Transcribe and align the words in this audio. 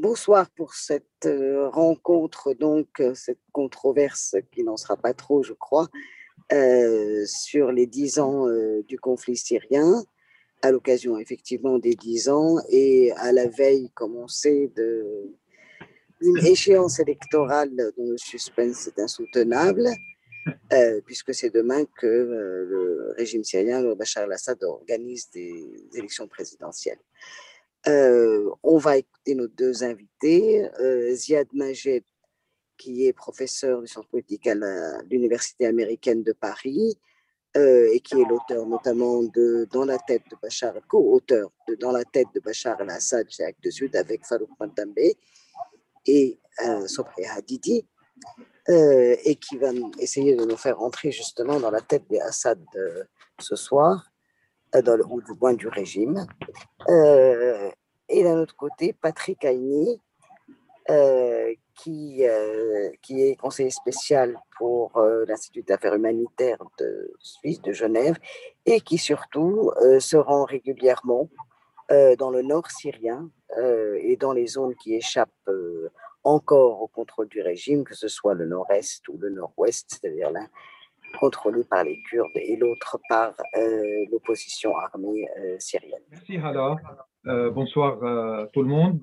bonsoir 0.00 0.48
pour 0.50 0.74
cette 0.74 1.26
euh, 1.26 1.68
rencontre, 1.68 2.54
donc 2.54 2.88
euh, 3.00 3.14
cette 3.14 3.40
controverse 3.52 4.36
qui 4.50 4.64
n'en 4.64 4.76
sera 4.76 4.96
pas 4.96 5.12
trop, 5.12 5.42
je 5.42 5.52
crois, 5.52 5.88
euh, 6.52 7.24
sur 7.26 7.70
les 7.70 7.86
dix 7.86 8.18
ans 8.18 8.46
du 8.88 8.98
conflit 8.98 9.36
syrien, 9.36 10.02
à 10.62 10.72
l'occasion 10.72 11.18
effectivement 11.18 11.78
des 11.78 11.94
dix 11.94 12.28
ans 12.28 12.56
et 12.70 13.12
à 13.12 13.32
la 13.32 13.46
veille, 13.46 13.90
comme 13.94 14.16
on 14.16 14.26
sait, 14.26 14.72
d'une 16.20 16.46
échéance 16.46 16.98
électorale 16.98 17.70
dont 17.96 18.10
le 18.10 18.18
suspense 18.18 18.88
est 18.88 18.98
insoutenable. 18.98 19.86
puisque 21.06 21.34
c'est 21.34 21.50
demain 21.54 21.84
que 22.00 22.06
le 22.06 23.14
régime 23.16 23.44
syrien, 23.44 23.82
le 23.82 23.94
Bachar 23.94 24.24
al-Assad, 24.24 24.62
organise 24.64 25.30
des 25.30 25.54
élections 25.94 26.26
présidentielles. 26.26 26.98
Euh, 27.88 28.50
on 28.62 28.76
va 28.76 28.98
écouter 28.98 29.34
nos 29.34 29.48
deux 29.48 29.82
invités. 29.84 30.68
Euh, 30.80 31.14
Ziad 31.14 31.48
Majed, 31.52 32.04
qui 32.76 33.06
est 33.06 33.12
professeur 33.12 33.80
de 33.80 33.86
sciences 33.86 34.06
politiques 34.06 34.46
à 34.46 34.54
l'Université 35.10 35.66
américaine 35.66 36.22
de 36.22 36.32
Paris 36.32 36.98
euh, 37.56 37.88
et 37.92 38.00
qui 38.00 38.20
est 38.20 38.24
l'auteur 38.24 38.66
notamment 38.66 39.22
de 39.22 39.66
Dans 39.72 39.84
la 39.84 39.98
tête 39.98 40.22
de 40.30 40.36
Bachar, 40.40 40.74
co-auteur 40.88 41.50
de 41.68 41.74
Dans 41.74 41.92
la 41.92 42.04
tête 42.04 42.28
de 42.34 42.40
Bachar 42.40 42.80
al-Assad 42.80 43.28
chez 43.30 43.44
Actes 43.44 43.70
Sud 43.70 43.96
avec 43.96 44.26
Farouk 44.26 44.50
Mantambe 44.58 44.98
et 46.06 46.38
Sobri 46.86 47.24
Hadidi, 47.26 47.86
et 48.68 49.36
qui 49.36 49.56
va 49.58 49.70
essayer 49.98 50.34
de 50.34 50.44
nous 50.44 50.56
faire 50.56 50.80
entrer 50.80 51.10
justement 51.10 51.60
dans 51.60 51.70
la 51.70 51.80
tête 51.80 52.04
d'Assad 52.10 52.62
ce 53.38 53.56
soir. 53.56 54.06
Dans 54.72 54.96
le, 54.96 55.04
ou 55.04 55.20
du 55.20 55.32
moins 55.40 55.54
du 55.54 55.66
régime. 55.66 56.24
Et 58.10 58.24
d'un 58.24 58.38
autre 58.38 58.56
côté, 58.56 58.92
Patrick 58.92 59.44
Aigny, 59.44 60.00
euh, 60.90 61.52
qui, 61.76 62.22
qui 63.00 63.22
est 63.22 63.36
conseiller 63.36 63.70
spécial 63.70 64.36
pour 64.58 65.00
l'Institut 65.26 65.62
d'affaires 65.62 65.94
humanitaires 65.94 66.62
de 66.78 67.12
Suisse, 67.20 67.62
de 67.62 67.72
Genève, 67.72 68.16
et 68.66 68.80
qui 68.80 68.98
surtout 68.98 69.70
se 69.98 70.18
rend 70.18 70.44
régulièrement 70.44 71.30
dans 72.18 72.30
le 72.30 72.42
nord 72.42 72.70
syrien 72.70 73.30
et 74.02 74.16
dans 74.16 74.32
les 74.32 74.46
zones 74.46 74.74
qui 74.74 74.94
échappent 74.94 75.50
encore 76.24 76.82
au 76.82 76.88
contrôle 76.88 77.28
du 77.28 77.40
régime, 77.40 77.84
que 77.84 77.94
ce 77.94 78.08
soit 78.08 78.34
le 78.34 78.46
nord-est 78.46 79.08
ou 79.08 79.16
le 79.18 79.30
nord-ouest, 79.30 79.86
c'est-à-dire 79.88 80.30
là, 81.12 81.18
contrôlé 81.18 81.64
par 81.64 81.84
les 81.84 82.00
Kurdes 82.02 82.30
et 82.36 82.56
l'autre 82.56 82.98
par 83.08 83.34
euh, 83.56 84.04
l'opposition 84.10 84.76
armée 84.76 85.28
euh, 85.38 85.56
syrienne. 85.58 86.02
Merci 86.10 86.36
Hala. 86.36 86.76
Euh, 87.26 87.50
bonsoir 87.50 87.98
tout 88.52 88.62
le 88.62 88.68
monde. 88.68 89.00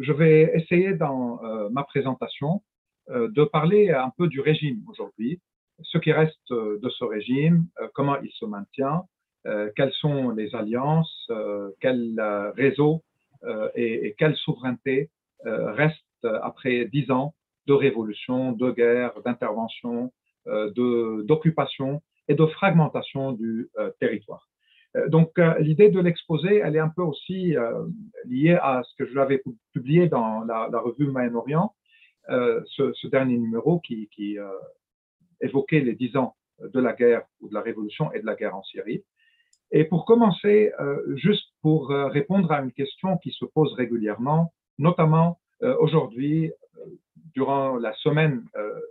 je 0.00 0.12
vais 0.12 0.50
essayer 0.54 0.94
dans 0.94 1.40
ma 1.70 1.84
présentation 1.84 2.62
de 3.08 3.44
parler 3.44 3.90
un 3.90 4.10
peu 4.16 4.28
du 4.28 4.40
régime 4.40 4.82
aujourd'hui, 4.88 5.40
ce 5.82 5.98
qui 5.98 6.12
reste 6.12 6.50
de 6.50 6.88
ce 6.88 7.04
régime, 7.04 7.66
comment 7.92 8.16
il 8.22 8.30
se 8.32 8.46
maintient, 8.46 9.02
quelles 9.76 9.92
sont 9.92 10.30
les 10.30 10.54
alliances, 10.54 11.30
quel 11.80 12.18
réseau 12.56 13.02
et, 13.74 14.06
et, 14.06 14.14
quelle 14.18 14.36
souveraineté 14.36 15.10
reste 15.44 16.24
après 16.42 16.86
dix 16.86 17.10
ans 17.10 17.34
de 17.66 17.74
révolution, 17.74 18.52
de 18.52 18.70
guerre, 18.70 19.12
d'intervention, 19.24 20.12
d'occupation 20.46 22.02
et 22.30 22.34
de 22.34 22.46
fragmentation 22.46 23.32
du 23.32 23.68
euh, 23.78 23.90
territoire. 23.98 24.48
Euh, 24.96 25.08
donc, 25.08 25.32
l'idée 25.58 25.90
de 25.90 26.00
l'exposé, 26.00 26.62
elle 26.64 26.76
est 26.76 26.80
un 26.80 26.88
peu 26.88 27.02
aussi 27.02 27.54
liée 28.24 28.58
à 28.62 28.82
ce 28.84 28.94
que 28.96 29.08
je 29.08 29.14
l'avais 29.14 29.42
publié 29.72 30.08
dans 30.08 30.44
la, 30.44 30.80
revue 30.80 31.08
Moyen-Orient, 31.08 31.74
ce, 32.28 33.06
dernier 33.08 33.36
numéro 33.36 33.80
qui 33.80 34.08
évoquait 35.40 35.80
les 35.80 35.94
dix 35.94 36.16
ans 36.16 36.36
de 36.60 36.80
la 36.80 36.92
guerre 36.92 37.22
ou 37.40 37.48
de 37.48 37.54
la 37.54 37.62
révolution 37.62 38.12
et 38.12 38.20
de 38.20 38.26
la 38.26 38.36
guerre 38.36 38.54
en 38.54 38.62
Syrie. 38.62 39.02
Et 39.72 39.84
pour 39.84 40.04
commencer, 40.04 40.72
juste 41.14 41.48
pour 41.62 41.88
répondre 41.88 42.50
à 42.52 42.60
une 42.60 42.72
question 42.72 43.18
qui 43.18 43.30
se 43.30 43.44
pose 43.44 43.72
régulièrement, 43.74 44.52
notamment 44.78 45.40
aujourd'hui, 45.78 46.52
durant 47.34 47.76
la 47.76 47.94
semaine 47.94 48.44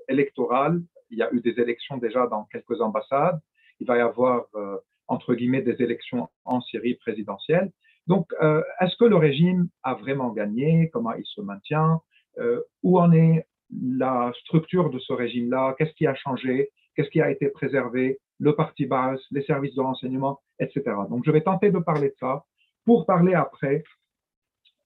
électorale 0.08 0.82
il 1.12 1.18
y 1.18 1.24
a 1.24 1.32
eu 1.34 1.42
des 1.42 1.60
élections 1.60 1.98
déjà 1.98 2.28
dans 2.28 2.46
quelques 2.46 2.82
ambassades. 2.82 3.40
Il 3.80 3.88
va 3.88 3.98
y 3.98 4.02
avoir, 4.02 4.46
euh, 4.56 4.78
entre 5.08 5.34
guillemets, 5.36 5.62
des 5.62 5.82
élections 5.82 6.30
en 6.46 6.62
Syrie 6.62 6.96
présidentielle. 6.96 7.72
Donc, 8.08 8.28
euh, 8.42 8.64
est-ce 8.82 8.96
que 8.98 9.06
le 9.06 9.16
régime 9.16 9.70
a 9.84 9.94
vraiment 9.94 10.30
gagné? 10.30 10.90
Comment 10.92 11.14
il 11.14 11.26
se 11.26 11.42
maintient? 11.42 12.02
Euh, 12.40 12.62
Où 12.84 13.00
en 13.00 13.12
est 13.12 13.46
la 13.72 14.32
structure 14.42 14.90
de 14.90 15.00
ce 15.00 15.14
régime-là? 15.14 15.76
Qu'est-ce 15.78 15.94
qui 15.94 16.08
a 16.08 16.16
changé? 16.16 16.70
Qu'est-ce 16.96 17.10
qui 17.10 17.22
a 17.22 17.30
été 17.30 17.50
préservé? 17.50 18.20
Le 18.40 18.56
parti 18.56 18.86
basse, 18.86 19.22
les 19.32 19.44
services 19.44 19.76
de 19.76 19.82
renseignement, 19.82 20.40
etc. 20.60 20.84
Donc, 21.10 21.24
je 21.26 21.32
vais 21.32 21.42
tenter 21.42 21.72
de 21.72 21.80
parler 21.80 22.10
de 22.10 22.16
ça 22.20 22.44
pour 22.86 23.06
parler 23.06 23.34
après 23.34 23.84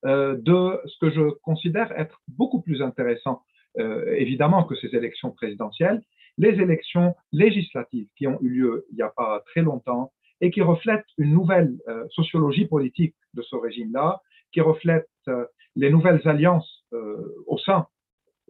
de 0.03 0.81
ce 0.85 0.97
que 0.99 1.11
je 1.11 1.29
considère 1.43 1.89
être 1.97 2.19
beaucoup 2.27 2.61
plus 2.61 2.81
intéressant, 2.81 3.41
évidemment, 3.77 4.63
que 4.63 4.75
ces 4.75 4.95
élections 4.95 5.31
présidentielles, 5.31 6.01
les 6.37 6.59
élections 6.61 7.15
législatives 7.31 8.07
qui 8.17 8.27
ont 8.27 8.39
eu 8.41 8.49
lieu 8.49 8.85
il 8.91 8.95
n'y 8.95 9.01
a 9.01 9.09
pas 9.09 9.43
très 9.47 9.61
longtemps 9.61 10.11
et 10.41 10.51
qui 10.51 10.61
reflètent 10.61 11.05
une 11.17 11.31
nouvelle 11.31 11.77
euh, 11.87 12.05
sociologie 12.09 12.65
politique 12.65 13.15
de 13.33 13.41
ce 13.41 13.55
régime-là, 13.55 14.21
qui 14.51 14.61
reflètent 14.61 15.07
euh, 15.27 15.45
les 15.75 15.89
nouvelles 15.89 16.21
alliances 16.27 16.83
euh, 16.93 17.43
au 17.47 17.57
sein 17.57 17.87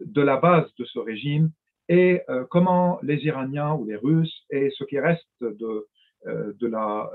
de 0.00 0.20
la 0.20 0.36
base 0.36 0.66
de 0.78 0.84
ce 0.84 0.98
régime 0.98 1.50
et 1.88 2.22
comment 2.50 2.98
les 3.02 3.18
Iraniens 3.26 3.74
ou 3.74 3.84
les 3.84 3.96
Russes 3.96 4.44
et 4.48 4.70
ce 4.70 4.84
qui 4.84 4.98
reste 4.98 5.28
de, 5.42 5.86
de 6.24 6.66
la 6.66 7.10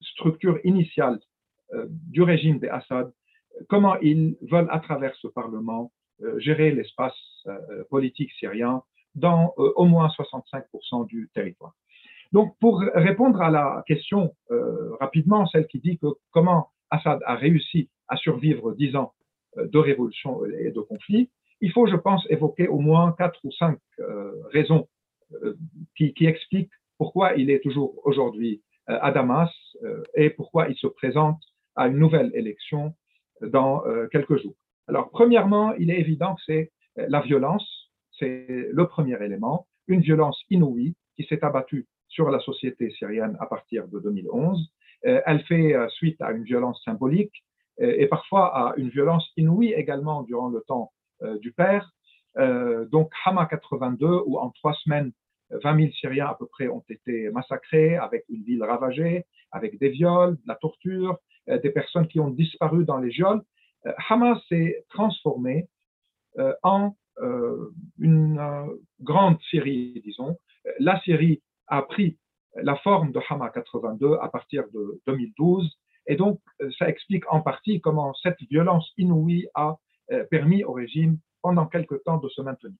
structure 0.00 0.58
initiale 0.64 1.20
du 1.86 2.22
régime 2.22 2.58
des 2.58 2.68
Assad, 2.68 3.12
comment 3.68 3.96
ils 4.00 4.36
veulent 4.40 4.70
à 4.70 4.80
travers 4.80 5.14
ce 5.16 5.28
Parlement 5.28 5.92
gérer 6.38 6.70
l'espace 6.70 7.16
politique 7.90 8.32
syrien 8.32 8.82
dans 9.14 9.54
euh, 9.58 9.72
au 9.76 9.84
moins 9.86 10.08
65% 10.08 11.06
du 11.06 11.30
territoire. 11.34 11.74
Donc, 12.32 12.56
pour 12.58 12.80
répondre 12.94 13.40
à 13.40 13.50
la 13.50 13.84
question 13.86 14.34
euh, 14.50 14.94
rapidement, 15.00 15.46
celle 15.46 15.66
qui 15.66 15.78
dit 15.78 15.98
que 15.98 16.06
comment 16.32 16.70
Assad 16.90 17.20
a 17.24 17.36
réussi 17.36 17.88
à 18.08 18.16
survivre 18.16 18.74
dix 18.74 18.96
ans 18.96 19.12
euh, 19.56 19.68
de 19.68 19.78
révolution 19.78 20.44
et 20.44 20.70
de 20.70 20.80
conflit, 20.80 21.30
il 21.60 21.70
faut, 21.72 21.86
je 21.86 21.96
pense, 21.96 22.26
évoquer 22.28 22.66
au 22.68 22.78
moins 22.78 23.12
quatre 23.12 23.38
ou 23.44 23.52
cinq 23.52 23.78
raisons 24.52 24.88
qui, 25.96 26.12
qui, 26.12 26.26
expliquent 26.26 26.72
pourquoi 26.98 27.34
il 27.34 27.48
est 27.48 27.60
toujours 27.60 27.94
aujourd'hui 28.04 28.60
à 28.86 29.12
Damas 29.12 29.50
et 30.14 30.30
pourquoi 30.30 30.68
il 30.68 30.76
se 30.76 30.88
présente 30.88 31.40
à 31.74 31.86
une 31.86 31.96
nouvelle 31.96 32.32
élection 32.34 32.94
dans 33.40 33.82
quelques 34.10 34.36
jours. 34.42 34.56
Alors, 34.88 35.10
premièrement, 35.10 35.74
il 35.74 35.90
est 35.90 35.98
évident 35.98 36.34
que 36.34 36.42
c'est 36.46 36.72
la 36.96 37.20
violence 37.20 37.84
c'est 38.18 38.46
le 38.70 38.86
premier 38.86 39.22
élément, 39.22 39.66
une 39.88 40.00
violence 40.00 40.40
inouïe 40.50 40.94
qui 41.16 41.24
s'est 41.24 41.44
abattue 41.44 41.86
sur 42.08 42.30
la 42.30 42.38
société 42.40 42.90
syrienne 42.90 43.36
à 43.40 43.46
partir 43.46 43.88
de 43.88 43.98
2011. 43.98 44.70
Euh, 45.06 45.20
elle 45.26 45.42
fait 45.44 45.74
euh, 45.74 45.88
suite 45.88 46.20
à 46.20 46.32
une 46.32 46.44
violence 46.44 46.82
symbolique 46.84 47.44
euh, 47.80 47.94
et 47.98 48.06
parfois 48.06 48.56
à 48.56 48.74
une 48.76 48.88
violence 48.88 49.28
inouïe 49.36 49.72
également 49.72 50.22
durant 50.22 50.48
le 50.48 50.62
temps 50.66 50.92
du 51.40 51.52
père. 51.52 51.90
donc 52.36 53.10
Hama 53.24 53.46
82, 53.46 54.24
où 54.26 54.36
en 54.36 54.50
trois 54.50 54.74
semaines, 54.74 55.12
20 55.50 55.76
000 55.78 55.92
Syriens 55.92 56.26
à 56.26 56.34
peu 56.34 56.44
près 56.46 56.68
ont 56.68 56.84
été 56.90 57.30
massacrés, 57.30 57.96
avec 57.96 58.24
une 58.28 58.42
ville 58.42 58.62
ravagée, 58.62 59.24
avec 59.50 59.78
des 59.78 59.88
viols, 59.88 60.34
de 60.34 60.42
la 60.46 60.56
torture, 60.56 61.16
des 61.46 61.70
personnes 61.70 62.08
qui 62.08 62.20
ont 62.20 62.28
disparu 62.28 62.84
dans 62.84 62.98
les 62.98 63.12
geôles. 63.12 63.42
Hamas 64.08 64.40
s'est 64.48 64.84
transformé 64.88 65.68
en 66.62 66.94
euh, 67.20 67.70
une 67.98 68.38
euh, 68.38 68.74
grande 69.00 69.38
Syrie, 69.50 70.00
disons. 70.04 70.36
La 70.80 71.00
Syrie 71.02 71.42
a 71.68 71.82
pris 71.82 72.18
la 72.56 72.76
forme 72.76 73.12
de 73.12 73.20
Hama 73.28 73.50
82 73.50 74.16
à 74.20 74.28
partir 74.28 74.64
de 74.72 75.00
2012. 75.06 75.78
Et 76.06 76.16
donc, 76.16 76.40
euh, 76.60 76.70
ça 76.78 76.88
explique 76.88 77.24
en 77.32 77.40
partie 77.40 77.80
comment 77.80 78.14
cette 78.14 78.40
violence 78.50 78.90
inouïe 78.96 79.48
a 79.54 79.76
permis 80.30 80.64
au 80.64 80.72
régime 80.72 81.16
pendant 81.40 81.64
quelque 81.64 81.94
temps 81.94 82.18
de 82.18 82.28
se 82.28 82.42
maintenir. 82.42 82.76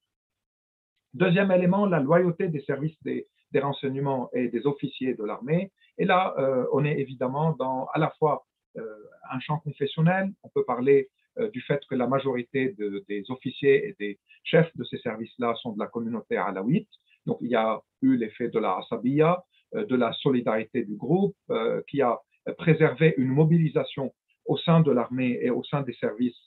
Deuxième 1.15 1.49
élément, 1.51 1.87
la 1.87 1.99
loyauté 1.99 2.49
des 2.49 2.61
services 2.61 2.95
des, 3.01 3.25
renseignements 3.55 4.29
et 4.33 4.49
des 4.49 4.67
officiers 4.67 5.15
de 5.15 5.23
l'armée. 5.23 5.71
Et 5.97 6.05
là, 6.05 6.35
on 6.71 6.85
est 6.85 6.99
évidemment 6.99 7.53
dans 7.53 7.87
à 7.95 7.99
la 7.99 8.11
fois 8.19 8.45
un 8.75 9.39
champ 9.39 9.59
confessionnel, 9.59 10.31
on 10.43 10.49
peut 10.49 10.65
parler 10.65 11.09
euh, 11.39 11.49
du 11.49 11.61
fait 11.61 11.81
que 11.89 11.95
la 11.95 12.07
majorité 12.07 12.75
des 12.77 13.23
officiers 13.29 13.89
et 13.89 13.95
des 13.99 14.19
chefs 14.43 14.71
de 14.77 14.83
ces 14.85 14.97
services-là 14.99 15.53
sont 15.61 15.73
de 15.73 15.79
la 15.79 15.87
communauté 15.87 16.37
alawite. 16.37 16.89
Donc, 17.25 17.39
il 17.41 17.49
y 17.49 17.55
a 17.55 17.81
eu 18.01 18.15
l'effet 18.15 18.47
de 18.47 18.59
la 18.59 18.77
asabiya, 18.77 19.43
euh, 19.75 19.85
de 19.85 19.95
la 19.95 20.13
solidarité 20.13 20.83
du 20.83 20.95
groupe, 20.95 21.35
euh, 21.49 21.81
qui 21.89 22.01
a 22.01 22.19
préservé 22.57 23.15
une 23.17 23.29
mobilisation 23.29 24.13
au 24.45 24.55
sein 24.57 24.79
de 24.79 24.91
l'armée 24.91 25.39
et 25.41 25.49
au 25.49 25.63
sein 25.63 25.81
des 25.81 25.93
services 25.93 26.37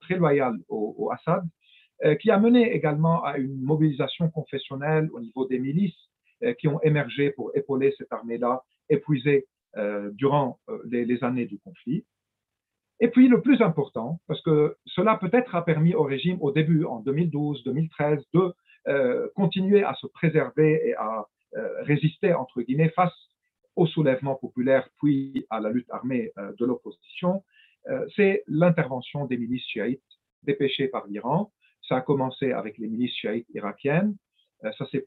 très 0.00 0.16
loyal 0.16 0.56
au, 0.68 1.12
Assad, 1.12 1.44
qui 2.20 2.32
a 2.32 2.38
mené 2.40 2.72
également 2.72 3.22
à 3.22 3.38
une 3.38 3.60
mobilisation 3.60 4.28
confessionnelle 4.30 5.08
au 5.12 5.20
niveau 5.20 5.46
des 5.46 5.60
milices 5.60 6.08
qui 6.58 6.66
ont 6.66 6.80
émergé 6.82 7.30
pour 7.30 7.52
épauler 7.54 7.94
cette 7.96 8.12
armée-là 8.12 8.64
épuisée 8.88 9.46
durant 10.12 10.58
les, 10.84 11.22
années 11.24 11.46
du 11.46 11.58
conflit. 11.58 12.04
Et 12.98 13.08
puis 13.08 13.28
le 13.28 13.40
plus 13.40 13.62
important, 13.62 14.20
parce 14.26 14.42
que 14.42 14.76
cela 14.84 15.16
peut-être 15.16 15.54
a 15.54 15.64
permis 15.64 15.94
au 15.94 16.02
régime 16.02 16.38
au 16.40 16.52
début, 16.52 16.84
en 16.84 17.02
2012-2013, 17.02 18.22
de 18.34 19.32
continuer 19.34 19.84
à 19.84 19.94
se 19.94 20.06
préserver 20.08 20.80
et 20.88 20.94
à 20.94 21.26
résister, 21.82 22.34
entre 22.34 22.62
guillemets, 22.62 22.90
face 22.90 23.14
au 23.76 23.86
soulèvement 23.86 24.34
populaire, 24.34 24.88
puis 24.98 25.46
à 25.50 25.60
la 25.60 25.70
lutte 25.70 25.90
armée 25.90 26.32
euh, 26.38 26.52
de 26.58 26.66
l'opposition, 26.66 27.42
euh, 27.88 28.06
c'est 28.14 28.44
l'intervention 28.46 29.24
des 29.26 29.38
milices 29.38 29.64
chiites 29.64 30.02
dépêchées 30.42 30.88
par 30.88 31.06
l'Iran. 31.06 31.52
Ça 31.88 31.96
a 31.96 32.00
commencé 32.02 32.52
avec 32.52 32.78
les 32.78 32.88
milices 32.88 33.14
chiites 33.14 33.46
irakiennes, 33.54 34.16
euh, 34.64 34.70
ça 34.76 34.86
s'est 34.88 35.04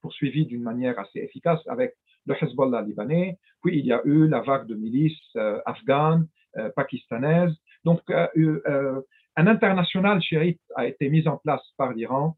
poursuivi 0.00 0.46
d'une 0.46 0.62
manière 0.62 0.98
assez 0.98 1.18
efficace 1.18 1.60
avec 1.66 1.96
le 2.28 2.34
Hezbollah 2.40 2.82
libanais, 2.82 3.38
puis 3.62 3.78
il 3.78 3.86
y 3.86 3.92
a 3.92 4.00
eu 4.04 4.28
la 4.28 4.40
vague 4.40 4.66
de 4.66 4.74
milices 4.74 5.36
afghanes, 5.66 6.26
pakistanaises. 6.76 7.54
Donc, 7.84 8.00
un 8.10 9.46
international 9.46 10.20
chiite 10.22 10.60
a 10.76 10.86
été 10.86 11.08
mis 11.08 11.26
en 11.26 11.38
place 11.38 11.62
par 11.76 11.92
l'Iran, 11.92 12.36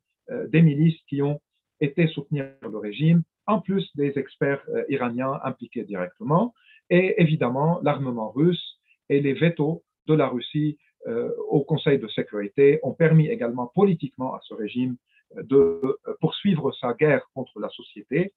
des 0.48 0.62
milices 0.62 1.00
qui 1.08 1.22
ont 1.22 1.40
été 1.80 2.06
soutenir 2.08 2.46
le 2.62 2.78
régime 2.78 3.22
en 3.50 3.60
plus 3.60 3.84
des 3.96 4.12
experts 4.16 4.62
euh, 4.68 4.84
iraniens 4.88 5.40
impliqués 5.42 5.84
directement, 5.84 6.54
et 6.88 7.20
évidemment 7.20 7.80
l'armement 7.82 8.30
russe 8.30 8.78
et 9.08 9.20
les 9.20 9.34
vétos 9.34 9.82
de 10.06 10.14
la 10.14 10.28
Russie 10.28 10.78
euh, 11.08 11.30
au 11.48 11.62
Conseil 11.64 11.98
de 11.98 12.08
sécurité 12.08 12.78
ont 12.82 12.92
permis 12.92 13.28
également 13.28 13.66
politiquement 13.74 14.34
à 14.34 14.40
ce 14.42 14.54
régime 14.54 14.96
euh, 15.36 15.42
de 15.42 15.98
poursuivre 16.20 16.72
sa 16.80 16.94
guerre 16.94 17.24
contre 17.34 17.58
la 17.58 17.68
société. 17.70 18.32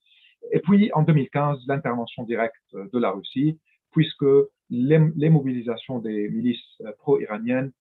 Et 0.51 0.60
puis 0.60 0.92
en 0.94 1.04
2015, 1.04 1.60
l'intervention 1.68 2.24
directe 2.24 2.56
de 2.74 3.00
la 3.00 3.12
Russie, 3.12 3.60
puisque 3.92 4.25
les, 4.69 5.30
mobilisations 5.30 6.00
des 6.00 6.30
milices 6.30 6.81
pro-iraniennes 7.00 7.72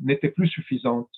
n'étaient 0.00 0.30
plus 0.30 0.48
suffisantes 0.48 1.10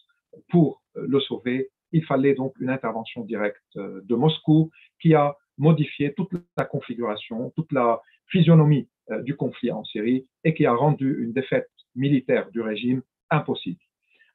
pour 0.49 0.83
le 0.95 1.21
sauver 1.21 1.71
il 1.95 2.05
fallait 2.05 2.35
donc 2.35 2.55
une 2.61 2.71
intervention 2.71 3.25
directe 3.25 3.63
euh, 3.77 4.01
de 4.05 4.15
Moscou 4.17 4.71
qui 5.01 5.15
a 5.15 5.37
modifié 5.57 6.13
toute 6.13 6.31
la 6.59 6.65
configuration, 6.65 7.53
toute 7.55 7.71
la 7.71 8.01
physionomie 8.27 8.89
euh, 9.11 9.23
du 9.23 9.37
conflit 9.37 9.71
en 9.71 9.85
Syrie 9.85 10.27
et 10.43 10.55
qui 10.55 10.67
a 10.67 10.75
rendu 10.75 11.23
une 11.23 11.33
défaite 11.33 11.71
militaire 11.95 12.51
du 12.51 12.61
régime 12.61 13.03
impossible. 13.31 13.79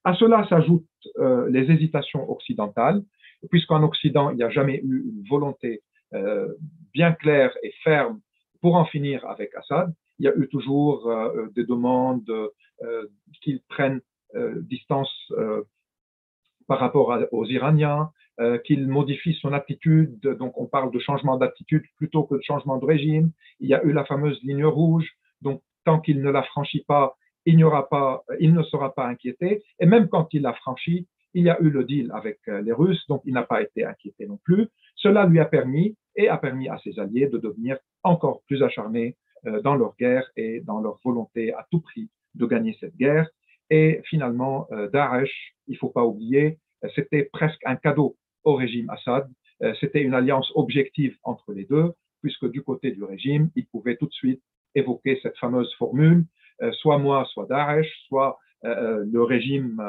À 0.06 0.16
cela 0.16 0.48
s'ajoutent 0.48 0.86
euh, 1.18 1.50
les 1.50 1.70
hésitations 1.70 2.32
occidentales, 2.32 3.04
puisqu'en 3.50 3.84
Occident, 3.84 4.30
il 4.30 4.38
n'y 4.38 4.44
a 4.44 4.50
jamais 4.50 4.78
eu 4.78 5.04
une 5.10 5.24
volonté 5.30 5.82
bien 6.94 7.12
claire 7.14 7.56
et 7.64 7.72
ferme 7.84 8.20
pour 8.62 8.76
en 8.76 8.86
finir 8.86 9.26
avec 9.26 9.54
Assad. 9.56 9.94
Il 10.18 10.26
y 10.26 10.28
a 10.28 10.36
eu 10.36 10.48
toujours 10.50 11.10
des 11.56 11.66
demandes 11.66 12.30
qu'ils 13.42 13.62
prennent 13.70 14.02
distance 14.36 15.32
par 16.68 16.80
rapport 16.80 17.18
aux 17.32 17.46
Iraniens, 17.46 18.12
euh, 18.40 18.58
qu'il 18.60 18.88
modifie 18.88 19.34
son 19.42 19.52
attitude. 19.52 20.18
Donc, 20.22 20.58
on 20.58 20.66
parle 20.66 20.92
de 20.92 21.00
changement 21.00 21.36
d'attitude 21.36 21.84
plutôt 21.98 22.24
que 22.24 22.36
de 22.36 22.42
changement 22.42 22.78
de 22.78 22.86
régime. 22.86 23.32
Il 23.60 23.68
y 23.68 23.74
a 23.74 23.84
eu 23.84 23.92
la 23.92 24.06
fameuse 24.06 24.40
ligne 24.44 24.64
rouge. 24.64 25.10
Donc, 25.42 25.62
tant 25.84 26.00
qu'il 26.00 26.22
ne 26.22 26.30
la 26.30 26.44
franchit 26.44 26.86
pas, 26.88 27.18
il, 27.46 27.58
n'y 27.58 27.66
aura 27.66 27.90
pas, 27.90 28.24
il 28.40 28.54
ne 28.54 28.64
sera 28.64 28.96
pas 28.96 29.06
inquiété. 29.08 29.62
Et 29.82 29.86
même 29.86 30.08
quand 30.08 30.30
il 30.32 30.44
l'a 30.44 30.54
franchi, 30.54 31.06
il 31.34 31.44
y 31.44 31.50
a 31.50 31.60
eu 31.60 31.70
le 31.70 31.84
deal 31.84 32.12
avec 32.14 32.40
euh, 32.48 32.62
les 32.62 32.72
Russes, 32.72 33.06
donc 33.10 33.24
il 33.26 33.34
n'a 33.34 33.44
pas 33.44 33.62
été 33.62 33.84
inquiété 33.84 34.26
non 34.26 34.40
plus. 34.42 34.70
Cela 35.00 35.25
lui 35.25 35.40
a 35.40 35.46
permis 35.46 35.96
et 36.16 36.28
a 36.28 36.38
permis 36.38 36.68
à 36.68 36.78
ses 36.84 37.00
alliés 37.00 37.28
de 37.28 37.38
devenir 37.38 37.78
encore 38.04 38.42
plus 38.48 38.62
acharnés 38.62 39.16
euh, 39.48 39.62
dans 39.62 39.75
leur 39.75 39.96
guerre 39.98 40.30
et 40.36 40.60
dans 40.62 40.81
leur 40.81 41.00
volonté 41.04 41.54
à 41.54 41.66
tout 41.72 41.80
prix 41.80 42.10
de 42.36 42.46
gagner 42.46 42.75
cette 42.80 42.96
guerre. 42.98 43.28
Et 43.69 44.01
finalement, 44.06 44.68
euh, 44.72 44.90
Daesh, 44.90 45.56
il 45.68 45.78
faut 45.78 45.90
pas 45.90 46.04
oublier, 46.04 46.60
euh, 46.84 46.90
c'était 46.96 47.30
presque 47.31 47.62
un 47.66 47.78
cadeau 47.78 48.18
au 48.44 48.56
régime 48.56 48.90
Assad. 48.90 49.30
C'était 49.81 50.01
une 50.01 50.13
alliance 50.13 50.50
objective 50.56 51.18
entre 51.24 51.51
les 51.51 51.66
deux, 51.66 51.92
puisque 52.22 52.50
du 52.50 52.63
côté 52.63 52.92
du 52.92 53.04
régime, 53.04 53.50
il 53.57 53.68
pouvait 53.68 53.98
tout 53.98 54.06
de 54.06 54.13
suite 54.13 54.42
évoquer 54.74 55.19
cette 55.22 55.38
fameuse 55.38 55.75
formule, 55.75 56.24
soit 56.72 56.98
moi, 56.98 57.25
soit 57.25 57.46
Daesh, 57.48 57.92
soit 58.07 58.40
le 58.63 59.22
régime 59.22 59.84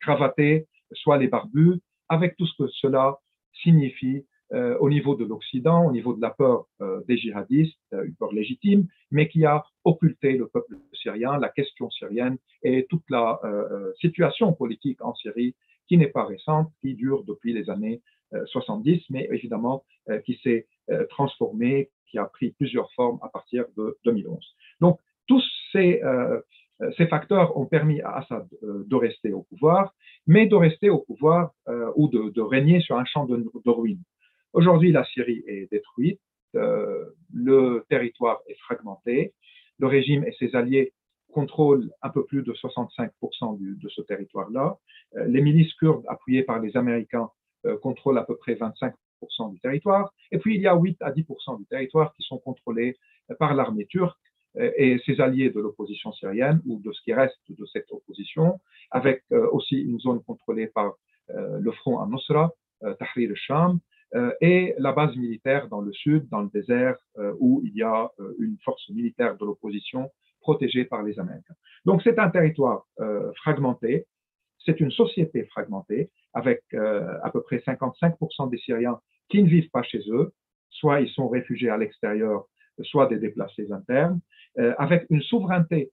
cravaté, 0.00 0.68
soit 0.92 1.18
les 1.18 1.26
barbus, 1.26 1.80
avec 2.08 2.36
tout 2.36 2.46
ce 2.46 2.62
que 2.62 2.68
cela 2.68 3.16
signifie 3.64 4.24
euh, 4.52 4.78
au 4.78 4.88
niveau 4.88 5.16
de 5.16 5.24
l'Occident, 5.24 5.86
au 5.86 5.90
niveau 5.90 6.14
de 6.14 6.20
la 6.20 6.30
peur 6.30 6.66
euh, 6.80 7.00
des 7.08 7.16
djihadistes, 7.16 7.76
euh, 7.92 8.04
une 8.04 8.14
peur 8.14 8.32
légitime, 8.32 8.86
mais 9.10 9.28
qui 9.28 9.44
a 9.44 9.64
occulté 9.82 10.36
le 10.36 10.46
peuple 10.46 10.76
syrien, 10.92 11.36
la 11.38 11.48
question 11.48 11.90
syrienne 11.90 12.38
et 12.62 12.86
toute 12.88 13.02
la 13.10 13.40
situation 14.00 14.52
politique 14.52 15.02
en 15.02 15.14
Syrie 15.14 15.54
qui 15.88 15.96
n'est 15.96 16.08
pas 16.08 16.24
récente, 16.24 16.70
qui 16.80 16.94
dure 16.94 17.24
depuis 17.24 17.52
les 17.52 17.70
années 17.70 18.02
70, 18.46 19.04
mais 19.10 19.28
évidemment 19.30 19.84
qui 20.24 20.40
s'est 20.42 20.66
transformée, 21.10 21.90
qui 22.10 22.18
a 22.18 22.24
pris 22.24 22.50
plusieurs 22.50 22.92
formes 22.94 23.20
à 23.22 23.28
partir 23.28 23.64
de 23.76 23.96
2011. 24.04 24.44
Donc, 24.80 24.98
tous 25.28 25.44
ces, 25.70 26.02
ces 26.96 27.06
facteurs 27.06 27.56
ont 27.56 27.66
permis 27.66 28.00
à 28.00 28.16
Assad 28.16 28.48
de 28.62 28.96
rester 28.96 29.32
au 29.32 29.42
pouvoir, 29.42 29.94
mais 30.26 30.46
de 30.46 30.56
rester 30.56 30.90
au 30.90 30.98
pouvoir 30.98 31.52
ou 31.94 32.08
de, 32.08 32.30
de, 32.30 32.40
régner 32.40 32.80
sur 32.80 32.98
un 32.98 33.04
champ 33.04 33.26
de 33.26 33.70
ruines. 33.70 34.02
Aujourd'hui, 34.56 34.90
la 34.90 35.04
Syrie 35.04 35.44
est 35.46 35.70
détruite, 35.70 36.18
euh, 36.54 37.04
le 37.30 37.84
territoire 37.90 38.40
est 38.48 38.58
fragmenté, 38.60 39.34
le 39.78 39.86
régime 39.86 40.24
et 40.24 40.32
ses 40.38 40.56
alliés 40.56 40.94
contrôlent 41.30 41.90
un 42.00 42.08
peu 42.08 42.24
plus 42.24 42.42
de 42.42 42.54
65% 42.54 43.58
de 43.60 43.88
ce 43.90 44.00
territoire-là. 44.00 44.78
Euh, 45.16 45.26
les 45.26 45.42
milices 45.42 45.74
kurdes 45.74 46.04
appuyées 46.08 46.42
par 46.42 46.58
les 46.58 46.74
Américains 46.74 47.28
euh, 47.66 47.76
contrôlent 47.76 48.16
à 48.16 48.24
peu 48.24 48.34
près 48.34 48.54
25% 48.54 49.52
du 49.52 49.60
territoire. 49.60 50.14
Et 50.32 50.38
puis, 50.38 50.54
il 50.54 50.62
y 50.62 50.66
a 50.66 50.74
8 50.74 51.02
à 51.02 51.12
10% 51.12 51.58
du 51.58 51.66
territoire 51.66 52.14
qui 52.14 52.22
sont 52.22 52.38
contrôlés 52.38 52.96
par 53.38 53.54
l'armée 53.54 53.84
turque 53.84 54.16
et 54.54 54.98
ses 55.04 55.20
alliés 55.20 55.50
de 55.50 55.60
l'opposition 55.60 56.12
syrienne 56.12 56.62
ou 56.64 56.80
de 56.80 56.92
ce 56.92 57.02
qui 57.02 57.12
reste 57.12 57.36
de 57.50 57.66
cette 57.66 57.92
opposition, 57.92 58.58
avec 58.90 59.22
aussi 59.52 59.76
une 59.76 60.00
zone 60.00 60.22
contrôlée 60.22 60.68
par 60.68 60.94
le 61.28 61.70
front 61.72 62.00
al-Nusra, 62.00 62.54
Tahrir 62.98 63.30
al-Sham, 63.30 63.80
et 64.40 64.74
la 64.78 64.92
base 64.92 65.16
militaire 65.16 65.68
dans 65.68 65.80
le 65.80 65.92
sud, 65.92 66.28
dans 66.28 66.42
le 66.42 66.48
désert, 66.48 66.96
euh, 67.18 67.34
où 67.38 67.62
il 67.64 67.74
y 67.74 67.82
a 67.82 68.10
euh, 68.20 68.34
une 68.38 68.56
force 68.64 68.88
militaire 68.90 69.36
de 69.36 69.44
l'opposition 69.44 70.10
protégée 70.40 70.84
par 70.84 71.02
les 71.02 71.18
Américains. 71.18 71.54
Donc 71.84 72.02
c'est 72.02 72.18
un 72.20 72.30
territoire 72.30 72.86
fragmenté, 73.38 74.06
c'est 74.64 74.78
une 74.78 74.92
société 74.92 75.44
fragmentée, 75.46 76.10
avec 76.34 76.62
à 76.72 77.30
peu 77.32 77.42
près 77.42 77.56
55% 77.56 78.48
des 78.50 78.58
Syriens 78.58 79.00
qui 79.28 79.42
ne 79.42 79.48
vivent 79.48 79.70
pas 79.70 79.82
chez 79.82 80.02
eux, 80.08 80.32
soit 80.70 81.00
ils 81.00 81.08
sont 81.08 81.28
réfugiés 81.28 81.70
à 81.70 81.76
l'extérieur, 81.76 82.44
soit 82.82 83.08
des 83.08 83.18
déplacés 83.18 83.72
internes, 83.72 84.20
avec 84.78 85.06
une 85.10 85.22
souveraineté 85.22 85.90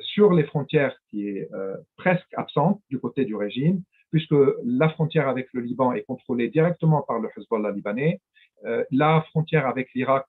sur 0.00 0.32
les 0.32 0.44
frontières 0.44 0.96
qui 1.08 1.28
est 1.28 1.48
presque 1.96 2.34
absente 2.34 2.82
du 2.90 2.98
côté 2.98 3.24
du 3.24 3.36
régime, 3.36 3.84
puisque 4.10 4.34
la 4.64 4.88
frontière 4.90 5.28
avec 5.28 5.48
le 5.52 5.60
Liban 5.60 5.92
est 5.92 6.02
contrôlée 6.02 6.48
directement 6.48 7.02
par 7.02 7.18
le 7.18 7.28
Hezbollah 7.36 7.72
libanais. 7.72 8.20
Euh, 8.64 8.84
la 8.90 9.22
frontière 9.30 9.66
avec 9.66 9.92
l'Irak 9.94 10.26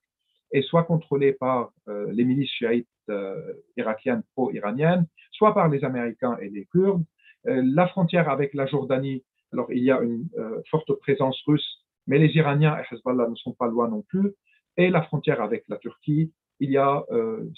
est 0.52 0.62
soit 0.62 0.84
contrôlée 0.84 1.32
par 1.32 1.72
euh, 1.88 2.10
les 2.12 2.24
milices 2.24 2.50
chiites 2.50 2.88
euh, 3.08 3.52
irakiennes 3.76 4.22
pro-iraniennes, 4.34 5.06
soit 5.32 5.54
par 5.54 5.68
les 5.68 5.84
Américains 5.84 6.36
et 6.40 6.48
les 6.48 6.66
Kurdes. 6.66 7.04
la 7.44 7.86
frontière 7.88 8.28
avec 8.28 8.52
la 8.52 8.66
Jordanie, 8.66 9.24
alors 9.52 9.72
il 9.72 9.82
y 9.82 9.90
a 9.90 10.00
une 10.00 10.28
forte 10.70 10.92
présence 11.00 11.40
russe, 11.46 11.70
mais 12.06 12.18
les 12.18 12.32
Iraniens 12.36 12.76
et 12.78 12.94
Hezbollah 12.94 13.28
ne 13.28 13.34
sont 13.34 13.54
pas 13.54 13.66
loin 13.66 13.88
non 13.88 14.02
plus. 14.02 14.34
Et 14.76 14.90
la 14.90 15.02
frontière 15.02 15.40
avec 15.40 15.64
la 15.68 15.78
Turquie, 15.78 16.32
il 16.60 16.70
y 16.70 16.76
a 16.76 17.02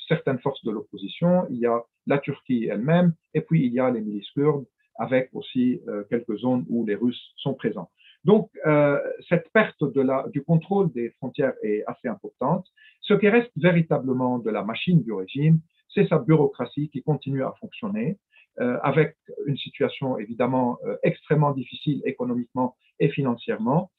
certaines 0.06 0.38
forces 0.38 0.64
de 0.64 0.70
l'opposition, 0.70 1.46
il 1.50 1.58
y 1.58 1.66
a 1.66 1.82
la 2.06 2.18
Turquie 2.18 2.68
elle-même, 2.70 3.14
et 3.34 3.40
puis 3.40 3.66
il 3.66 3.72
y 3.72 3.80
a 3.80 3.90
les 3.90 4.00
milices 4.00 4.30
kurdes 4.30 4.66
avec 5.02 5.30
aussi 5.32 5.80
euh, 5.88 6.04
quelques 6.08 6.36
zones 6.38 6.64
où 6.68 6.86
les 6.86 6.94
Russes 6.94 7.24
sont 7.36 7.54
présents. 7.54 7.90
Donc, 8.24 8.50
euh, 8.66 9.00
cette 9.28 9.50
perte 9.52 9.82
du 10.30 10.42
contrôle 10.44 10.92
des 10.92 11.10
frontières 11.18 11.54
est 11.64 11.82
assez 11.88 12.06
importante. 12.06 12.64
Ce 13.00 13.14
qui 13.14 13.28
reste 13.28 13.50
véritablement 13.56 14.38
de 14.38 14.50
la 14.50 14.62
machine 14.62 15.02
du 15.02 15.12
régime, 15.12 15.58
c'est 15.92 16.06
sa 16.06 16.18
bureaucratie 16.18 16.88
qui 16.90 17.02
continue 17.02 17.42
à 17.42 17.52
fonctionner, 17.60 18.16
euh, 18.60 18.78
avec 18.84 19.16
une 19.46 19.56
situation 19.56 20.18
évidemment 20.18 20.78
extrêmement 21.02 21.50
difficile 21.50 22.00
économiquement 22.04 22.76
et 23.00 23.08
financièrement. 23.08 23.90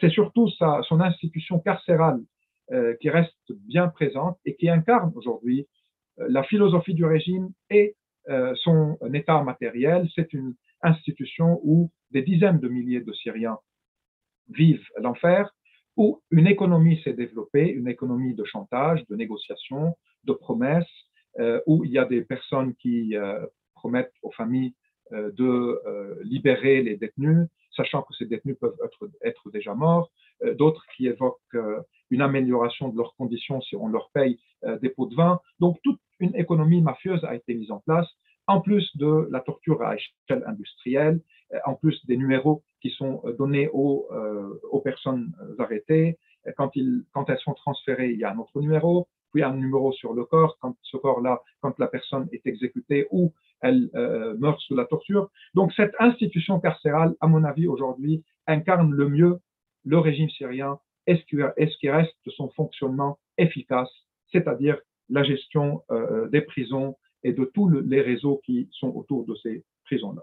C'est 0.00 0.10
surtout 0.10 0.46
son 0.90 1.00
institution 1.00 1.58
carcérale 1.58 2.20
qui 3.00 3.08
reste 3.08 3.46
bien 3.72 3.88
présente 3.88 4.36
et 4.44 4.54
qui 4.56 4.68
incarne 4.68 5.10
aujourd'hui 5.14 5.66
la 6.18 6.42
philosophie 6.42 6.92
du 6.92 7.06
régime 7.06 7.48
et 7.70 7.94
son 8.62 8.98
état 9.12 9.42
matériel, 9.42 10.08
c'est 10.14 10.32
une 10.32 10.54
institution 10.82 11.60
où 11.62 11.90
des 12.10 12.22
dizaines 12.22 12.60
de 12.60 12.68
milliers 12.68 13.00
de 13.00 13.12
Syriens 13.12 13.58
vivent 14.48 14.86
l'enfer, 14.98 15.50
où 15.96 16.22
une 16.30 16.46
économie 16.46 17.00
s'est 17.02 17.12
développée, 17.12 17.68
une 17.68 17.88
économie 17.88 18.34
de 18.34 18.44
chantage, 18.44 19.04
de 19.08 19.16
négociation, 19.16 19.96
de 20.24 20.32
promesses, 20.32 20.86
où 21.66 21.84
il 21.84 21.90
y 21.90 21.98
a 21.98 22.04
des 22.04 22.22
personnes 22.22 22.74
qui 22.76 23.14
promettent 23.74 24.14
aux 24.22 24.32
familles 24.32 24.74
de 25.12 26.22
libérer 26.22 26.82
les 26.82 26.96
détenus, 26.96 27.48
sachant 27.76 28.02
que 28.02 28.14
ces 28.14 28.26
détenus 28.26 28.56
peuvent 28.60 28.76
être, 29.22 29.50
déjà 29.50 29.74
morts, 29.74 30.10
d'autres 30.56 30.84
qui 30.96 31.06
évoquent 31.06 31.56
une 32.10 32.22
amélioration 32.22 32.88
de 32.88 32.96
leurs 32.96 33.14
conditions 33.14 33.60
si 33.60 33.76
on 33.76 33.88
leur 33.88 34.10
paye 34.10 34.38
euh, 34.64 34.78
des 34.78 34.90
pots 34.90 35.06
de 35.06 35.14
vin. 35.14 35.40
Donc 35.60 35.78
toute 35.82 36.00
une 36.18 36.34
économie 36.34 36.82
mafieuse 36.82 37.24
a 37.24 37.34
été 37.34 37.54
mise 37.54 37.70
en 37.70 37.78
place, 37.78 38.06
en 38.50 38.60
plus 38.60 38.96
de 38.96 39.28
la 39.30 39.40
torture 39.40 39.82
à 39.82 39.96
échelle 39.96 40.44
industrielle, 40.46 41.20
euh, 41.52 41.58
en 41.64 41.74
plus 41.74 42.04
des 42.06 42.16
numéros 42.16 42.62
qui 42.80 42.90
sont 42.90 43.22
euh, 43.24 43.32
donnés 43.36 43.68
aux, 43.72 44.08
aux 44.70 44.80
personnes 44.80 45.32
arrêtées. 45.58 46.18
Quand, 46.56 46.70
elles 46.76 47.38
sont 47.44 47.54
transférées, 47.54 48.10
il 48.12 48.18
y 48.18 48.24
a 48.24 48.32
un 48.32 48.38
autre 48.38 48.60
numéro, 48.60 49.08
puis 49.32 49.42
un 49.42 49.54
numéro 49.54 49.92
sur 49.92 50.14
le 50.14 50.24
corps, 50.24 50.56
quand 50.60 50.74
ce 50.82 50.96
corps-là, 50.96 51.42
quand 51.60 51.78
la 51.78 51.86
personne 51.86 52.28
est 52.32 52.46
exécutée 52.46 53.06
ou 53.10 53.34
elle 53.60 53.90
meurt 54.38 54.58
sous 54.60 54.74
la 54.74 54.86
torture. 54.86 55.30
Donc 55.52 55.72
cette 55.74 55.94
institution 55.98 56.58
carcérale, 56.58 57.14
à 57.20 57.26
mon 57.26 57.44
avis, 57.44 57.68
aujourd'hui, 57.68 58.24
incarne 58.46 58.90
le 58.92 59.08
mieux 59.10 59.38
le 59.84 59.98
régime 59.98 60.30
syrien 60.30 60.78
est-ce 61.06 61.76
qu'il 61.78 61.90
reste 61.90 62.14
de 62.26 62.30
son 62.30 62.48
fonctionnement 62.50 63.18
efficace, 63.38 63.90
c'est-à-dire 64.32 64.78
la 65.08 65.22
gestion 65.24 65.82
euh, 65.90 66.28
des 66.28 66.42
prisons 66.42 66.96
et 67.22 67.32
de 67.32 67.44
tous 67.44 67.68
les 67.68 68.00
réseaux 68.00 68.40
qui 68.44 68.68
sont 68.72 68.88
autour 68.94 69.24
de 69.26 69.34
ces 69.36 69.64
prisons-là. 69.84 70.22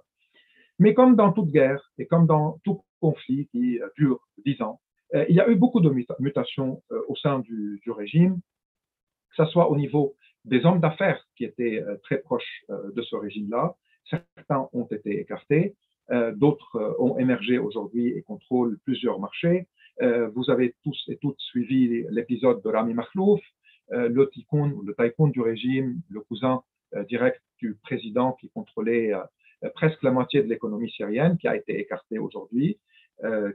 Mais 0.79 0.93
comme 0.93 1.15
dans 1.15 1.31
toute 1.31 1.49
guerre 1.49 1.91
et 1.97 2.05
comme 2.05 2.27
dans 2.27 2.59
tout 2.63 2.81
conflit 2.99 3.47
qui 3.47 3.79
euh, 3.79 3.87
dure 3.97 4.19
dix 4.45 4.61
ans, 4.61 4.79
euh, 5.15 5.25
il 5.29 5.35
y 5.35 5.39
a 5.39 5.49
eu 5.49 5.55
beaucoup 5.55 5.79
de 5.79 5.89
mutations 6.19 6.83
au 7.07 7.15
sein 7.15 7.39
du, 7.39 7.81
régime, 7.87 8.39
que 9.29 9.43
ce 9.43 9.51
soit 9.51 9.69
au 9.71 9.77
niveau 9.77 10.15
des 10.45 10.65
hommes 10.65 10.79
d'affaires 10.79 11.23
qui 11.35 11.45
étaient 11.45 11.83
très 12.03 12.19
proches 12.19 12.63
de 12.69 13.01
ce 13.01 13.15
régime-là. 13.15 13.75
Certains 14.09 14.69
ont 14.71 14.85
été 14.85 15.19
écartés, 15.19 15.75
d'autres 16.35 16.95
ont 16.99 17.17
émergé 17.17 17.57
aujourd'hui 17.57 18.07
et 18.09 18.21
contrôlent 18.21 18.77
plusieurs 18.85 19.19
marchés. 19.19 19.67
Euh, 20.01 20.29
vous 20.35 20.49
avez 20.49 20.75
tous 20.83 20.97
et 21.07 21.17
toutes 21.17 21.39
suivi 21.39 22.05
l'épisode 22.11 22.61
de 22.61 22.69
Rami 22.69 22.93
Makhlouf, 22.93 23.41
euh, 23.93 24.09
le 24.09 24.29
tycoon, 24.29 24.83
du 25.29 25.41
régime, 25.41 26.01
le 26.09 26.21
cousin 26.21 26.55
euh, 26.55 26.59
direct 27.09 27.41
du 27.59 27.75
président 27.83 28.33
qui 28.33 28.49
contrôlait 28.49 29.13
presque 29.75 30.03
la 30.03 30.11
moitié 30.11 30.41
de 30.43 30.47
l'économie 30.47 30.91
syrienne, 30.91 31.37
qui 31.37 31.47
a 31.47 31.55
été 31.55 31.79
écarté 31.79 32.19
aujourd'hui, 32.19 32.79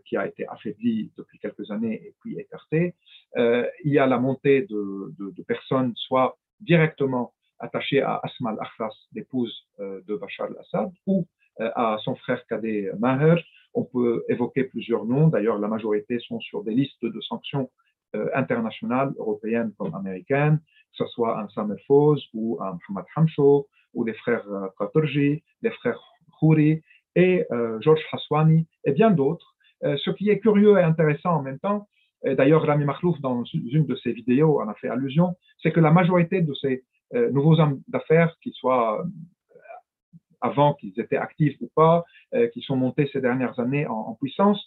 qui 0.05 0.17
a 0.17 0.27
été 0.27 0.47
affaibli 0.49 1.13
depuis 1.17 1.39
quelques 1.39 1.71
années 1.71 2.03
et 2.05 2.15
puis 2.21 2.39
écarté. 2.39 2.95
il 3.37 3.93
y 3.93 3.99
a 3.99 4.07
la 4.07 4.19
montée 4.19 4.63
de, 4.63 5.43
personnes, 5.47 5.93
soit 5.97 6.37
directement 6.61 7.33
attachées 7.61 8.03
à 8.03 8.21
Asma 8.23 8.51
al-Akhras, 8.51 8.95
l'épouse 9.15 9.67
de 9.79 10.17
Bachar 10.17 10.49
al-Assad, 10.49 10.91
ou 11.07 11.27
à 11.61 11.97
son 12.03 12.17
frère 12.17 12.45
cadet 12.47 12.91
Maher, 12.99 13.37
on 13.75 13.85
peut 13.85 14.25
évoquer 14.29 14.65
plusieurs 14.65 15.05
noms. 15.05 15.29
D'ailleurs, 15.29 15.59
la 15.59 15.69
majorité 15.69 16.19
sont 16.21 16.41
sur 16.41 16.63
des 16.63 16.75
listes 16.75 17.05
de 17.05 17.21
sanctions 17.21 17.71
euh, 18.15 18.29
internationales, 18.35 19.13
européennes 19.17 19.73
comme 19.79 19.95
américaines, 19.95 20.61
que 20.97 21.05
ce 21.05 21.07
soit 21.07 21.41
un 21.41 21.49
Samer 21.51 21.77
Foz 21.87 22.23
ou 22.35 22.59
un 22.61 22.79
Mohamed 22.89 23.07
Hamcho, 23.17 23.69
ou 23.95 24.05
les 24.05 24.15
frères 24.15 24.47
euh, 24.49 24.69
Qatarji, 24.79 25.43
les 25.63 25.71
frères 25.71 26.01
Khouri 26.39 26.83
et 27.15 27.45
euh, 27.53 27.81
Georges 27.81 28.05
Haswani 28.13 28.67
et 28.85 28.93
bien 28.93 29.11
d'autres. 29.11 29.55
ce 29.83 30.11
qui 30.11 30.31
est 30.31 30.39
curieux 30.39 30.79
et 30.79 30.83
intéressant 30.83 31.35
en 31.39 31.43
même 31.43 31.59
temps, 31.59 31.89
d'ailleurs 32.25 32.65
Rami 32.65 32.85
Makhlouf 32.85 33.21
dans 33.21 33.43
une 33.77 33.85
de 33.85 33.97
ses 33.97 34.13
vidéos 34.13 34.61
en 34.63 34.69
a 34.69 34.75
fait 34.75 34.89
allusion, 34.89 35.35
c'est 35.61 35.73
que 35.73 35.81
la 35.81 35.91
majorité 35.91 36.41
de 36.41 36.55
ces 36.55 36.85
nouveaux 37.33 37.59
hommes 37.61 37.81
d'affaires, 37.89 38.33
qu'ils 38.41 38.55
soient 38.55 39.05
avant 40.43 40.75
qu'ils 40.75 40.99
étaient 41.01 41.17
actifs 41.17 41.57
ou 41.61 41.71
pas, 41.75 42.05
euh, 42.35 42.49
qui 42.49 42.61
sont 42.61 42.77
montés 42.77 43.09
ces 43.13 43.21
dernières 43.21 43.59
années 43.59 43.87
en, 43.87 44.15
puissance, 44.15 44.61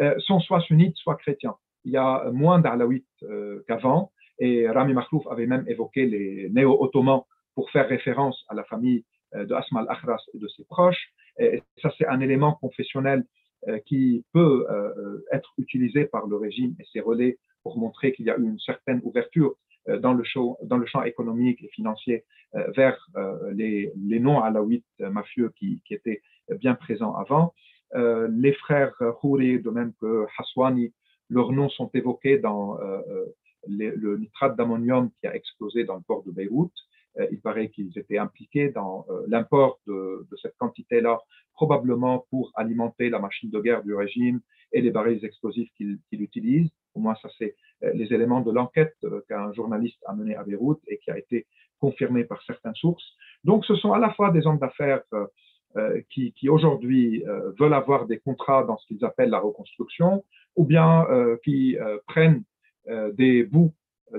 euh, 0.00 0.14
sont 0.18 0.40
soit 0.40 0.60
sunnites, 0.62 0.96
soit 0.96 1.16
chrétiens. 1.16 1.54
Il 1.84 1.92
y 1.92 1.96
a 1.96 2.30
moins 2.32 2.58
d'Alaouites 2.58 3.06
euh, 3.22 3.62
qu'avant, 3.68 4.10
et 4.40 4.68
Rami 4.68 4.94
Makhlouf 4.94 5.26
avait 5.28 5.46
même 5.46 5.64
évoqué 5.68 6.06
les 6.06 6.48
néo-ottomans 6.50 7.22
pour 7.54 7.70
faire 7.70 7.88
référence 7.88 8.44
à 8.48 8.54
la 8.54 8.64
famille 8.64 9.04
de 9.34 9.54
Asma 9.54 9.80
al-Akhras 9.80 10.22
et 10.34 10.38
de 10.38 10.48
ses 10.48 10.64
proches. 10.64 11.12
Et 11.38 11.62
ça, 11.80 11.92
c'est 11.96 12.06
un 12.06 12.20
élément 12.20 12.54
confessionnel 12.54 13.24
qui 13.86 14.24
peut 14.32 14.66
être 15.30 15.52
utilisé 15.58 16.06
par 16.06 16.26
le 16.26 16.36
régime 16.36 16.74
et 16.80 16.84
ses 16.92 17.00
relais 17.00 17.38
pour 17.62 17.78
montrer 17.78 18.12
qu'il 18.12 18.26
y 18.26 18.30
a 18.30 18.38
eu 18.38 18.42
une 18.42 18.58
certaine 18.58 19.00
ouverture 19.04 19.54
euh, 19.88 19.98
dans 19.98 20.12
le, 20.12 20.24
champ, 20.24 20.56
économique 21.04 21.62
et 21.62 21.68
financier 21.68 22.24
euh, 22.54 22.70
vers 22.76 22.98
euh, 23.16 23.52
les, 23.54 23.92
les 23.96 24.20
non-alaouites 24.20 24.84
mafieux 24.98 25.52
qui, 25.58 25.82
qui, 25.86 25.94
étaient 25.94 26.20
bien 26.58 26.74
présents 26.74 27.14
avant. 27.14 27.54
les 27.94 28.52
frères 28.52 28.94
Khouri, 29.20 29.60
de 29.60 29.70
même 29.70 29.92
que 30.00 30.26
Haswani, 30.38 30.92
leurs 31.28 31.52
noms 31.52 31.68
sont 31.68 31.90
évoqués 31.94 32.38
dans 32.38 32.76
le 33.78 34.16
nitrate 34.18 34.56
d'ammonium 34.56 35.10
qui 35.20 35.26
a 35.26 35.34
explosé 35.34 35.84
dans 35.84 35.96
le 35.96 36.02
port 36.02 36.22
de 36.24 36.30
Beyrouth. 36.30 36.72
il 37.30 37.40
paraît 37.40 37.68
qu'ils 37.68 37.96
étaient 37.98 38.18
impliqués 38.18 38.70
dans 38.70 39.06
l'import 39.26 39.78
de, 39.86 40.26
cette 40.42 40.56
quantité-là, 40.56 41.18
probablement 41.54 42.26
pour 42.30 42.52
alimenter 42.54 43.10
la 43.10 43.18
machine 43.18 43.50
de 43.50 43.60
guerre 43.60 43.82
du 43.82 43.94
régime 43.94 44.40
et 44.72 44.80
les 44.80 44.90
barils 44.90 45.24
explosifs 45.24 45.70
qu'il 45.76 46.22
utilise. 46.22 46.70
Au 46.94 47.00
moins, 47.00 47.14
ça, 47.22 47.28
c'est 47.38 47.54
euh, 47.84 47.92
les 47.94 48.12
éléments 48.12 48.40
de 48.40 48.50
l'enquête 48.50 48.96
euh, 49.04 49.20
qu'un 49.28 49.52
journaliste 49.52 50.02
a 50.06 50.14
mené 50.14 50.36
à 50.36 50.42
Beyrouth 50.42 50.80
et 50.88 50.98
qui 50.98 51.10
a 51.10 51.18
été 51.18 51.46
confirmé 51.78 52.24
par 52.24 52.42
certaines 52.42 52.74
sources. 52.74 53.04
Donc, 53.44 53.64
ce 53.64 53.74
sont 53.76 53.92
à 53.92 53.98
la 53.98 54.12
fois 54.12 54.30
des 54.30 54.46
hommes 54.46 54.58
d'affaires 54.58 55.02
euh, 55.14 56.00
qui 56.10 56.48
aujourd'hui 56.48 57.22
veulent 57.58 57.74
avoir 57.74 58.06
des 58.06 58.18
contrats 58.18 58.64
dans 58.64 58.76
ce 58.76 58.86
qu'ils 58.88 59.04
appellent 59.04 59.30
la 59.30 59.38
reconstruction, 59.38 60.24
ou 60.56 60.64
bien 60.64 61.06
qui 61.44 61.76
prennent 62.08 62.42
des 62.86 63.44
bouts 63.44 63.74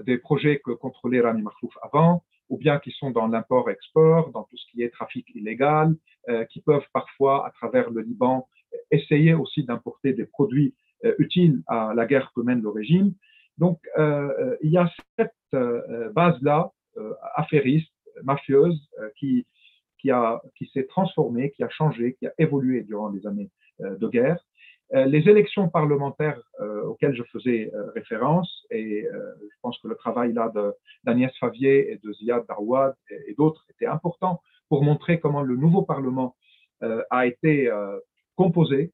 des 0.06 0.18
projets 0.18 0.62
que 0.63 0.72
contrôlait 0.72 1.22
Rami 1.22 1.41
Mahfouf 1.41 1.74
avant, 1.82 2.24
ou 2.50 2.58
bien 2.58 2.80
qui 2.80 2.91
sont 2.91 3.12
dans 3.12 3.27
l'import-export, 3.27 4.32
dans 4.32 4.44
tout 4.44 4.58
ce 4.58 4.65
qui 4.72 4.84
est 4.84 4.89
trafic 4.89 5.27
illégal, 5.36 5.96
qui 6.50 6.62
peuvent 6.62 6.88
parfois, 6.94 7.46
à 7.46 7.51
travers 7.51 7.89
le 7.89 8.01
Liban, 8.01 8.48
essayer 8.89 9.34
aussi 9.34 9.63
d'importer 9.63 10.13
des 10.13 10.25
produits 10.25 10.74
utiles 11.18 11.62
à 11.68 11.94
la 11.94 12.06
guerre 12.06 12.32
que 12.34 12.41
mène 12.41 12.62
le 12.62 12.70
régime. 12.70 13.13
Donc, 13.58 13.80
euh, 13.98 14.34
euh, 14.39 14.58
il 14.62 14.72
y 14.72 14.77
a 14.77 14.91
cette 15.18 15.34
euh, 15.53 16.10
base-là, 16.13 16.72
affairiste, 17.36 17.94
mafieuse, 18.24 18.89
qui, 19.18 19.46
qui, 19.98 20.10
qui 20.58 20.65
s'est 20.74 20.86
transformée, 20.88 21.51
qui 21.51 21.63
a 21.63 21.70
changé, 21.70 22.15
qui 22.15 22.27
a 22.27 22.34
évolué 22.38 22.82
durant 22.82 23.10
les 23.10 23.25
années 23.25 23.50
de 23.80 24.08
guerre. 24.10 24.38
Les 24.93 25.29
élections 25.29 25.69
parlementaires 25.69 26.41
auxquelles 26.86 27.15
je 27.15 27.24
faisais 27.31 27.71
référence, 27.95 28.65
et 28.71 29.05
je 29.05 29.57
pense 29.62 29.79
que 29.79 29.88
le 29.88 29.95
travail 29.95 30.33
là 30.33 30.51
d'Agnès 31.03 31.31
Favier 31.39 31.91
et 31.91 31.98
de 31.98 32.13
Ziad 32.13 32.45
Darouad 32.48 32.93
et, 33.10 33.33
d'autres 33.36 33.65
était 33.69 33.86
important 33.86 34.41
pour 34.67 34.83
montrer 34.83 35.19
comment 35.19 35.41
le 35.43 35.55
nouveau 35.55 35.83
Parlement 35.83 36.36
a 37.10 37.25
été 37.25 37.71
composé. 38.36 38.91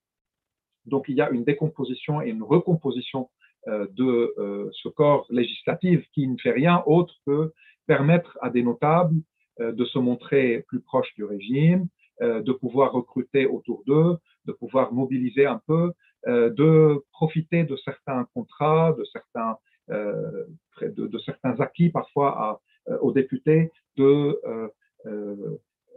Donc 0.85 1.05
il 1.07 1.15
y 1.15 1.21
a 1.21 1.29
une 1.29 1.43
décomposition 1.43 2.21
et 2.21 2.29
une 2.29 2.43
recomposition 2.43 3.29
euh, 3.67 3.85
de 3.91 4.33
euh, 4.37 4.69
ce 4.71 4.87
corps 4.87 5.25
législatif 5.29 6.05
qui 6.13 6.27
ne 6.27 6.37
fait 6.37 6.51
rien 6.51 6.83
autre 6.85 7.15
que 7.25 7.51
permettre 7.85 8.37
à 8.41 8.49
des 8.49 8.63
notables 8.63 9.15
euh, 9.59 9.73
de 9.73 9.83
se 9.83 9.99
montrer 9.99 10.63
plus 10.69 10.79
proches 10.79 11.13
du 11.15 11.25
régime, 11.25 11.87
de 12.21 12.51
pouvoir 12.51 12.93
recruter 12.93 13.45
autour 13.45 13.83
d'eux, 13.85 14.17
de 14.45 14.51
pouvoir 14.51 14.93
mobiliser 14.93 15.45
un 15.45 15.61
peu, 15.67 15.93
de 16.25 17.03
profiter 17.11 17.63
de 17.63 17.75
certains 17.77 18.27
contrats, 18.33 18.95
de 18.97 19.03
certains, 19.05 19.57
de, 19.89 21.19
certains 21.19 21.59
acquis 21.59 21.89
parfois 21.89 22.61
aux 23.01 23.11
députés, 23.11 23.71
de 23.97 24.39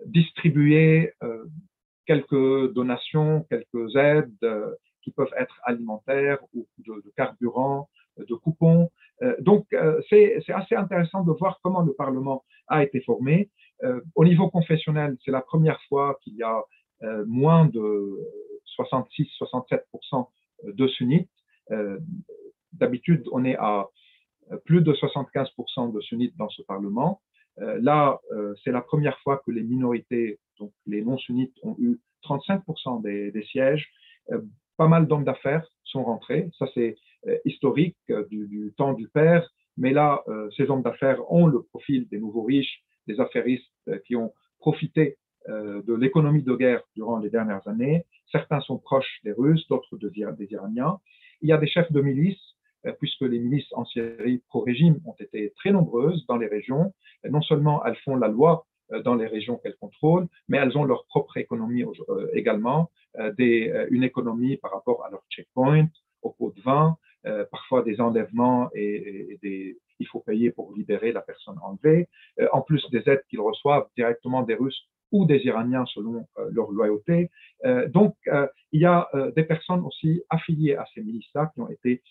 distribuer 0.07 1.13
quelques 2.07 2.73
donations, 2.75 3.47
quelques 3.49 3.97
aides 3.97 4.77
qui 5.03 5.11
peuvent 5.11 5.33
être 5.37 5.61
alimentaires 5.65 6.39
ou 6.55 6.67
de, 6.79 7.03
carburant, 7.17 7.89
de 8.17 8.35
coupons. 8.35 8.91
Euh, 9.23 9.35
donc, 9.41 9.67
euh, 9.73 10.01
c'est 10.09 10.43
assez 10.49 10.75
intéressant 10.75 11.23
de 11.23 11.33
voir 11.33 11.61
comment 11.63 11.83
le 11.83 11.93
Parlement 11.93 12.45
a 12.69 12.83
été 12.83 13.01
formé. 13.01 13.51
Euh, 13.83 14.01
au 14.15 14.25
niveau 14.25 14.49
confessionnel, 14.51 15.17
c'est 15.25 15.31
la 15.31 15.41
première 15.41 15.81
fois 15.89 16.19
qu'il 16.23 16.35
y 16.35 16.43
a 16.43 16.63
moins 17.27 17.65
de 17.65 18.19
66-67% 18.79 20.29
de 20.65 20.87
sunnites. 20.89 21.31
D'habitude, 22.75 23.27
on 23.33 23.43
est 23.47 23.57
à 23.57 23.89
plus 24.67 24.83
de 24.83 24.93
75% 24.93 25.95
de 25.95 26.01
sunnites 26.03 26.37
dans 26.37 26.51
ce 26.51 26.61
Parlement. 26.61 27.23
là, 27.57 28.21
c'est 28.63 28.71
la 28.71 28.83
première 28.83 29.19
fois 29.21 29.41
que 29.47 29.51
les 29.51 29.63
minorités, 29.63 30.39
donc 30.59 30.73
les 30.85 31.01
non-sunnites, 31.01 31.57
ont 31.63 31.75
eu 31.79 32.01
35% 32.25 33.01
des, 33.01 33.43
sièges. 33.45 33.89
pas 34.77 34.89
mal 34.89 35.07
d'hommes 35.07 35.25
d'affaires 35.25 35.67
sont 35.85 36.05
rentrés. 36.05 36.51
Ça, 36.59 36.67
c'est 36.75 36.97
historique 37.47 37.97
du, 38.29 38.75
temps 38.77 38.93
du 38.93 39.09
père. 39.09 39.49
Mais 39.79 39.93
là, 39.93 40.23
ces 40.55 40.69
hommes 40.69 40.83
d'affaires 40.83 41.21
ont 41.33 41.47
le 41.47 41.63
profil 41.63 42.07
des 42.09 42.19
nouveaux 42.19 42.43
riches, 42.43 42.83
des 43.11 43.21
affairistes 43.21 43.73
qui 44.07 44.17
ont 44.17 44.33
profité 44.61 45.17
euh, 45.49 45.81
de 45.83 45.95
l'économie 45.95 46.43
de 46.43 46.55
guerre 46.55 46.83
durant 46.95 47.19
les 47.19 47.31
dernières 47.31 47.67
années. 47.67 48.05
Certains 48.31 48.61
sont 48.61 48.77
proches 48.77 49.21
des 49.25 49.33
Russes, 49.33 49.67
d'autres 49.69 49.97
des 49.97 50.53
Iraniens. 50.53 50.99
Il 51.41 51.49
y 51.49 51.53
a 51.53 51.57
des 51.57 51.67
chefs 51.67 51.91
de 51.91 52.03
milices, 52.03 52.57
euh, 52.85 52.93
puisque 52.93 53.23
les 53.23 53.39
milices 53.39 53.73
en 53.73 53.87
Syrie 53.87 54.43
pro-régime 54.49 55.01
ont 55.07 55.15
été 55.19 55.55
très 55.57 55.73
nombreuses 55.73 56.27
dans 56.27 56.37
les 56.37 56.47
régions. 56.47 56.93
Non 57.25 57.41
seulement 57.41 57.83
elles 57.87 57.97
font 58.05 58.17
la 58.17 58.29
loi 58.29 58.67
euh, 58.93 59.03
dans 59.03 59.15
les 59.15 59.27
régions 59.27 59.57
qu'elles 59.57 59.77
contrôlent, 59.81 60.29
mais 60.49 60.59
elles 60.59 60.77
ont 60.77 60.85
leur 60.85 61.07
propre 61.07 61.39
économie 61.39 61.85
également, 62.35 62.91
une 63.17 64.05
économie 64.05 64.59
par 64.59 64.73
rapport 64.73 65.07
à 65.07 65.11
leur 65.11 65.23
checkpoint, 65.31 65.89
au 66.21 66.31
pot 66.31 66.53
de 66.55 66.61
vin, 66.61 66.99
parfois 67.51 67.83
des 67.83 68.01
enlèvements 68.01 68.71
et, 68.75 69.39
des, 69.43 69.79
il 69.99 70.07
faut 70.07 70.21
payer 70.21 70.51
pour 70.51 70.73
libérer 70.75 71.13
la 71.13 71.21
personne 71.21 71.57
enlevée, 71.63 72.09
en 72.53 72.63
plus 72.63 72.85
des 72.91 73.03
aides 73.07 73.23
qu'ils 73.29 73.41
reçoivent 73.41 73.87
directement 73.97 74.43
des 74.43 74.55
Russes 74.55 74.89
ou 75.13 75.25
des 75.27 75.39
Iraniens 75.45 75.85
selon 75.87 76.27
euh, 76.39 76.49
leur 76.53 76.71
loyauté. 76.71 77.31
Euh, 77.65 77.89
donc, 77.89 78.15
euh, 78.29 78.47
il 78.73 78.81
y 78.81 78.87
a 78.87 79.09
des 79.35 79.43
personnes 79.43 79.85
aussi 79.85 80.23
affiliées 80.31 80.77
à 80.77 80.85
ces 80.95 81.03
milices-là 81.03 81.51
qui 81.53 81.61
ont 81.61 81.69
été 81.69 82.03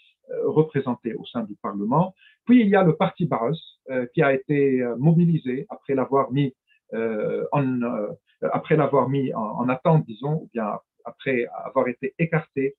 représentées 0.44 1.16
au 1.16 1.26
sein 1.26 1.44
du 1.44 1.56
Parlement. 1.56 2.14
Puis, 2.46 2.62
il 2.62 2.68
y 2.68 2.76
a 2.76 2.84
le 2.84 2.96
parti 2.96 3.26
Baros 3.26 3.58
qui 4.14 4.22
a 4.22 4.34
été 4.34 4.84
mobilisé 4.98 5.66
après 5.70 5.96
l'avoir 5.96 6.32
mis 6.32 6.54
en, 6.92 7.80
après 8.42 8.76
l'avoir 8.76 9.08
mis 9.08 9.34
en, 9.34 9.40
en, 9.40 9.70
attente, 9.70 10.06
disons, 10.06 10.34
ou 10.34 10.50
bien 10.54 10.78
après 11.06 11.48
avoir 11.66 11.88
été 11.88 12.14
écarté, 12.20 12.76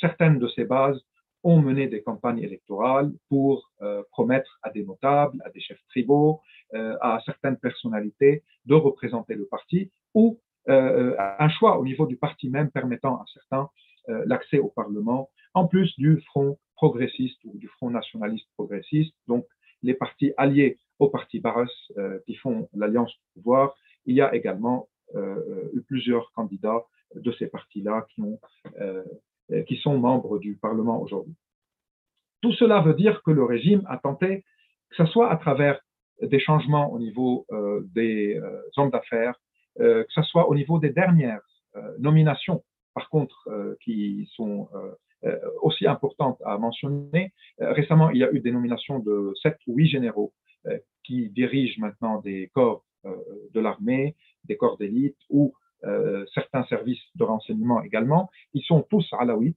certaines 0.00 0.38
de 0.38 0.48
ces 0.48 0.64
bases 0.64 1.00
ont 1.44 1.60
mené 1.60 1.86
des 1.86 2.02
campagnes 2.02 2.38
électorales 2.38 3.12
pour 3.28 3.70
euh, 3.82 4.02
promettre 4.10 4.58
à 4.62 4.70
des 4.70 4.82
notables, 4.82 5.40
à 5.44 5.50
des 5.50 5.60
chefs 5.60 5.84
tribaux, 5.90 6.40
euh, 6.72 6.96
à 7.02 7.20
certaines 7.26 7.58
personnalités 7.58 8.42
de 8.64 8.74
représenter 8.74 9.34
le 9.34 9.46
parti 9.46 9.92
ou 10.14 10.40
euh, 10.70 11.14
un 11.38 11.48
choix 11.50 11.78
au 11.78 11.84
niveau 11.84 12.06
du 12.06 12.16
parti 12.16 12.48
même 12.48 12.70
permettant 12.70 13.16
à 13.16 13.24
certains 13.32 13.68
l'accès 14.26 14.58
au 14.58 14.68
Parlement, 14.68 15.30
en 15.54 15.66
plus 15.66 15.98
du 15.98 16.20
Front 16.26 16.58
progressiste 16.74 17.42
ou 17.46 17.56
du 17.56 17.68
Front 17.68 17.88
nationaliste 17.88 18.46
progressiste, 18.54 19.14
donc 19.26 19.46
les 19.82 19.94
partis 19.94 20.34
alliés 20.36 20.76
au 20.98 21.08
parti 21.08 21.40
Barres 21.40 21.70
qui 22.26 22.34
font 22.34 22.68
l'alliance 22.74 23.14
au 23.14 23.40
pouvoir. 23.40 23.74
Il 24.04 24.14
y 24.14 24.20
a 24.20 24.34
également 24.34 24.90
eu 25.14 25.80
plusieurs 25.88 26.32
candidats 26.32 26.84
de 27.14 27.32
ces 27.32 27.46
partis-là 27.46 28.06
qui 28.10 28.20
ont 28.20 28.38
qui 29.66 29.76
sont 29.76 29.98
membres 29.98 30.38
du 30.38 30.56
Parlement 30.56 31.00
aujourd'hui. 31.00 31.34
Tout 32.40 32.52
cela 32.52 32.80
veut 32.80 32.94
dire 32.94 33.22
que 33.22 33.30
le 33.30 33.44
régime 33.44 33.82
a 33.88 33.98
tenté, 33.98 34.44
que 34.90 34.96
ce 34.96 35.06
soit 35.06 35.30
à 35.30 35.36
travers 35.36 35.80
des 36.22 36.38
changements 36.38 36.92
au 36.92 36.98
niveau 36.98 37.46
euh, 37.50 37.82
des 37.94 38.36
euh, 38.36 38.60
hommes 38.76 38.90
d'affaires, 38.90 39.34
que 39.76 40.06
ce 40.08 40.22
soit 40.22 40.48
au 40.48 40.54
niveau 40.54 40.78
des 40.78 40.90
dernières 40.90 41.42
nominations, 41.98 42.62
par 42.94 43.10
contre, 43.10 43.48
qui 43.82 44.30
sont 44.36 44.68
aussi 45.62 45.84
importantes 45.84 46.40
à 46.44 46.56
mentionner. 46.58 47.32
récemment, 47.58 48.10
il 48.10 48.18
y 48.18 48.22
a 48.22 48.30
eu 48.30 48.38
des 48.38 48.52
nominations 48.52 49.00
de 49.00 49.32
sept 49.42 49.58
ou 49.66 49.74
huit 49.74 49.88
généraux 49.88 50.32
qui 51.02 51.28
dirigent 51.30 51.80
maintenant 51.80 52.20
des 52.20 52.52
corps 52.54 52.84
de 53.04 53.58
l'armée, 53.58 54.14
des 54.44 54.56
corps 54.56 54.78
d'élite 54.78 55.18
ou 55.28 55.54
euh, 55.86 56.24
certains 56.32 56.64
services 56.64 57.02
de 57.14 57.24
renseignement 57.24 57.82
également, 57.82 58.30
ils 58.54 58.62
sont 58.62 58.82
tous 58.82 59.06
alaouites. 59.18 59.56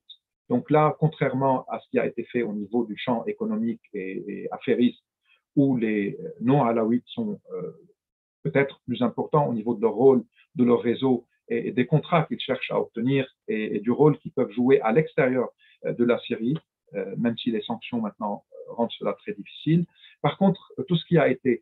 Donc 0.49 0.69
là, 0.71 0.95
contrairement 0.99 1.65
à 1.69 1.79
ce 1.79 1.89
qui 1.89 1.99
a 1.99 2.05
été 2.05 2.23
fait 2.23 2.41
au 2.41 2.53
niveau 2.53 2.85
du 2.85 2.97
champ 2.97 3.25
économique 3.25 3.81
et, 3.93 4.43
et 4.43 4.47
affairiste, 4.51 5.03
où 5.55 5.77
les 5.77 6.17
non-alaouites 6.39 7.07
sont 7.07 7.39
euh, 7.51 7.71
peut-être 8.43 8.79
plus 8.85 9.01
importants 9.01 9.47
au 9.47 9.53
niveau 9.53 9.73
de 9.73 9.81
leur 9.81 9.93
rôle, 9.93 10.23
de 10.55 10.63
leur 10.63 10.81
réseau 10.81 11.25
et, 11.49 11.71
des 11.71 11.85
contrats 11.85 12.23
qu'ils 12.23 12.39
cherchent 12.39 12.71
à 12.71 12.79
obtenir 12.79 13.27
et, 13.47 13.79
du 13.79 13.91
rôle 13.91 14.17
qu'ils 14.19 14.31
peuvent 14.31 14.51
jouer 14.51 14.79
à 14.81 14.91
l'extérieur 14.91 15.49
euh, 15.85 15.93
de 15.93 16.03
la 16.03 16.19
Syrie, 16.19 16.57
même 17.17 17.37
si 17.37 17.51
les 17.51 17.61
sanctions 17.63 17.99
maintenant 17.99 18.45
rendent 18.69 18.93
cela 18.97 19.11
très 19.11 19.33
difficile. 19.33 19.85
Par 20.21 20.37
contre, 20.37 20.71
tout 20.87 20.95
ce 20.95 21.05
qui 21.05 21.17
a 21.17 21.27
été 21.27 21.61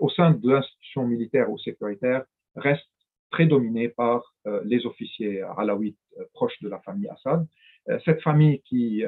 au 0.00 0.08
sein 0.10 0.32
de 0.32 0.50
l'institution 0.50 1.06
militaire 1.06 1.48
ou 1.48 1.56
sécuritaire 1.58 2.24
reste 2.56 2.90
très 3.30 3.46
dominé 3.46 3.88
par 3.88 4.34
euh, 4.46 4.60
les 4.64 4.86
officiers 4.86 5.42
alaouites 5.56 5.98
euh, 6.18 6.24
proches 6.34 6.60
de 6.62 6.68
la 6.68 6.80
famille 6.80 7.08
Assad. 7.08 7.46
Euh, 7.88 7.98
cette 8.04 8.22
famille 8.22 8.60
qui 8.62 9.02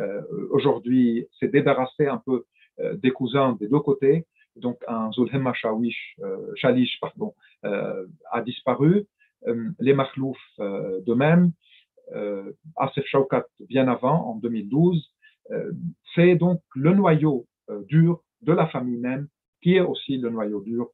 aujourd'hui 0.50 1.26
s'est 1.38 1.48
débarrassée 1.48 2.06
un 2.06 2.22
peu 2.24 2.44
des 2.94 3.10
cousins 3.10 3.58
des 3.60 3.68
deux 3.68 3.80
côtés, 3.80 4.24
donc 4.56 4.78
un 4.88 5.12
Zulhemma 5.12 5.52
Shalish 5.52 6.98
pardon, 6.98 7.34
a 7.62 8.40
disparu, 8.42 9.06
les 9.78 9.92
Makhlouf 9.92 10.38
de 10.58 11.12
même, 11.12 11.52
Asef 12.76 13.04
Shaukat 13.04 13.44
bien 13.68 13.86
avant, 13.86 14.30
en 14.30 14.36
2012. 14.36 15.12
C'est 16.14 16.36
donc 16.36 16.62
le 16.74 16.94
noyau 16.94 17.46
dur 17.86 18.22
de 18.40 18.52
la 18.54 18.66
famille 18.68 18.98
même 18.98 19.28
qui 19.60 19.74
est 19.76 19.80
aussi 19.80 20.16
le 20.16 20.30
noyau 20.30 20.62
dur 20.62 20.90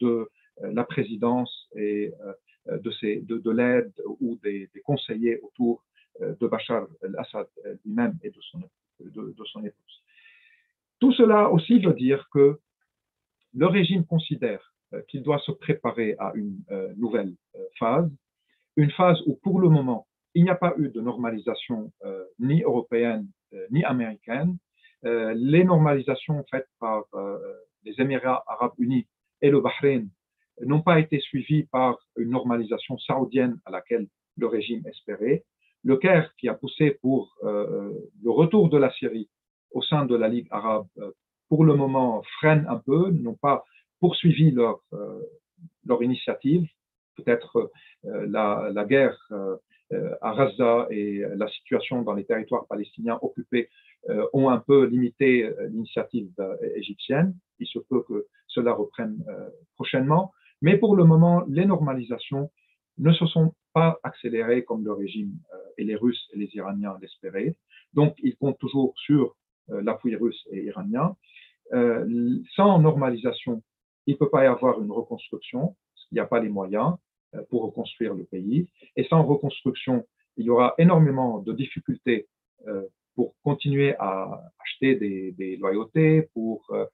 de 0.00 0.30
la 0.62 0.84
présidence 0.84 1.68
et 1.76 2.14
de, 2.68 2.90
ces, 2.92 3.20
de, 3.20 3.38
de 3.38 3.50
l'aide 3.50 3.92
ou 4.20 4.38
des, 4.42 4.68
conseillers 4.84 5.40
autour 5.40 5.84
euh, 6.20 6.34
de 6.40 6.46
Bachar 6.46 6.86
el-Assad 7.02 7.46
lui-même 7.84 8.18
et 8.22 8.30
de 8.30 8.40
son, 8.40 9.64
épouse. 9.64 10.02
Tout 11.00 11.12
cela 11.12 11.50
aussi 11.50 11.78
veut 11.78 11.94
dire 11.94 12.28
que 12.32 12.58
le 13.54 13.66
régime 13.66 14.04
considère 14.04 14.72
euh, 14.94 15.02
qu'il 15.08 15.22
doit 15.22 15.38
se 15.40 15.52
préparer 15.52 16.16
à 16.18 16.32
une 16.34 16.58
nouvelle 16.96 17.34
phase, 17.78 18.10
une 18.76 18.90
phase 18.90 19.20
où 19.26 19.34
pour 19.42 19.60
le 19.60 19.68
moment, 19.68 20.06
il 20.34 20.44
n'y 20.44 20.50
a 20.50 20.54
pas 20.54 20.74
eu 20.76 20.88
de 20.88 21.00
normalisation 21.00 21.92
ni 22.38 22.62
européenne 22.62 23.26
ni 23.70 23.82
américaine. 23.84 24.58
les 25.02 25.64
normalisations 25.64 26.44
faites 26.50 26.68
par 26.78 27.04
les 27.84 27.94
Émirats 27.98 28.44
arabes 28.46 28.74
unis 28.78 29.06
et 29.40 29.50
le 29.50 29.60
Bahreïn 29.60 30.08
n'ont 30.60 30.82
pas 30.82 31.00
été 31.00 31.20
suivis 31.20 31.64
par 31.64 31.98
une 32.16 32.30
normalisation 32.30 32.98
saoudienne 32.98 33.58
à 33.64 33.70
laquelle 33.70 34.06
le 34.36 34.46
régime 34.46 34.86
espérait. 34.86 35.44
Le 35.84 35.96
Caire, 35.96 36.34
qui 36.36 36.48
a 36.48 36.54
poussé 36.54 36.98
pour 37.02 37.36
euh, 37.44 37.92
le 38.22 38.30
retour 38.30 38.68
de 38.68 38.76
la 38.76 38.92
Syrie 38.92 39.28
au 39.70 39.82
sein 39.82 40.04
de 40.06 40.16
la 40.16 40.28
Ligue 40.28 40.48
arabe, 40.50 40.86
euh, 40.98 41.12
pour 41.48 41.64
le 41.64 41.74
moment 41.74 42.22
freine 42.38 42.66
un 42.68 42.78
peu, 42.78 43.10
n'ont 43.10 43.36
pas 43.36 43.64
poursuivi 44.00 44.50
leur, 44.50 44.80
euh, 44.92 45.20
leur 45.86 46.02
initiative. 46.02 46.66
Peut-être 47.16 47.70
la, 48.04 48.68
la, 48.74 48.84
guerre 48.84 49.16
à 50.20 50.34
Gaza 50.36 50.86
et 50.90 51.24
la 51.34 51.48
situation 51.48 52.02
dans 52.02 52.12
les 52.12 52.26
territoires 52.26 52.66
palestiniens 52.66 53.18
occupés 53.22 53.70
ont 54.34 54.50
un 54.50 54.58
peu 54.58 54.84
limité 54.84 55.50
l'initiative 55.70 56.30
égyptienne. 56.74 57.34
Il 57.58 57.66
se 57.66 57.78
peut 57.78 58.02
que 58.02 58.26
cela 58.48 58.74
reprenne 58.74 59.24
prochainement. 59.76 60.34
Mais 60.62 60.78
pour 60.78 60.96
le 60.96 61.04
moment, 61.04 61.44
les 61.48 61.66
normalisations 61.66 62.50
ne 62.98 63.12
se 63.12 63.26
sont 63.26 63.54
pas 63.72 63.98
accélérées 64.02 64.64
comme 64.64 64.84
le 64.84 64.92
régime 64.92 65.32
euh, 65.52 65.58
et 65.76 65.84
les 65.84 65.96
Russes 65.96 66.28
et 66.32 66.38
les 66.38 66.50
Iraniens 66.54 66.96
l'espéraient. 67.00 67.54
Donc, 67.92 68.14
ils 68.22 68.36
comptent 68.36 68.58
toujours 68.58 68.94
sur 68.96 69.36
euh, 69.70 69.82
l'appui 69.82 70.16
russe 70.16 70.42
et 70.50 70.64
iranien. 70.64 71.14
Euh, 71.72 72.38
sans 72.54 72.78
normalisation, 72.78 73.62
il 74.06 74.14
ne 74.14 74.18
peut 74.18 74.30
pas 74.30 74.44
y 74.44 74.46
avoir 74.46 74.80
une 74.80 74.92
reconstruction, 74.92 75.76
parce 75.92 76.06
qu'il 76.08 76.16
n'y 76.16 76.20
a 76.20 76.26
pas 76.26 76.40
les 76.40 76.48
moyens 76.48 76.94
pour 77.50 77.64
reconstruire 77.64 78.14
le 78.14 78.24
pays. 78.24 78.68
Et 78.94 79.04
sans 79.04 79.22
reconstruction, 79.24 80.06
il 80.36 80.46
y 80.46 80.50
aura 80.50 80.74
énormément 80.78 81.40
de 81.40 81.52
difficultés 81.52 82.28
pour 83.16 83.34
continuer 83.42 83.96
à 83.98 84.42
acheter 84.62 84.94
des, 84.94 85.56
loyautés, 85.56 86.28
pour 86.34 86.64
euh, 86.70 86.84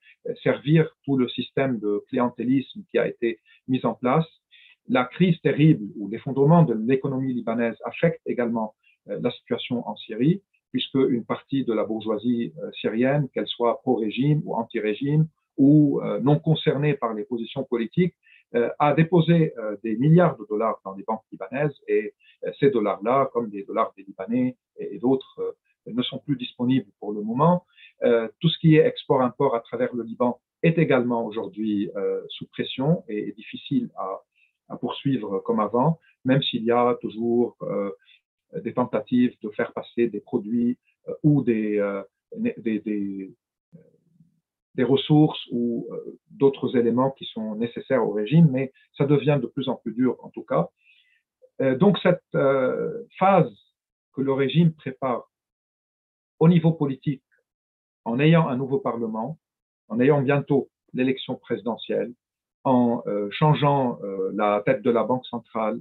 servir 0.42 0.88
tout 1.04 1.16
le 1.16 1.28
système 1.28 1.78
de 1.80 2.02
clientélisme 2.08 2.82
qui 2.90 2.98
a 2.98 3.08
été 3.08 3.40
mis 3.68 3.84
en 3.84 3.94
place. 3.94 4.26
La 4.88 5.04
crise 5.04 5.38
terrible 5.42 5.84
ou 5.96 6.08
l'effondrement 6.08 6.62
de 6.62 6.74
l'économie 6.74 7.34
libanaise 7.34 7.76
affecte 7.84 8.20
également 8.24 8.74
euh, 9.08 9.18
la 9.20 9.30
situation 9.32 9.86
en 9.86 9.96
Syrie, 9.96 10.42
puisque 10.70 10.94
une 10.94 11.24
partie 11.24 11.64
de 11.64 11.72
la 11.74 11.84
bourgeoisie 11.84 12.52
euh, 12.62 12.70
syrienne, 12.80 13.28
qu'elle 13.34 13.48
soit 13.48 13.80
pro-régime 13.82 14.42
ou 14.44 14.54
anti-régime, 14.54 15.26
ou 15.58 16.00
non 16.22 16.38
concernée 16.38 16.94
par 16.94 17.12
les 17.12 17.24
positions 17.24 17.62
politiques, 17.62 18.14
a 18.78 18.94
déposé 18.94 19.52
des 19.84 19.96
milliards 19.98 20.38
de 20.38 20.46
dollars 20.48 20.80
dans 20.82 20.94
les 20.94 21.02
banques 21.02 21.24
libanaises 21.30 21.78
et 21.86 22.14
ces 22.58 22.70
dollars-là, 22.70 23.28
comme 23.34 23.50
les 23.50 23.62
dollars 23.62 23.92
des 23.94 24.02
Libanais 24.02 24.56
et 24.78 24.98
d'autres 24.98 25.54
ne 25.86 26.02
sont 26.02 26.18
plus 26.18 26.36
disponibles 26.36 26.90
pour 27.00 27.12
le 27.12 27.22
moment. 27.22 27.64
tout 28.40 28.48
ce 28.48 28.58
qui 28.58 28.76
est 28.76 28.86
export-import 28.86 29.54
à 29.54 29.60
travers 29.60 29.94
le 29.94 30.02
Liban 30.02 30.40
est 30.62 30.78
également 30.78 31.24
aujourd'hui 31.24 31.90
sous 32.28 32.46
pression 32.46 33.04
et, 33.08 33.32
difficile 33.32 33.90
à, 33.96 34.76
poursuivre 34.76 35.40
comme 35.40 35.60
avant, 35.60 35.98
même 36.24 36.42
s'il 36.42 36.64
y 36.64 36.70
a 36.70 36.96
toujours 37.00 37.56
des 38.64 38.72
tentatives 38.72 39.36
de 39.42 39.50
faire 39.50 39.72
passer 39.72 40.08
des 40.08 40.20
produits 40.20 40.78
ou 41.22 41.42
des, 41.42 41.80
ressources 44.80 45.40
ou 45.50 45.88
euh, 45.90 46.18
d'autres 46.30 46.76
éléments 46.76 47.10
qui 47.10 47.26
sont 47.26 47.54
nécessaires 47.56 48.06
au 48.06 48.12
régime, 48.12 48.48
mais 48.50 48.72
ça 48.96 49.04
devient 49.04 49.38
de 49.40 49.46
plus 49.46 49.68
en 49.68 49.76
plus 49.76 49.92
dur 49.92 50.16
en 50.22 50.30
tout 50.30 50.42
cas. 50.42 50.70
Euh, 51.60 51.76
donc 51.76 51.98
cette 51.98 52.22
euh, 52.34 53.04
phase 53.18 53.52
que 54.14 54.22
le 54.22 54.32
régime 54.32 54.72
prépare 54.72 55.30
au 56.42 56.48
niveau 56.48 56.72
politique, 56.72 57.22
en 58.04 58.18
ayant 58.18 58.48
un 58.48 58.56
nouveau 58.56 58.78
Parlement, 58.78 59.38
en 59.88 60.00
ayant 60.00 60.20
bientôt 60.22 60.70
l'élection 60.92 61.36
présidentielle, 61.36 62.12
en 62.64 63.02
changeant 63.30 63.98
la 64.34 64.62
tête 64.66 64.82
de 64.82 64.90
la 64.90 65.04
Banque 65.04 65.26
centrale, 65.26 65.78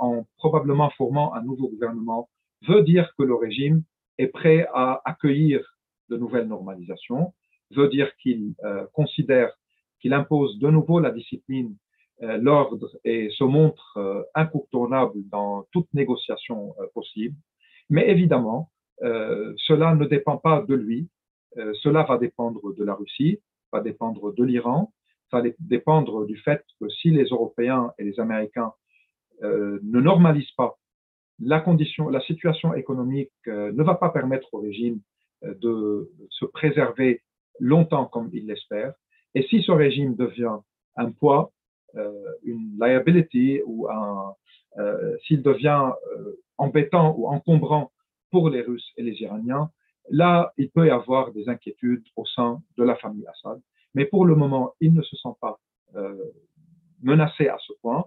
en 0.00 0.24
probablement 0.36 0.90
formant 0.90 1.34
un 1.34 1.42
nouveau 1.42 1.68
gouvernement, 1.68 2.28
veut 2.68 2.82
dire 2.82 3.12
que 3.16 3.24
le 3.24 3.34
régime 3.34 3.82
est 4.18 4.28
prêt 4.28 4.68
à 4.72 5.00
accueillir 5.04 5.60
de 6.10 6.16
nouvelles 6.16 6.48
normalisations, 6.48 7.34
veut 7.72 7.88
dire 7.88 8.14
qu'il 8.16 8.54
euh, 8.64 8.86
considère 8.92 9.50
qu'il 10.00 10.12
impose 10.12 10.58
de 10.58 10.70
nouveau 10.70 11.00
la 11.00 11.10
discipline, 11.10 11.76
euh, 12.22 12.36
l'ordre 12.38 12.88
et 13.04 13.30
se 13.30 13.44
montre 13.44 13.96
euh, 13.96 14.22
incontournable 14.34 15.18
dans 15.30 15.64
toute 15.72 15.92
négociation 15.92 16.74
possible. 16.94 17.36
Mais 17.90 18.08
évidemment, 18.08 18.70
cela 19.00 19.94
ne 19.94 20.06
dépend 20.06 20.36
pas 20.36 20.62
de 20.62 20.74
lui, 20.74 21.08
cela 21.82 22.02
va 22.02 22.18
dépendre 22.18 22.74
de 22.74 22.84
la 22.84 22.94
Russie, 22.94 23.40
va 23.72 23.80
dépendre 23.80 24.34
de 24.34 24.44
l'Iran, 24.44 24.92
va 25.32 25.42
dépendre 25.60 26.26
du 26.26 26.36
fait 26.36 26.64
que 26.80 26.88
si 26.88 27.10
les 27.10 27.24
Européens 27.24 27.92
et 27.98 28.04
les 28.04 28.18
Américains 28.18 28.72
ne 29.42 30.00
normalisent 30.00 30.52
pas 30.56 30.78
la 31.40 31.60
condition, 31.60 32.08
la 32.08 32.20
situation 32.22 32.74
économique 32.74 33.30
ne 33.46 33.82
va 33.82 33.94
pas 33.94 34.10
permettre 34.10 34.48
au 34.52 34.60
régime 34.60 35.00
de 35.42 36.10
se 36.30 36.44
préserver 36.44 37.22
longtemps 37.60 38.06
comme 38.06 38.30
il 38.32 38.46
l'espère. 38.46 38.94
Et 39.34 39.42
si 39.44 39.62
ce 39.62 39.72
régime 39.72 40.14
devient 40.16 40.56
un 40.96 41.10
poids, 41.10 41.52
euh, 41.96 42.12
une 42.42 42.76
liability 42.78 43.60
ou 43.64 43.88
un, 43.88 44.34
euh, 44.78 45.16
s'il 45.26 45.42
devient 45.42 45.90
euh, 46.16 46.38
embêtant 46.58 47.14
ou 47.16 47.28
encombrant 47.28 47.92
pour 48.30 48.50
les 48.50 48.62
Russes 48.62 48.90
et 48.96 49.02
les 49.02 49.20
Iraniens, 49.22 49.70
là, 50.10 50.52
il 50.56 50.70
peut 50.70 50.86
y 50.86 50.90
avoir 50.90 51.32
des 51.32 51.48
inquiétudes 51.48 52.04
au 52.16 52.24
sein 52.26 52.62
de 52.76 52.84
la 52.84 52.96
famille 52.96 53.26
Assad. 53.26 53.60
Mais 53.94 54.04
pour 54.04 54.24
le 54.24 54.34
moment, 54.34 54.74
il 54.80 54.94
ne 54.94 55.02
se 55.02 55.16
sent 55.16 55.34
pas 55.40 55.58
menacé 57.02 57.48
à 57.48 57.58
ce 57.66 57.72
point. 57.80 58.04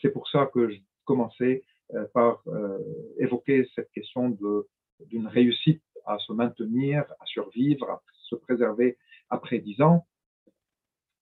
C'est 0.00 0.10
pour 0.10 0.28
ça 0.28 0.46
que 0.52 0.70
je 0.70 0.78
commençais 1.04 1.62
par 2.12 2.42
évoquer 3.18 3.66
cette 3.74 3.90
question 3.92 4.36
d'une 5.00 5.26
réussite 5.26 5.82
à 6.06 6.18
se 6.18 6.32
maintenir, 6.32 7.04
à 7.20 7.26
survivre, 7.26 7.88
à 7.90 8.02
se 8.28 8.34
préserver 8.36 8.96
après 9.30 9.58
dix 9.58 9.80
ans. 9.80 10.06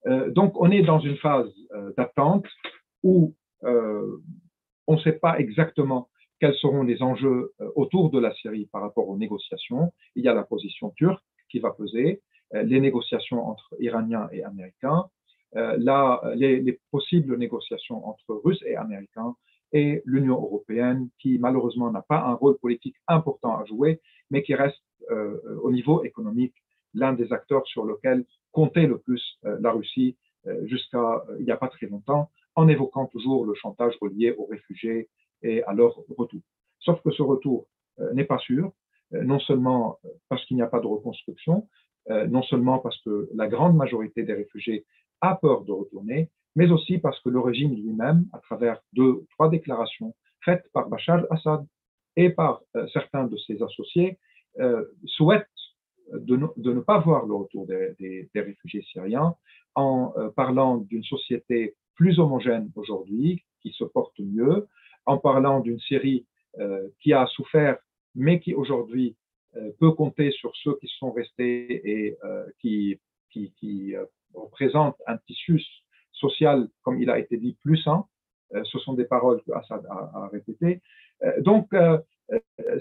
Euh, 0.06 0.30
donc, 0.30 0.60
on 0.60 0.70
est 0.70 0.82
dans 0.82 1.00
une 1.00 1.16
phase 1.16 1.52
euh, 1.72 1.92
d'attente 1.96 2.46
où 3.02 3.34
euh, 3.64 4.18
on 4.86 4.94
ne 4.96 5.00
sait 5.00 5.12
pas 5.12 5.38
exactement 5.38 6.08
quels 6.42 6.56
seront 6.56 6.82
les 6.82 7.02
enjeux 7.02 7.52
autour 7.76 8.10
de 8.10 8.18
la 8.18 8.34
Syrie 8.34 8.66
par 8.66 8.82
rapport 8.82 9.08
aux 9.08 9.16
négociations. 9.16 9.92
Il 10.16 10.24
y 10.24 10.28
a 10.28 10.34
la 10.34 10.42
position 10.42 10.90
turque 10.90 11.22
qui 11.48 11.60
va 11.60 11.70
peser, 11.70 12.20
les 12.52 12.80
négociations 12.80 13.46
entre 13.46 13.76
Iraniens 13.78 14.28
et 14.32 14.42
Américains, 14.42 15.04
là, 15.54 16.20
les, 16.34 16.60
les, 16.60 16.80
possibles 16.90 17.38
négociations 17.38 18.04
entre 18.08 18.40
Russes 18.44 18.64
et 18.66 18.74
Américains 18.74 19.36
et 19.72 20.02
l'Union 20.04 20.34
européenne 20.34 21.10
qui 21.20 21.38
malheureusement 21.38 21.92
n'a 21.92 22.02
pas 22.02 22.20
un 22.24 22.34
rôle 22.34 22.58
politique 22.58 22.96
important 23.06 23.56
à 23.56 23.64
jouer, 23.64 24.00
mais 24.30 24.42
qui 24.42 24.56
reste 24.56 24.82
au 25.62 25.70
niveau 25.70 26.02
économique 26.02 26.56
l'un 26.94 27.12
des 27.12 27.32
acteurs 27.32 27.66
sur 27.68 27.84
lequel 27.84 28.24
comptait 28.50 28.86
le 28.86 28.98
plus 28.98 29.38
euh, 29.44 29.56
la 29.60 29.72
Russie 29.72 30.16
euh, 30.46 30.66
jusqu'à 30.66 31.24
euh, 31.28 31.36
il 31.38 31.44
n'y 31.44 31.50
a 31.50 31.56
pas 31.56 31.68
très 31.68 31.86
longtemps, 31.86 32.30
en 32.54 32.68
évoquant 32.68 33.06
toujours 33.06 33.46
le 33.46 33.54
chantage 33.54 33.94
relié 34.00 34.34
aux 34.36 34.46
réfugiés 34.46 35.08
et 35.42 35.62
à 35.64 35.72
leur 35.72 35.94
retour. 36.16 36.40
Sauf 36.80 37.00
que 37.02 37.10
ce 37.10 37.22
retour 37.22 37.66
n'est 38.14 38.24
pas 38.24 38.38
sûr, 38.38 38.72
non 39.12 39.38
seulement 39.40 39.98
parce 40.28 40.44
qu'il 40.46 40.56
n'y 40.56 40.62
a 40.62 40.66
pas 40.66 40.80
de 40.80 40.86
reconstruction, 40.86 41.68
non 42.08 42.42
seulement 42.42 42.78
parce 42.78 43.00
que 43.02 43.28
la 43.34 43.46
grande 43.46 43.76
majorité 43.76 44.22
des 44.24 44.32
réfugiés 44.32 44.84
a 45.20 45.36
peur 45.36 45.64
de 45.64 45.72
retourner, 45.72 46.30
mais 46.56 46.70
aussi 46.70 46.98
parce 46.98 47.20
que 47.20 47.28
le 47.28 47.38
régime 47.38 47.74
lui-même, 47.74 48.26
à 48.32 48.38
travers 48.38 48.80
deux, 48.92 49.24
trois 49.30 49.48
déclarations 49.48 50.14
faites 50.44 50.64
par 50.72 50.88
Bachar 50.88 51.18
al-Assad 51.18 51.64
et 52.16 52.30
par 52.30 52.62
certains 52.92 53.24
de 53.24 53.36
ses 53.36 53.62
associés, 53.62 54.18
souhaite 55.04 55.46
de 56.12 56.36
ne, 56.72 56.80
pas 56.80 56.98
voir 56.98 57.26
le 57.26 57.34
retour 57.34 57.66
des, 57.66 58.28
réfugiés 58.34 58.82
syriens 58.92 59.34
en 59.74 60.12
euh, 60.16 60.28
parlant 60.30 60.78
d'une 60.78 61.04
société 61.04 61.74
plus 61.94 62.18
homogène 62.18 62.70
aujourd'hui, 62.76 63.44
qui 63.60 63.70
se 63.70 63.84
porte 63.84 64.18
mieux, 64.18 64.66
en 65.06 65.18
parlant 65.18 65.60
d'une 65.60 65.80
Syrie 65.80 66.26
euh, 66.58 66.88
qui 67.00 67.12
a 67.12 67.26
souffert, 67.26 67.78
mais 68.14 68.40
qui 68.40 68.54
aujourd'hui 68.54 69.16
euh, 69.56 69.70
peut 69.80 69.92
compter 69.92 70.30
sur 70.32 70.54
ceux 70.56 70.76
qui 70.80 70.88
sont 70.98 71.12
restés 71.12 71.90
et 71.90 72.16
qui, 72.60 72.98
qui, 73.30 73.52
qui 73.58 73.94
représentent 74.34 75.00
un 75.06 75.18
tissu 75.18 75.62
social, 76.12 76.68
comme 76.82 77.00
il 77.00 77.10
a 77.10 77.18
été 77.18 77.36
dit, 77.36 77.56
plus 77.62 77.78
sain. 77.78 78.06
ce 78.64 78.78
sont 78.78 78.94
des 78.94 79.04
paroles 79.04 79.42
que 79.42 79.52
Assad 79.52 79.84
a, 79.88 80.28
répétées. 80.28 80.80
donc, 81.40 81.68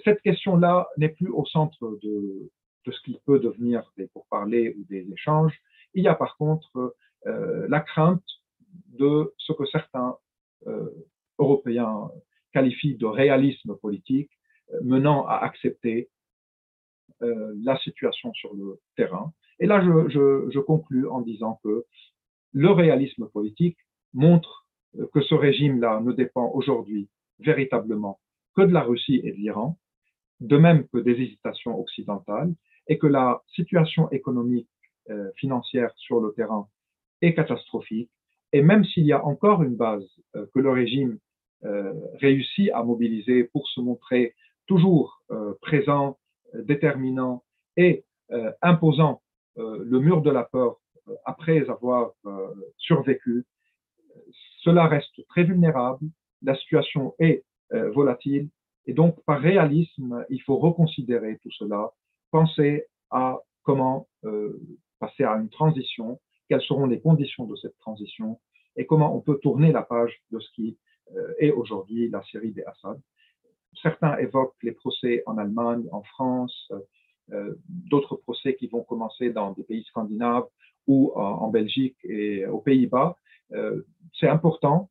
cette 0.05 0.21
question-là 0.21 0.88
n'est 0.97 1.10
plus 1.10 1.29
au 1.29 1.45
centre 1.45 1.97
de, 2.03 2.51
de 2.86 2.91
ce 2.91 3.01
qu'il 3.01 3.19
peut 3.19 3.39
devenir 3.39 3.91
des 3.97 4.07
pourparlers 4.07 4.75
ou 4.77 4.84
des 4.89 5.07
échanges. 5.12 5.57
Il 5.93 6.03
y 6.03 6.07
a 6.07 6.15
par 6.15 6.38
contre 6.38 6.95
euh, 7.27 7.67
la 7.69 7.81
crainte 7.81 8.23
de 8.88 9.34
ce 9.38 9.53
que 9.53 9.65
certains 9.65 10.17
euh, 10.67 10.89
Européens 11.41 12.10
qualifient 12.54 12.95
de 12.95 13.06
réalisme 13.06 13.75
politique, 13.82 14.32
euh, 14.73 14.80
menant 14.84 15.25
à 15.27 15.36
accepter 15.38 16.10
la 17.63 17.77
situation 17.77 18.34
sur 18.34 18.51
le 18.56 18.80
terrain. 18.95 19.32
Et 19.60 19.67
là, 19.67 19.80
je, 19.86 20.10
je, 20.10 20.49
je 20.49 20.60
conclus 20.60 21.08
en 21.08 21.21
disant 21.21 21.60
que 21.63 21.86
le 22.51 22.71
réalisme 22.71 23.27
politique 23.27 23.77
montre 24.13 24.65
que 25.13 25.21
ce 25.21 25.36
régime-là 25.36 26.01
ne 26.01 26.13
dépend 26.13 26.49
aujourd'hui 26.51 27.10
véritablement 27.39 28.19
que 28.56 28.62
de 28.62 28.73
la 28.73 28.82
Russie 28.82 29.21
et 29.23 29.32
de 29.32 29.38
l'Iran, 29.38 29.77
de 30.39 30.58
même 30.58 30.88
que 30.89 30.97
des 30.97 31.12
hésitations 31.12 31.80
occidentales, 31.80 32.54
et 32.88 32.97
que 32.97 33.08
la 33.08 33.41
situation 33.54 34.10
économique 34.12 34.69
euh, 35.10 35.32
financière 35.38 35.91
sur 35.95 36.19
le 36.19 36.34
terrain 36.34 36.67
est 37.21 37.34
catastrophique. 37.34 38.12
Et 38.54 38.62
même 38.62 38.84
s'il 38.84 39.06
y 39.06 39.13
a 39.13 39.23
encore 39.23 39.63
une 39.63 39.75
base 39.75 40.06
euh, 40.36 40.45
que 40.54 40.60
le 40.60 40.71
régime 40.71 41.19
euh, 41.63 41.93
réussit 42.19 42.71
à 42.71 42.84
mobiliser 42.84 43.43
pour 43.45 43.67
se 43.69 43.82
montrer 43.82 44.36
toujours 44.67 45.21
présent, 45.62 46.17
déterminant 46.54 47.43
et 47.76 48.06
imposant 48.62 49.21
le 49.58 50.00
mur 50.00 50.21
de 50.21 50.30
la 50.30 50.43
peur 50.43 50.78
après 51.26 51.69
avoir 51.69 52.12
survécu, 52.78 53.45
cela 54.60 54.88
reste 54.88 55.28
très 55.28 55.43
vulnérable, 55.43 56.06
la 56.41 56.56
situation 56.56 57.15
est 57.19 57.43
volatile 57.93 58.47
et 58.86 58.93
donc 58.93 59.21
par 59.26 59.41
réalisme, 59.41 60.26
il 60.30 60.41
faut 60.41 60.58
reconsidérer 60.58 61.38
tout 61.41 61.52
cela 61.52 61.91
penser 62.32 62.86
à 63.10 63.39
comment 63.63 64.08
euh, 64.24 64.60
passer 65.00 65.24
à 65.24 65.36
une 65.36 65.50
transition, 65.50 66.19
quelles 66.50 66.62
seront 66.62 66.86
les 66.86 67.00
conditions 67.00 67.45
de 67.45 67.56
cette 67.56 67.78
transition 67.78 68.39
et 68.76 68.86
comment 68.86 69.15
on 69.15 69.21
peut 69.21 69.39
tourner 69.41 69.71
la 69.71 69.84
page 69.84 70.13
de 70.32 70.39
ce 70.39 70.50
qui 70.56 70.78
euh, 71.15 71.34
est 71.39 71.52
aujourd'hui 71.52 72.10
la 72.10 72.24
série 72.32 72.52
des 72.52 72.63
Assad. 72.63 73.00
Certains 73.82 74.17
évoquent 74.17 74.62
les 74.63 74.74
procès 74.74 75.24
en 75.26 75.38
Allemagne, 75.38 75.88
en 75.91 76.04
France, 76.04 76.71
euh, 77.32 77.56
d'autres 77.67 78.15
procès 78.15 78.56
qui 78.56 78.67
vont 78.67 78.84
commencer 78.84 79.30
dans 79.30 79.52
des 79.52 79.63
pays 79.63 79.84
scandinaves 79.86 80.47
ou 80.88 81.12
en, 81.15 81.21
en 81.21 81.50
Belgique 81.50 81.97
et 82.04 82.45
aux 82.45 82.60
Pays-Bas. 82.60 83.15
C'est 84.17 84.30
important, 84.30 84.89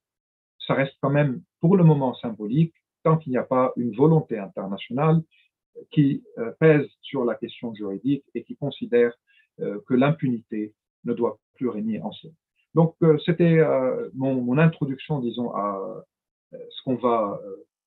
ça 0.66 0.74
reste 0.74 0.94
quand 1.00 1.08
même 1.08 1.42
pour 1.60 1.78
le 1.78 1.84
moment 1.84 2.14
symbolique, 2.14 2.74
tant 3.02 3.16
qu'il 3.16 3.32
n'y 3.32 3.38
a 3.38 3.42
pas 3.42 3.72
une 3.76 3.94
volonté 3.96 4.38
internationale 4.38 5.22
qui 5.90 6.22
euh, 6.38 6.52
pèse 6.58 6.86
sur 7.00 7.24
la 7.24 7.34
question 7.34 7.74
juridique 7.74 8.24
et 8.34 8.44
qui 8.44 8.56
considère 8.56 9.12
euh, 9.60 9.80
que 9.86 9.94
l'impunité 9.94 10.74
ne 11.04 11.14
doit 11.14 11.38
plus 11.54 11.68
régner 11.68 12.00
en 12.00 12.12
soi. 12.12 12.30
Donc, 12.74 12.94
euh, 13.02 13.18
c'était 13.24 13.58
mon, 14.14 14.40
mon, 14.40 14.58
introduction, 14.58 15.20
disons, 15.20 15.50
à 15.54 16.04
ce 16.52 16.82
qu'on 16.84 16.96
va 16.96 17.40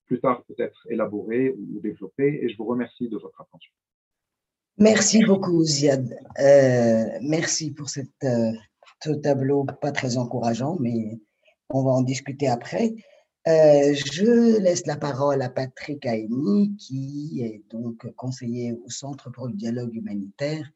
plus 0.05 0.19
tard 0.19 0.43
peut-être 0.43 0.85
élaborer 0.89 1.51
ou 1.51 1.79
développer, 1.79 2.39
et 2.41 2.49
je 2.49 2.57
vous 2.57 2.65
remercie 2.65 3.07
de 3.07 3.17
votre 3.17 3.39
attention. 3.41 3.71
Merci 4.77 5.23
beaucoup, 5.23 5.63
Ziad. 5.63 6.17
Euh, 6.39 7.19
merci 7.21 7.71
pour 7.71 7.87
euh, 8.23 8.51
ce 9.03 9.11
tableau 9.11 9.65
pas 9.65 9.91
très 9.91 10.17
encourageant, 10.17 10.77
mais 10.79 11.19
on 11.69 11.83
va 11.83 11.91
en 11.91 12.01
discuter 12.01 12.47
après. 12.47 12.95
Euh, 13.47 13.93
je 13.93 14.59
laisse 14.59 14.87
la 14.87 14.95
parole 14.95 15.41
à 15.41 15.49
Patrick 15.49 16.05
Aini, 16.05 16.75
qui 16.77 17.41
est 17.43 17.61
donc 17.69 18.09
conseiller 18.15 18.73
au 18.73 18.89
Centre 18.89 19.29
pour 19.31 19.47
le 19.47 19.53
dialogue 19.53 19.93
humanitaire 19.93 20.67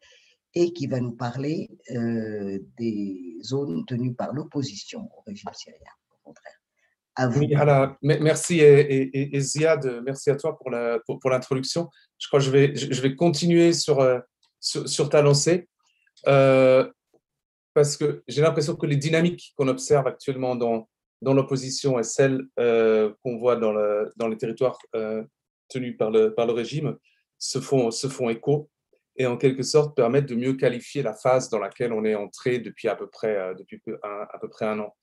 et 0.59 0.73
qui 0.73 0.87
va 0.87 0.99
nous 0.99 1.11
parler 1.11 1.69
des 1.89 3.37
zones 3.43 3.85
tenues 3.85 4.15
par 4.15 4.33
l'opposition 4.33 5.09
au 5.15 5.21
régime 5.21 5.51
syrien. 5.53 5.79
Au 6.11 6.29
contraire. 6.29 6.53
Merci 8.01 8.59
et, 8.59 9.39
Ziad, 9.39 10.01
merci 10.03 10.29
à 10.29 10.35
toi 10.35 10.57
pour 10.57 11.29
l'introduction. 11.29 11.89
Je 12.17 12.27
crois 12.27 12.39
que 12.39 12.45
je 12.45 13.01
vais, 13.01 13.15
continuer 13.15 13.73
sur, 13.73 14.05
sur, 14.59 15.09
ta 15.09 15.21
lancée. 15.21 15.67
Euh, 16.27 16.89
parce 17.73 17.95
que 17.95 18.23
j'ai 18.27 18.41
l'impression 18.41 18.75
que 18.75 18.87
les 18.87 18.95
dynamiques 18.95 19.53
qu'on 19.55 19.67
observe 19.67 20.07
actuellement 20.07 20.55
dans, 20.55 20.87
l'opposition 21.21 21.99
et 21.99 22.03
celles 22.03 22.41
euh, 22.59 23.13
qu'on 23.23 23.37
voit 23.37 23.55
dans, 23.55 23.71
le, 23.71 24.11
dans 24.15 24.27
les 24.27 24.37
territoires 24.37 24.79
euh, 24.95 25.23
tenus 25.69 25.95
par 25.97 26.09
le, 26.09 26.33
régime 26.51 26.97
se 27.37 27.59
font 27.59 28.29
écho 28.29 28.69
et 29.17 29.25
en 29.25 29.37
quelque 29.37 29.63
sorte 29.63 29.95
permettent 29.95 30.27
de 30.27 30.35
mieux 30.35 30.53
qualifier 30.53 31.01
la 31.01 31.13
phase 31.13 31.49
dans 31.49 31.59
laquelle 31.59 31.91
on 31.91 32.05
est 32.05 32.15
entré 32.15 32.59
depuis 32.59 32.87
à 32.87 32.95
peu 32.95 33.07
près, 33.07 33.35
euh, 33.35 33.53
depuis 33.55 33.81
un, 34.03 34.27
à 34.31 34.37
peu 34.39 34.49
près 34.49 34.65
un 34.65 34.79
an. 34.79 34.95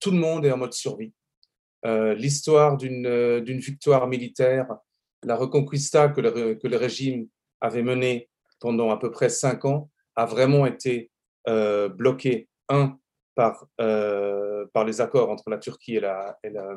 tout 0.00 0.10
le 0.10 0.18
monde 0.18 0.44
est 0.44 0.52
en 0.52 0.58
mode 0.58 0.74
survie. 0.74 1.12
L'histoire 1.84 2.78
d'une 2.78 3.58
victoire 3.58 4.06
militaire, 4.06 4.66
la 5.22 5.36
reconquista 5.36 6.08
que 6.08 6.20
le, 6.20 6.54
que 6.54 6.66
le 6.66 6.76
régime 6.76 7.28
avait 7.60 7.82
menée 7.82 8.30
pendant 8.60 8.90
à 8.90 8.98
peu 8.98 9.10
près 9.10 9.28
cinq 9.28 9.64
ans, 9.64 9.90
a 10.16 10.26
vraiment 10.26 10.66
été 10.66 11.10
euh, 11.48 11.88
bloqué, 11.88 12.48
un, 12.68 12.98
par, 13.34 13.66
euh, 13.80 14.64
par 14.72 14.84
les 14.84 15.00
accords 15.00 15.30
entre 15.30 15.50
la 15.50 15.58
Turquie 15.58 15.96
et 15.96 16.00
la, 16.00 16.38
et 16.42 16.50
la, 16.50 16.76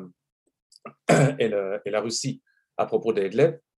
et 1.38 1.90
la, 1.90 2.00
Russie 2.00 2.42
à 2.76 2.86
propos 2.86 3.12
des 3.12 3.30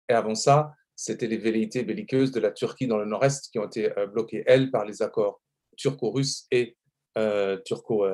Et 0.08 0.12
avant 0.12 0.34
ça, 0.34 0.72
c'était 1.00 1.26
les 1.26 1.38
velléités 1.38 1.82
belliqueuses 1.82 2.30
de 2.30 2.40
la 2.40 2.50
Turquie 2.50 2.86
dans 2.86 2.98
le 2.98 3.06
nord-est 3.06 3.50
qui 3.50 3.58
ont 3.58 3.66
été 3.66 3.96
euh, 3.98 4.06
bloquées, 4.06 4.42
elles, 4.46 4.70
par 4.70 4.84
les 4.84 5.02
accords 5.02 5.40
turco-russes 5.76 6.46
et 6.50 6.76
turco, 7.64 8.06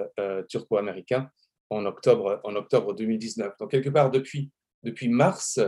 turco-américains 0.49 1.29
en 1.70 1.85
octobre, 1.85 2.40
en 2.44 2.55
octobre 2.55 2.94
2019. 2.94 3.55
Donc, 3.59 3.70
quelque 3.72 3.90
part, 3.90 4.11
depuis, 4.11 4.53
mars, 5.09 5.59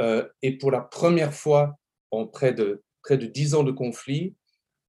et 0.00 0.58
pour 0.58 0.70
la 0.70 0.80
première 0.80 1.34
fois 1.34 1.74
en 2.12 2.26
près 2.26 2.52
de, 2.52 2.82
près 3.02 3.18
de 3.18 3.26
10 3.26 3.56
ans 3.56 3.64
de 3.64 3.72
conflit, 3.72 4.36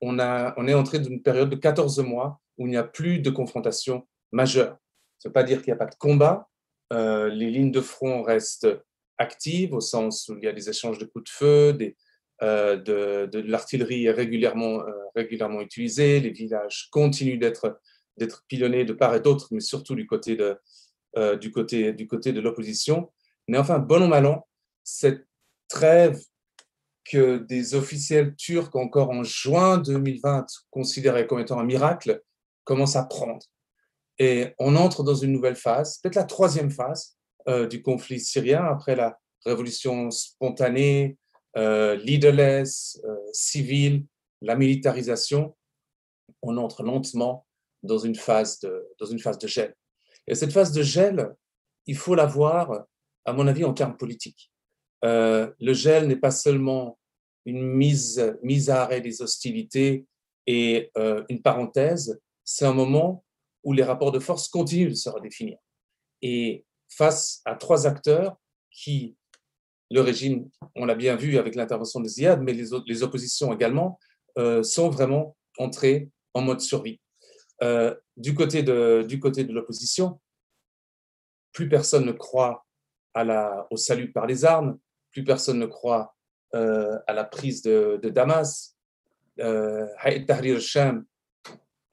on, 0.02 0.20
a, 0.20 0.54
on 0.58 0.68
est 0.68 0.74
entré 0.74 1.00
dans 1.00 1.10
une 1.10 1.24
période 1.24 1.50
de 1.50 1.56
14 1.56 2.00
mois 2.00 2.40
où 2.58 2.68
il 2.68 2.72
n'y 2.72 2.78
a 2.78 2.84
plus 2.84 3.20
de 3.20 3.30
confrontation 3.30 4.08
majeure. 4.32 4.78
Ça 5.20 5.28
ne 5.28 5.30
veut 5.30 5.34
pas 5.34 5.44
dire 5.44 5.62
qu'il 5.62 5.74
n'y 5.74 5.76
a 5.76 5.84
pas 5.84 5.92
de 5.92 5.96
combat. 5.96 6.48
Euh, 6.94 7.30
les 7.30 7.50
lignes 7.50 7.72
de 7.72 7.82
front 7.82 8.22
restent 8.24 8.68
actives 9.18 9.74
au 9.74 9.82
sens 9.82 10.30
où 10.30 10.38
il 10.38 10.44
y 10.44 10.48
a 10.48 10.54
des 10.54 10.70
échanges 10.70 10.98
de 10.98 11.06
coups 11.06 11.26
de 11.26 11.30
feu, 11.30 11.78
euh, 12.44 12.76
de, 12.78 13.40
l'artillerie 13.40 14.06
est 14.06 14.12
régulièrement, 14.12 14.82
euh, 14.82 14.92
régulièrement 15.16 15.62
utilisée, 15.62 16.20
les 16.20 16.32
villages 16.32 16.90
continuent 16.92 17.40
d'être, 17.40 17.80
pilonnés 18.48 18.86
de 18.86 18.94
part 18.94 19.16
et 19.16 19.20
d'autre, 19.20 19.48
mais 19.52 19.60
surtout 19.60 19.96
du 19.96 20.06
côté 20.06 20.36
de, 20.36 20.58
côté, 21.50 21.94
du 21.94 22.08
côté 22.08 22.34
de 22.34 22.42
l'opposition. 22.42 23.12
Mais 23.48 23.58
enfin, 23.58 23.80
bon 23.80 24.04
ou 24.04 24.08
mal 24.08 24.26
an, 24.26 24.48
cette 24.84 25.26
trêve 25.68 26.20
que 27.06 27.38
des 27.38 27.76
officiels 27.76 28.36
turcs, 28.36 28.76
encore 28.76 29.12
en 29.12 29.24
juin 29.24 29.78
2020, 29.78 30.46
considérés 30.72 31.28
comme 31.28 31.40
étant 31.40 31.60
un 31.60 31.64
miracle, 31.64 32.22
commencent 32.64 32.96
à 32.96 33.04
prendre. 33.04 33.46
Et 34.18 34.54
on 34.60 34.76
entre 34.76 35.04
dans 35.04 35.16
une 35.16 35.32
nouvelle 35.32 35.56
phase, 35.56 36.00
peut-être 36.00 36.16
la 36.16 36.24
troisième 36.24 36.72
phase 36.72 37.18
euh, 37.48 37.68
du 37.68 37.82
conflit 37.82 38.20
syrien, 38.20 38.64
après 38.66 38.96
la 38.96 39.20
révolution 39.46 40.12
spontanée, 40.12 41.18
euh, 41.58 41.96
leaderless, 41.96 43.02
euh, 43.06 43.16
civile, 43.32 44.06
la 44.42 44.56
militarisation. 44.56 45.56
On 46.42 46.58
entre 46.58 46.84
lentement 46.84 47.46
dans 47.82 47.98
une 47.98 48.16
phase 48.16 48.60
de, 48.60 48.86
dans 49.00 49.06
une 49.06 49.20
phase 49.20 49.38
de 49.38 49.48
gel. 49.48 49.74
Et 50.28 50.36
cette 50.36 50.52
phase 50.52 50.72
de 50.74 50.84
gel, 50.84 51.34
il 51.86 51.96
faut 51.96 52.16
la 52.16 52.26
voir, 52.26 52.86
à 53.24 53.34
mon 53.34 53.48
avis, 53.48 53.64
en 53.64 53.74
termes 53.74 53.96
politiques. 53.96 54.52
Euh, 55.06 55.52
le 55.60 55.74
gel 55.74 56.08
n'est 56.08 56.16
pas 56.16 56.32
seulement 56.32 57.00
une 57.46 57.62
mise, 57.62 58.36
mise 58.42 58.70
à 58.70 58.82
arrêt 58.82 59.02
des 59.02 59.22
hostilités 59.22 60.06
et 60.48 60.92
une 61.30 61.42
parenthèse, 61.42 62.20
c'est 62.44 62.66
un 62.66 62.74
moment 62.74 63.24
où 63.64 63.74
les 63.74 63.84
rapports 63.84 64.12
de 64.12 64.20
force 64.20 64.48
continuent 64.48 64.90
de 64.90 64.96
se 64.96 65.10
redéfinir. 65.10 65.58
Et 66.22 66.66
face 66.98 67.42
à 67.46 67.56
trois 67.56 67.88
acteurs 67.88 68.38
qui, 68.72 69.16
le 69.92 70.02
régime, 70.02 70.50
on 70.76 70.86
l'a 70.86 70.96
bien 70.96 71.16
vu 71.16 71.38
avec 71.38 71.56
l'intervention 71.56 72.00
de 72.00 72.08
Ziad, 72.08 72.42
mais 72.42 72.54
les, 72.54 73.04
oppositions 73.04 73.54
également, 73.54 74.00
euh, 74.38 74.64
sont 74.64 74.90
vraiment 74.90 75.38
entrés 75.58 76.10
en 76.34 76.42
mode 76.42 76.62
survie. 76.62 77.00
du 78.18 78.34
côté 78.34 78.64
de, 78.64 79.06
du 79.08 79.20
côté 79.20 79.44
de 79.44 79.54
l'opposition, 79.54 80.20
plus 81.54 81.70
personne 81.70 82.06
ne 82.06 82.12
croit 82.12 82.66
au 83.72 83.78
salut 83.78 84.12
par 84.12 84.26
les 84.26 84.44
armes, 84.44 84.78
plus 85.12 85.24
personne 85.24 85.60
ne 85.60 85.66
croit 85.66 86.16
euh, 86.54 87.00
à 87.08 87.14
la 87.14 87.24
prise 87.24 87.62
de, 87.62 88.00
Damas. 88.04 88.76
Euh, 89.40 89.88
Tahrir 90.28 90.62
Sham, 90.62 91.06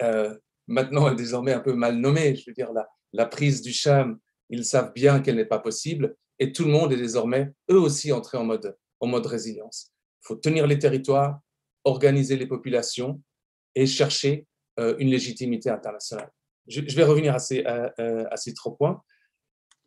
euh, 0.03 0.37
maintenant 0.69 1.13
désormais 1.15 1.53
un 1.53 1.61
peu 1.61 1.75
mal 1.75 1.97
nommée. 1.97 2.37
Je 2.37 2.45
veux 2.47 2.55
dire, 2.55 2.73
la, 2.73 2.89
la 3.13 3.27
prise 3.27 3.63
du 3.63 3.73
Sham, 3.73 4.19
ils 4.53 4.65
savent 4.65 4.93
bien 4.93 5.21
qu'elle 5.21 5.37
n'est 5.37 5.45
pas 5.45 5.59
possible 5.59 6.15
et 6.39 6.53
tout 6.53 6.65
le 6.65 6.71
monde 6.71 6.93
est 6.93 6.97
désormais, 6.97 7.53
eux 7.71 7.79
aussi, 7.79 8.13
entré 8.13 8.39
en 8.39 8.45
mode, 8.45 8.77
en 9.01 9.07
mode 9.07 9.27
résilience. 9.27 9.93
Il 10.23 10.27
faut 10.29 10.37
tenir 10.37 10.67
les 10.67 10.79
territoires, 10.79 11.41
organiser 11.85 12.37
les 12.37 12.47
populations 12.47 13.21
et 13.75 13.87
chercher 13.87 14.47
euh, 14.79 14.95
une 14.99 15.09
légitimité 15.09 15.71
internationale. 15.71 16.31
Je, 16.69 16.81
vais 16.81 17.03
revenir 17.03 17.35
à 17.35 17.41
ces, 17.41 17.65
à, 17.65 17.93
à 18.31 18.37
ces 18.37 18.55
trois 18.55 18.77
points. 18.77 19.03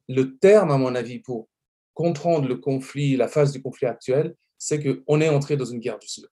Le 0.09 0.37
terme, 0.37 0.71
à 0.71 0.77
mon 0.77 0.93
avis, 0.93 1.19
pour 1.19 1.47
comprendre 1.93 2.47
le 2.47 2.57
conflit, 2.57 3.15
la 3.15 3.27
phase 3.27 3.53
du 3.53 3.61
conflit 3.61 3.87
actuel, 3.87 4.35
c'est 4.57 4.83
qu'on 4.83 5.21
est 5.21 5.29
entré 5.29 5.57
dans 5.57 5.65
une 5.65 5.79
guerre 5.79 5.99
du 5.99 6.07
Sud. 6.07 6.27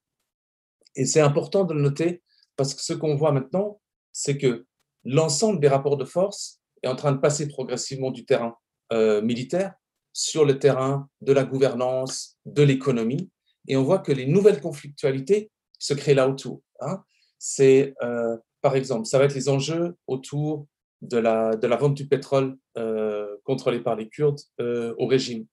Et 0.96 1.06
c'est 1.06 1.22
important 1.22 1.64
de 1.64 1.74
le 1.74 1.82
noter 1.82 2.24
parce 2.56 2.74
que 2.74 2.82
ce 2.82 2.94
qu'on 2.94 3.16
voit 3.16 3.32
maintenant, 3.32 3.82
c'est 4.12 4.38
que 4.38 4.66
l'ensemble 5.06 5.60
des 5.60 5.68
rapports 5.68 5.98
de 5.98 6.06
force 6.06 6.63
est 6.84 6.88
en 6.88 6.96
train 6.96 7.12
de 7.12 7.18
passer 7.18 7.48
progressivement 7.48 8.12
du 8.12 8.26
terrain 8.26 8.56
euh, 8.92 9.22
militaire 9.22 9.74
sur 10.12 10.46
le 10.46 10.60
terrain 10.60 11.10
de 11.22 11.34
la 11.34 11.44
gouvernance, 11.44 12.38
de 12.46 12.64
l'économie. 12.64 13.32
Et 13.68 13.76
on 13.78 13.84
voit 13.84 14.00
que 14.00 14.12
les 14.12 14.26
nouvelles 14.26 14.62
conflictualités 14.62 15.50
se 15.80 15.94
créent 15.94 16.14
là 16.14 16.28
autour. 16.28 16.62
Hein. 16.82 17.04
C'est, 17.40 17.94
euh, 18.04 18.38
par 18.62 18.76
exemple, 18.76 19.06
ça 19.06 19.18
va 19.18 19.26
être 19.26 19.36
les 19.36 19.50
enjeux 19.50 19.96
autour 20.08 20.68
de 21.02 21.18
la, 21.18 21.56
de 21.56 21.68
la 21.68 21.76
vente 21.76 21.96
du 21.96 22.08
pétrole 22.08 22.58
euh, 22.78 23.36
contrôlé 23.44 23.80
par 23.80 23.96
les 23.96 24.08
Kurdes 24.08 24.40
au 24.60 25.08
régime 25.08 25.48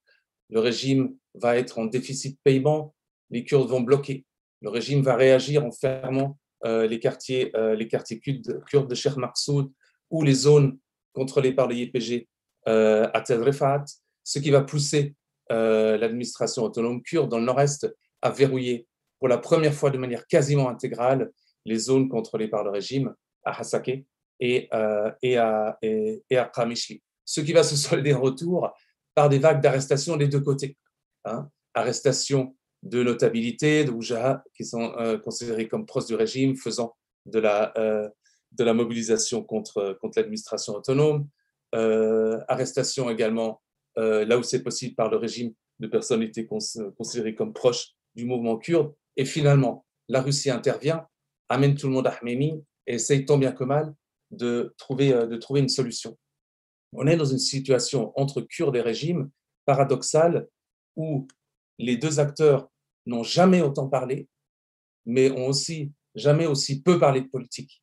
le 0.51 0.61
régime 0.61 1.17
va 1.35 1.57
être 1.57 1.79
en 1.79 1.87
déficit 1.87 2.35
de 2.35 2.41
paiement, 2.43 2.95
les 3.31 3.45
Kurdes 3.45 3.69
vont 3.69 3.81
bloquer. 3.81 4.27
Le 4.63 4.69
régime 4.69 5.01
va 5.01 5.17
réagir 5.17 5.65
en 5.65 5.71
fermant 5.71 6.39
euh, 6.67 6.87
les 6.87 6.99
quartiers, 6.99 7.57
euh, 7.57 7.75
les 7.75 7.89
quartiers 7.89 8.21
kurdes 8.21 8.89
de 8.89 8.95
Sheikh 8.95 9.17
Maksoud 9.17 9.73
ou 10.11 10.23
les 10.23 10.35
zones 10.35 10.79
contrôlées 11.13 11.53
par 11.53 11.69
le 11.69 11.77
YPG 11.77 12.29
euh, 12.69 13.09
à 13.13 13.21
Tel 13.21 13.43
Rifat, 13.43 13.85
ce 14.25 14.39
qui 14.39 14.51
va 14.51 14.63
pousser 14.63 15.15
l'administration 15.53 16.63
autonome 16.63 17.03
kurde 17.03 17.29
dans 17.29 17.41
le 17.41 17.45
nord-est 17.45 17.93
à 18.23 18.31
verrouiller 18.31 18.87
pour 19.19 19.27
la 19.27 19.37
première 19.37 19.75
fois 19.75 19.91
de 19.91 19.99
manière 19.99 20.25
quasiment 20.29 20.69
intégrale 20.69 21.33
les 21.65 21.77
zones 21.77 22.09
contrôlées 22.09 22.47
par 22.47 22.63
le 22.63 22.71
régime 22.71 23.13
à 23.45 23.59
Hasake 23.59 24.05
et, 24.39 24.69
et, 25.23 25.37
à, 25.37 25.77
et, 25.83 26.23
et 26.31 26.37
à 26.39 26.45
Kamishli. 26.45 27.03
Ce 27.25 27.41
qui 27.41 27.53
va 27.53 27.65
se 27.65 27.75
solder 27.75 28.15
en 28.15 28.21
retour 28.21 28.73
par 29.15 29.29
des 29.29 29.39
vagues 29.39 29.61
d'arrestations 29.61 30.17
des 30.17 30.29
deux 30.29 30.41
côtés. 30.41 30.77
Hein. 31.25 31.49
Arrestations 31.75 32.57
de 32.83 33.03
notabilité, 33.03 33.85
de 33.85 33.91
Oujaha, 33.91 34.43
qui 34.55 34.65
sont 34.65 34.95
euh, 34.99 35.19
considérés 35.19 35.69
comme 35.69 35.87
proches 35.87 36.07
du 36.07 36.15
régime, 36.15 36.57
faisant 36.57 36.97
de 37.27 37.39
la, 37.39 37.77
euh, 37.79 38.09
de 38.53 38.65
la 38.65 38.75
mobilisation 38.75 39.43
contre, 39.43 39.99
contre 40.01 40.19
l'administration 40.19 40.75
autonome. 40.75 41.29
Euh, 41.75 42.39
arrestations 42.49 43.11
également, 43.11 43.63
là 43.97 44.39
où 44.39 44.43
c'est 44.43 44.63
possible, 44.63 44.95
par 44.95 45.11
le 45.11 45.17
régime 45.17 45.53
de 45.79 45.87
personnalités 45.87 46.47
considérées 46.47 47.35
comme 47.35 47.53
proches 47.53 47.93
du 48.15 48.25
mouvement 48.25 48.57
kurde. 48.57 48.93
Et 49.17 49.25
finalement, 49.25 49.85
la 50.09 50.23
Russie 50.23 50.51
intervient, 50.51 51.07
amène 51.49 51.75
tout 51.75 51.87
le 51.87 51.93
monde 51.93 52.07
à 52.07 52.19
Hmeimi 52.23 52.65
et 52.87 52.95
essaye 52.95 53.25
tant 53.25 53.39
bien 53.39 53.53
que 53.53 53.65
mal 53.65 53.95
de 54.31 54.75
trouver, 54.79 55.13
de 55.13 55.37
trouver 55.37 55.61
une 55.61 55.69
solution 55.69 56.17
on 56.93 57.07
est 57.07 57.17
dans 57.17 57.25
une 57.25 57.39
situation 57.39 58.13
entre 58.17 58.41
Kurdes 58.41 58.77
et 58.77 58.81
régime 58.81 59.31
paradoxale 59.65 60.49
où 60.97 61.27
les 61.79 61.97
deux 61.97 62.21
acteurs 62.21 62.69
n'ont 63.07 63.23
jamais 63.23 63.63
autant 63.63 63.89
parlé, 63.89 64.29
mais 65.07 65.31
ont 65.31 65.47
aussi 65.47 65.93
jamais 66.15 66.47
aussi 66.47 66.83
peu 66.83 66.99
parlé 66.99 67.21
de 67.21 67.29
politique. 67.29 67.83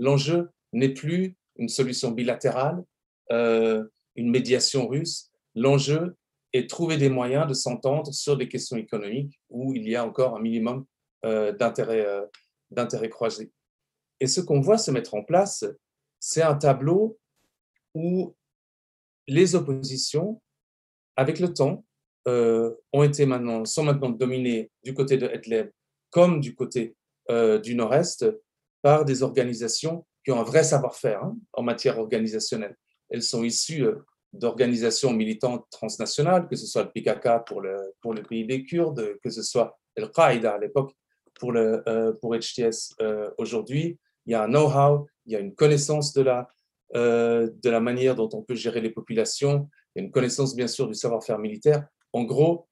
L'enjeu 0.00 0.50
n'est 0.72 0.94
plus 0.94 1.36
une 1.56 1.68
solution 1.68 2.10
bilatérale, 2.10 2.82
euh, 3.30 3.84
une 4.16 4.30
médiation 4.30 4.88
russe. 4.88 5.30
L'enjeu 5.54 6.16
est 6.54 6.68
trouver 6.68 6.96
des 6.96 7.10
moyens 7.10 7.46
de 7.46 7.54
s'entendre 7.54 8.12
sur 8.12 8.36
des 8.36 8.48
questions 8.48 8.78
économiques 8.78 9.38
où 9.50 9.74
il 9.74 9.86
y 9.86 9.94
a 9.94 10.04
encore 10.04 10.36
un 10.36 10.40
minimum 10.40 10.86
euh, 11.26 11.52
euh, 11.60 12.26
d'intérêts 12.70 13.10
croisés. 13.10 13.52
Et 14.20 14.26
ce 14.26 14.40
qu'on 14.40 14.60
voit 14.60 14.78
se 14.78 14.90
mettre 14.90 15.14
en 15.14 15.22
place, 15.22 15.64
c'est 16.18 16.42
un 16.42 16.54
tableau 16.54 17.18
où 17.94 18.34
les 19.26 19.54
oppositions, 19.54 20.40
avec 21.16 21.40
le 21.40 21.52
temps, 21.52 21.84
euh, 22.26 22.74
ont 22.94 23.02
été 23.02 23.26
maintenant, 23.26 23.66
sont 23.66 23.84
maintenant 23.84 24.10
dominées 24.10 24.70
du 24.82 24.94
côté 24.94 25.18
de 25.18 25.26
Hetleb 25.26 25.70
comme 26.10 26.40
du 26.40 26.54
côté 26.54 26.96
euh, 27.30 27.58
du 27.58 27.74
Nord-Est 27.74 28.26
par 28.82 29.04
des 29.04 29.22
organisations 29.22 30.06
qui 30.24 30.32
ont 30.32 30.40
un 30.40 30.44
vrai 30.44 30.64
savoir-faire 30.64 31.22
hein, 31.22 31.36
en 31.52 31.62
matière 31.62 31.98
organisationnelle. 31.98 32.76
Elles 33.08 33.22
sont 33.22 33.42
issues 33.42 33.84
euh, 33.84 34.06
d'organisations 34.32 35.12
militantes 35.12 35.66
transnationales, 35.70 36.48
que 36.48 36.56
ce 36.56 36.66
soit 36.66 36.84
le 36.84 36.90
PKK 36.90 37.44
pour 37.46 37.60
le, 37.60 37.94
pour 38.00 38.14
le 38.14 38.22
pays 38.22 38.46
des 38.46 38.64
Kurdes, 38.64 39.18
que 39.22 39.30
ce 39.30 39.42
soit 39.42 39.78
Al-Qaïda 39.96 40.54
à 40.54 40.58
l'époque 40.58 40.92
pour, 41.34 41.52
le, 41.52 41.82
pour 42.20 42.36
HTS 42.36 42.94
aujourd'hui. 43.38 43.98
Il 44.26 44.32
y 44.32 44.34
a 44.34 44.44
un 44.44 44.46
know-how, 44.46 45.08
il 45.26 45.32
y 45.32 45.36
a 45.36 45.40
une 45.40 45.54
connaissance 45.54 46.12
de 46.12 46.22
la, 46.22 46.48
de 46.94 47.70
la 47.70 47.80
manière 47.80 48.14
dont 48.14 48.28
on 48.32 48.42
peut 48.42 48.54
gérer 48.54 48.80
les 48.80 48.90
populations, 48.90 49.68
il 49.94 50.00
y 50.00 50.02
a 50.02 50.04
une 50.04 50.12
connaissance 50.12 50.54
bien 50.54 50.68
sûr 50.68 50.86
du 50.86 50.94
savoir-faire 50.94 51.38
militaire. 51.38 51.86
En 52.12 52.24
gros, 52.24 52.68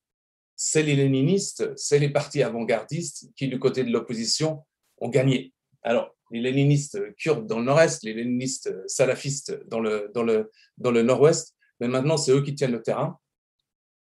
c'est 0.56 0.82
les 0.82 0.96
léninistes, 0.96 1.72
c'est 1.76 1.98
les 1.98 2.08
partis 2.08 2.42
avant-gardistes 2.42 3.28
qui, 3.36 3.48
du 3.48 3.58
côté 3.58 3.84
de 3.84 3.92
l'opposition, 3.92 4.64
ont 4.98 5.08
gagné. 5.08 5.52
Alors, 5.88 6.14
les 6.30 6.42
léninistes 6.42 7.14
kurdes 7.16 7.46
dans 7.46 7.60
le 7.60 7.64
nord-est, 7.64 8.02
les 8.02 8.12
léninistes 8.12 8.70
salafistes 8.86 9.66
dans 9.68 9.80
le, 9.80 10.10
dans 10.12 10.22
le, 10.22 10.50
dans 10.76 10.90
le 10.90 11.00
nord-ouest, 11.00 11.56
mais 11.80 11.88
maintenant, 11.88 12.18
c'est 12.18 12.30
eux 12.30 12.42
qui 12.42 12.54
tiennent 12.54 12.72
le 12.72 12.82
terrain. 12.82 13.18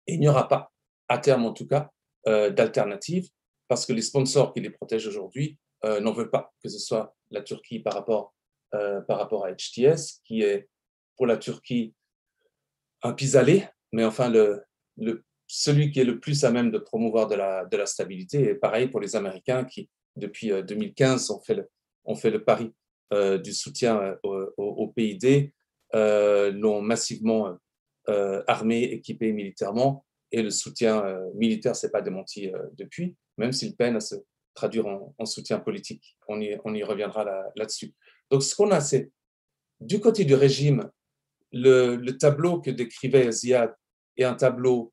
Et 0.07 0.13
il 0.13 0.21
n'y 0.21 0.29
aura 0.29 0.47
pas, 0.47 0.71
à 1.09 1.17
terme 1.17 1.45
en 1.45 1.51
tout 1.51 1.67
cas, 1.67 1.91
euh, 2.25 2.49
d'alternative, 2.51 3.27
parce 3.67 3.85
que 3.85 3.91
les 3.91 4.01
sponsors 4.01 4.53
qui 4.53 4.61
les 4.61 4.69
protègent 4.69 5.07
aujourd'hui 5.07 5.57
euh, 5.83 5.99
n'en 5.99 6.13
veulent 6.13 6.29
pas, 6.29 6.53
que 6.63 6.69
ce 6.69 6.79
soit 6.79 7.13
la 7.31 7.41
Turquie 7.41 7.81
par 7.81 7.95
rapport, 7.95 8.33
euh, 8.75 9.01
par 9.01 9.17
rapport 9.17 9.45
à 9.45 9.51
HTS, 9.51 10.21
qui 10.23 10.41
est 10.41 10.69
pour 11.17 11.27
la 11.27 11.35
Turquie 11.35 11.93
un 13.01 13.11
pis-aller, 13.11 13.67
mais 13.91 14.05
enfin, 14.05 14.31
celui 15.47 15.91
qui 15.91 15.99
est 15.99 16.05
le 16.05 16.21
plus 16.21 16.45
à 16.45 16.51
même 16.51 16.71
de 16.71 16.77
promouvoir 16.77 17.27
de 17.27 17.35
la, 17.35 17.65
de 17.65 17.75
la 17.75 17.85
stabilité. 17.85 18.51
Et 18.51 18.55
pareil 18.55 18.87
pour 18.87 19.01
les 19.01 19.17
Américains 19.17 19.65
qui, 19.65 19.89
depuis 20.15 20.49
2015, 20.49 21.29
euh, 21.29 21.63
ont 22.05 22.15
fait 22.15 22.29
le, 22.31 22.43
pari 22.43 22.71
euh, 23.13 23.37
du 23.37 23.53
soutien 23.53 24.17
euh, 24.25 24.49
au, 24.57 24.87
PID, 24.87 25.51
l'ont 25.93 26.81
massivement 26.81 27.57
armé, 28.47 28.83
équipé 28.83 29.31
militairement, 29.31 30.05
et 30.31 30.41
le 30.41 30.49
soutien 30.49 31.03
militaire 31.35 31.75
s'est 31.75 31.91
pas 31.91 32.01
démenti 32.01 32.51
depuis, 32.73 33.15
même 33.37 33.51
s'il 33.51 33.75
peine 33.75 33.95
à 33.95 33.99
se 33.99 34.15
traduire 34.55 34.87
en, 34.87 35.25
soutien 35.25 35.59
politique. 35.59 36.17
On 36.27 36.41
y, 36.41 36.59
on 36.65 36.73
reviendra 36.87 37.23
là-dessus. 37.55 37.93
Donc, 38.31 38.41
ce 38.43 38.55
qu'on 38.55 38.71
a, 38.71 38.81
c'est 38.81 39.11
du 39.79 39.99
côté 39.99 40.25
du 40.25 40.33
régime, 40.33 40.89
le 41.51 42.11
tableau 42.11 42.59
que 42.59 42.71
décrivait 42.71 43.31
Ziad 43.31 43.75
est 44.17 44.23
un 44.23 44.33
tableau 44.33 44.91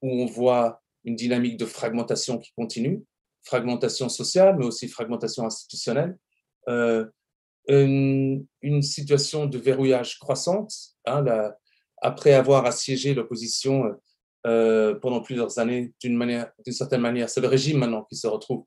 où 0.00 0.10
on 0.10 0.26
voit 0.26 0.82
une 1.04 1.16
dynamique 1.16 1.58
de 1.58 1.66
fragmentation 1.66 2.38
qui 2.38 2.52
continue, 2.56 3.02
fragmentation 3.42 4.08
sociale, 4.08 4.56
mais 4.58 4.64
aussi 4.64 4.88
fragmentation 4.88 5.44
institutionnelle, 5.44 6.16
euh, 6.68 7.06
une, 7.68 8.46
situation 8.82 9.46
de 9.46 9.58
verrouillage 9.58 10.18
croissante. 10.18 10.72
Hein, 11.06 11.24
après 12.00 12.32
avoir 12.32 12.64
assiégé 12.64 13.12
l'opposition 13.12 13.94
euh, 14.46 14.94
pendant 14.94 15.20
plusieurs 15.20 15.58
années, 15.58 15.92
d'une 16.02 16.48
certaine 16.70 17.00
manière, 17.00 17.28
c'est 17.28 17.40
le 17.40 17.48
régime 17.48 17.78
maintenant 17.78 18.04
qui 18.04 18.16
se 18.16 18.26
retrouve 18.26 18.64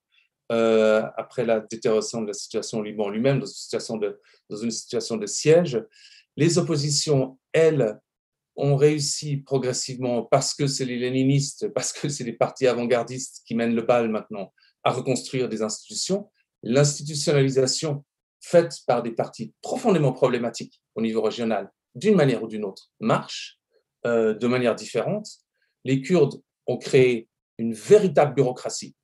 euh, 0.52 1.04
après 1.18 1.46
la 1.46 1.62
détérioration 1.62 2.22
de 2.22 2.28
la 2.28 2.34
situation 2.34 2.80
au 2.80 2.84
Liban 2.84 3.10
lui-même, 3.10 3.40
dans, 3.40 3.48
dans 4.50 4.58
une 4.58 4.72
situation 4.72 5.18
de 5.18 5.26
siège. 5.26 5.84
Les 6.36 6.58
oppositions, 6.58 7.40
elles, 7.54 8.00
ont 8.56 8.76
réussi 8.76 9.38
progressivement, 9.38 10.24
parce 10.24 10.54
que 10.54 10.68
c'est 10.68 10.86
les 10.86 11.00
léninistes, 11.00 11.70
parce 11.70 11.94
que 11.94 12.10
c'est 12.10 12.24
les 12.24 12.34
partis 12.34 12.68
avant-gardistes 12.68 13.42
qui 13.46 13.56
mènent 13.56 13.76
le 13.76 13.82
bal 13.82 14.10
maintenant, 14.10 14.54
à 14.84 14.91
reconstruire 14.91 15.50
des 15.50 15.62
institutions. 15.62 16.30
L'institutionnalisation 16.63 18.04
faite 18.39 18.78
par 18.88 19.04
des 19.04 19.12
partis 19.12 19.54
profondément 19.62 20.13
problématiques 20.13 20.82
au 20.96 21.02
niveau 21.02 21.22
régional, 21.22 21.72
d'une 21.96 22.15
manière 22.15 22.44
ou 22.44 22.48
d'une 22.48 22.65
autre, 22.65 22.91
marche 23.00 23.60
euh, 24.06 24.34
de 24.34 24.48
manière 24.48 24.76
différente. 24.76 25.28
Les 25.84 26.02
Kurdes 26.02 26.41
ont 26.67 26.78
créé 26.78 27.28
une 27.58 27.74
véritable 27.74 28.34
bureaucratie. 28.34 28.96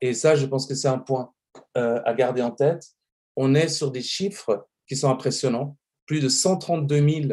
Et 0.00 0.14
ça, 0.14 0.36
je 0.36 0.46
pense 0.46 0.66
que 0.66 0.74
c'est 0.74 0.88
un 0.88 0.98
point 0.98 1.32
euh, 1.76 2.00
à 2.04 2.14
garder 2.14 2.42
en 2.42 2.50
tête. 2.50 2.84
On 3.36 3.54
est 3.54 3.68
sur 3.68 3.90
des 3.90 4.02
chiffres 4.02 4.66
qui 4.88 4.96
sont 4.96 5.10
impressionnants. 5.10 5.76
Plus 6.06 6.20
de 6.20 6.28
132 6.28 7.08
000 7.08 7.32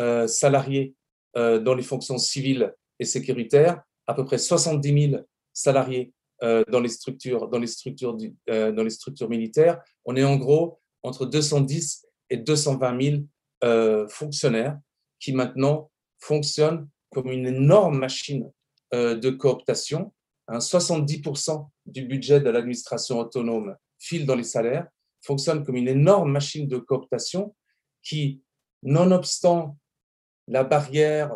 euh, 0.00 0.26
salariés 0.26 0.94
euh, 1.36 1.58
dans 1.58 1.74
les 1.74 1.82
fonctions 1.82 2.18
civiles 2.18 2.74
et 2.98 3.04
sécuritaires, 3.04 3.82
à 4.06 4.14
peu 4.14 4.24
près 4.24 4.38
70 4.38 5.10
000 5.10 5.22
salariés 5.52 6.12
dans 6.68 6.80
les 6.80 6.88
structures, 6.88 7.48
dans 7.48 7.58
les 7.58 7.66
structures, 7.66 8.16
euh, 8.50 8.72
dans 8.72 8.84
les 8.84 8.90
structures 8.90 9.28
militaires. 9.28 9.80
On 10.04 10.16
est 10.16 10.24
en 10.24 10.36
gros 10.36 10.78
entre 11.02 11.26
210 11.26 12.06
et 12.30 12.36
220 12.38 13.02
000 13.62 14.08
fonctionnaires 14.08 14.78
qui 15.20 15.32
maintenant 15.32 15.90
fonctionnent 16.18 16.88
comme 17.10 17.30
une 17.30 17.46
énorme 17.46 17.98
machine 17.98 18.50
de 18.92 19.30
cooptation. 19.30 20.12
70% 20.50 21.50
hein, 21.50 21.66
du 21.86 22.04
budget 22.04 22.40
de 22.40 22.50
l'administration 22.50 23.20
autonome 23.20 23.76
file 23.98 24.26
dans 24.26 24.34
les 24.34 24.44
salaires, 24.44 24.86
fonctionne 25.22 25.64
comme 25.64 25.76
une 25.76 25.88
énorme 25.88 26.30
machine 26.30 26.68
de 26.68 26.76
cooptation 26.76 27.54
qui, 28.02 28.42
nonobstant 28.82 29.78
la 30.46 30.62
barrière 30.62 31.34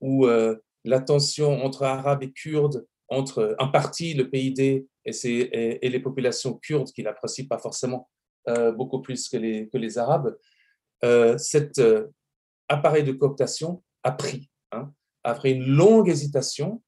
ou 0.00 0.26
euh, 0.26 0.56
la 0.84 1.00
tension 1.00 1.62
entre 1.64 1.82
Arabes 1.82 2.22
et 2.22 2.32
Kurdes, 2.32 2.86
entre 3.08 3.54
un 3.58 3.68
parti, 3.68 4.14
le 4.14 4.28
PID, 4.28 4.86
et, 5.04 5.88
les 5.88 6.00
populations 6.00 6.54
kurdes 6.54 6.90
qui 6.92 7.02
l'apprécient 7.02 7.46
pas 7.46 7.58
forcément 7.58 8.08
euh, 8.48 8.72
beaucoup 8.72 9.00
plus 9.00 9.28
que 9.28 9.36
les, 9.36 9.98
Arabes, 9.98 10.36
euh, 11.04 11.38
cet 11.38 11.80
appareil 12.68 13.04
de 13.04 13.12
cooptation 13.12 13.82
a 14.02 14.12
pris. 14.12 14.50
Hein. 14.72 14.92
Après 15.24 15.52
une 15.52 15.66
longue 15.66 16.08
hésitation, 16.08 16.82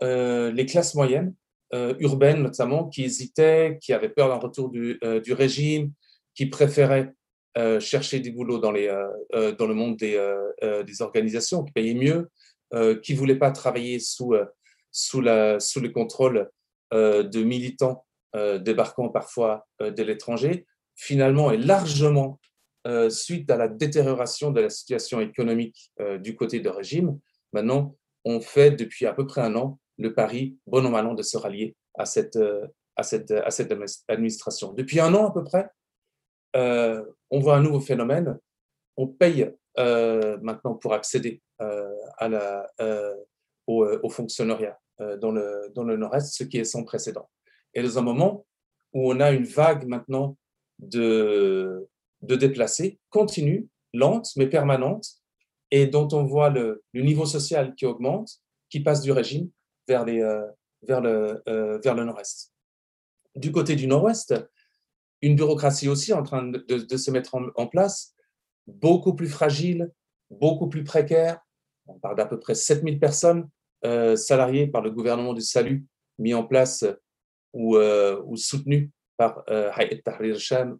les 0.00 0.66
classes 0.66 0.94
moyennes, 0.94 1.34
urbaines 1.72 2.42
notamment, 2.42 2.88
qui 2.88 3.04
hésitaient, 3.04 3.78
qui 3.80 3.92
avaient 3.92 4.08
peur 4.08 4.28
d'un 4.28 4.36
retour 4.36 4.70
du, 4.70 4.98
régime, 5.32 5.92
qui 6.34 6.46
préféraient 6.46 7.12
euh, 7.56 7.78
chercher 7.78 8.18
des 8.18 8.32
boulots 8.32 8.58
dans, 8.58 8.74
euh, 8.74 9.06
euh, 9.34 9.54
le 9.56 9.74
monde 9.74 9.96
des, 9.96 11.02
organisations 11.02 11.62
qui 11.62 11.72
payaient 11.72 11.94
mieux, 11.94 12.28
qui 13.02 13.12
ne 13.14 13.18
voulaient 13.18 13.38
pas 13.38 13.52
travailler 13.52 14.00
sous, 14.00 14.34
sous, 14.94 15.20
la, 15.20 15.60
sous 15.60 15.80
le 15.80 15.90
contrôle 15.90 16.50
de 16.92 17.42
militants 17.42 18.06
débarquant 18.34 19.08
parfois 19.08 19.66
de 19.80 20.02
l'étranger, 20.02 20.66
finalement 20.96 21.50
est 21.50 21.58
largement 21.58 22.40
suite 23.08 23.50
à 23.50 23.56
la 23.56 23.68
détérioration 23.68 24.52
de 24.52 24.60
la 24.60 24.70
situation 24.70 25.20
économique 25.20 25.92
du 26.20 26.36
côté 26.36 26.60
de 26.60 26.68
régime. 26.68 27.18
Maintenant, 27.52 27.96
on 28.24 28.40
fait 28.40 28.70
depuis 28.70 29.06
à 29.06 29.12
peu 29.12 29.26
près 29.26 29.40
un 29.40 29.56
an 29.56 29.78
le 29.98 30.14
pari, 30.14 30.56
bon 30.66 30.86
an 30.86 30.90
mal 30.90 31.06
an, 31.06 31.14
de 31.14 31.22
se 31.22 31.36
rallier 31.36 31.76
à 31.94 32.04
cette, 32.04 32.38
à 32.96 33.02
cette, 33.02 33.30
à 33.32 33.50
cette 33.50 33.72
administration. 34.08 34.72
Depuis 34.72 35.00
un 35.00 35.14
an 35.14 35.26
à 35.26 35.32
peu 35.32 35.42
près, 35.42 35.68
euh, 36.56 37.04
on 37.30 37.40
voit 37.40 37.56
un 37.56 37.62
nouveau 37.62 37.80
phénomène. 37.80 38.38
On 38.96 39.06
paye 39.08 39.50
euh, 39.78 40.38
maintenant 40.42 40.74
pour 40.74 40.94
accéder 40.94 41.42
euh, 41.60 41.92
à 42.18 42.28
la, 42.28 42.66
au, 43.66 44.08
fonctionnariat 44.10 44.78
dans 44.98 45.32
le, 45.32 45.72
dans 45.74 45.84
le 45.84 45.96
Nord-Est, 45.96 46.34
ce 46.34 46.44
qui 46.44 46.58
est 46.58 46.64
sans 46.64 46.84
précédent. 46.84 47.28
Et 47.74 47.82
dans 47.82 47.98
un 47.98 48.02
moment 48.02 48.46
où 48.92 49.12
on 49.12 49.20
a 49.20 49.32
une 49.32 49.44
vague 49.44 49.86
maintenant 49.86 50.36
de, 50.78 51.88
de 52.22 52.36
déplacés 52.36 52.98
continue, 53.10 53.68
lente 53.92 54.30
mais 54.36 54.48
permanente, 54.48 55.06
et 55.70 55.86
dont 55.86 56.08
on 56.12 56.24
voit 56.24 56.50
le, 56.50 56.84
le, 56.92 57.02
niveau 57.02 57.26
social 57.26 57.74
qui 57.74 57.86
augmente, 57.86 58.40
qui 58.70 58.80
passe 58.80 59.00
du 59.00 59.10
régime 59.10 59.50
vers, 59.88 60.04
les, 60.04 60.20
vers 60.82 61.00
le, 61.00 61.42
vers 61.82 61.94
le 61.94 62.04
nord-est. 62.04 62.52
Du 63.34 63.50
côté 63.50 63.74
du 63.74 63.88
nord-ouest, 63.88 64.34
une 65.24 65.36
bureaucratie 65.36 65.88
aussi 65.88 66.12
en 66.12 66.22
train 66.22 66.42
de, 66.42 66.96
se 66.96 67.10
mettre 67.10 67.34
en, 67.34 67.66
place, 67.66 68.14
beaucoup 68.66 69.14
plus 69.14 69.28
fragile, 69.28 69.90
beaucoup 70.30 70.68
plus 70.68 70.84
précaire. 70.84 71.40
On 71.86 71.98
parle 71.98 72.16
d'à 72.16 72.26
peu 72.26 72.38
près 72.38 72.54
7000 72.54 72.98
personnes 73.00 73.48
euh, 73.84 74.16
salariées 74.16 74.66
par 74.66 74.82
le 74.82 74.90
gouvernement 74.90 75.34
du 75.34 75.40
salut 75.40 75.84
mis 76.18 76.34
en 76.34 76.44
place 76.44 76.84
ou, 77.52 77.76
ou 77.76 78.36
soutenus 78.36 78.90
par 79.16 79.44
Hayat 79.48 79.98
Tahrir 80.04 80.38
Sham, 80.38 80.78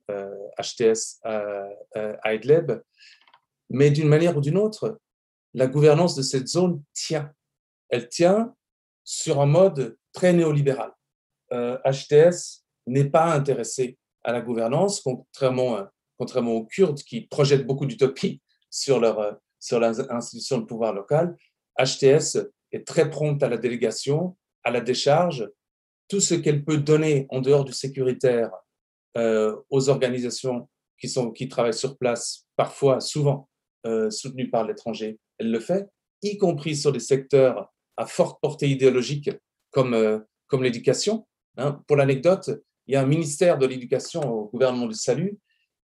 HTS 0.58 1.20
à 1.24 2.34
Idlib. 2.34 2.72
Mais 3.70 3.90
d'une 3.90 4.08
manière 4.08 4.36
ou 4.36 4.40
d'une 4.40 4.58
autre, 4.58 4.98
la 5.54 5.66
gouvernance 5.66 6.14
de 6.14 6.22
cette 6.22 6.48
zone 6.48 6.82
tient. 6.92 7.32
Elle 7.88 8.08
tient 8.08 8.54
sur 9.04 9.40
un 9.40 9.46
mode 9.46 9.96
très 10.12 10.32
néolibéral. 10.32 10.92
HTS 11.50 12.64
n'est 12.86 13.10
pas 13.10 13.32
intéressé 13.34 13.98
à 14.22 14.32
la 14.32 14.40
gouvernance, 14.40 15.00
contrairement, 15.00 15.84
contrairement 16.16 16.52
aux 16.52 16.66
Kurdes 16.66 17.02
qui 17.02 17.22
projettent 17.22 17.66
beaucoup 17.66 17.86
d'utopie 17.86 18.40
sur 18.70 19.00
leur 19.00 19.38
sur 19.64 19.80
l'institution 19.80 20.58
de 20.58 20.66
pouvoir 20.66 20.92
local. 20.92 21.36
HTS 21.78 22.50
est 22.74 22.86
très 22.86 23.08
prompte 23.08 23.42
à 23.42 23.48
la 23.48 23.56
délégation, 23.56 24.36
à 24.64 24.70
la 24.70 24.80
décharge, 24.80 25.48
tout 26.08 26.20
ce 26.20 26.34
qu'elle 26.34 26.64
peut 26.64 26.78
donner 26.78 27.26
en 27.30 27.40
dehors 27.40 27.64
du 27.64 27.72
sécuritaire 27.72 28.50
euh, 29.16 29.56
aux 29.70 29.88
organisations 29.88 30.68
qui, 30.98 31.08
sont, 31.08 31.30
qui 31.30 31.48
travaillent 31.48 31.72
sur 31.72 31.96
place, 31.96 32.46
parfois, 32.56 33.00
souvent 33.00 33.48
euh, 33.86 34.10
soutenues 34.10 34.50
par 34.50 34.64
l'étranger, 34.64 35.18
elle 35.38 35.50
le 35.50 35.60
fait, 35.60 35.86
y 36.22 36.36
compris 36.36 36.76
sur 36.76 36.92
des 36.92 37.00
secteurs 37.00 37.72
à 37.96 38.06
forte 38.06 38.40
portée 38.40 38.68
idéologique 38.68 39.30
comme, 39.70 39.94
euh, 39.94 40.18
comme 40.46 40.62
l'éducation. 40.62 41.26
Hein. 41.56 41.80
Pour 41.86 41.96
l'anecdote, 41.96 42.50
il 42.86 42.94
y 42.94 42.96
a 42.96 43.02
un 43.02 43.06
ministère 43.06 43.58
de 43.58 43.66
l'éducation 43.66 44.20
au 44.22 44.48
gouvernement 44.48 44.86
du 44.86 44.94
Salut 44.94 45.38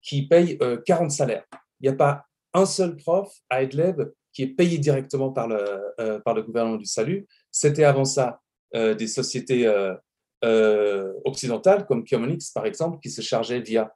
qui 0.02 0.28
paye 0.28 0.58
40 0.86 1.12
salaires. 1.12 1.46
Il 1.80 1.84
n'y 1.84 1.90
a 1.90 1.98
pas 1.98 2.26
un 2.54 2.66
seul 2.66 2.96
prof 2.96 3.32
à 3.50 3.62
Idlib 3.62 4.02
qui 4.38 4.44
est 4.44 4.56
payé 4.56 4.78
directement 4.78 5.32
par 5.32 5.48
le, 5.48 5.66
euh, 6.00 6.20
par 6.20 6.36
le 6.36 6.44
gouvernement 6.44 6.78
du 6.78 6.86
Salut. 6.86 7.26
C'était 7.52 7.86
avant 7.86 8.06
ça 8.06 8.40
euh, 8.76 8.94
des 8.94 9.08
sociétés 9.08 9.66
euh, 9.66 11.14
occidentales 11.26 11.88
comme 11.88 12.06
Commonix, 12.06 12.52
par 12.52 12.68
exemple, 12.68 13.00
qui 13.00 13.10
se 13.10 13.22
chargeaient 13.22 13.62
via 13.62 13.92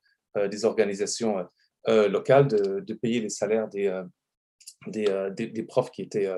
des 0.49 0.65
organisations 0.65 1.45
locales 1.85 2.47
de, 2.47 2.79
de, 2.79 2.93
payer 2.95 3.19
les 3.19 3.29
salaires 3.29 3.67
des, 3.67 4.01
des, 4.87 5.31
des, 5.35 5.63
profs 5.63 5.91
qui 5.91 6.01
étaient, 6.01 6.31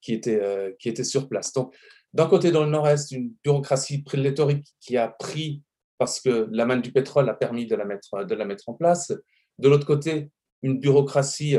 qui, 0.00 0.12
étaient, 0.12 0.76
qui 0.78 0.88
étaient 0.88 1.02
sur 1.02 1.28
place. 1.28 1.52
Donc, 1.52 1.74
d'un 2.12 2.28
côté, 2.28 2.52
dans 2.52 2.64
le 2.64 2.70
nord-est, 2.70 3.10
une 3.10 3.32
bureaucratie 3.42 4.02
prélétorique 4.02 4.68
qui 4.78 4.96
a 4.96 5.08
pris 5.08 5.64
parce 5.98 6.20
que 6.20 6.46
la 6.52 6.66
manne 6.66 6.82
du 6.82 6.92
pétrole 6.92 7.28
a 7.28 7.34
permis 7.34 7.66
de 7.66 7.74
la 7.74 7.84
mettre, 7.84 8.24
de 8.24 8.34
la 8.36 8.44
mettre 8.44 8.68
en 8.68 8.74
place. 8.74 9.10
De 9.58 9.68
l'autre 9.68 9.86
côté, 9.86 10.30
une 10.62 10.78
bureaucratie 10.78 11.58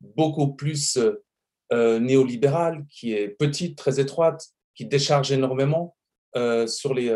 beaucoup 0.00 0.54
plus 0.54 0.96
euh, 0.96 1.22
euh, 1.72 1.98
néolibérale, 1.98 2.84
qui 2.88 3.12
est 3.12 3.28
petite, 3.28 3.76
très 3.76 4.00
étroite, 4.00 4.44
qui 4.74 4.86
décharge 4.86 5.30
énormément 5.32 5.96
sur, 6.66 6.94
les, 6.94 7.08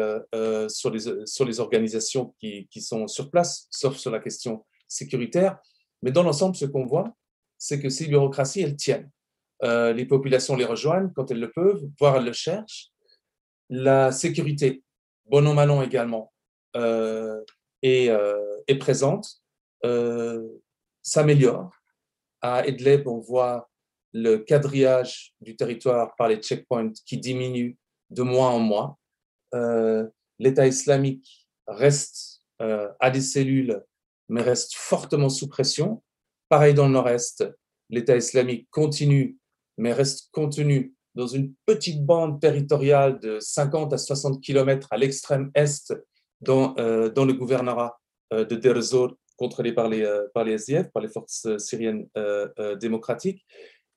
sur, 0.69 0.91
les, 0.91 1.27
sur 1.27 1.45
les 1.45 1.61
organisations 1.61 2.35
qui, 2.41 2.67
qui 2.69 2.81
sont 2.81 3.07
sur 3.07 3.31
place, 3.31 3.69
sauf 3.71 3.97
sur 3.97 4.11
la 4.11 4.19
question 4.19 4.67
sécuritaire. 4.89 5.57
Mais 6.03 6.11
dans 6.11 6.25
l'ensemble, 6.25 6.57
ce 6.57 6.65
qu'on 6.65 6.85
voit, 6.85 7.15
c'est 7.57 7.81
que 7.81 7.89
ces 7.89 8.09
bureaucraties, 8.09 8.63
elles 8.63 8.77
tiennent. 8.77 9.09
les 9.63 10.05
populations 10.05 10.57
les 10.57 10.65
rejoignent 10.65 11.11
quand 11.15 11.31
elles 11.31 11.39
le 11.39 11.53
peuvent, 11.53 11.85
voire 12.01 12.17
elles 12.17 12.25
le 12.25 12.33
cherchent. 12.33 12.91
La 13.71 14.11
sécurité, 14.11 14.83
bon 15.27 15.47
an, 15.47 15.55
mal 15.55 15.71
an 15.71 15.81
également, 15.81 16.33
est, 16.75 18.09
est, 18.67 18.79
présente 18.79 19.45
s'améliore. 21.03 21.71
À 22.47 22.67
Idlib, 22.67 23.09
on 23.09 23.21
voit 23.21 23.71
le 24.13 24.37
quadrillage 24.37 25.33
du 25.41 25.57
territoire 25.57 26.15
par 26.15 26.29
les 26.29 26.37
checkpoints 26.37 26.93
qui 27.07 27.17
diminue 27.17 27.79
de 28.11 28.21
mois 28.21 28.49
en 28.49 28.59
mois. 28.59 28.99
Euh, 29.55 30.07
L'État 30.39 30.67
islamique 30.67 31.49
reste 31.67 32.43
euh, 32.61 32.91
à 33.01 33.11
des 33.11 33.23
cellules, 33.23 33.83
mais 34.29 34.43
reste 34.43 34.75
fortement 34.75 35.31
sous 35.31 35.49
pression. 35.49 36.03
Pareil 36.51 36.75
dans 36.75 36.85
le 36.85 36.93
nord-est, 36.93 37.51
l'État 37.89 38.15
islamique 38.15 38.69
continue, 38.71 39.39
mais 39.79 39.95
reste 39.95 40.29
contenu 40.31 40.93
dans 41.15 41.27
une 41.27 41.55
petite 41.65 42.05
bande 42.05 42.43
territoriale 42.43 43.21
de 43.21 43.41
50 43.41 43.95
à 43.95 43.97
60 43.97 44.43
km 44.43 44.89
à 44.91 44.99
l'extrême 44.99 45.51
est 45.55 45.95
dans, 46.43 46.75
euh, 46.77 47.09
dans 47.09 47.25
le 47.25 47.33
gouvernorat 47.33 47.99
de 48.31 48.55
Deir 48.55 48.77
contrôlés 49.37 49.73
par 49.73 49.89
les, 49.89 50.03
euh, 50.03 50.27
par 50.35 50.45
les 50.45 50.53
SDF, 50.53 50.91
par 50.93 51.03
les 51.03 51.09
forces 51.09 51.47
euh, 51.47 51.59
syriennes 51.59 52.07
euh, 52.17 52.77
démocratiques. 52.77 53.45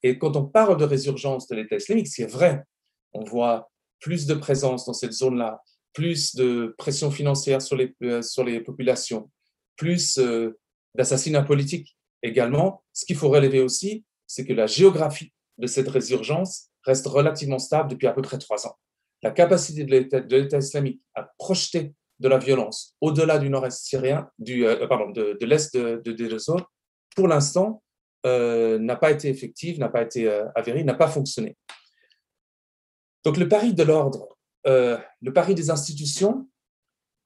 Et 0.04 0.18
quand 0.18 0.36
on 0.36 0.46
parle 0.46 0.78
de 0.78 0.86
résurgence 0.86 1.48
de 1.48 1.56
l'État 1.56 1.76
islamique, 1.76 2.08
c'est 2.08 2.26
vrai, 2.26 2.64
on 3.14 3.24
voit 3.24 3.70
plus 4.00 4.26
de 4.28 4.36
présence 4.36 4.86
dans 4.86 4.94
cette 4.94 5.14
zone-là, 5.14 5.62
plus 5.94 6.36
de 6.36 6.76
pression 6.78 7.10
financière 7.10 7.62
sur 7.62 7.76
les, 7.76 7.96
sur 8.22 8.44
les 8.44 8.60
populations, 8.60 9.32
plus 9.76 10.20
d'assassinats 10.94 11.42
politiques 11.42 11.98
également. 12.22 12.84
Ce 12.94 13.06
qu'il 13.06 13.16
faut 13.16 13.30
relever 13.30 13.60
aussi, 13.60 14.06
c'est 14.28 14.46
que 14.46 14.54
la 14.54 14.68
géographie 14.68 15.34
de 15.58 15.66
cette 15.66 15.88
résurgence 15.88 16.70
reste 16.84 17.08
relativement 17.08 17.58
stable 17.58 17.90
depuis 17.90 18.06
à 18.06 18.14
peu 18.14 18.22
près 18.22 18.38
trois 18.38 18.68
ans. 18.68 18.78
La 19.24 19.32
capacité 19.32 19.84
de 19.84 20.36
l'État 20.36 20.58
islamique 20.60 21.02
à 21.16 21.28
projeter 21.40 21.96
de 22.20 22.28
la 22.28 22.38
violence 22.38 22.96
au-delà 23.02 23.38
du 23.38 23.50
nord-est 23.50 23.86
syrien, 23.86 24.30
du, 24.40 24.66
euh, 24.66 24.88
pardon, 24.88 25.10
de, 25.10 25.38
l'est 25.46 25.76
de, 25.76 26.02
de 26.04 26.38
pour 27.16 27.28
l'instant, 27.28 27.84
euh, 28.26 28.80
n'a 28.80 28.96
pas 28.96 29.12
été 29.12 29.30
effective, 29.30 29.80
n'a 29.80 29.90
pas 29.90 30.02
été 30.02 30.28
euh, 30.28 30.46
avérée, 30.56 30.84
n'a 30.84 30.94
pas 30.94 31.08
fonctionné. 31.08 31.56
Donc 33.24 33.38
le 33.38 33.48
pari 33.48 33.74
de 33.74 33.84
l'ordre, 33.84 34.38
le 34.66 35.32
pari 35.34 35.56
des 35.56 35.70
institutions, 35.70 36.50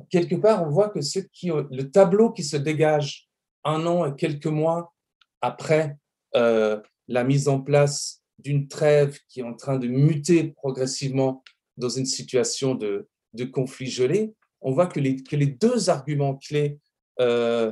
quelque 0.10 0.36
part, 0.36 0.64
on 0.64 0.70
voit 0.70 0.90
que 0.90 1.02
ce 1.02 1.20
qui, 1.20 1.50
le 1.50 1.92
tableau 1.92 2.32
qui 2.32 2.44
se 2.44 2.58
dégage 2.58 3.30
un 3.64 3.86
an 3.88 4.06
et 4.06 4.16
quelques 4.16 4.48
mois 4.48 4.94
après 5.42 5.98
la 6.34 7.24
mise 7.24 7.48
en 7.48 7.62
place 7.62 8.22
d'une 8.40 8.68
trêve 8.68 9.20
qui 9.28 9.42
est 9.42 9.44
en 9.44 9.56
train 9.56 9.78
de 9.78 9.88
muter 9.88 10.54
progressivement 10.54 11.44
dans 11.78 11.90
une 11.90 12.06
situation 12.06 12.74
de, 12.76 13.08
de 13.34 13.46
conflit 13.46 13.90
gelé, 13.90 14.34
on 14.62 14.72
voit 14.72 14.88
que 14.88 15.00
les, 15.00 15.46
deux 15.48 15.90
arguments 15.90 16.36
clés 16.36 16.80
euh, 17.20 17.72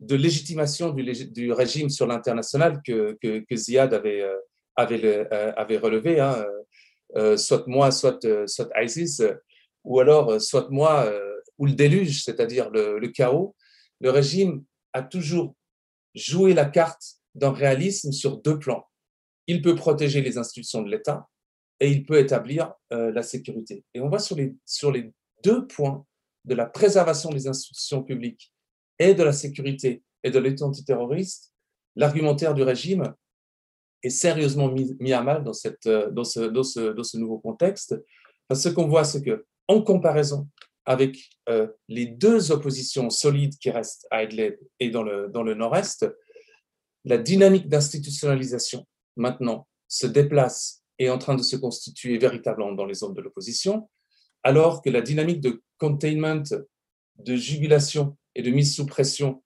de 0.00 0.16
légitimation 0.16 0.90
du, 0.90 1.52
régime 1.52 1.88
sur 1.88 2.06
l'international 2.06 2.82
que, 2.82 3.16
Ziad 3.54 3.94
avait, 3.94 4.22
euh, 4.22 4.36
euh, 4.80 5.78
relevé, 5.80 6.18
hein, 6.18 6.44
soit 7.36 7.66
moi, 7.66 7.90
soit, 7.92 8.18
ISIS, 8.82 9.22
ou 9.84 10.00
alors 10.00 10.40
soit 10.40 10.68
moi, 10.70 11.12
ou 11.58 11.66
le 11.66 11.72
déluge, 11.72 12.24
c'est-à-dire 12.24 12.70
le, 12.70 13.06
chaos, 13.08 13.54
le 14.00 14.10
régime 14.10 14.64
a 14.92 15.02
toujours 15.02 15.54
joué 16.14 16.52
la 16.52 16.64
carte 16.64 17.02
d'un 17.34 17.52
réalisme 17.52 18.12
sur 18.12 18.38
deux 18.38 18.58
plans. 18.58 18.86
Il 19.46 19.62
peut 19.62 19.76
protéger 19.76 20.20
les 20.20 20.36
institutions 20.38 20.82
de 20.82 20.90
l'État 20.90 21.28
et 21.78 21.90
il 21.90 22.04
peut 22.04 22.18
établir 22.18 22.74
la 22.90 23.22
sécurité. 23.22 23.84
Et 23.94 24.00
on 24.00 24.08
voit 24.08 24.18
sur 24.18 24.36
les 24.90 25.12
deux 25.44 25.66
points 25.66 26.04
de 26.44 26.54
la 26.54 26.66
préservation 26.66 27.30
des 27.30 27.46
institutions 27.46 28.02
publiques 28.02 28.52
et 28.98 29.14
de 29.14 29.22
la 29.22 29.32
sécurité 29.32 30.02
et 30.22 30.30
de 30.30 30.38
lutte 30.38 30.62
antiterroriste, 30.62 31.52
l'argumentaire 31.96 32.54
du 32.54 32.62
régime 32.62 33.14
est 34.02 34.10
sérieusement 34.10 34.68
mis, 34.70 35.12
à 35.12 35.22
mal 35.22 35.44
dans, 35.44 35.52
cette, 35.52 35.88
dans, 35.88 36.24
ce, 36.24 37.16
nouveau 37.16 37.38
contexte. 37.38 37.94
Ce 38.52 38.68
qu'on 38.68 38.88
voit, 38.88 39.04
c'est 39.04 39.22
que, 39.22 39.46
en 39.68 39.82
comparaison 39.82 40.48
avec 40.84 41.30
euh, 41.48 41.68
les 41.88 42.06
deux 42.06 42.50
oppositions 42.50 43.08
solides 43.08 43.56
qui 43.58 43.70
restent 43.70 44.06
à 44.10 44.24
Idlib 44.24 44.56
et 44.80 44.90
dans 44.90 45.04
le 45.04 45.54
nord-est, 45.54 46.06
la 47.04 47.18
dynamique 47.18 47.68
d'institutionnalisation 47.68 48.86
maintenant 49.16 49.68
se 49.88 50.06
déplace 50.06 50.82
et 50.98 51.06
est 51.06 51.10
en 51.10 51.18
train 51.18 51.34
de 51.34 51.42
se 51.42 51.56
constituer 51.56 52.18
véritablement 52.18 52.72
dans 52.72 52.86
les 52.86 52.94
zones 52.94 53.14
de 53.14 53.20
l'opposition, 53.20 53.88
alors 54.42 54.82
que 54.82 54.90
la 54.90 55.00
dynamique 55.00 55.40
de 55.40 55.62
containment, 55.78 56.42
de 57.18 57.36
jugulation 57.36 58.16
et 58.34 58.42
de 58.42 58.50
mise 58.50 58.74
sous 58.74 58.86
pression 58.86 59.42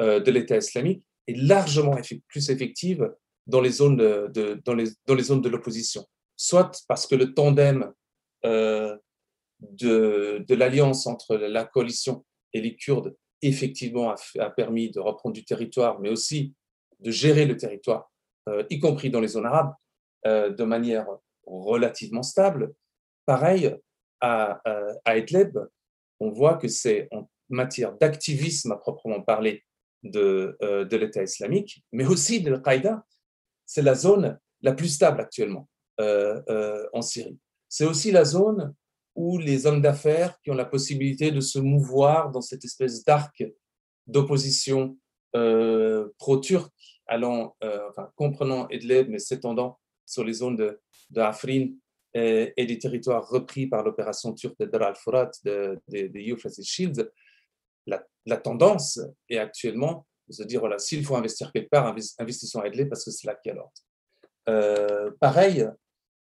euh, 0.00 0.20
de 0.20 0.30
l'État 0.30 0.56
islamique 0.56 1.04
est 1.26 1.36
largement 1.36 1.96
plus 2.28 2.50
effective 2.50 3.12
dans 3.46 3.60
les 3.60 3.70
zones 3.70 3.96
de, 3.96 4.60
dans 4.64 4.74
les, 4.74 5.22
zones 5.22 5.40
de 5.40 5.48
l'opposition. 5.48 6.04
Soit 6.36 6.84
parce 6.86 7.06
que 7.06 7.14
le 7.14 7.34
tandem 7.34 7.92
euh, 8.44 8.96
de, 9.60 10.44
l'alliance 10.50 11.06
entre 11.06 11.36
la 11.36 11.64
coalition 11.64 12.24
et 12.52 12.60
les 12.60 12.76
Kurdes 12.76 13.16
effectivement 13.42 14.14
a, 14.38 14.50
permis 14.50 14.90
de 14.90 15.00
reprendre 15.00 15.34
du 15.34 15.44
territoire, 15.44 16.00
mais 16.00 16.08
aussi 16.08 16.54
de 17.00 17.10
gérer 17.10 17.46
le 17.46 17.56
territoire, 17.56 18.10
euh, 18.48 18.64
y 18.70 18.78
compris 18.78 19.10
dans 19.10 19.20
les 19.20 19.28
zones 19.28 19.46
arabes, 19.46 19.72
de 20.26 20.64
manière 20.64 21.06
relativement 21.46 22.24
stable. 22.24 22.74
Pareil, 23.24 23.74
à, 24.20 24.60
à 25.04 25.14
on 26.20 26.30
voit 26.30 26.56
que 26.56 26.68
c'est 26.68 27.08
en 27.12 27.28
matière 27.48 27.96
d'activisme 27.96 28.72
à 28.72 28.76
proprement 28.76 29.22
parler 29.22 29.64
de, 30.02 30.56
euh, 30.62 30.84
de 30.84 30.96
l'État 30.96 31.22
islamique, 31.22 31.84
mais 31.92 32.06
aussi 32.06 32.40
de 32.40 32.52
Al-Qaïda. 32.52 33.04
C'est 33.66 33.82
la 33.82 33.94
zone 33.94 34.38
la 34.62 34.72
plus 34.72 34.88
stable 34.88 35.20
actuellement 35.20 35.68
euh, 36.00 36.40
euh, 36.48 36.86
en 36.92 37.02
Syrie. 37.02 37.38
C'est 37.68 37.84
aussi 37.84 38.10
la 38.10 38.24
zone 38.24 38.74
ou 39.14 39.38
les 39.38 39.66
hommes 39.66 39.82
d'affaires 39.82 40.38
qui 40.42 40.50
ont 40.50 40.54
la 40.54 40.64
possibilité 40.64 41.30
de 41.30 41.40
se 41.40 41.58
mouvoir 41.58 42.30
dans 42.30 42.40
cette 42.40 42.64
espèce 42.64 43.04
d'arc 43.04 43.44
d'opposition 44.06 44.96
pro-turque, 46.16 47.02
allant, 47.06 47.54
enfin, 47.60 48.10
comprenant 48.16 48.66
Idlib, 48.70 49.10
mais 49.10 49.18
s'étendant 49.18 49.78
sur 50.06 50.24
les 50.24 50.32
zones 50.32 50.56
de, 50.56 50.80
de 51.10 51.20
Afrin 51.20 51.68
et, 52.14 52.66
des 52.66 52.78
territoires 52.78 53.28
repris 53.28 53.66
par 53.66 53.82
l'opération 53.82 54.32
turque 54.32 54.58
de 54.58 54.66
Dar 54.66 54.82
al-Furat, 54.82 55.30
de, 55.44 55.78
de, 55.88 56.06
de 56.08 56.32
Euphrates 56.32 56.62
Shields, 56.62 57.08
la, 58.26 58.36
tendance 58.36 59.00
est 59.28 59.38
actuellement 59.38 60.06
de 60.28 60.34
se 60.34 60.42
dire, 60.42 60.60
voilà, 60.60 60.78
s'il 60.78 61.04
faut 61.04 61.16
investir 61.16 61.50
quelque 61.52 61.70
part, 61.70 61.94
investissons 62.18 62.60
à 62.60 62.68
Idlib 62.68 62.88
parce 62.88 63.04
que 63.04 63.10
c'est 63.10 63.26
là 63.26 63.34
qu'il 63.34 63.50
y 63.50 63.52
a 63.52 63.56
l'ordre. 63.56 63.72
Euh, 64.48 65.10
pareil, 65.20 65.66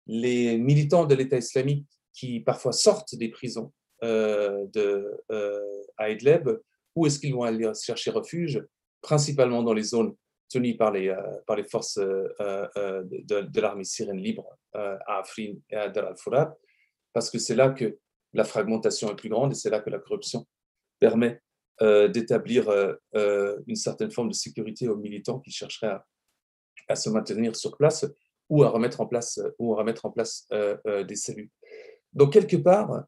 les 0.08 0.58
militants 0.58 1.06
de 1.06 1.16
l'État 1.16 1.38
islamique 1.38 1.88
qui 2.12 2.42
parfois 2.42 2.74
sortent 2.74 3.16
des 3.16 3.30
prisons 3.30 3.72
euh, 4.04 4.66
euh, 4.76 5.84
à 5.98 6.10
Idlib, 6.10 6.50
où 6.96 7.06
est-ce 7.08 7.20
qu'ils 7.20 7.34
vont 7.34 7.44
aller 7.44 7.72
chercher 7.82 8.12
refuge? 8.12 8.62
Principalement 9.02 9.64
dans 9.64 9.74
les 9.74 9.84
zones 9.84 10.16
tenues 10.54 10.78
par 10.78 10.92
les, 10.92 11.10
euh, 11.10 11.22
par 11.48 11.56
les 11.56 11.64
forces 11.64 11.98
de, 11.98 13.42
de 13.42 13.62
l'armée 13.62 13.84
syrienne 13.84 14.18
libre 14.18 14.58
à 14.74 15.20
Afrin 15.20 15.54
et 15.70 15.76
à 15.76 15.90
Dar 15.90 16.08
al-Furat, 16.08 16.56
parce 17.14 17.30
que 17.30 17.40
c'est 17.40 17.56
là 17.56 17.70
que 17.70 17.98
la 18.34 18.44
fragmentation 18.44 19.12
est 19.12 19.16
plus 19.16 19.30
grande 19.30 19.52
et 19.52 19.56
c'est 19.56 19.70
là 19.70 19.80
que 19.80 19.90
la 19.90 20.00
corruption 20.00 20.46
permet 21.00 21.42
d'établir 21.80 22.70
une 23.14 23.76
certaine 23.76 24.10
forme 24.12 24.30
de 24.30 24.34
sécurité 24.34 24.88
aux 24.88 24.96
militants 24.96 25.40
qui 25.40 25.52
chercheraient 25.52 25.98
à, 26.88 26.96
se 26.96 27.10
maintenir 27.10 27.56
sur 27.56 27.78
place 27.78 28.06
ou 28.50 28.64
à 28.64 28.70
remettre 28.70 29.02
en 29.02 29.06
place, 29.06 29.40
ou 29.60 29.74
à 29.74 29.78
remettre 29.78 30.06
en 30.06 30.12
place 30.12 30.48
des 30.86 31.16
cellules. 31.16 31.50
Donc, 32.14 32.34
quelque 32.34 32.58
part, 32.58 33.06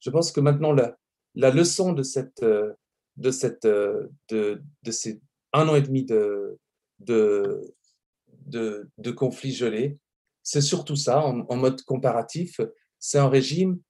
je 0.00 0.10
pense 0.10 0.30
que 0.30 0.40
maintenant, 0.40 0.72
la, 0.72 0.96
la 1.34 1.50
leçon 1.50 1.92
de, 1.92 2.02
cette, 2.02 2.42
euh, 2.42 2.72
de, 3.16 3.30
cette, 3.30 3.64
euh, 3.64 4.08
de, 4.28 4.62
de 4.82 4.90
ces 4.90 5.20
un 5.52 5.68
an 5.68 5.76
et 5.76 5.82
demi 5.82 6.04
de, 6.04 6.58
de, 6.98 7.74
de, 8.46 9.10
conflits 9.10 9.52
gelés, 9.52 9.98
c'est 10.42 10.60
surtout 10.60 10.96
ça, 10.96 11.24
en, 11.24 11.56
mode 11.56 11.82
comparatif. 11.82 12.60
C'est 12.98 13.18
un 13.18 13.28
régime 13.28 13.80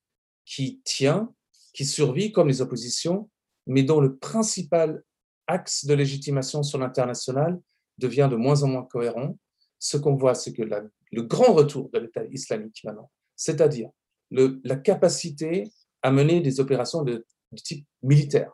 qui 0.45 0.81
tient, 0.85 1.33
qui 1.73 1.85
survit 1.85 2.33
comme 2.33 2.49
les 2.49 2.61
oppositions, 2.61 3.31
mais 3.67 3.83
dont 3.83 4.01
le 4.01 4.17
principal 4.17 5.03
axe 5.47 5.85
de 5.85 5.95
légitimation 5.95 6.63
sur 6.63 6.79
l'international 6.79 7.61
devient 7.99 8.29
de 8.31 8.37
moins 8.37 8.63
en 8.63 8.69
moins 8.69 8.85
cohérent. 8.85 9.39
Ce 9.79 9.97
qu'on 9.97 10.17
voit, 10.17 10.35
c'est 10.35 10.53
que 10.53 10.63
le 10.63 11.23
grand 11.23 11.53
retour 11.53 11.91
de 11.91 11.99
l'État 11.99 12.25
islamique 12.25 12.81
maintenant, 12.85 13.11
c'est-à-dire 13.37 13.91
la 14.31 14.77
capacité 14.77 15.71
à 16.03 16.11
mener 16.11 16.41
des 16.41 16.61
opérations 16.61 17.03
de, 17.03 17.25
de 17.53 17.59
type 17.59 17.87
militaire 18.03 18.53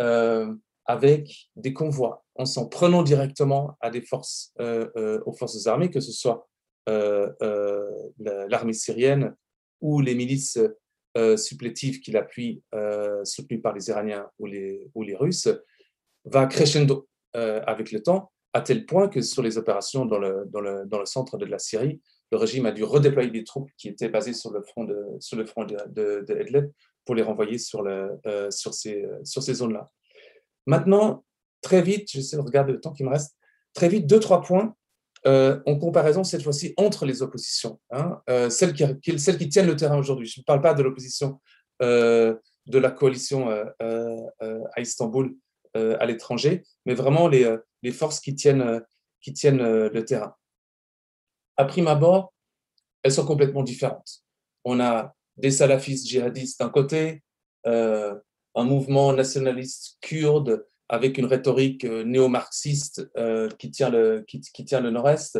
euh, 0.00 0.54
avec 0.88 1.50
des 1.54 1.74
convois, 1.74 2.24
en 2.34 2.46
s'en 2.46 2.66
prenant 2.66 3.02
directement 3.02 3.76
à 3.80 3.90
des 3.90 4.00
forces, 4.00 4.52
euh, 4.58 4.88
euh, 4.96 5.20
aux 5.26 5.34
forces 5.34 5.66
armées, 5.66 5.90
que 5.90 6.00
ce 6.00 6.12
soit 6.12 6.48
euh, 6.88 7.30
l'armée 8.18 8.72
syrienne 8.72 9.36
ou 9.82 10.00
les 10.00 10.14
milices 10.14 10.58
supplétives 11.36 12.00
qui 12.00 12.12
l'appuient, 12.12 12.62
soutenues 13.24 13.60
par 13.60 13.74
les 13.74 13.88
Iraniens 13.88 14.26
ou 14.38 14.46
les, 14.46 15.16
Russes, 15.16 15.48
va 16.24 16.46
crescendo 16.46 17.08
avec 17.34 17.92
le 17.92 18.02
temps, 18.02 18.32
à 18.52 18.60
tel 18.60 18.86
point 18.86 19.08
que 19.08 19.20
sur 19.20 19.42
les 19.42 19.58
opérations 19.58 20.06
dans 20.06 20.18
le, 20.18 21.04
centre 21.04 21.36
de 21.36 21.44
la 21.44 21.58
Syrie, 21.58 22.00
le 22.30 22.38
régime 22.38 22.66
a 22.66 22.72
dû 22.72 22.84
redéployer 22.84 23.30
des 23.30 23.44
troupes 23.44 23.70
qui 23.76 23.88
étaient 23.88 24.08
basées 24.08 24.32
sur 24.32 24.52
le 24.52 24.62
front 24.62 24.84
de, 24.84 24.96
sur 25.18 25.36
de 25.36 26.72
pour 27.04 27.14
les 27.14 27.22
renvoyer 27.22 27.58
sur 27.58 27.84
ces 28.72 29.54
zones-là. 29.54 29.90
Maintenant, 30.68 31.24
très 31.62 31.80
vite, 31.80 32.10
j'essaie 32.10 32.36
de 32.36 32.42
regarder 32.42 32.72
le 32.72 32.80
temps 32.80 32.92
qui 32.92 33.02
me 33.02 33.08
reste, 33.08 33.34
très 33.72 33.88
vite, 33.88 34.06
deux, 34.06 34.20
trois 34.20 34.42
points 34.42 34.76
euh, 35.26 35.62
en 35.64 35.78
comparaison 35.78 36.24
cette 36.24 36.42
fois-ci 36.42 36.74
entre 36.76 37.06
les 37.06 37.22
oppositions, 37.22 37.80
hein, 37.90 38.20
euh, 38.28 38.50
celles, 38.50 38.74
qui, 38.74 39.18
celles 39.18 39.38
qui 39.38 39.48
tiennent 39.48 39.66
le 39.66 39.76
terrain 39.76 39.96
aujourd'hui. 39.96 40.26
Je 40.26 40.40
ne 40.40 40.44
parle 40.44 40.60
pas 40.60 40.74
de 40.74 40.82
l'opposition 40.82 41.40
euh, 41.80 42.36
de 42.66 42.78
la 42.78 42.90
coalition 42.90 43.48
à 43.48 44.80
Istanbul 44.80 45.34
à 45.74 46.04
l'étranger, 46.04 46.64
mais 46.84 46.94
vraiment 46.94 47.28
les, 47.28 47.56
les 47.82 47.92
forces 47.92 48.20
qui 48.20 48.34
tiennent, 48.34 48.82
qui 49.22 49.32
tiennent 49.32 49.62
le 49.62 50.04
terrain 50.04 50.34
à 51.56 51.64
prime 51.64 51.88
abord, 51.88 52.34
elles 53.02 53.12
sont 53.12 53.24
complètement 53.24 53.62
différentes. 53.62 54.22
On 54.64 54.80
a 54.80 55.14
des 55.38 55.50
salafistes 55.50 56.06
djihadistes 56.06 56.60
d'un 56.60 56.68
côté, 56.68 57.22
un 58.54 58.64
mouvement 58.64 59.12
nationaliste 59.12 59.98
kurde 60.00 60.66
avec 60.88 61.18
une 61.18 61.26
rhétorique 61.26 61.84
euh, 61.84 62.04
néo-marxiste 62.04 63.10
euh, 63.16 63.48
qui, 63.58 63.70
tient 63.70 63.90
le, 63.90 64.24
qui, 64.26 64.64
tient 64.64 64.80
le 64.80 64.90
nord-est. 64.90 65.38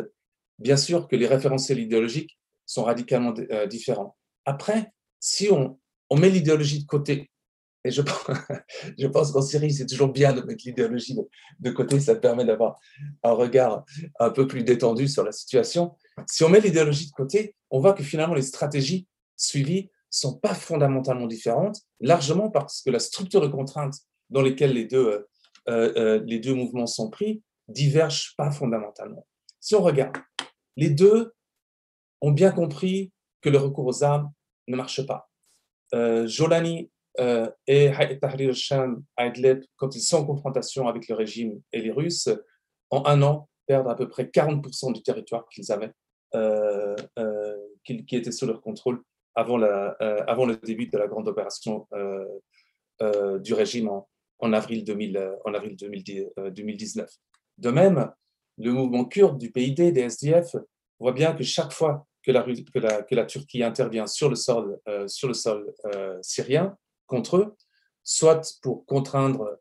Bien 0.59 0.77
sûr 0.77 1.07
que 1.07 1.15
les 1.15 1.27
référentiels 1.27 1.79
idéologiques 1.79 2.37
sont 2.65 2.83
radicalement 2.83 3.33
euh, 3.51 3.65
différents. 3.65 4.15
Après, 4.45 4.91
si 5.19 5.49
on, 5.51 5.79
on 6.09 6.17
met 6.17 6.29
l'idéologie 6.29 6.81
de 6.81 6.85
côté, 6.85 7.31
et 7.83 7.91
je, 7.91 8.01
je 8.99 9.07
pense 9.07 9.31
qu'en 9.31 9.41
Syrie, 9.41 9.73
c'est 9.73 9.85
toujours 9.85 10.09
bien 10.09 10.33
de 10.33 10.41
mettre 10.41 10.63
l'idéologie 10.65 11.15
de, 11.15 11.27
de, 11.59 11.71
côté, 11.71 11.99
ça 11.99 12.15
permet 12.15 12.45
d'avoir 12.45 12.77
un 13.23 13.31
regard 13.31 13.85
un 14.19 14.29
peu 14.29 14.47
plus 14.47 14.63
détendu 14.63 15.07
sur 15.07 15.23
la 15.23 15.31
situation. 15.31 15.95
Si 16.27 16.43
on 16.43 16.49
met 16.49 16.59
l'idéologie 16.59 17.07
de 17.07 17.13
côté, 17.13 17.55
on 17.71 17.79
voit 17.79 17.93
que 17.93 18.03
finalement 18.03 18.35
les 18.35 18.41
stratégies 18.41 19.07
suivies 19.37 19.89
sont 20.09 20.37
pas 20.39 20.53
fondamentalement 20.53 21.27
différentes, 21.27 21.81
largement 21.99 22.49
parce 22.49 22.81
que 22.81 22.89
la 22.89 22.99
structure 22.99 23.41
de 23.41 23.47
contraintes 23.47 23.95
dans 24.29 24.41
lesquelles 24.41 24.73
les 24.73 24.85
deux, 24.85 25.27
euh, 25.67 25.93
euh, 25.97 26.23
les 26.25 26.39
deux 26.39 26.53
mouvements 26.53 26.87
sont 26.87 27.09
pris 27.09 27.43
divergent 27.67 28.33
pas 28.35 28.51
fondamentalement. 28.51 29.27
Si 29.59 29.75
on 29.75 29.81
regarde, 29.81 30.17
les 30.75 30.89
deux 30.89 31.33
ont 32.21 32.31
bien 32.31 32.51
compris 32.51 33.11
que 33.41 33.49
le 33.49 33.57
recours 33.57 33.85
aux 33.85 34.03
armes 34.03 34.31
ne 34.67 34.75
marche 34.75 35.05
pas. 35.05 35.29
Euh, 35.93 36.27
Jolani 36.27 36.91
euh, 37.19 37.49
et 37.67 37.91
Tahrir 38.19 38.49
al-Sham, 38.49 39.03
quand 39.75 39.95
ils 39.95 40.01
sont 40.01 40.17
en 40.17 40.25
confrontation 40.25 40.87
avec 40.87 41.07
le 41.07 41.15
régime 41.15 41.61
et 41.71 41.81
les 41.81 41.91
Russes, 41.91 42.29
en 42.89 43.05
un 43.05 43.21
an, 43.21 43.49
perdent 43.67 43.89
à 43.89 43.95
peu 43.95 44.09
près 44.09 44.23
40% 44.25 44.93
du 44.93 45.03
territoire 45.03 45.47
qu'ils 45.49 45.71
avaient 45.71 45.91
euh, 46.35 46.95
euh, 47.17 47.57
qui, 47.83 48.05
était 48.11 48.31
sous 48.31 48.45
leur 48.45 48.61
contrôle 48.61 49.01
avant, 49.35 49.57
la, 49.57 49.95
euh, 50.01 50.23
avant 50.27 50.45
le 50.45 50.55
début 50.57 50.87
de 50.87 50.97
la 50.97 51.07
grande 51.07 51.27
opération 51.27 51.87
du 53.39 53.53
régime 53.53 53.89
en, 54.39 54.53
avril, 54.53 54.83
2000, 54.83 55.37
en 55.45 55.53
avril 55.53 55.75
2010, 55.77 56.25
2019. 56.51 57.09
De 57.57 57.71
même, 57.71 58.11
le 58.57 58.73
mouvement 58.73 59.05
kurde 59.05 59.37
du 59.37 59.51
PID, 59.51 59.93
des 59.93 60.01
SDF, 60.01 60.55
voit 60.99 61.13
bien 61.13 61.33
que 61.33 61.43
chaque 61.43 61.71
fois 61.71 62.05
que 62.23 63.15
la 63.15 63.25
Turquie 63.25 63.63
intervient 63.63 64.05
sur 64.05 64.29
le 64.29 64.35
sol, 64.35 64.77
sur 65.07 65.29
le 65.29 65.33
sol 65.33 65.73
syrien 66.21 66.77
contre 67.05 67.37
eux, 67.37 67.55
soit 68.03 68.59
pour 68.61 68.85
contraindre 68.85 69.57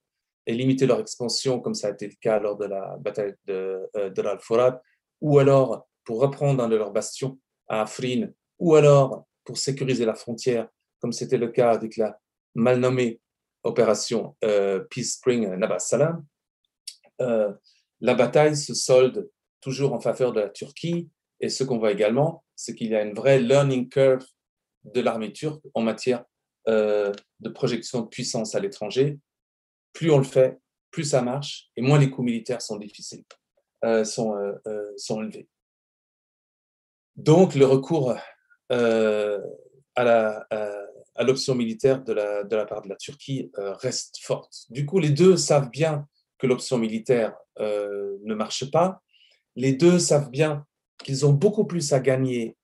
et 0.46 0.54
limiter 0.54 0.86
leur 0.86 0.98
expansion, 0.98 1.60
comme 1.60 1.74
ça 1.74 1.86
a 1.86 1.90
été 1.90 2.08
le 2.08 2.16
cas 2.20 2.40
lors 2.40 2.56
de 2.56 2.64
la 2.64 2.96
bataille 2.98 3.34
de, 3.46 3.88
de 3.94 4.22
l'Al-Furat, 4.22 4.82
ou 5.20 5.38
alors 5.38 5.86
pour 6.08 6.20
reprendre 6.20 6.64
un 6.64 6.68
de 6.68 6.76
leurs 6.76 6.90
bastions 6.90 7.38
à 7.68 7.82
Afrin, 7.82 8.30
ou 8.58 8.74
alors 8.74 9.27
pour 9.48 9.56
sécuriser 9.56 10.04
la 10.04 10.14
frontière, 10.14 10.68
comme 11.00 11.12
c'était 11.12 11.38
le 11.38 11.48
cas 11.48 11.70
avec 11.70 11.96
la 11.96 12.20
mal 12.54 12.80
nommée 12.80 13.18
opération 13.62 14.36
euh, 14.44 14.80
Peace 14.90 15.14
Spring 15.14 15.48
Nabas 15.54 15.78
Salam, 15.78 16.22
euh, 17.22 17.50
la 18.02 18.14
bataille 18.14 18.58
se 18.58 18.74
solde 18.74 19.30
toujours 19.62 19.94
en 19.94 20.00
faveur 20.00 20.34
de 20.34 20.40
la 20.40 20.50
Turquie. 20.50 21.08
Et 21.40 21.48
ce 21.48 21.64
qu'on 21.64 21.78
voit 21.78 21.92
également, 21.92 22.44
c'est 22.56 22.74
qu'il 22.74 22.88
y 22.88 22.94
a 22.94 23.00
une 23.00 23.14
vraie 23.14 23.40
learning 23.40 23.88
curve 23.88 24.26
de 24.84 25.00
l'armée 25.00 25.32
turque 25.32 25.64
en 25.72 25.80
matière 25.80 26.26
euh, 26.68 27.10
de 27.40 27.48
projection 27.48 28.02
de 28.02 28.08
puissance 28.08 28.54
à 28.54 28.60
l'étranger. 28.60 29.18
Plus 29.94 30.10
on 30.10 30.18
le 30.18 30.24
fait, 30.24 30.58
plus 30.90 31.04
ça 31.04 31.22
marche, 31.22 31.70
et 31.74 31.80
moins 31.80 31.98
les 31.98 32.10
coûts 32.10 32.22
militaires 32.22 32.60
sont 32.60 32.76
difficiles, 32.76 33.24
euh, 33.86 34.04
sont, 34.04 34.36
élevés. 35.22 35.48
Donc, 37.16 37.54
le 37.54 37.64
recours 37.64 38.14
à 38.70 39.38
l'option 41.24 41.54
militaire 41.54 42.02
de 42.04 42.12
la, 42.12 42.44
de 42.44 42.56
la, 42.56 42.64
part 42.64 42.82
de 42.82 42.88
la 42.88 42.96
Turquie 42.96 43.50
euh, 43.58 43.72
reste 43.74 44.18
forte. 44.22 44.66
Du 44.70 44.86
coup, 44.86 44.98
les 44.98 45.10
deux 45.10 45.36
savent 45.36 45.70
bien 45.70 46.06
que 46.38 46.46
l'option 46.46 46.78
militaire 46.78 47.36
euh, 47.58 48.16
ne 48.22 48.34
marche 48.34 48.70
pas. 48.70 49.02
Les 49.56 49.72
deux 49.72 49.98
savent 49.98 50.30
bien 50.30 50.64
qu'ils 51.04 51.26
ont 51.26 51.32
beaucoup 51.32 51.64
plus 51.64 51.92
à 51.92 52.00
gagner 52.00 52.56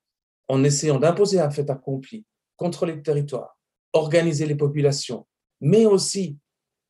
en 0.49 0.63
essayant 0.63 0.99
d'imposer 0.99 1.41
un 1.41 1.51
fait 1.51 1.69
accompli, 1.71 2.25
contrôler 2.57 2.95
le 2.95 3.03
territoire, 3.03 3.59
organiser 3.93 4.47
les 4.47 4.55
populations, 4.55 5.27
mais 5.61 5.87
aussi 5.87 6.39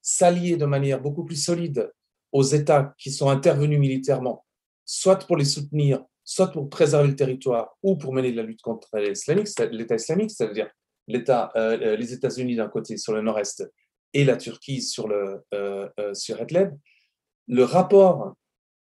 s'allier 0.02 0.56
de 0.56 0.66
manière 0.66 1.00
beaucoup 1.00 1.24
plus 1.24 1.42
solide 1.42 1.90
aux 2.32 2.42
États 2.42 2.94
qui 2.98 3.10
sont 3.10 3.30
intervenus 3.30 3.78
militairement, 3.78 4.44
soit 4.84 5.24
pour 5.26 5.36
les 5.36 5.44
soutenir 5.44 6.04
soit 6.24 6.50
pour 6.50 6.68
préserver 6.68 7.08
le 7.08 7.16
territoire 7.16 7.76
ou 7.82 7.96
pour 7.96 8.12
mener 8.12 8.32
la 8.32 8.42
lutte 8.42 8.62
contre 8.62 8.88
l'État 8.98 9.94
islamique, 9.94 10.30
c'est-à-dire 10.30 10.70
l'État, 11.06 11.52
les 11.54 12.12
États-Unis 12.12 12.56
d'un 12.56 12.68
côté 12.68 12.96
sur 12.96 13.12
le 13.12 13.20
nord-est 13.20 13.70
et 14.14 14.24
la 14.24 14.36
Turquie 14.36 14.80
sur, 14.80 15.08
le, 15.08 15.44
Idlib, 16.28 16.70
le 17.48 17.64
rapport 17.64 18.34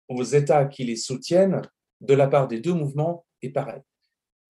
aux 0.09 0.22
États 0.22 0.66
qui 0.66 0.84
les 0.84 0.97
soutiennent 0.97 1.62
de 2.01 2.14
la 2.14 2.26
part 2.26 2.49
des 2.49 2.61
deux 2.61 2.74
mouvements 2.74 3.24
est 3.43 3.51
pareil. 3.51 3.80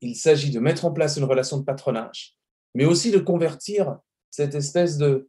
Il 0.01 0.17
s'agit 0.17 0.51
de 0.51 0.59
mettre 0.59 0.85
en 0.85 0.93
place 0.93 1.17
une 1.17 1.25
relation 1.25 1.59
de 1.59 1.65
patronage, 1.65 2.35
mais 2.75 2.87
aussi 2.87 3.11
de 3.11 3.19
convertir 3.19 3.99
cette 4.31 4.55
espèce 4.55 4.97
de, 4.97 5.29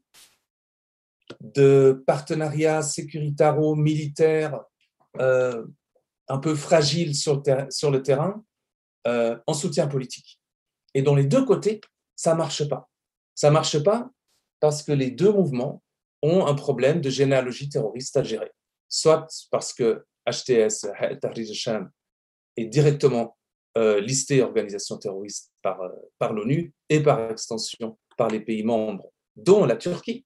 de 1.41 2.03
partenariat 2.07 2.81
sécuritaro-militaire 2.81 4.61
euh, 5.19 5.65
un 6.31 6.37
peu 6.37 6.55
fragile 6.55 7.13
sur 7.13 7.43
le, 7.43 8.01
terrain 8.01 8.41
euh, 9.05 9.37
en 9.47 9.53
soutien 9.53 9.87
politique. 9.87 10.39
Et 10.93 11.01
dans 11.01 11.13
les 11.13 11.25
deux 11.25 11.43
côtés, 11.43 11.81
ça 12.15 12.31
ne 12.31 12.37
marche 12.37 12.67
pas. 12.69 12.89
Ça 13.35 13.49
ne 13.49 13.53
marche 13.53 13.83
pas 13.83 14.09
parce 14.61 14.81
que 14.81 14.93
les 14.93 15.11
deux 15.11 15.31
mouvements 15.31 15.83
ont 16.21 16.45
un 16.45 16.55
problème 16.55 17.01
de 17.01 17.09
généalogie 17.09 17.67
terroriste 17.67 18.15
à 18.15 18.23
gérer. 18.23 18.51
Soit 18.87 19.27
parce 19.51 19.73
que 19.73 20.05
HTS, 20.25 20.87
Tahrir 21.21 21.53
Sham, 21.53 21.91
est 22.55 22.65
directement 22.65 23.37
euh, 23.77 23.99
listé 23.99 24.41
organisation 24.41 24.97
terroriste 24.97 25.51
par, 25.61 25.81
par 26.17 26.31
l'ONU 26.31 26.73
et 26.87 27.01
par 27.01 27.31
extension 27.31 27.97
par 28.17 28.29
les 28.29 28.39
pays 28.39 28.63
membres, 28.63 29.11
dont 29.35 29.65
la 29.65 29.75
Turquie. 29.75 30.25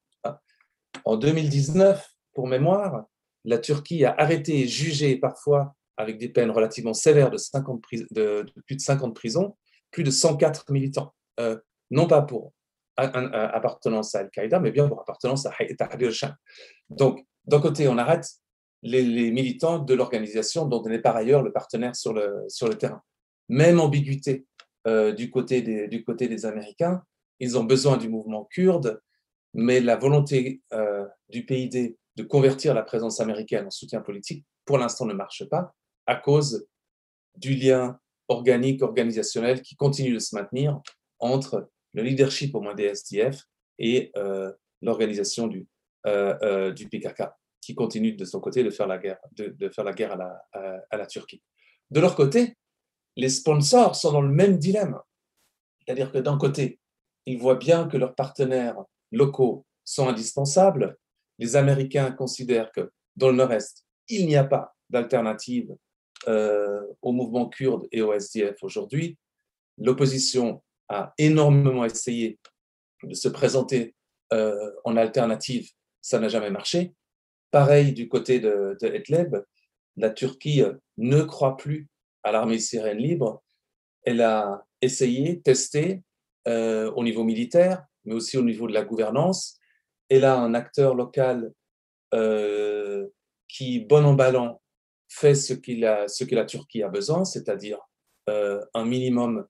En 1.04 1.18
2019, 1.18 2.08
pour 2.34 2.48
mémoire, 2.48 3.06
la 3.44 3.58
Turquie 3.58 4.06
a 4.06 4.14
arrêté 4.18 4.62
et 4.62 4.68
jugé 4.68 5.18
parfois 5.18 5.76
avec 5.98 6.18
des 6.18 6.30
peines 6.30 6.52
relativement 6.52 6.94
sévères 6.94 7.30
de, 7.30 7.38
50 7.38 7.82
de, 8.12 8.46
plus 8.66 8.76
de 8.76 8.82
50 8.82 9.16
prisons, 9.16 9.56
plus 9.92 10.04
de 10.04 10.12
104 10.12 10.72
militants, 10.72 11.14
euh, 11.40 11.58
non 11.92 12.08
pas 12.08 12.22
pour 12.22 12.54
appartenance 12.98 14.16
à 14.16 14.20
Al-Qaïda, 14.20 14.60
mais 14.60 14.72
bien 14.72 14.88
pour 14.88 15.02
appartenance 15.02 15.46
à 15.46 15.52
Tahrir 15.78 16.08
al-Sham. 16.08 16.34
Donc, 16.90 17.26
d'un 17.46 17.60
côté, 17.60 17.90
on 17.90 17.98
arrête 17.98 18.26
les, 18.84 19.32
militants 19.32 19.80
de 19.80 19.94
l'organisation 19.94 20.66
dont 20.66 20.82
on 20.86 20.92
est 20.92 21.00
par 21.00 21.16
ailleurs 21.16 21.42
le 21.42 21.52
partenaire 21.52 21.96
sur 21.96 22.14
le, 22.14 22.48
terrain. 22.78 23.02
Même 23.50 23.80
ambiguïté 23.80 24.46
euh, 24.88 25.12
du, 25.12 25.30
côté 25.30 25.62
des, 25.62 25.88
du 25.88 26.04
côté 26.04 26.28
des 26.28 26.46
Américains, 26.46 27.04
ils 27.40 27.58
ont 27.58 27.64
besoin 27.64 27.98
du 27.98 28.08
mouvement 28.08 28.46
kurde, 28.46 29.02
mais 29.54 29.82
la 29.82 29.98
volonté 29.98 30.62
euh, 30.74 31.06
du 31.30 31.46
PID 31.46 31.98
de 32.16 32.24
convertir 32.24 32.74
la 32.74 32.84
présence 32.84 33.20
américaine 33.20 33.68
en 33.68 33.72
soutien 33.72 34.02
politique, 34.02 34.46
pour 34.64 34.78
l'instant, 34.78 35.06
ne 35.06 35.14
marche 35.14 35.44
pas 35.50 35.74
à 36.06 36.16
cause 36.16 36.68
du 37.36 37.56
lien 37.56 38.00
organique, 38.28 38.82
organisationnel 38.82 39.62
qui 39.62 39.76
continue 39.76 40.14
de 40.14 40.20
se 40.20 40.36
maintenir 40.36 40.80
entre 41.20 41.70
le 41.94 42.04
leadership 42.04 42.56
au 42.56 42.62
moins 42.62 42.76
des 42.76 42.86
SDF 42.86 43.44
et 43.80 44.12
euh, 44.18 44.52
l'organisation 44.82 45.48
du, 45.48 45.68
euh, 46.06 46.72
du 46.72 46.88
PKK, 46.88 47.24
qui 47.62 47.76
continue 47.76 48.14
de 48.14 48.26
son 48.26 48.40
côté 48.40 48.64
de 48.64 48.70
faire 48.70 48.88
la 48.88 48.98
guerre, 48.98 49.20
de, 49.34 49.70
faire 49.70 49.84
la 49.84 49.94
guerre 49.94 50.14
à 50.14 50.16
la, 50.16 50.86
à 50.90 50.98
la 50.98 51.06
Turquie. 51.06 51.42
De 51.92 52.00
leur 52.00 52.16
côté, 52.16 52.56
les 53.16 53.30
sponsors 53.30 53.96
sont 53.96 54.12
dans 54.12 54.22
le 54.22 54.34
même 54.34 54.58
dilemme. 54.58 55.00
C'est-à-dire 55.80 56.12
que 56.12 56.18
d'un 56.18 56.38
côté, 56.38 56.80
ils 57.26 57.40
voient 57.40 57.56
bien 57.56 57.88
que 57.88 57.98
leurs 57.98 58.16
partenaires 58.16 58.78
locaux 59.12 59.66
sont 59.84 60.08
indispensables. 60.08 60.98
Les 61.40 61.56
Américains 61.56 62.12
considèrent 62.12 62.72
que 62.72 62.92
dans 63.16 63.30
le 63.30 63.36
Nord-Est, 63.36 63.86
il 64.10 64.28
n'y 64.28 64.36
a 64.36 64.44
pas 64.44 64.76
d'alternative 64.90 65.76
euh, 66.28 66.82
au 67.02 67.12
mouvement 67.12 67.48
kurde 67.48 67.88
et 67.92 68.02
au 68.02 68.14
SDF 68.14 68.64
aujourd'hui. 68.64 69.18
L'opposition 69.78 70.64
a 70.90 71.14
énormément 71.18 71.86
essayé 71.86 72.40
de 73.04 73.14
se 73.14 73.28
présenter 73.28 73.96
euh, 74.34 74.72
en 74.84 74.98
alternative, 74.98 75.70
ça 76.02 76.20
n'a 76.20 76.28
jamais 76.28 76.50
marché. 76.50 76.94
Pareil 77.52 77.94
du 77.94 78.08
côté 78.08 78.40
de, 78.40 78.78
de 78.82 79.46
la 79.98 80.10
Turquie 80.10 80.64
ne 80.98 81.22
croit 81.22 81.58
plus 81.58 81.88
à 82.24 82.32
l'armée 82.32 82.60
syrienne 82.60 82.98
libre. 82.98 83.44
Elle 84.04 84.22
a 84.22 84.66
essayé, 84.82 85.42
testé, 85.42 86.02
euh, 86.48 86.92
au 86.92 87.04
niveau 87.04 87.24
militaire, 87.24 87.86
mais 88.04 88.14
aussi 88.14 88.38
au 88.38 88.44
niveau 88.44 88.68
de 88.68 88.74
la 88.74 88.84
gouvernance. 88.84 89.58
Et 90.12 90.20
là, 90.20 90.38
un 90.38 90.54
acteur 90.54 90.94
local 90.94 91.52
euh, 92.14 93.08
qui, 93.48 93.80
bon 93.80 94.06
en 94.06 94.14
ballant, 94.14 94.62
fait 95.16 95.36
ce, 95.36 95.54
a, 95.86 96.08
ce 96.08 96.24
que 96.24 96.36
la 96.36 96.46
Turquie 96.46 96.84
a 96.84 96.90
besoin, 96.90 97.26
c'est-à-dire 97.26 97.80
euh, 98.30 98.62
un 98.74 98.86
minimum 98.86 99.46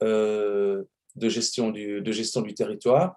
de, 0.00 0.86
gestion 1.16 1.70
du, 1.70 2.00
de 2.00 2.12
gestion 2.12 2.40
du 2.40 2.54
territoire. 2.54 3.16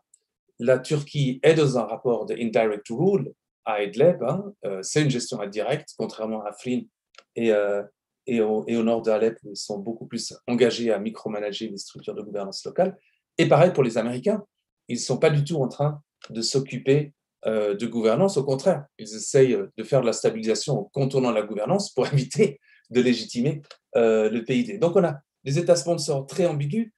La 0.58 0.80
Turquie 0.80 1.40
est 1.44 1.54
dans 1.54 1.78
un 1.78 1.84
rapport 1.84 2.26
de 2.26 2.36
indirect 2.36 2.88
rule 2.90 3.32
à 3.66 3.84
Idlib. 3.84 4.24
Hein, 4.24 4.52
c'est 4.82 5.04
une 5.04 5.12
gestion 5.12 5.40
indirecte, 5.42 5.90
contrairement 5.98 6.44
à 6.44 6.50
Afrin 6.50 6.82
et, 7.36 7.52
et, 8.26 8.42
au, 8.42 8.64
et 8.68 8.76
au 8.78 8.84
nord 8.84 9.04
d'Alep, 9.04 9.38
où 9.44 9.52
ils 9.52 9.58
sont 9.58 9.78
beaucoup 9.78 10.08
plus 10.08 10.34
engagés 10.48 10.92
à 10.92 10.98
micromanager 10.98 11.70
les 11.70 11.78
structures 11.78 12.16
de 12.16 12.24
gouvernance 12.24 12.66
locale. 12.66 12.98
Et 13.38 13.48
pareil 13.48 13.74
pour 13.74 13.84
les 13.84 14.00
Américains, 14.00 14.44
ils 14.88 14.96
ne 14.96 15.00
sont 15.00 15.18
pas 15.18 15.30
du 15.30 15.44
tout 15.44 15.58
en 15.58 15.68
train 15.68 16.02
de 16.30 16.42
s'occuper 16.42 16.98
euh, 17.00 17.12
de 17.46 17.88
gouvernance, 17.88 18.38
au 18.38 18.44
contraire, 18.44 18.86
ils 19.00 19.16
essayent 19.16 19.58
de 19.78 19.84
faire 19.84 20.02
de 20.02 20.06
la 20.06 20.14
stabilisation 20.14 20.80
en 20.80 20.84
contournant 20.86 21.32
la 21.32 21.42
gouvernance 21.42 21.92
pour 21.92 22.06
éviter 22.14 22.60
de 22.92 23.02
légitimer 23.02 23.62
euh, 23.96 24.30
le 24.30 24.44
PID. 24.44 24.80
Donc 24.80 24.96
on 24.96 25.04
a 25.04 25.20
des 25.44 25.58
États 25.58 25.76
sponsors 25.76 26.28
très 26.28 26.46
ambigus 26.46 26.92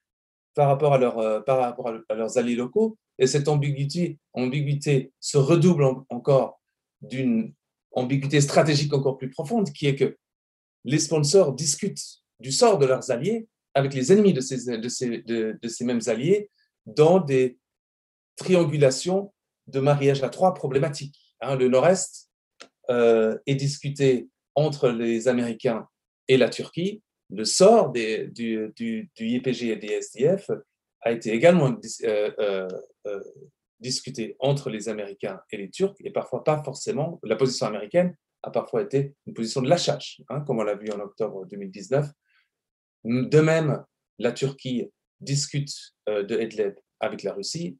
par 0.54 0.68
rapport 0.68 0.94
à, 0.94 1.00
euh, 1.00 1.40
par 1.40 1.58
rapport 1.58 1.88
à 2.08 2.14
leurs 2.14 2.38
alliés 2.38 2.56
locaux, 2.56 2.96
et 3.18 3.26
cette 3.26 3.48
ambiguïté, 3.48 4.18
ambiguïté 4.32 5.12
se 5.20 5.38
redouble 5.38 5.84
encore 6.08 6.60
d'une 7.00 7.52
ambiguïté 7.92 8.40
stratégique 8.40 8.92
encore 8.92 9.18
plus 9.18 9.30
profonde, 9.30 9.72
qui 9.72 9.86
est 9.86 9.96
que 9.96 10.16
les 10.84 10.98
sponsors 10.98 11.52
discutent 11.52 12.22
du 12.40 12.52
sort 12.52 12.78
de 12.78 12.86
leurs 12.86 13.10
alliés 13.10 13.48
avec 13.74 13.94
les 13.94 14.12
ennemis 14.12 14.32
de 14.32 14.40
ces, 14.40 14.78
de 14.78 14.88
ces, 14.88 15.22
de, 15.22 15.68
ces 15.68 15.84
mêmes 15.84 16.00
alliés 16.06 16.50
dans 16.86 17.18
des 17.18 17.58
triangulations 18.36 19.32
de 19.66 19.80
mariage 19.80 20.22
à 20.22 20.28
trois 20.28 20.54
problématiques. 20.54 21.18
Hein. 21.40 21.56
le 21.56 21.68
Nord-Est 21.68 22.30
euh, 22.90 23.38
est 23.46 23.54
discuté 23.54 24.28
entre 24.54 24.88
les 24.88 25.28
Américains 25.28 25.88
et 26.28 26.36
la 26.36 26.48
Turquie. 26.48 27.02
Le 27.30 27.44
sort 27.44 27.92
du, 27.92 28.30
du, 28.76 29.10
YPG 29.18 29.70
et 29.70 29.76
des 29.76 29.88
SDF 29.88 30.50
a 31.00 31.12
été 31.12 31.32
également 31.32 31.74
euh, 32.04 32.68
euh, 33.06 33.20
discuté 33.80 34.36
entre 34.38 34.70
les 34.70 34.88
Américains 34.88 35.40
et 35.50 35.56
les 35.56 35.70
Turcs, 35.70 35.96
et 36.00 36.10
parfois 36.10 36.44
pas 36.44 36.62
forcément. 36.62 37.18
La 37.22 37.36
position 37.36 37.66
américaine 37.66 38.14
a 38.42 38.50
parfois 38.50 38.82
été 38.82 39.14
une 39.26 39.34
position 39.34 39.62
de 39.62 39.68
lâchage, 39.68 40.22
hein, 40.28 40.40
comme 40.42 40.58
on 40.58 40.64
l'a 40.64 40.76
vu 40.76 40.90
en 40.90 41.00
octobre 41.00 41.46
2019, 41.46 42.06
de 43.04 43.40
même, 43.40 43.82
la 44.18 44.32
Turquie 44.32 44.90
discute 45.20 45.72
de 46.06 46.38
Edleb 46.38 46.74
avec 47.00 47.22
la 47.22 47.32
Russie, 47.32 47.78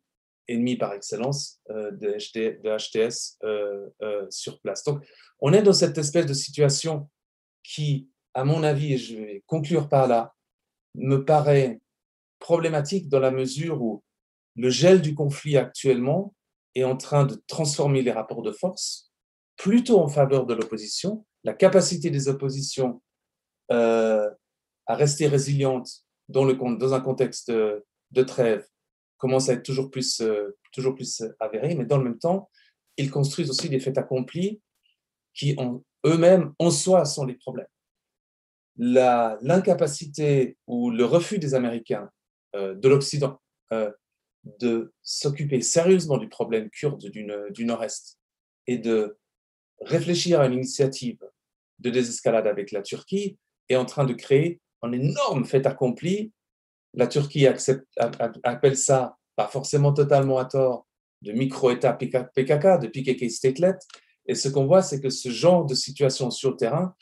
ennemi 0.49 0.77
par 0.77 0.93
excellence 0.93 1.61
euh, 1.71 1.91
de, 1.93 2.17
HTS 2.17 3.39
euh, 3.45 4.27
sur 4.31 4.61
place. 4.61 4.85
Donc, 4.85 5.05
on 5.41 5.53
est 5.53 5.63
dans 5.63 5.73
cette 5.73 5.99
espèce 5.99 6.27
de 6.27 6.35
situation 6.35 7.09
qui, 7.63 8.09
à 8.35 8.45
mon 8.45 8.63
avis, 8.63 8.95
et 8.95 8.99
je 8.99 9.17
vais 9.17 9.45
conclure 9.47 9.89
par 9.89 10.07
là, 10.07 10.35
me 10.95 11.25
paraît 11.25 11.81
problématique 12.39 13.09
dans 13.09 13.21
la 13.21 13.31
mesure 13.31 13.83
où 13.83 14.03
le 14.57 14.71
gel 14.71 15.01
du 15.01 15.15
conflit 15.15 15.57
actuellement 15.57 16.35
est 16.75 16.85
en 16.85 16.97
train 16.97 17.25
de 17.25 17.43
transformer 17.47 18.03
les 18.03 18.13
rapports 18.13 18.43
de 18.43 18.53
force 18.53 19.13
plutôt 19.57 20.01
en 20.01 20.09
faveur 20.09 20.47
de 20.47 20.55
l'opposition. 20.55 21.25
La 21.43 21.55
capacité 21.55 22.11
des 22.11 22.29
oppositions 22.29 23.01
à 23.71 24.95
rester 24.95 25.27
résiliente 25.27 26.05
dans, 26.29 26.45
le, 26.45 26.55
dans 26.55 26.95
un 26.95 27.01
contexte 27.01 27.51
de, 27.51 28.23
trêve 28.23 28.67
commence 29.25 29.49
à 29.49 29.55
être 29.55 29.63
toujours 29.63 29.91
plus, 29.91 30.21
euh, 30.21 30.55
toujours 30.71 30.95
plus 30.95 31.23
avéré, 31.41 31.75
mais 31.75 31.87
dans 31.87 31.97
le 31.97 32.05
même 32.05 32.19
temps, 32.19 32.51
ils 32.99 33.11
construisent 33.11 33.49
aussi 33.49 33.71
des 33.71 33.81
faits 33.81 33.97
accomplis 33.97 34.61
qui 35.33 35.57
eux-mêmes 36.05 36.53
en 36.59 36.71
soi 36.71 37.07
sont 37.07 37.25
les 37.25 37.33
problèmes. 37.33 37.67
L'incapacité 38.77 40.59
ou 40.67 40.91
le 40.91 41.07
refus 41.07 41.39
des 41.39 41.55
Américains 41.55 42.11
euh, 42.55 42.75
de 42.75 42.87
l'Occident 42.87 43.41
euh, 43.73 43.91
de 44.61 44.93
s'occuper 45.01 45.63
sérieusement 45.63 46.19
du 46.19 46.29
problème 46.29 46.69
kurde 46.69 47.09
du, 47.09 47.27
du 47.49 47.65
Nord-Est 47.65 48.19
et 48.67 48.77
de 48.77 49.17
réfléchir 49.81 50.39
à 50.41 50.47
une 50.47 50.53
initiative 50.53 51.19
de 51.79 51.89
désescalade 51.89 52.47
avec 52.47 52.73
la 52.73 52.83
Turquie 52.83 53.39
est 53.71 53.77
en 53.77 53.87
train 53.87 54.05
de 54.05 54.13
créer 54.13 54.61
un 54.83 54.93
énorme 54.93 55.47
fait 55.47 55.67
accompli. 55.67 56.31
La 56.95 57.07
Turquie 57.07 57.47
accepte, 57.47 57.87
appelle 58.43 58.77
ça, 58.77 59.17
pas 59.37 59.49
forcément 59.49 59.93
totalement 59.93 60.39
à 60.39 60.45
tort, 60.45 60.87
de 61.23 61.33
micro-État 61.33 61.93
PKK, 61.93 62.81
de 62.81 62.87
PKK 62.87 63.31
Statelet. 63.31 63.79
Et 64.27 64.35
ce 64.35 64.49
qu'on 64.49 64.67
voit, 64.67 64.83
c'est 64.83 65.01
que 65.01 65.11
ce 65.11 65.29
genre 65.31 65.65
de 65.65 65.75
situations 65.75 66.31
sur 66.31 66.51
le 66.51 66.57
terrain 66.57 66.95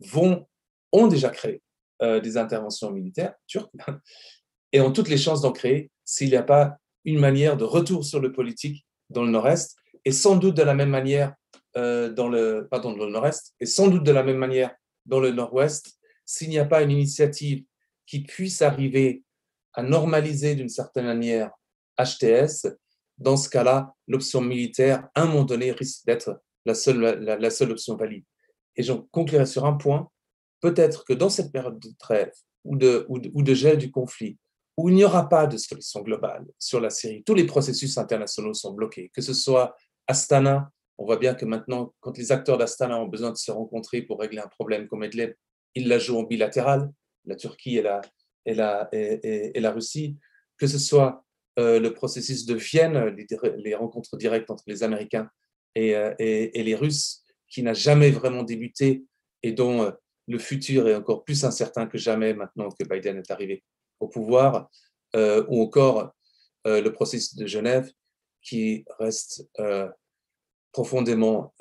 vont, 0.00 0.46
ont 0.92 1.06
déjà 1.06 1.30
créé 1.30 1.62
euh, 2.02 2.20
des 2.20 2.36
interventions 2.36 2.90
militaires 2.90 3.34
turques. 3.46 3.72
Et 4.72 4.80
ont 4.80 4.92
toutes 4.92 5.08
les 5.08 5.18
chances 5.18 5.40
d'en 5.40 5.52
créer 5.52 5.90
s'il 6.04 6.30
n'y 6.30 6.36
a 6.36 6.42
pas 6.42 6.78
une 7.04 7.20
manière 7.20 7.56
de 7.56 7.64
retour 7.64 8.04
sur 8.04 8.20
le 8.20 8.32
politique 8.32 8.84
dans 9.10 9.22
le 9.22 9.30
nord-est, 9.30 9.76
et 10.04 10.10
sans 10.10 10.36
doute 10.36 10.56
de 10.56 10.62
la 10.62 10.74
même 10.74 10.88
manière 10.88 11.34
euh, 11.76 12.12
dans 12.12 12.28
le, 12.28 12.68
dans 12.72 12.92
le 12.92 13.10
nord-est, 13.10 13.54
et 13.60 13.66
sans 13.66 13.88
doute 13.88 14.02
de 14.02 14.10
la 14.10 14.22
même 14.22 14.38
manière 14.38 14.74
dans 15.06 15.20
le 15.20 15.30
nord-ouest, 15.30 15.98
s'il 16.24 16.48
n'y 16.48 16.58
a 16.58 16.64
pas 16.64 16.82
une 16.82 16.90
initiative 16.90 17.64
qui 18.06 18.22
puisse 18.22 18.62
arriver 18.62 19.22
à 19.72 19.82
normaliser 19.82 20.54
d'une 20.54 20.68
certaine 20.68 21.06
manière 21.06 21.50
HTS, 21.98 22.68
dans 23.18 23.36
ce 23.36 23.48
cas-là, 23.48 23.94
l'option 24.08 24.40
militaire, 24.40 25.08
à 25.14 25.22
un 25.22 25.26
moment 25.26 25.44
donné, 25.44 25.72
risque 25.72 26.04
d'être 26.06 26.40
la 26.64 26.74
seule, 26.74 27.00
la, 27.00 27.50
seule 27.50 27.70
option 27.70 27.96
valide. 27.96 28.24
Et 28.76 28.82
j'en 28.82 29.02
conclurai 29.10 29.46
sur 29.46 29.64
un 29.64 29.74
point, 29.74 30.08
peut-être 30.60 31.04
que 31.04 31.12
dans 31.12 31.28
cette 31.28 31.52
période 31.52 31.78
de 31.78 31.90
trêve 31.98 32.32
ou 32.64 32.76
de, 32.76 33.06
ou 33.08 33.42
de 33.42 33.54
gel 33.54 33.78
du 33.78 33.90
conflit, 33.90 34.38
où 34.76 34.88
il 34.88 34.94
n'y 34.94 35.04
aura 35.04 35.28
pas 35.28 35.46
de 35.46 35.56
solution 35.56 36.00
globale 36.00 36.46
sur 36.58 36.80
la 36.80 36.90
Syrie. 36.90 37.22
Tous 37.24 37.34
les 37.34 37.46
processus 37.46 37.96
internationaux 37.98 38.54
sont 38.54 38.72
bloqués, 38.72 39.10
que 39.14 39.22
ce 39.22 39.32
soit 39.34 39.76
Astana, 40.06 40.70
on 40.98 41.06
voit 41.06 41.16
bien 41.16 41.34
que 41.34 41.44
maintenant, 41.44 41.92
quand 42.00 42.16
les 42.18 42.32
acteurs 42.32 42.58
d'Astana 42.58 43.00
ont 43.00 43.06
besoin 43.06 43.30
de 43.30 43.36
se 43.36 43.50
rencontrer 43.50 44.02
pour 44.02 44.20
régler 44.20 44.40
un 44.40 44.48
problème 44.48 44.86
comme 44.88 45.02
Edleb, 45.04 45.34
ils 45.74 45.88
la 45.88 45.98
jouent 45.98 46.18
en 46.18 46.22
bilatéral, 46.24 46.90
la 47.26 47.36
Turquie 47.36 47.78
et 47.78 47.82
la, 47.82 48.00
et 48.46 48.54
la, 48.54 48.88
et, 48.92 49.60
la 49.60 49.70
Russie, 49.70 50.16
que 50.58 50.66
ce 50.66 50.78
soit 50.78 51.24
euh, 51.58 51.78
le 51.78 51.92
processus 51.92 52.46
de 52.46 52.54
Vienne, 52.54 53.16
les, 53.56 53.74
rencontres 53.74 54.16
directes 54.16 54.50
entre 54.50 54.64
les 54.66 54.82
Américains 54.82 55.28
euh, 55.78 56.14
et, 56.18 56.62
les 56.62 56.74
Russes, 56.74 57.22
qui 57.48 57.62
n'a 57.62 57.74
jamais 57.74 58.10
vraiment 58.10 58.42
débuté 58.42 59.04
et 59.42 59.52
dont 59.52 59.82
euh, 59.82 59.90
le 60.26 60.38
futur 60.38 60.88
est 60.88 60.94
encore 60.94 61.24
plus 61.24 61.44
incertain 61.44 61.86
que 61.86 61.98
jamais 61.98 62.34
maintenant 62.34 62.70
que 62.70 62.84
Biden 62.84 63.18
est 63.18 63.30
arrivé 63.30 63.62
au 64.00 64.08
pouvoir, 64.08 64.68
ou 65.14 65.62
encore 65.62 66.12
le 66.64 66.88
processus 66.88 67.36
de 67.36 67.46
Genève 67.46 67.92
qui 68.42 68.84
reste 68.98 69.48
profondément 70.72 71.54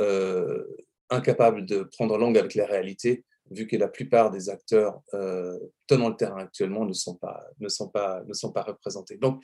incapable 1.10 1.66
de 1.66 1.84
prendre 1.84 2.18
langue 2.18 2.38
avec 2.38 2.56
la 2.56 2.66
réalité, 2.66 3.26
vu 3.52 3.68
que 3.68 3.76
la 3.76 3.88
plupart 3.88 4.32
des 4.32 4.50
acteurs 4.50 5.02
tenant 5.88 6.10
le 6.10 6.16
terrain 6.16 6.44
actuellement 6.44 6.86
ne 6.86 6.94
sont 6.94 7.16
pas, 7.16 7.44
ne 7.60 7.70
sont 7.70 7.90
pas, 7.90 8.24
ne 8.26 8.34
sont 8.34 8.52
pas 8.52 8.64
représentés. 8.64 9.18
Donc, 9.18 9.44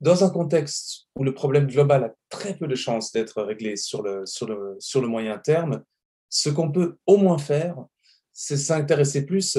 dans 0.00 0.24
un 0.24 0.30
contexte 0.30 1.06
où 1.16 1.24
le 1.24 1.32
problème 1.32 1.66
global 1.66 2.04
a 2.04 2.14
très 2.28 2.56
peu 2.56 2.66
de 2.66 2.74
chances 2.74 3.12
d'être 3.12 3.42
réglé 3.42 3.76
sur 3.76 4.02
le, 4.02 4.26
sur, 4.26 4.46
le, 4.46 4.76
sur 4.78 5.00
le 5.00 5.08
moyen 5.08 5.38
terme, 5.38 5.82
ce 6.28 6.50
qu'on 6.50 6.70
peut 6.70 6.98
au 7.06 7.16
moins 7.16 7.38
faire, 7.38 7.76
c'est 8.32 8.56
s'intéresser 8.56 9.24
plus 9.24 9.58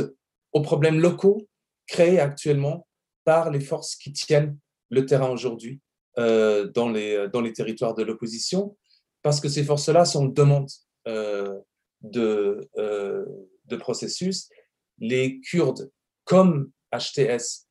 aux 0.51 0.61
problèmes 0.61 0.99
locaux 0.99 1.47
créées 1.87 2.19
actuellement 2.19 2.87
par 3.23 3.49
les 3.49 3.59
forces 3.59 3.95
qui 3.95 4.11
tiennent 4.11 4.57
le 4.89 5.05
terrain 5.05 5.29
aujourd'hui 5.29 5.81
euh, 6.17 6.69
dans, 6.71 6.89
les, 6.89 7.27
dans 7.29 7.41
les 7.41 7.53
territoires 7.53 7.95
de 7.95 8.03
l'opposition, 8.03 8.77
parce 9.21 9.39
que 9.39 9.49
ces 9.49 9.63
forces-là 9.63 10.05
sont 10.05 10.25
en 10.25 10.27
demande 10.27 10.69
euh, 11.07 11.59
de, 12.01 12.69
euh, 12.77 13.25
de 13.65 13.75
processus. 13.75 14.49
Les 14.97 15.39
Kurdes, 15.41 15.91
comme 16.23 16.71
HTS, 16.93 17.67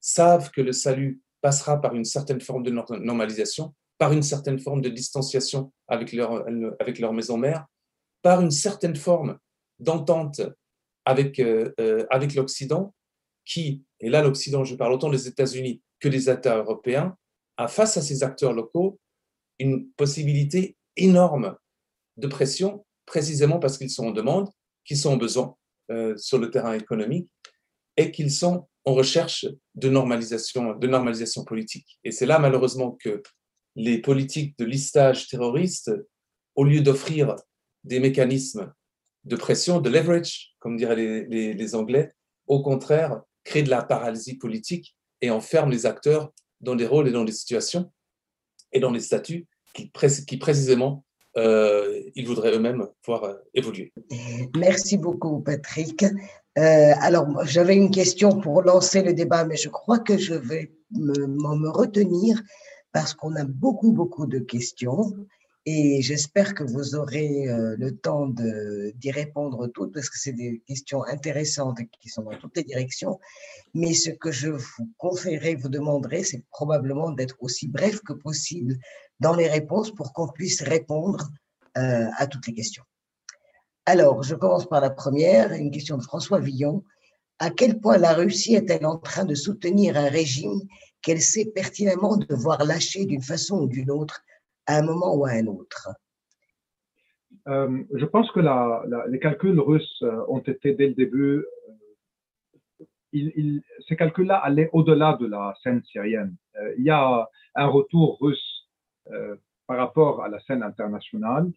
savent 0.00 0.50
que 0.50 0.60
le 0.60 0.72
salut 0.72 1.20
passera 1.40 1.80
par 1.80 1.94
une 1.94 2.04
certaine 2.04 2.40
forme 2.40 2.62
de 2.62 2.70
normalisation, 2.70 3.74
par 3.98 4.12
une 4.12 4.22
certaine 4.22 4.58
forme 4.58 4.80
de 4.80 4.88
distanciation 4.88 5.72
avec 5.88 6.12
leur, 6.12 6.44
avec 6.80 6.98
leur 6.98 7.12
maison 7.12 7.36
mère, 7.36 7.66
par 8.22 8.40
une 8.40 8.50
certaine 8.50 8.96
forme 8.96 9.38
d'entente 9.78 10.40
avec, 11.04 11.42
avec 12.10 12.34
l'Occident, 12.34 12.94
qui, 13.44 13.84
et 14.00 14.08
là 14.08 14.22
l'Occident, 14.22 14.64
je 14.64 14.76
parle 14.76 14.92
autant 14.92 15.10
des 15.10 15.26
États-Unis 15.26 15.82
que 16.00 16.08
des 16.08 16.28
États 16.30 16.58
européens, 16.58 17.16
a 17.56 17.68
face 17.68 17.96
à 17.96 18.02
ces 18.02 18.22
acteurs 18.22 18.52
locaux 18.52 18.98
une 19.58 19.88
possibilité 19.92 20.76
énorme 20.96 21.56
de 22.16 22.26
pression, 22.26 22.84
précisément 23.12 23.58
parce 23.58 23.76
qu'ils 23.76 23.90
sont 23.90 24.06
en 24.06 24.10
demande, 24.10 24.48
qu'ils 24.86 24.96
sont 24.96 25.12
en 25.12 25.16
besoin 25.18 25.54
euh, 25.90 26.16
sur 26.16 26.38
le 26.38 26.50
terrain 26.50 26.72
économique 26.72 27.30
et 27.98 28.10
qu'ils 28.10 28.30
sont 28.30 28.66
en 28.86 28.94
recherche 28.94 29.46
de 29.74 29.90
normalisation, 29.90 30.74
de 30.76 30.86
normalisation 30.86 31.44
politique. 31.44 32.00
Et 32.04 32.10
c'est 32.10 32.24
là 32.24 32.38
malheureusement 32.38 32.92
que 32.92 33.22
les 33.76 33.98
politiques 33.98 34.58
de 34.58 34.64
listage 34.64 35.28
terroriste, 35.28 35.92
au 36.54 36.64
lieu 36.64 36.80
d'offrir 36.80 37.36
des 37.84 38.00
mécanismes 38.00 38.72
de 39.24 39.36
pression, 39.36 39.82
de 39.82 39.90
leverage, 39.90 40.54
comme 40.58 40.78
diraient 40.78 41.26
les, 41.28 41.74
Anglais, 41.74 42.12
au 42.46 42.62
contraire, 42.62 43.20
crée 43.44 43.62
de 43.62 43.68
la 43.68 43.82
paralysie 43.82 44.38
politique 44.38 44.96
et 45.20 45.30
enferme 45.30 45.70
les 45.70 45.84
acteurs 45.84 46.32
dans 46.62 46.76
des 46.76 46.86
rôles 46.86 47.08
et 47.08 47.12
dans 47.12 47.24
des 47.24 47.32
situations 47.32 47.92
et 48.72 48.80
dans 48.80 48.90
des 48.90 49.00
statuts 49.00 49.46
qui, 49.74 49.90
précisément 50.38 51.04
ils 51.36 52.26
voudraient 52.26 52.54
eux-mêmes 52.54 52.86
pouvoir 53.02 53.24
euh, 53.24 53.34
évoluer. 53.54 53.92
Merci 54.56 54.98
beaucoup, 54.98 55.40
Patrick. 55.40 56.04
Euh, 56.04 56.92
alors, 57.00 57.26
j'avais 57.44 57.76
une 57.76 57.90
question 57.90 58.38
pour 58.40 58.62
lancer 58.62 59.02
le 59.02 59.14
débat, 59.14 59.44
mais 59.44 59.56
je 59.56 59.68
crois 59.68 59.98
que 59.98 60.18
je 60.18 60.34
vais 60.34 60.72
me 60.90 61.68
retenir 61.70 62.42
parce 62.92 63.14
qu'on 63.14 63.34
a 63.36 63.44
beaucoup, 63.44 63.92
beaucoup 63.92 64.26
de 64.26 64.38
questions 64.38 65.14
et 65.64 66.02
j'espère 66.02 66.54
que 66.54 66.64
vous 66.64 66.96
aurez 66.96 67.48
euh, 67.48 67.76
le 67.78 67.96
temps 67.96 68.26
d'y 68.26 69.10
répondre 69.12 69.68
toutes 69.68 69.94
parce 69.94 70.10
que 70.10 70.18
c'est 70.18 70.32
des 70.32 70.60
questions 70.66 71.04
intéressantes 71.04 71.78
qui 72.00 72.08
sont 72.08 72.22
dans 72.22 72.36
toutes 72.36 72.56
les 72.56 72.64
directions. 72.64 73.20
Mais 73.72 73.94
ce 73.94 74.10
que 74.10 74.32
je 74.32 74.50
vous 74.50 74.90
conseillerais, 74.98 75.54
vous 75.54 75.68
demanderai, 75.68 76.24
c'est 76.24 76.44
probablement 76.50 77.12
d'être 77.12 77.36
aussi 77.40 77.68
bref 77.68 78.00
que 78.00 78.12
possible 78.12 78.76
dans 79.20 79.36
les 79.36 79.46
réponses 79.46 79.94
pour 79.94 80.12
qu'on 80.12 80.28
puisse 80.28 80.62
répondre 80.62 81.30
euh, 81.78 82.06
à 82.16 82.26
toutes 82.26 82.48
les 82.48 82.54
questions. 82.54 82.84
Alors, 83.86 84.22
je 84.24 84.34
commence 84.34 84.68
par 84.68 84.80
la 84.80 84.90
première, 84.90 85.52
une 85.52 85.70
question 85.70 85.96
de 85.96 86.02
François 86.02 86.40
Villon. 86.40 86.82
À 87.38 87.50
quel 87.50 87.80
point 87.80 87.98
la 87.98 88.14
Russie 88.14 88.54
est-elle 88.54 88.86
en 88.86 88.98
train 88.98 89.24
de 89.24 89.34
soutenir 89.34 89.96
un 89.96 90.08
régime 90.08 90.60
qu'elle 91.02 91.20
sait 91.20 91.46
pertinemment 91.46 92.16
devoir 92.16 92.64
lâcher 92.64 93.06
d'une 93.06 93.22
façon 93.22 93.62
ou 93.62 93.68
d'une 93.68 93.90
autre 93.90 94.22
à 94.66 94.78
un 94.78 94.82
moment 94.82 95.14
ou 95.14 95.24
à 95.24 95.30
un 95.30 95.46
autre 95.46 95.88
euh, 97.48 97.82
Je 97.94 98.04
pense 98.04 98.30
que 98.30 98.40
les 99.10 99.18
calculs 99.18 99.58
russes 99.58 100.02
euh, 100.02 100.24
ont 100.28 100.40
été 100.40 100.74
dès 100.74 100.88
le 100.88 100.94
début, 100.94 101.44
euh, 103.14 103.60
ces 103.88 103.96
calculs-là 103.96 104.36
allaient 104.38 104.70
au-delà 104.72 105.16
de 105.20 105.26
la 105.26 105.54
scène 105.62 105.82
syrienne. 105.84 106.34
il 106.78 106.84
y 106.84 106.90
a 106.90 107.28
un 107.54 107.66
retour 107.66 108.18
russe 108.20 108.68
par 109.66 109.76
rapport 109.76 110.22
à 110.22 110.28
la 110.28 110.40
scène 110.40 110.62
internationale. 110.62 111.50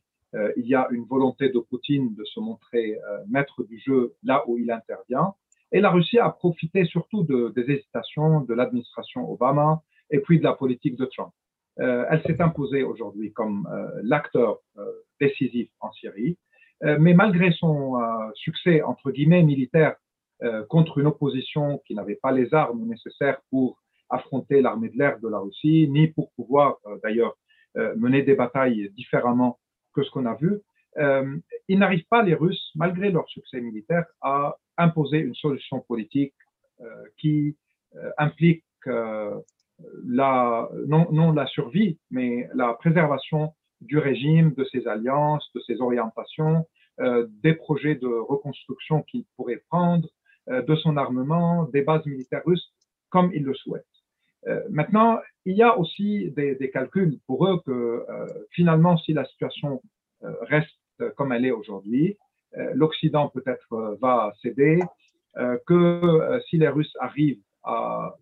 il 0.58 0.68
y 0.68 0.76
a 0.76 0.90
une 0.92 1.06
volonté 1.06 1.48
de 1.48 1.60
Poutine 1.60 2.14
de 2.14 2.26
se 2.26 2.42
montrer 2.42 3.00
maître 3.30 3.64
du 3.64 3.80
jeu 3.80 4.16
là 4.24 4.44
où 4.48 4.58
il 4.58 4.70
intervient. 4.70 5.34
Et 5.72 5.80
la 5.80 5.92
Russie 5.92 6.20
a 6.20 6.30
profité 6.30 6.84
surtout 6.84 7.24
de, 7.24 7.54
des 7.56 7.72
hésitations 7.72 8.42
de 8.42 8.54
l'administration 8.54 9.32
Obama 9.32 9.82
et 10.10 10.20
puis 10.20 10.40
de 10.40 10.44
la 10.44 10.54
politique 10.54 10.98
de 10.98 11.06
Trump. 11.06 11.32
Euh, 11.80 12.06
elle 12.10 12.24
s'est 12.24 12.42
imposée 12.42 12.84
aujourd'hui 12.84 13.34
comme 13.34 13.68
euh, 13.72 14.02
l'acteur 14.04 14.60
euh, 14.78 14.86
décisif 15.20 15.70
en 15.82 15.92
Syrie. 15.92 16.38
mais 17.00 17.14
malgré 17.14 17.52
son 17.54 17.98
succès, 18.34 18.82
entre 18.82 19.10
guillemets, 19.12 19.44
militaire 19.44 19.96
contre 20.68 20.98
une 20.98 21.08
opposition 21.08 21.82
qui 21.86 21.96
n'avait 21.96 22.20
pas 22.22 22.34
les 22.34 22.54
armes 22.54 22.86
nécessaires 22.86 23.40
pour 23.50 23.82
affronter 24.10 24.62
l'armée 24.62 24.90
de 24.90 24.98
l'air 24.98 25.18
de 25.20 25.30
la 25.30 25.40
Russie, 25.40 25.88
ni 25.90 26.10
pour 26.10 26.32
pouvoir 26.34 26.78
d'ailleurs 27.02 27.34
mener 27.96 28.24
des 28.24 28.36
batailles 28.36 28.92
différemment 28.94 29.58
que 29.94 30.04
ce 30.04 30.12
qu'on 30.12 30.26
a 30.26 30.36
vu, 30.36 30.60
ils 31.70 31.80
n'arrivent 31.80 32.10
pas, 32.10 32.22
les 32.24 32.36
Russes, 32.36 32.72
malgré 32.76 33.10
leur 33.10 33.28
succès 33.30 33.62
militaire, 33.62 34.06
à 34.22 34.58
imposer 34.78 35.20
une 35.20 35.36
solution 35.36 35.80
politique 35.80 36.36
qui 37.18 37.56
implique 38.18 38.66
la, 40.06 40.70
non, 40.88 41.08
non 41.12 41.32
la 41.32 41.46
survie, 41.48 42.00
mais 42.12 42.50
la 42.54 42.74
préservation 42.74 43.54
du 43.82 43.98
régime, 43.98 44.54
de 44.54 44.64
ses 44.66 44.88
alliances, 44.88 45.50
de 45.54 45.60
ses 45.62 45.82
orientations, 45.82 46.66
euh, 47.02 47.28
des 47.44 47.54
projets 47.54 47.96
de 47.96 48.08
reconstruction 48.08 49.02
qu'il 49.04 49.26
pourrait 49.36 49.62
prendre, 49.70 50.08
euh, 50.50 50.62
de 50.62 50.76
son 50.76 50.98
armement, 50.98 51.64
des 51.66 51.82
bases 51.82 52.06
militaires 52.06 52.44
russes, 52.46 52.74
comme 53.10 53.32
il 53.34 53.44
le 53.44 53.54
souhaite. 53.54 53.86
Euh, 54.48 54.62
maintenant, 54.70 55.20
il 55.46 55.56
y 55.56 55.64
a 55.64 55.78
aussi 55.78 56.32
des, 56.32 56.56
des 56.56 56.70
calculs 56.70 57.20
pour 57.28 57.48
eux 57.48 57.62
que 57.66 57.72
euh, 57.72 58.28
finalement, 58.52 58.98
si 58.98 59.14
la 59.14 59.26
situation 59.26 59.82
euh, 60.24 60.32
reste 60.42 60.70
comme 61.18 61.34
elle 61.34 61.46
est 61.46 61.52
aujourd'hui, 61.52 62.18
l'Occident 62.74 63.28
peut-être 63.28 63.98
va 64.02 64.32
céder, 64.42 64.80
que 65.68 66.40
si 66.48 66.58
les 66.58 66.70
Russes 66.70 66.96
arrivent 67.02 67.42
à 67.66 68.16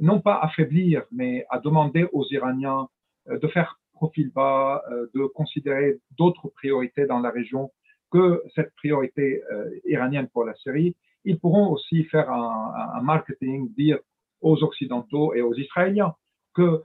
non 0.00 0.20
pas 0.20 0.38
affaiblir, 0.40 1.04
mais 1.12 1.46
à 1.50 1.58
demander 1.58 2.06
aux 2.12 2.26
Iraniens 2.30 2.88
euh, 3.28 3.38
de 3.38 3.48
faire 3.48 3.78
profil 3.92 4.30
bas, 4.32 4.82
euh, 4.90 5.06
de 5.14 5.26
considérer 5.26 5.98
d'autres 6.18 6.48
priorités 6.48 7.06
dans 7.06 7.20
la 7.20 7.30
région 7.30 7.70
que 8.10 8.42
cette 8.54 8.74
priorité 8.76 9.42
euh, 9.52 9.70
iranienne 9.84 10.28
pour 10.28 10.44
la 10.44 10.54
Syrie, 10.54 10.96
ils 11.24 11.38
pourront 11.38 11.68
aussi 11.68 12.04
faire 12.04 12.30
un, 12.30 13.00
marketing, 13.02 13.72
dire 13.74 13.98
aux 14.42 14.62
Occidentaux 14.62 15.32
et 15.34 15.40
aux 15.40 15.54
Israéliens 15.54 16.14
que 16.54 16.82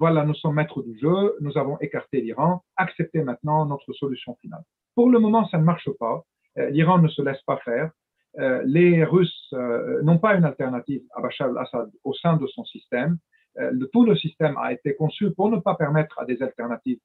voilà, 0.00 0.24
nous 0.24 0.32
sommes 0.32 0.54
maîtres 0.54 0.82
du 0.82 0.98
jeu, 0.98 1.36
nous 1.40 1.58
avons 1.58 1.78
écarté 1.80 2.22
l'Iran, 2.22 2.62
acceptez 2.76 3.22
maintenant 3.22 3.66
notre 3.66 3.92
solution 3.92 4.34
finale. 4.40 4.62
Pour 4.94 5.10
le 5.10 5.18
moment, 5.18 5.46
ça 5.48 5.58
ne 5.58 5.64
marche 5.64 5.90
pas. 6.00 6.24
L'Iran 6.70 6.96
ne 6.96 7.08
se 7.08 7.20
laisse 7.20 7.42
pas 7.42 7.58
faire. 7.58 7.90
Euh, 8.38 8.62
les 8.64 9.04
Russes 9.04 9.54
n'ont 10.02 10.18
pas 10.18 10.34
une 10.34 10.44
alternative 10.44 11.02
à 11.14 11.20
Bachar 11.20 11.48
al-Assad 11.48 11.90
au 12.04 12.12
sein 12.14 12.36
de 12.36 12.46
son 12.46 12.64
système. 12.64 13.18
tout 13.92 14.04
le 14.04 14.14
système 14.16 14.56
a 14.58 14.72
été 14.72 14.94
conçu 14.94 15.30
pour 15.32 15.50
ne 15.50 15.58
pas 15.58 15.74
permettre 15.74 16.18
à 16.18 16.24
des 16.24 16.42
alternatives 16.42 17.00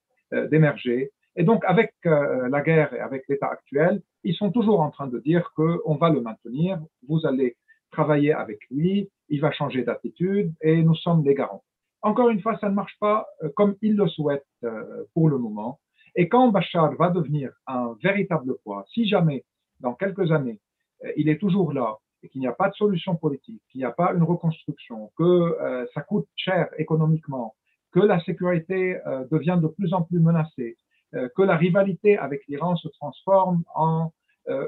d'émerger. 0.49 1.11
Et 1.37 1.43
donc, 1.43 1.63
avec 1.65 1.93
la 2.03 2.61
guerre 2.61 2.93
et 2.93 2.99
avec 2.99 3.23
l'État 3.29 3.47
actuel, 3.47 4.01
ils 4.23 4.35
sont 4.35 4.51
toujours 4.51 4.81
en 4.81 4.91
train 4.91 5.07
de 5.07 5.19
dire 5.19 5.51
qu'on 5.55 5.95
va 5.95 6.09
le 6.09 6.21
maintenir, 6.21 6.79
vous 7.07 7.25
allez 7.25 7.55
travailler 7.91 8.33
avec 8.33 8.59
lui, 8.69 9.09
il 9.29 9.41
va 9.41 9.51
changer 9.51 9.83
d'attitude 9.83 10.53
et 10.61 10.83
nous 10.83 10.95
sommes 10.95 11.23
les 11.23 11.33
garants. 11.33 11.63
Encore 12.01 12.29
une 12.29 12.41
fois, 12.41 12.57
ça 12.59 12.69
ne 12.69 12.73
marche 12.75 12.97
pas 12.99 13.27
euh, 13.43 13.49
comme 13.55 13.75
il 13.81 13.95
le 13.95 14.07
souhaite 14.07 14.45
euh, 14.63 15.03
pour 15.13 15.29
le 15.29 15.37
moment. 15.37 15.79
Et 16.15 16.27
quand 16.27 16.49
Bachar 16.49 16.93
va 16.95 17.09
devenir 17.09 17.51
un 17.67 17.95
véritable 18.01 18.55
poids, 18.63 18.85
si 18.93 19.07
jamais, 19.07 19.45
dans 19.79 19.93
quelques 19.93 20.31
années, 20.31 20.59
euh, 20.59 20.70
il 21.17 21.29
est 21.29 21.37
toujours 21.39 21.73
là 21.73 21.97
et 22.23 22.29
qu'il 22.29 22.41
n'y 22.41 22.47
a 22.47 22.53
pas 22.53 22.69
de 22.69 22.75
solution 22.75 23.15
politique, 23.15 23.61
qu'il 23.69 23.79
n'y 23.79 23.85
a 23.85 23.91
pas 23.91 24.13
une 24.13 24.23
reconstruction, 24.23 25.11
que 25.17 25.57
ça 25.95 26.01
coûte 26.01 26.27
cher 26.35 26.69
économiquement, 26.77 27.55
que 27.91 27.99
la 27.99 28.23
sécurité 28.23 28.99
devient 29.31 29.57
de 29.59 29.67
plus 29.67 29.91
en 29.93 30.03
plus 30.03 30.19
menacée, 30.19 30.77
que 31.13 31.41
la 31.41 31.57
rivalité 31.57 32.19
avec 32.19 32.41
l'Iran 32.47 32.75
se 32.75 32.89
transforme 32.89 33.63
en 33.73 34.11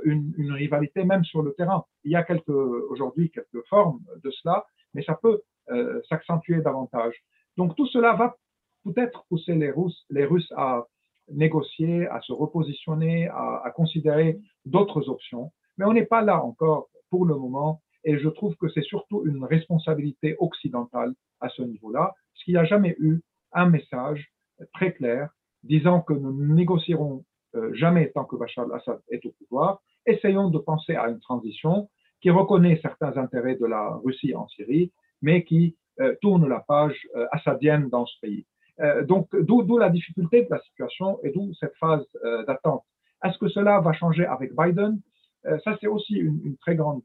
une, 0.04 0.52
rivalité 0.52 1.04
même 1.04 1.24
sur 1.24 1.44
le 1.44 1.54
terrain. 1.54 1.86
Il 2.04 2.12
y 2.12 2.16
a 2.16 2.24
quelques 2.24 2.50
aujourd'hui 2.50 3.30
quelques 3.30 3.64
formes 3.70 4.00
de 4.24 4.32
cela, 4.32 4.66
mais 4.96 5.04
ça 5.04 5.18
peut 5.22 5.42
euh, 5.70 6.02
s'accentuer 6.10 6.62
davantage. 6.62 7.16
Donc 7.56 7.76
tout 7.76 7.88
cela 7.88 8.14
va 8.16 8.36
peut-être 8.84 9.24
pousser 9.30 9.56
les 9.56 9.72
Russes, 9.72 10.54
à 10.58 10.86
négocier, 11.32 12.06
à 12.08 12.20
se 12.20 12.34
repositionner, 12.34 13.30
à 13.30 13.72
considérer 13.74 14.38
d'autres 14.66 15.08
options. 15.08 15.54
Mais 15.78 15.86
on 15.86 15.94
n'est 15.94 16.06
pas 16.06 16.22
là 16.22 16.44
encore 16.44 16.90
pour 17.10 17.26
le 17.26 17.36
moment 17.36 17.82
et 18.04 18.20
je 18.20 18.30
trouve 18.30 18.56
que 18.58 18.70
c'est 18.70 18.84
surtout 18.84 19.24
une 19.26 19.44
responsabilité 19.46 20.36
occidentale 20.40 21.14
à 21.40 21.50
ce 21.50 21.62
niveau-là, 21.62 22.14
parce 22.34 22.44
qu'il 22.44 22.54
n'y 22.54 22.60
a 22.60 22.66
jamais 22.66 22.96
eu 23.00 23.22
un 23.54 23.70
message 23.70 24.32
très 24.74 24.94
clair 24.94 25.30
disant 25.64 26.02
que 26.02 26.14
nous 26.14 26.34
ne 26.34 26.54
négocierons 26.54 27.24
euh, 27.56 27.74
jamais 27.74 28.12
tant 28.12 28.26
que 28.26 28.36
Bachar 28.36 28.66
al-Assad 28.66 29.00
est 29.10 29.26
au 29.26 29.32
pouvoir. 29.32 29.82
Essayons 30.06 30.50
de 30.50 30.58
penser 30.58 30.96
à 30.96 31.08
une 31.08 31.20
transition 31.20 31.90
qui 32.22 32.30
reconnaît 32.30 32.80
certains 32.82 33.16
intérêts 33.18 33.56
de 33.56 33.66
la 33.66 34.00
Russie 34.04 34.36
en 34.36 34.48
Syrie, 34.50 34.92
mais 35.22 35.44
qui 35.44 35.78
euh, 36.00 36.16
tourne 36.22 36.48
la 36.50 36.60
page 36.60 37.08
euh, 37.16 37.26
assadienne 37.32 37.90
dans 37.90 38.06
ce 38.06 38.20
pays. 38.22 38.46
Donc, 39.08 39.30
d'où 39.36 39.78
la 39.78 39.92
difficulté 39.92 40.46
de 40.46 40.48
la 40.50 40.60
situation 40.62 41.20
et 41.22 41.30
d'où 41.30 41.54
cette 41.60 41.76
phase 41.76 42.04
d'attente. 42.48 42.84
Est-ce 43.24 43.38
que 43.38 43.48
cela 43.48 43.80
va 43.82 43.94
changer 43.94 44.26
avec 44.26 44.52
Biden? 44.56 45.00
Ça, 45.44 45.78
c'est 45.82 45.88
aussi 45.88 46.16
une, 46.16 46.56
très 46.58 46.76
grande 46.76 47.02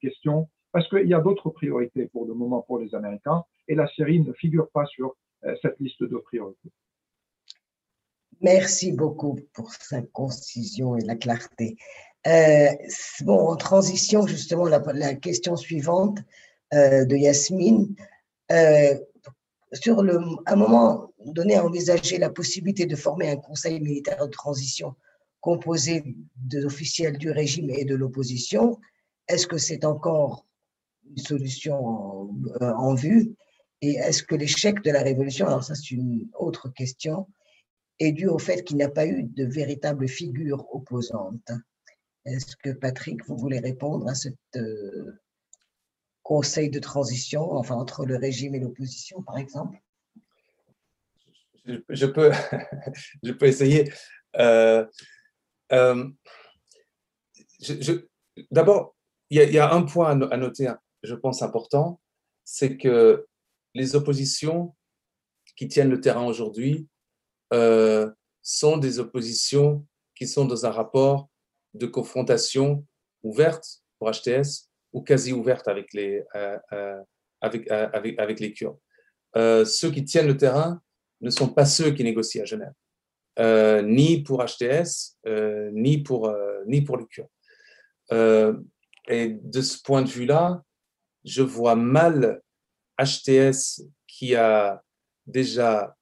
question 0.00 0.48
parce 0.72 0.88
qu'il 0.88 1.08
y 1.08 1.14
a 1.14 1.20
d'autres 1.20 1.50
priorités 1.50 2.06
pour 2.06 2.26
le 2.26 2.34
moment 2.34 2.60
pour 2.62 2.78
les 2.78 2.94
Américains 2.94 3.44
et 3.66 3.74
la 3.74 3.88
Syrie 3.88 4.20
ne 4.20 4.32
figure 4.34 4.68
pas 4.70 4.84
sur 4.86 5.16
cette 5.62 5.80
liste 5.80 6.02
de 6.02 6.16
priorités. 6.18 6.70
Merci 8.40 8.92
beaucoup 8.92 9.38
pour 9.52 9.72
sa 9.72 10.00
concision 10.02 10.96
et 10.96 11.04
la 11.04 11.16
clarté. 11.16 11.76
Euh, 12.26 12.68
bon, 13.22 13.48
en 13.48 13.56
transition, 13.56 14.26
justement, 14.26 14.66
la, 14.66 15.14
question 15.14 15.56
suivante, 15.56 16.18
euh, 16.74 17.04
de 17.04 17.16
Yasmine, 17.16 17.94
euh, 18.52 18.94
sur 19.72 20.02
le, 20.02 20.18
à 20.46 20.52
un 20.52 20.56
moment 20.56 21.12
donné, 21.24 21.56
à 21.56 21.64
envisager 21.64 22.18
la 22.18 22.30
possibilité 22.30 22.86
de 22.86 22.96
former 22.96 23.30
un 23.30 23.36
conseil 23.36 23.80
militaire 23.80 24.24
de 24.24 24.30
transition 24.30 24.94
composé 25.40 26.16
d'officiels 26.36 27.18
du 27.18 27.30
régime 27.30 27.70
et 27.70 27.84
de 27.84 27.94
l'opposition. 27.94 28.80
Est-ce 29.28 29.46
que 29.46 29.58
c'est 29.58 29.84
encore 29.84 30.46
une 31.08 31.18
solution 31.18 31.86
en, 31.86 32.30
euh, 32.60 32.72
en 32.74 32.94
vue? 32.94 33.34
Et 33.80 33.92
est-ce 33.92 34.22
que 34.22 34.34
l'échec 34.34 34.82
de 34.82 34.90
la 34.90 35.02
révolution, 35.02 35.46
alors 35.46 35.62
ça 35.62 35.74
c'est 35.74 35.92
une 35.92 36.28
autre 36.38 36.68
question, 36.68 37.28
est 38.00 38.12
dû 38.12 38.26
au 38.26 38.38
fait 38.38 38.62
qu'il 38.64 38.76
n'y 38.76 38.82
a 38.82 38.88
pas 38.88 39.06
eu 39.06 39.24
de 39.24 39.44
véritable 39.44 40.08
figure 40.08 40.66
opposante? 40.74 41.50
Est-ce 42.24 42.56
que 42.56 42.70
Patrick, 42.70 43.24
vous 43.26 43.36
voulez 43.36 43.60
répondre 43.60 44.08
à 44.08 44.14
cette 44.14 44.36
conseil 46.28 46.68
de 46.68 46.78
transition, 46.78 47.52
enfin 47.52 47.74
entre 47.74 48.04
le 48.04 48.16
régime 48.16 48.54
et 48.54 48.60
l'opposition, 48.60 49.22
par 49.22 49.38
exemple? 49.38 49.78
Je, 51.88 52.04
peux, 52.04 52.30
je 53.22 53.32
peux 53.32 53.46
essayer. 53.46 53.90
Euh, 54.36 54.84
euh, 55.72 56.08
D'abord, 58.50 58.94
il 59.30 59.42
y, 59.42 59.58
a 59.58 59.72
un 59.72 59.82
point 59.82 60.20
à 60.30 60.36
noter, 60.36 60.72
je 61.02 61.14
pense, 61.14 61.42
important, 61.42 62.00
c'est 62.44 62.76
que 62.76 63.26
les 63.74 63.96
oppositions 63.96 64.74
qui 65.56 65.68
tiennent 65.68 65.90
le 65.90 66.00
terrain 66.00 66.24
aujourd'hui 66.24 66.86
euh, 67.52 68.10
sont 68.42 68.78
des 68.78 69.00
oppositions 69.00 69.84
qui 70.14 70.26
sont 70.26 70.44
dans 70.44 70.66
un 70.66 70.70
rapport 70.70 71.28
de 71.74 71.86
confrontation 71.86 72.86
ouverte 73.22 73.82
pour 73.98 74.10
HTS 74.10 74.70
ou 74.92 75.02
quasi 75.02 75.32
ouverte 75.32 75.66
avec 75.68 75.92
les, 75.92 76.24
euh, 76.36 77.02
avec, 77.40 77.68
avec, 77.70 78.18
avec, 78.18 78.40
les 78.40 78.52
Kurdes. 78.52 78.78
ceux 79.34 79.90
qui 79.90 80.04
tiennent 80.04 80.28
le 80.28 80.36
terrain 80.36 80.80
ne 81.20 81.30
sont 81.30 81.48
pas 81.48 81.66
ceux 81.66 81.90
qui 81.90 82.04
négocient 82.04 82.42
à 82.42 82.46
Genève, 82.46 82.72
ni 83.38 84.22
pour 84.22 84.44
HTS, 84.44 85.16
ni, 85.72 85.98
pour, 86.02 86.34
ni 86.66 86.82
pour 86.82 86.96
les 86.96 87.06
Kurdes. 87.06 88.64
et 89.08 89.28
de 89.28 89.60
ce 89.60 89.82
point 89.82 90.02
de 90.02 90.08
vue-là, 90.08 90.62
je 91.24 91.42
vois 91.42 91.76
mal 91.76 92.42
HTS 93.00 93.82
qui 94.06 94.34
a 94.34 94.82
déjà, 95.26 95.96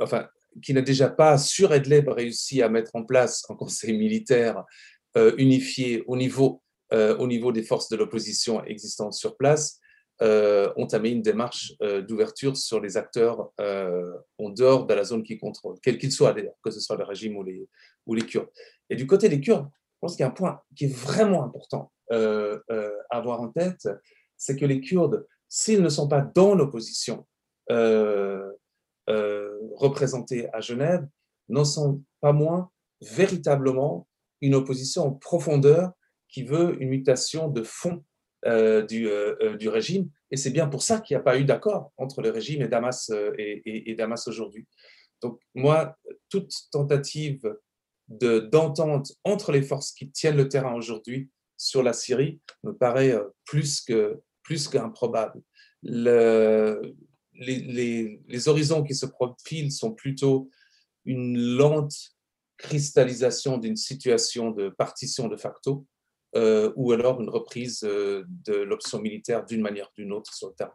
enfin, 0.00 0.28
qui 0.62 0.74
n'a 0.74 0.82
déjà 0.82 1.08
pas 1.08 1.38
sur 1.38 1.72
Edleb 1.72 2.08
réussi 2.08 2.62
à 2.62 2.68
mettre 2.68 2.90
en 2.94 3.04
place 3.04 3.44
un 3.48 3.54
conseil 3.54 3.96
militaire 3.96 4.64
unifié 5.36 6.02
au 6.06 6.16
niveau 6.16 6.62
euh, 6.94 7.14
au 7.18 7.26
niveau 7.26 7.52
des 7.52 7.62
forces 7.62 7.90
de 7.90 7.96
l'opposition 7.96 8.64
existantes 8.64 9.12
sur 9.12 9.36
place, 9.36 9.78
euh, 9.78 9.87
entamé 10.20 11.10
une 11.10 11.22
démarche 11.22 11.74
euh, 11.82 12.02
d'ouverture 12.02 12.56
sur 12.56 12.80
les 12.80 12.96
acteurs 12.96 13.52
euh, 13.60 14.12
en 14.38 14.50
dehors 14.50 14.86
de 14.86 14.94
la 14.94 15.04
zone 15.04 15.22
qu'ils 15.22 15.38
contrôlent, 15.38 15.78
quels 15.82 15.98
qu'ils 15.98 16.12
soient 16.12 16.32
d'ailleurs, 16.32 16.56
que 16.62 16.70
ce 16.70 16.80
soit 16.80 16.96
le 16.96 17.04
régime 17.04 17.36
ou 17.36 17.44
les, 17.44 18.22
Kurdes. 18.22 18.48
Et 18.90 18.96
du 18.96 19.06
côté 19.06 19.28
des 19.28 19.40
Kurdes, 19.40 19.68
je 19.70 19.98
pense 20.00 20.16
qu'il 20.16 20.24
y 20.24 20.26
a 20.26 20.28
un 20.28 20.32
point 20.32 20.60
qui 20.76 20.86
est 20.86 20.94
vraiment 20.94 21.44
important 21.44 21.92
à 22.10 22.60
avoir 23.10 23.40
en 23.40 23.48
tête, 23.48 23.86
c'est 24.36 24.56
que 24.56 24.64
les 24.64 24.80
Kurdes, 24.80 25.26
s'ils 25.48 25.82
ne 25.82 25.88
sont 25.88 26.08
pas 26.08 26.22
dans 26.22 26.54
l'opposition 26.54 27.26
représentée 29.06 30.48
à 30.52 30.60
Genève, 30.60 31.06
n'en 31.48 31.64
sont 31.64 32.02
pas 32.20 32.32
moins 32.32 32.70
véritablement 33.00 34.08
une 34.40 34.54
opposition 34.54 35.06
en 35.06 35.12
profondeur 35.12 35.92
qui 36.28 36.42
veut 36.42 36.80
une 36.80 36.90
mutation 36.90 37.48
de 37.48 37.62
fond 37.62 37.92
euh, 37.92 38.07
du, 38.48 39.08
euh, 39.08 39.36
euh, 39.42 39.56
du, 39.56 39.68
régime. 39.68 40.10
Et 40.30 40.36
c'est 40.36 40.50
bien 40.50 40.68
pour 40.68 40.82
ça 40.82 41.00
qu'il 41.00 41.16
n'y 41.16 41.20
a 41.20 41.24
pas 41.24 41.38
eu 41.38 41.44
d'accord 41.44 41.92
entre 41.96 42.22
le 42.22 42.30
régime 42.30 42.62
et 42.62 42.68
Damas, 42.68 43.10
et, 43.38 43.94
Damas 43.96 44.26
aujourd'hui. 44.28 44.66
Donc 45.22 45.40
moi, 45.54 45.96
toute 46.28 46.52
tentative 46.70 47.40
d'entente 48.08 49.12
entre 49.24 49.52
les 49.52 49.62
forces 49.62 49.92
qui 49.92 50.10
tiennent 50.10 50.36
le 50.36 50.48
terrain 50.48 50.74
aujourd'hui 50.74 51.30
sur 51.56 51.82
la 51.82 51.92
Syrie 51.92 52.40
me 52.62 52.72
paraît 52.72 53.16
plus 53.44 53.80
que 53.80 54.20
plus 54.42 54.68
qu'improbable. 54.68 55.42
Le, 55.82 56.94
les, 57.34 57.58
les, 57.58 58.22
les, 58.26 58.48
horizons 58.48 58.82
qui 58.82 58.94
se 58.94 59.04
profilent 59.04 59.70
sont 59.70 59.92
plutôt 59.92 60.48
une 61.04 61.38
lente 61.38 61.94
cristallisation 62.56 63.58
d'une 63.58 63.76
situation 63.76 64.50
de 64.50 64.70
partition 64.70 65.28
de 65.28 65.36
facto 65.36 65.86
euh, 66.36 66.72
ou 66.76 66.92
alors 66.92 67.22
une 67.22 67.30
reprise 67.30 67.82
euh, 67.84 68.22
de 68.46 68.54
l'option 68.54 69.00
militaire 69.00 69.46
d'une 69.46 69.62
manière 69.62 69.86
ou 69.86 70.02
d'une 70.02 70.12
autre 70.12 70.34
sur 70.34 70.48
le 70.48 70.54
terrain. 70.54 70.74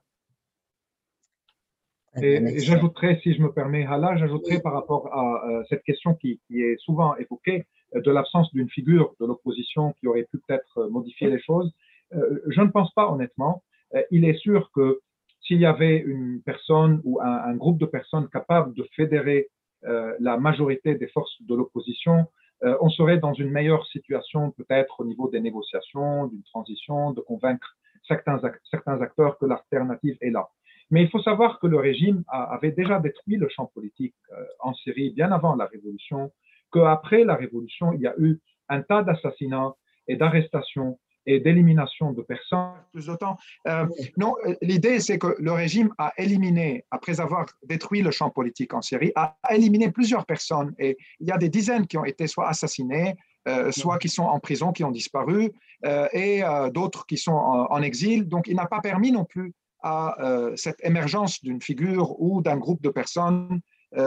Et, 2.22 2.60
j'ajouterais, 2.60 3.20
si 3.22 3.36
je 3.36 3.41
me 3.41 3.51
permets, 3.51 3.86
Hala, 3.86 4.18
j'ajouterais 4.18 4.62
par 4.62 4.74
rapport 4.74 5.14
à 5.14 5.47
euh, 5.47 5.64
cette 5.70 5.84
question 5.84 6.16
qui, 6.16 6.41
qui, 6.47 6.62
est 6.62 6.78
souvent 6.78 7.16
évoquée 7.18 7.68
de 7.93 8.12
l'absence 8.12 8.51
d'une 8.51 8.70
figure 8.70 9.14
de 9.20 9.28
l'opposition 9.28 9.93
qui 9.99 10.08
aurait 10.08 10.24
pu 10.24 10.39
peut-être 10.39 10.88
modifier 10.89 11.30
les 11.30 11.39
choses. 11.39 11.72
je 12.12 12.62
ne 12.62 12.70
pense 12.70 12.91
pas 12.93 13.12
honnêtement. 13.12 13.64
il 14.10 14.26
est 14.26 14.38
sûr 14.38 14.72
que 14.74 15.01
s'il 15.41 15.60
y 15.60 15.66
avait 15.68 15.97
une 15.97 16.41
personne 16.43 17.01
ou 17.04 17.20
un, 17.22 17.38
un, 17.51 17.56
groupe 17.56 17.78
de 17.78 17.86
personnes 17.86 18.28
capables 18.30 18.74
de 18.74 18.88
fédérer 18.95 19.49
la 19.84 20.38
majorité 20.38 20.95
des 20.95 21.08
forces 21.08 21.36
de 21.41 21.54
l'opposition, 21.54 22.26
euh, 22.64 22.78
on 22.82 22.89
serait 22.89 23.18
dans 23.18 23.34
une 23.34 23.49
meilleure 23.49 23.86
situation 23.88 24.51
peut-être 24.51 24.99
au 24.99 25.05
niveau 25.05 25.30
des 25.30 25.39
négociations, 25.39 26.28
d'une 26.28 26.43
transition, 26.43 27.11
de 27.11 27.22
convaincre 27.22 27.76
certains, 28.07 28.41
certains 28.70 29.01
acteurs 29.01 29.38
que 29.38 29.45
l'alternative 29.45 30.18
est 30.22 30.32
là. 30.32 30.49
Mais 30.91 31.01
il 31.01 31.09
faut 31.09 31.22
savoir 31.22 31.59
que 31.59 31.68
le 31.68 31.78
régime 31.78 32.24
avait 32.28 32.72
déjà 32.72 32.99
détruit 32.99 33.38
le 33.38 33.47
champ 33.49 33.66
politique 33.74 34.16
en 34.59 34.74
Syrie 34.74 35.11
bien 35.11 35.32
avant 35.32 35.55
la 35.55 35.66
révolution, 35.66 36.32
qu'après 36.72 37.24
la 37.24 37.36
révolution, 37.36 37.93
il 37.93 38.01
y 38.01 38.07
a 38.07 38.14
eu 38.18 38.39
un 38.70 38.82
tas 38.82 39.01
d'assassinats 39.01 39.74
et 40.07 40.18
d'arrestations 40.18 40.99
et 41.26 41.39
d'élimination 41.39 42.11
de 42.11 42.21
personnes. 42.21 42.74
Plus 42.91 43.07
de 43.07 43.15
temps. 43.15 43.38
Euh, 43.67 43.86
non, 44.17 44.36
l'idée, 44.61 44.99
c'est 44.99 45.17
que 45.17 45.36
le 45.39 45.51
régime 45.51 45.93
a 45.97 46.11
éliminé, 46.17 46.86
après 46.91 47.19
avoir 47.19 47.45
détruit 47.63 48.01
le 48.01 48.11
champ 48.11 48.30
politique 48.30 48.74
en 48.74 48.82
Syrie, 48.82 49.11
a 49.15 49.36
éliminé 49.51 49.91
plusieurs 49.91 50.26
personnes. 50.26 50.74
Et 50.80 50.97
il 51.19 51.28
y 51.28 51.32
a 51.32 51.38
des 51.38 51.49
dizaines 51.49 51.88
qui 51.88 51.97
ont 51.97 52.05
été 52.05 52.28
soit 52.28 52.47
assassinées, 52.47 53.15
euh, 53.47 53.71
soit 53.71 53.97
qui 53.97 54.09
sont 54.09 54.24
en 54.24 54.39
prison, 54.39 54.71
qui 54.71 54.84
ont 54.84 54.91
disparu, 54.91 55.51
euh, 55.86 56.07
et 56.13 56.41
d'autres 56.74 57.05
qui 57.05 57.17
sont 57.17 57.34
en, 57.34 57.82
exil. 57.82 58.28
Donc, 58.28 58.47
il 58.47 58.55
n'a 58.55 58.67
pas 58.67 58.80
permis 58.82 59.11
non 59.11 59.26
plus 59.26 59.53
à 59.86 60.15
cette 60.55 60.80
émergence 60.86 61.43
d'une 61.43 61.61
figure 61.61 62.19
ou 62.21 62.41
d'un 62.41 62.55
groupe 62.55 62.82
de 62.82 62.89
personnes 62.89 63.59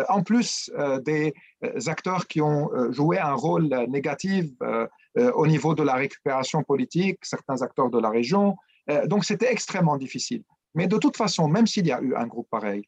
en 0.09 0.23
plus 0.23 0.71
des 1.05 1.33
acteurs 1.87 2.27
qui 2.27 2.41
ont 2.41 2.71
joué 2.91 3.19
un 3.19 3.35
rôle 3.35 3.69
négatif 3.89 4.47
euh, 5.19 5.33
au 5.33 5.47
niveau 5.47 5.75
de 5.75 5.83
la 5.83 5.95
récupération 5.95 6.63
politique, 6.63 7.19
certains 7.23 7.63
acteurs 7.63 7.89
de 7.89 7.99
la 7.99 8.11
région. 8.11 8.57
Euh, 8.91 9.07
donc 9.07 9.25
c'était 9.25 9.51
extrêmement 9.51 9.97
difficile. 9.97 10.43
Mais 10.75 10.87
de 10.87 10.99
toute 10.99 11.17
façon, 11.17 11.49
même 11.49 11.67
s'il 11.67 11.87
y 11.87 11.93
a 11.93 12.03
eu 12.03 12.15
un 12.15 12.27
groupe 12.27 12.49
pareil, 12.51 12.83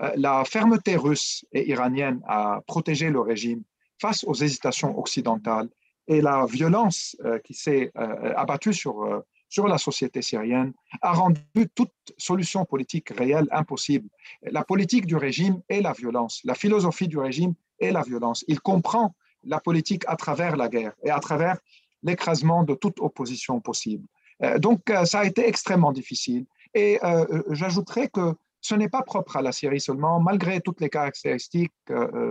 euh, 0.00 0.10
la 0.16 0.44
fermeté 0.44 0.96
russe 0.96 1.44
et 1.52 1.68
iranienne 1.70 2.20
à 2.26 2.62
protéger 2.66 3.10
le 3.10 3.20
régime 3.20 3.62
face 4.00 4.24
aux 4.24 4.34
hésitations 4.34 4.98
occidentales 4.98 5.68
et 6.08 6.20
la 6.20 6.46
violence 6.46 7.16
qui 7.44 7.52
s'est 7.52 7.92
abattue 7.94 8.72
sur, 8.72 9.22
sur 9.48 9.66
la 9.66 9.78
société 9.78 10.22
syrienne 10.22 10.72
a 11.00 11.12
rendu 11.12 11.40
toute 11.74 11.92
solution 12.16 12.64
politique 12.64 13.10
réelle 13.10 13.48
impossible. 13.50 14.08
La 14.42 14.64
politique 14.64 15.06
du 15.06 15.16
régime 15.16 15.60
est 15.68 15.80
la 15.80 15.92
violence, 15.92 16.40
la 16.44 16.54
philosophie 16.54 17.08
du 17.08 17.18
régime 17.18 17.54
est 17.80 17.90
la 17.90 18.02
violence. 18.02 18.44
Il 18.48 18.60
comprend 18.60 19.14
la 19.44 19.60
politique 19.60 20.04
à 20.06 20.16
travers 20.16 20.56
la 20.56 20.68
guerre 20.68 20.92
et 21.02 21.10
à 21.10 21.20
travers 21.20 21.58
l'écrasement 22.02 22.64
de 22.64 22.74
toute 22.74 23.00
opposition 23.00 23.60
possible. 23.60 24.06
Euh, 24.42 24.58
donc, 24.58 24.88
euh, 24.90 25.04
ça 25.04 25.20
a 25.20 25.24
été 25.24 25.46
extrêmement 25.46 25.92
difficile. 25.92 26.46
Et 26.74 26.98
euh, 27.02 27.42
j'ajouterais 27.50 28.08
que 28.08 28.34
ce 28.60 28.74
n'est 28.74 28.88
pas 28.88 29.02
propre 29.02 29.36
à 29.36 29.42
la 29.42 29.52
Syrie 29.52 29.80
seulement, 29.80 30.20
malgré 30.20 30.60
toutes 30.60 30.80
les 30.80 30.90
caractéristiques 30.90 31.72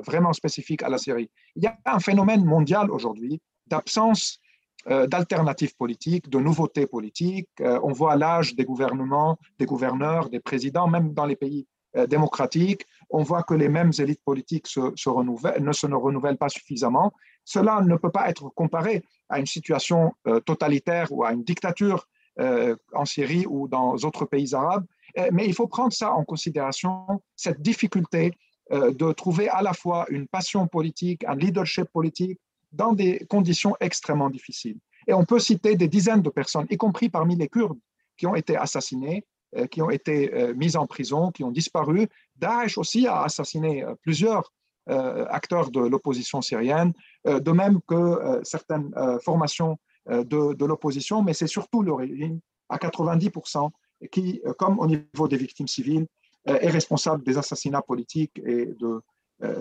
vraiment 0.05 0.33
spécifiques 0.33 0.83
à 0.83 0.89
la 0.89 0.97
Syrie. 0.97 1.31
Il 1.55 1.63
y 1.63 1.67
a 1.67 1.77
un 1.85 1.99
phénomène 1.99 2.43
mondial 2.43 2.91
aujourd'hui 2.91 3.41
d'absence 3.67 4.39
d'alternatives 4.87 5.75
politiques, 5.75 6.29
de 6.29 6.39
nouveautés 6.39 6.87
politiques. 6.87 7.49
on 7.59 7.91
voit 7.91 8.15
l'âge 8.15 8.55
des 8.55 8.63
gouvernements, 8.63 9.37
des 9.59 9.65
gouverneurs, 9.65 10.29
des 10.29 10.39
présidents, 10.39 10.87
même 10.87 11.13
dans 11.13 11.25
les 11.25 11.35
pays 11.35 11.67
démocratiques 12.07 12.85
on 13.09 13.23
voit 13.23 13.43
que 13.43 13.53
les 13.53 13.69
mêmes 13.69 13.91
élites 13.99 14.23
politiques 14.23 14.67
ne 14.75 14.95
se 14.95 15.09
renouvellent 15.09 16.37
pas 16.37 16.49
suffisamment. 16.49 17.13
Cela 17.45 17.81
ne 17.81 17.95
peut 17.95 18.11
pas 18.11 18.29
être 18.29 18.49
comparé 18.49 19.03
à 19.29 19.39
une 19.39 19.45
situation 19.45 20.13
euh, 20.27 20.39
totalitaire 20.39 21.11
ou 21.11 21.23
à 21.23 21.31
une 21.31 21.43
dictature 21.43 22.07
euh, 22.39 22.75
en 22.93 23.05
Syrie 23.05 23.45
ou 23.47 23.67
dans 23.67 23.95
d'autres 23.95 24.25
pays 24.25 24.53
arabes. 24.53 24.85
Euh, 25.17 25.29
mais 25.31 25.45
il 25.45 25.53
faut 25.53 25.67
prendre 25.67 25.93
ça 25.93 26.11
en 26.11 26.23
considération, 26.23 27.21
cette 27.35 27.61
difficulté 27.61 28.31
de 28.69 29.13
trouver 29.13 29.47
à 29.47 29.61
la 29.61 29.71
fois 29.71 30.05
une 30.09 30.27
passion 30.27 30.67
politique, 30.67 31.23
un 31.23 31.35
leadership 31.35 31.85
politique 31.85 32.37
dans 32.71 32.93
des 32.93 33.25
conditions 33.29 33.75
extrêmement 33.79 34.29
difficiles. 34.29 34.77
Et 35.07 35.13
on 35.13 35.25
peut 35.25 35.39
citer 35.39 35.75
des 35.75 35.87
dizaines 35.87 36.21
de 36.21 36.29
personnes, 36.29 36.67
y 36.69 36.77
compris 36.77 37.09
parmi 37.09 37.35
les 37.35 37.47
Kurdes, 37.47 37.79
qui 38.17 38.27
ont 38.27 38.35
été 38.35 38.57
assassinés, 38.57 39.25
qui 39.71 39.81
ont 39.81 39.89
été 39.89 40.53
mises 40.55 40.75
en 40.75 40.85
prison, 40.85 41.31
qui 41.31 41.45
ont 41.45 41.51
disparu, 41.51 42.09
Daesh 42.37 42.77
aussi 42.77 43.07
a 43.07 43.23
assassiné 43.23 43.83
euh, 43.83 43.95
plusieurs 44.01 44.53
euh, 44.89 45.25
acteurs 45.29 45.69
de 45.71 45.81
l'opposition 45.81 46.41
syrienne, 46.41 46.93
euh, 47.27 47.39
de 47.39 47.51
même 47.51 47.79
que 47.87 48.39
certaines 48.43 48.93
formations 49.23 49.77
de, 50.09 50.65
l'opposition, 50.65 51.21
mais 51.21 51.33
c'est 51.33 51.47
surtout 51.47 51.81
le 51.81 51.93
régime 51.93 52.39
à 52.69 52.77
90% 52.77 53.69
qui, 54.09 54.41
comme 54.57 54.79
au 54.79 54.87
niveau 54.87 55.27
des 55.27 55.35
victimes 55.35 55.67
civiles, 55.67 56.07
est 56.45 56.69
responsable 56.69 57.23
des 57.25 57.37
assassinats 57.37 57.81
politiques 57.81 58.39
et 58.45 58.67
de 58.67 59.01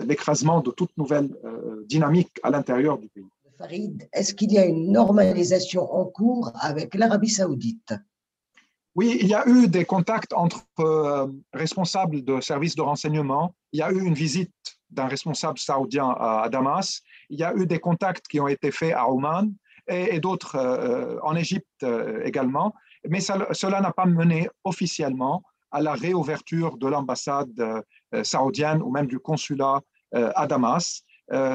l'écrasement 0.05 0.61
de 0.61 0.71
toute 0.71 0.95
nouvelle 0.97 1.29
dynamique 1.85 2.31
à 2.43 2.49
l'intérieur 2.49 2.97
du 2.97 3.07
pays. 3.09 3.25
Farid, 3.57 4.07
est-ce 4.13 4.33
qu'il 4.33 4.51
y 4.51 4.57
a 4.57 4.65
une 4.65 4.91
normalisation 4.91 5.91
en 5.93 6.05
cours 6.05 6.51
avec 6.61 6.93
l'Arabie 6.93 7.29
saoudite? 7.29 7.93
Oui, 8.97 9.17
il 9.21 9.27
y 9.27 9.35
a 9.35 9.47
eu 9.47 9.67
des 9.67 9.85
contacts 9.85 10.33
entre 10.33 10.65
euh, 10.79 11.27
responsables 11.53 12.23
de 12.23 12.41
services 12.41 12.75
de 12.75 12.81
renseignement. 12.81 13.53
Il 13.71 13.79
y 13.79 13.83
a 13.83 13.91
eu 13.91 14.01
une 14.01 14.15
visite 14.15 14.51
d'un 14.89 15.07
responsable 15.07 15.59
saoudien 15.59 16.15
à, 16.19 16.49
Damas. 16.49 17.01
Il 17.29 17.39
y 17.39 17.43
a 17.43 17.53
eu 17.55 17.67
des 17.67 17.79
contacts 17.79 18.27
qui 18.27 18.39
ont 18.39 18.47
été 18.47 18.71
faits 18.71 18.93
à 18.93 19.07
Oman 19.09 19.53
et, 19.87 20.19
d'autres 20.19 20.55
euh, 20.55 21.19
en 21.21 21.35
Égypte 21.35 21.67
euh, 21.83 22.23
également. 22.25 22.73
Mais 23.07 23.19
cela 23.19 23.81
n'a 23.81 23.91
pas 23.91 24.05
mené 24.05 24.49
officiellement 24.63 25.43
à 25.69 25.81
la 25.81 25.93
réouverture 25.93 26.77
de 26.77 26.87
l'ambassade 26.87 27.83
saoudienne 28.23 28.81
ou 28.81 28.91
même 28.91 29.07
du 29.07 29.19
consulat 29.19 29.81
à 30.13 30.47
Damas. 30.47 31.03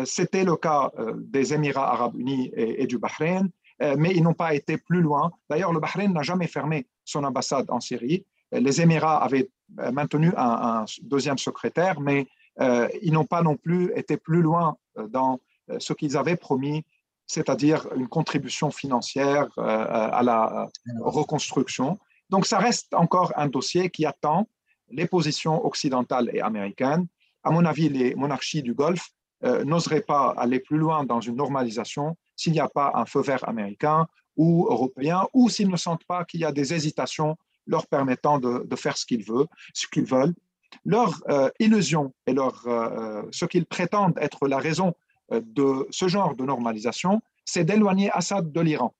C'était 0.05 0.45
le 0.45 0.57
cas 0.57 0.91
des 1.17 1.55
Émirats 1.55 1.93
arabes 1.93 2.15
unis 2.17 2.51
et, 2.55 2.83
et 2.83 2.87
du 2.87 2.99
Bahreïn, 2.99 3.49
mais 3.97 4.13
ils 4.15 4.23
n'ont 4.23 4.35
pas 4.35 4.55
été 4.55 4.77
plus 4.77 5.01
loin. 5.01 5.31
D'ailleurs, 5.49 5.73
le 5.73 5.81
Bahreïn 5.81 6.13
n'a 6.13 6.23
jamais 6.23 6.47
fermé 6.47 6.87
son 7.05 7.25
ambassade 7.25 7.71
en 7.71 7.81
Syrie. 7.81 8.25
Les 8.53 8.81
Émirats 8.81 9.23
avaient 9.23 9.49
euh, 9.81 9.91
maintenu 9.91 10.33
un, 10.37 10.85
deuxième 11.03 11.39
secrétaire, 11.39 12.01
mais 12.01 12.27
euh, 12.61 12.89
ils 13.01 13.13
n'ont 13.13 13.25
pas 13.25 13.43
non 13.43 13.57
plus 13.57 13.91
été 13.97 14.17
plus 14.17 14.43
loin 14.43 14.77
euh, 14.99 15.09
dans 15.09 15.41
ce 15.79 15.93
qu'ils 15.95 16.17
avaient 16.19 16.37
promis, 16.37 16.85
c'est-à-dire 17.27 17.87
une 17.97 18.09
contribution 18.09 18.71
financière 18.71 19.49
à 19.57 20.23
la 20.23 20.69
reconstruction. 21.01 21.99
Donc 22.29 22.47
ça 22.47 22.59
reste 22.59 22.93
encore 22.93 23.33
un 23.37 23.47
dossier 23.47 23.89
qui 23.89 24.05
attend 24.05 24.49
les 24.93 25.07
positions 25.07 25.65
occidentales 25.65 26.31
et 26.33 26.41
américaines. 26.41 27.07
À 27.43 27.51
mon 27.51 27.65
avis, 27.65 27.89
les 27.89 28.15
monarchies 28.15 28.63
du 28.63 28.75
Golfe 28.75 29.11
n'oseraient 29.43 30.03
pas 30.03 30.33
aller 30.39 30.61
plus 30.61 30.79
loin 30.79 31.03
dans 31.03 31.21
une 31.21 31.35
normalisation 31.35 32.17
s'il 32.37 32.53
n'y 32.53 32.61
a 32.61 32.69
pas 32.69 32.93
un 32.95 33.07
feu 33.07 33.21
vert 33.21 33.49
américain 33.49 34.07
ou 34.37 34.67
européens, 34.71 35.27
ou 35.33 35.49
s'ils 35.49 35.69
ne 35.69 35.77
sentent 35.77 36.05
pas 36.05 36.25
qu'il 36.25 36.41
y 36.41 36.45
a 36.45 36.53
des 36.53 36.73
hésitations 36.73 37.37
leur 37.67 37.87
permettant 37.87 38.39
de, 38.39 38.77
faire 38.77 38.97
ce 38.97 39.07
qu'ils 39.07 39.25
veulent. 39.25 39.47
Ce 39.75 39.87
veulent. 40.01 40.35
Leur 40.85 41.23
euh, 41.29 41.51
illusion 41.59 42.15
et 42.27 42.33
leur, 42.33 42.67
euh, 42.67 43.23
ce 43.31 43.45
qu'ils 43.45 43.67
prétendent 43.67 44.19
être 44.19 44.49
la 44.49 44.59
raison 44.59 44.95
euh, 45.33 45.41
de 45.45 45.87
ce 45.91 46.09
genre 46.09 46.35
de 46.35 46.45
normalisation, 46.45 47.21
c'est 47.45 47.65
d'éloigner 47.65 48.11
Assad 48.11 48.51
de 48.51 48.61
l'Iran. 48.61 48.95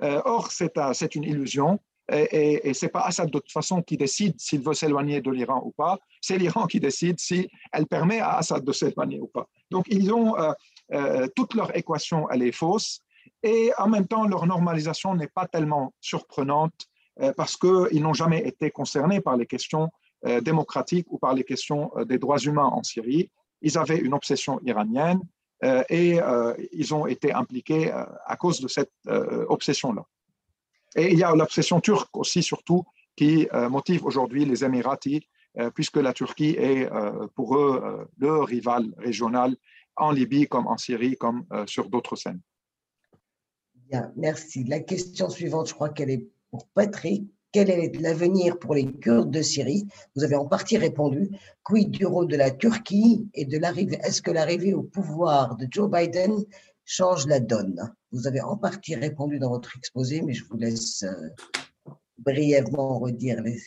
or, 0.00 0.50
c'est 0.50 1.14
une 1.14 1.24
illusion 1.24 1.78
et, 2.12 2.68
et 2.68 2.74
ce 2.74 2.84
n'est 2.84 2.90
pas 2.90 3.00
Assad 3.00 3.30
de 3.30 3.38
toute 3.38 3.50
façon 3.50 3.82
qui 3.82 3.96
décide 3.96 4.38
s'il 4.38 4.60
veut 4.60 4.74
s'éloigner 4.74 5.20
de 5.20 5.30
l'Iran 5.30 5.62
ou 5.64 5.70
pas, 5.70 5.98
c'est 6.20 6.36
l'Iran 6.36 6.66
qui 6.66 6.80
décide 6.80 7.18
si 7.18 7.48
elle 7.72 7.86
permet 7.86 8.20
à 8.20 8.36
Assad 8.36 8.62
de 8.64 8.72
s'éloigner 8.72 9.20
ou 9.20 9.26
pas. 9.26 9.46
Donc, 9.70 9.86
ils 9.88 10.12
ont 10.12 10.34
toute 11.34 11.54
leur 11.54 11.76
équation, 11.76 12.28
elle 12.30 12.42
est 12.42 12.52
fausse 12.52 13.00
et 13.44 13.72
en 13.78 13.88
même 13.88 14.06
temps, 14.06 14.26
leur 14.26 14.46
normalisation 14.46 15.14
n'est 15.14 15.28
pas 15.28 15.46
tellement 15.46 15.92
surprenante 16.00 16.86
euh, 17.20 17.32
parce 17.36 17.56
qu'ils 17.56 18.02
n'ont 18.02 18.14
jamais 18.14 18.46
été 18.48 18.70
concernés 18.70 19.20
par 19.20 19.36
les 19.36 19.46
questions 19.46 19.90
euh, 20.26 20.40
démocratiques 20.40 21.06
ou 21.10 21.18
par 21.18 21.34
les 21.34 21.44
questions 21.44 21.92
euh, 21.96 22.04
des 22.06 22.18
droits 22.18 22.38
humains 22.38 22.64
en 22.64 22.82
Syrie. 22.82 23.30
Ils 23.60 23.76
avaient 23.76 23.98
une 23.98 24.14
obsession 24.14 24.60
iranienne 24.64 25.20
et 25.88 26.18
ils 26.72 26.94
ont 26.94 27.06
été 27.06 27.32
impliqués 27.32 27.90
à 27.90 28.36
cause 28.36 28.60
de 28.60 28.68
cette 28.68 28.92
obsession-là. 29.48 30.04
Et 30.96 31.12
il 31.12 31.18
y 31.18 31.22
a 31.22 31.34
l'obsession 31.34 31.80
turque 31.80 32.16
aussi, 32.16 32.42
surtout, 32.42 32.84
qui 33.16 33.48
motive 33.70 34.04
aujourd'hui 34.04 34.44
les 34.44 34.64
Émiratis, 34.64 35.22
puisque 35.74 35.98
la 35.98 36.12
Turquie 36.12 36.56
est 36.58 36.88
pour 37.34 37.56
eux 37.56 38.08
le 38.18 38.42
rival 38.42 38.86
régional 38.98 39.56
en 39.96 40.10
Libye 40.10 40.46
comme 40.48 40.66
en 40.66 40.76
Syrie, 40.76 41.16
comme 41.16 41.44
sur 41.66 41.88
d'autres 41.88 42.16
scènes 42.16 42.40
merci. 44.16 44.64
La 44.64 44.80
question 44.80 45.28
suivante, 45.28 45.68
je 45.68 45.74
crois 45.74 45.90
qu'elle 45.90 46.10
est 46.10 46.26
pour 46.50 46.66
Patrick. 46.68 47.30
Quel 47.52 47.70
est 47.70 48.00
l'avenir 48.00 48.58
pour 48.58 48.74
les 48.74 48.84
Kurdes 48.84 49.30
de 49.30 49.40
Syrie? 49.40 49.86
Vous 50.16 50.24
avez 50.24 50.34
en 50.34 50.46
partie 50.46 50.76
répondu. 50.76 51.30
Quid 51.62 51.92
du 51.92 52.04
rôle 52.04 52.26
de 52.26 52.36
la 52.36 52.50
Turquie 52.50 53.28
et 53.32 53.44
de 53.44 53.58
l'arrivée? 53.58 53.98
Est-ce 54.02 54.22
que 54.22 54.32
l'arrivée 54.32 54.74
au 54.74 54.82
pouvoir 54.82 55.56
de 55.56 55.68
Joe 55.70 55.88
Biden 55.88 56.34
change 56.84 57.26
la 57.26 57.40
donne 57.40 57.94
Vous 58.12 58.26
avez 58.26 58.40
en 58.40 58.56
partie 58.56 58.94
répondu 58.94 59.38
dans 59.38 59.50
votre 59.50 59.76
exposé, 59.76 60.22
mais 60.22 60.34
je 60.34 60.44
vous 60.44 60.56
laisse 60.56 61.02
euh, 61.02 61.28
brièvement 62.18 62.98
redire 62.98 63.42
les. 63.42 63.60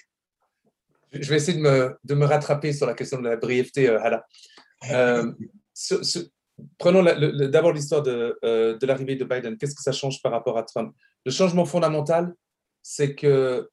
Je 1.12 1.30
vais 1.30 1.38
essayer 1.38 1.58
de 1.58 1.64
me, 1.64 1.98
de 2.04 2.16
me 2.16 2.26
rattraper 2.26 2.74
sur 2.74 2.86
la 2.86 2.94
question 2.94 3.20
de 3.20 3.30
la 3.30 3.38
brièveté, 3.38 3.90
euh, 3.90 4.02
Hala. 4.02 4.26
Euh, 4.92 5.32
Prenons 6.80 7.04
d'abord 7.04 7.72
l'histoire 7.72 8.02
de, 8.02 8.40
euh, 8.44 8.76
de 8.80 8.86
l'arrivée 8.88 9.16
de 9.16 9.24
Biden. 9.24 9.58
Qu'est-ce 9.58 9.76
que 9.76 9.84
ça 9.84 9.92
change 9.92 10.24
par 10.24 10.32
rapport 10.32 10.58
à 10.58 10.64
Trump? 10.64 10.96
Le 11.24 11.32
changement 11.32 11.66
fondamental, 11.66 12.34
c'est 12.82 13.14
que 13.14 13.70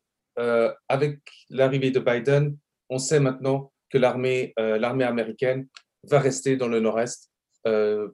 avec 0.88 1.20
l'arrivée 1.48 1.92
de 1.92 2.00
Biden, 2.00 2.58
on 2.90 2.98
sait 2.98 3.20
maintenant 3.20 3.72
que 3.88 3.96
l'armée 3.96 4.52
américaine 4.58 5.66
va 6.02 6.18
rester 6.18 6.58
dans 6.58 6.68
le 6.68 6.80
nord-est 6.80 7.30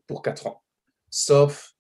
pour 0.07 0.23
quatre 0.23 0.47
ans, 0.47 0.63
sauf 1.11 1.73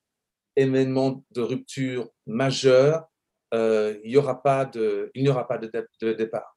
événement 0.56 1.24
de 1.30 1.40
rupture 1.40 2.10
majeur, 2.26 3.06
il 3.52 4.00
n'y 4.04 4.16
aura 4.16 4.42
pas 4.42 4.64
de, 4.64 5.10
il 5.14 5.22
n'y 5.22 5.28
aura 5.28 5.46
pas 5.46 5.58
de, 5.58 6.12
départ. 6.12 6.56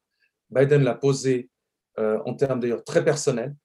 Biden 0.49 0.83
l'a 0.83 0.95
posé 0.95 1.49
en 1.97 2.33
termes 2.35 2.59
d'ailleurs 2.59 2.83
très 2.83 3.03
personnels. 3.03 3.55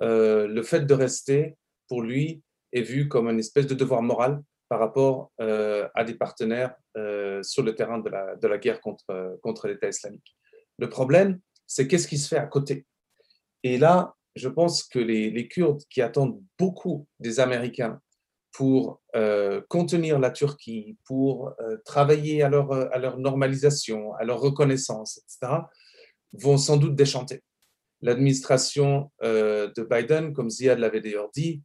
le 0.00 0.62
fait 0.62 0.86
de 0.86 0.94
rester, 0.94 1.56
pour 1.88 2.02
lui, 2.02 2.42
est 2.72 2.82
vu 2.82 3.08
comme 3.08 3.28
une 3.28 3.38
espèce 3.38 3.66
de 3.66 3.74
devoir 3.74 4.02
moral 4.02 4.42
par 4.68 4.78
rapport 4.78 5.32
euh, 5.40 5.88
à 5.94 6.04
des 6.04 6.14
partenaires 6.14 6.74
euh, 6.96 7.42
sur 7.42 7.62
le 7.62 7.74
terrain 7.74 7.98
de 7.98 8.10
la, 8.10 8.58
guerre 8.58 8.80
contre, 8.80 9.66
l'État 9.66 9.88
islamique. 9.88 10.36
Le 10.78 10.88
problème, 10.88 11.40
c'est 11.66 11.88
qu'est-ce 11.88 12.08
qui 12.08 12.18
se 12.18 12.28
fait 12.28 12.38
à 12.38 12.46
côté? 12.46 12.86
Et 13.62 13.78
là, 13.78 14.14
je 14.36 14.48
pense 14.48 14.84
que 14.84 14.98
les 14.98 15.48
Kurdes 15.48 15.82
qui 15.90 16.02
attendent 16.02 16.40
beaucoup 16.58 17.08
des 17.18 17.40
Américains 17.40 18.00
pour 18.52 19.00
euh, 19.14 19.60
contenir 19.68 20.18
la 20.18 20.30
Turquie, 20.30 20.96
pour 21.04 21.52
travailler 21.84 22.42
à 22.42 22.48
leur, 22.48 22.72
à 22.72 22.98
leur 22.98 23.18
normalisation, 23.18 24.14
à 24.14 24.24
leur 24.24 24.40
reconnaissance, 24.40 25.18
etc., 25.18 25.62
vont 26.32 26.58
sans 26.58 26.76
doute 26.76 26.94
déchanter. 26.94 27.42
L'administration 28.00 29.10
de 29.22 29.82
Biden, 29.82 30.32
comme 30.32 30.50
Ziad 30.50 30.78
l'avait 30.78 31.00
d'ailleurs 31.00 31.30
dit, 31.34 31.62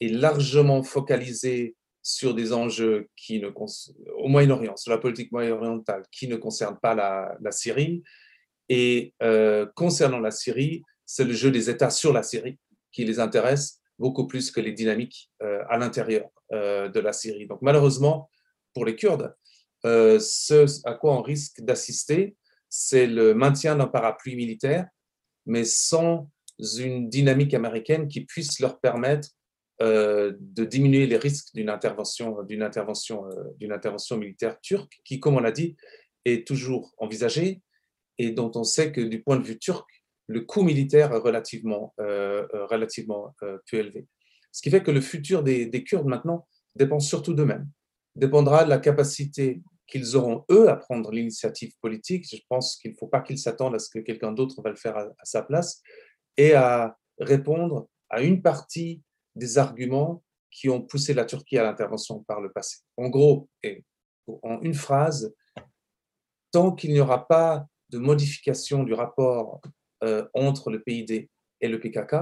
est 0.00 0.08
largement 0.08 0.82
focalisée 0.82 1.76
sur 2.02 2.34
des 2.34 2.52
enjeux 2.52 3.08
qui 3.16 3.40
ne 3.40 3.48
au 3.48 4.28
Moyen-Orient, 4.28 4.76
sur 4.76 4.90
la 4.90 4.98
politique 4.98 5.30
moyen-orientale, 5.30 6.02
qui 6.10 6.26
ne 6.28 6.36
concernent 6.36 6.78
pas 6.80 6.94
la, 6.94 7.52
Syrie. 7.52 8.02
Et 8.68 9.14
euh, 9.22 9.66
concernant 9.76 10.18
la 10.18 10.32
Syrie, 10.32 10.82
c'est 11.06 11.24
le 11.24 11.32
jeu 11.32 11.50
des 11.50 11.70
États 11.70 11.90
sur 11.90 12.12
la 12.12 12.22
Syrie 12.22 12.58
qui 12.90 13.04
les 13.04 13.20
intéresse 13.20 13.80
beaucoup 14.04 14.26
plus 14.26 14.50
que 14.50 14.60
les 14.60 14.72
dynamiques 14.72 15.30
euh, 15.42 15.62
à 15.68 15.78
l'intérieur 15.78 16.28
euh, 16.52 16.88
de 16.88 17.00
la 17.00 17.12
Syrie. 17.12 17.46
Donc 17.46 17.60
malheureusement, 17.62 18.28
pour 18.74 18.84
les 18.84 18.96
Kurdes, 18.96 19.34
ce 19.84 20.86
à 20.86 20.94
quoi 20.94 21.16
on 21.18 21.22
risque 21.22 21.60
d'assister, 21.60 22.36
c'est 22.68 23.06
le 23.06 23.34
maintien 23.34 23.76
d'un 23.76 23.88
parapluie 23.88 24.36
militaire, 24.36 24.86
mais 25.44 25.64
sans 25.64 26.30
une 26.78 27.08
dynamique 27.08 27.54
américaine 27.54 28.08
qui 28.08 28.24
puisse 28.24 28.60
leur 28.60 28.78
permettre 28.80 29.28
euh, 29.82 30.32
de 30.38 30.64
diminuer 30.64 31.06
les 31.06 31.16
risques 31.16 31.54
d'une 31.54 31.68
intervention, 31.68 32.38
intervention, 32.60 33.26
euh, 33.26 33.44
d'une 33.58 33.72
intervention 33.72 34.16
militaire 34.16 34.60
turque, 34.60 35.00
qui, 35.04 35.18
comme 35.18 35.34
on 35.34 35.40
l'a 35.40 35.50
dit, 35.50 35.76
est 36.24 36.46
toujours 36.46 36.94
envisagée 36.98 37.62
et 38.18 38.30
dont 38.30 38.52
on 38.54 38.62
sait 38.62 38.92
que 38.92 39.00
du 39.00 39.22
point 39.22 39.38
de 39.38 39.44
vue 39.44 39.58
turc, 39.58 39.88
le 40.26 40.40
coût 40.40 40.62
militaire 40.62 41.12
est 41.12 41.18
relativement, 41.18 41.94
euh, 42.00 42.46
relativement 42.70 43.34
peu 43.40 43.78
élevé. 43.78 44.06
Ce 44.52 44.62
qui 44.62 44.70
fait 44.70 44.82
que 44.82 44.90
le 44.90 45.00
futur 45.00 45.42
des, 45.42 45.66
des 45.66 45.82
Kurdes 45.82 46.06
maintenant 46.06 46.46
dépend 46.76 47.00
surtout 47.00 47.34
d'eux-mêmes, 47.34 47.68
dépendra 48.14 48.64
de 48.64 48.70
la 48.70 48.78
capacité 48.78 49.62
qu'ils 49.86 50.16
auront, 50.16 50.44
eux, 50.50 50.68
à 50.68 50.76
prendre 50.76 51.10
l'initiative 51.10 51.74
politique. 51.80 52.26
Je 52.30 52.40
pense 52.48 52.76
qu'il 52.76 52.92
ne 52.92 52.96
faut 52.96 53.08
pas 53.08 53.20
qu'ils 53.20 53.38
s'attendent 53.38 53.74
à 53.74 53.78
ce 53.78 53.90
que 53.90 53.98
quelqu'un 53.98 54.32
d'autre 54.32 54.62
va 54.62 54.70
le 54.70 54.76
faire 54.76 54.96
à, 54.96 55.02
à, 55.02 55.24
sa 55.24 55.42
place 55.42 55.82
et 56.36 56.54
à 56.54 56.96
répondre 57.18 57.88
à 58.08 58.22
une 58.22 58.42
partie 58.42 59.02
des 59.34 59.58
arguments 59.58 60.22
qui 60.50 60.68
ont 60.68 60.82
poussé 60.82 61.14
la 61.14 61.24
Turquie 61.24 61.58
à 61.58 61.62
l'intervention 61.62 62.22
par 62.24 62.40
le 62.40 62.52
passé. 62.52 62.78
En 62.96 63.08
gros, 63.08 63.48
et 63.62 63.84
en 64.42 64.60
une 64.60 64.74
phrase, 64.74 65.34
tant 66.50 66.72
qu'il 66.72 66.92
n'y 66.92 67.00
aura 67.00 67.26
pas 67.26 67.66
de 67.90 67.98
modification 67.98 68.84
du 68.84 68.92
rapport 68.92 69.60
euh, 70.02 70.26
entre 70.34 70.70
le 70.70 70.82
PID 70.82 71.28
et 71.60 71.68
le 71.68 71.78
PKK, 71.80 72.14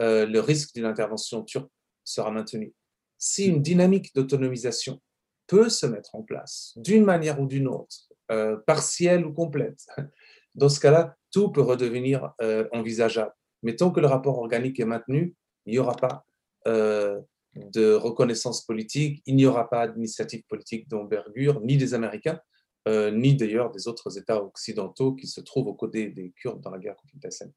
euh, 0.00 0.26
le 0.26 0.40
risque 0.40 0.74
d'une 0.74 0.84
intervention 0.84 1.42
turque 1.42 1.70
sera 2.04 2.30
maintenu. 2.30 2.74
Si 3.18 3.46
une 3.46 3.62
dynamique 3.62 4.14
d'autonomisation 4.14 5.00
peut 5.46 5.68
se 5.68 5.86
mettre 5.86 6.14
en 6.14 6.22
place 6.22 6.72
d'une 6.76 7.04
manière 7.04 7.40
ou 7.40 7.46
d'une 7.46 7.68
autre, 7.68 8.08
euh, 8.30 8.56
partielle 8.66 9.26
ou 9.26 9.32
complète, 9.32 9.84
dans 10.54 10.68
ce 10.68 10.80
cas-là, 10.80 11.16
tout 11.30 11.50
peut 11.50 11.62
redevenir 11.62 12.32
envisageable. 12.72 13.32
Mais 13.62 13.74
tant 13.74 13.90
que 13.90 14.00
le 14.00 14.06
rapport 14.06 14.38
organique 14.38 14.78
est 14.80 14.84
maintenu, 14.84 15.34
il 15.64 15.72
n'y 15.72 15.78
aura 15.78 15.96
pas 15.96 16.26
de 16.66 17.94
reconnaissance 17.94 18.62
politique, 18.62 19.22
il 19.24 19.36
n'y 19.36 19.46
aura 19.46 19.70
pas 19.70 19.88
d'initiative 19.88 20.42
politique 20.46 20.88
d'envergure, 20.90 21.60
ni 21.62 21.78
des 21.78 21.94
Américains, 21.94 22.38
ni 22.86 23.34
d'ailleurs 23.34 23.70
des 23.70 23.86
autres 23.88 24.18
États 24.18 24.42
occidentaux 24.42 25.14
qui 25.14 25.26
se 25.26 25.40
trouvent 25.40 25.68
aux 25.68 25.74
côtés 25.74 26.08
des 26.08 26.32
Kurdes 26.32 26.60
dans 26.60 26.70
la 26.70 26.78
guerre 26.78 26.96
contre 26.96 27.14
l'Islamique. 27.22 27.56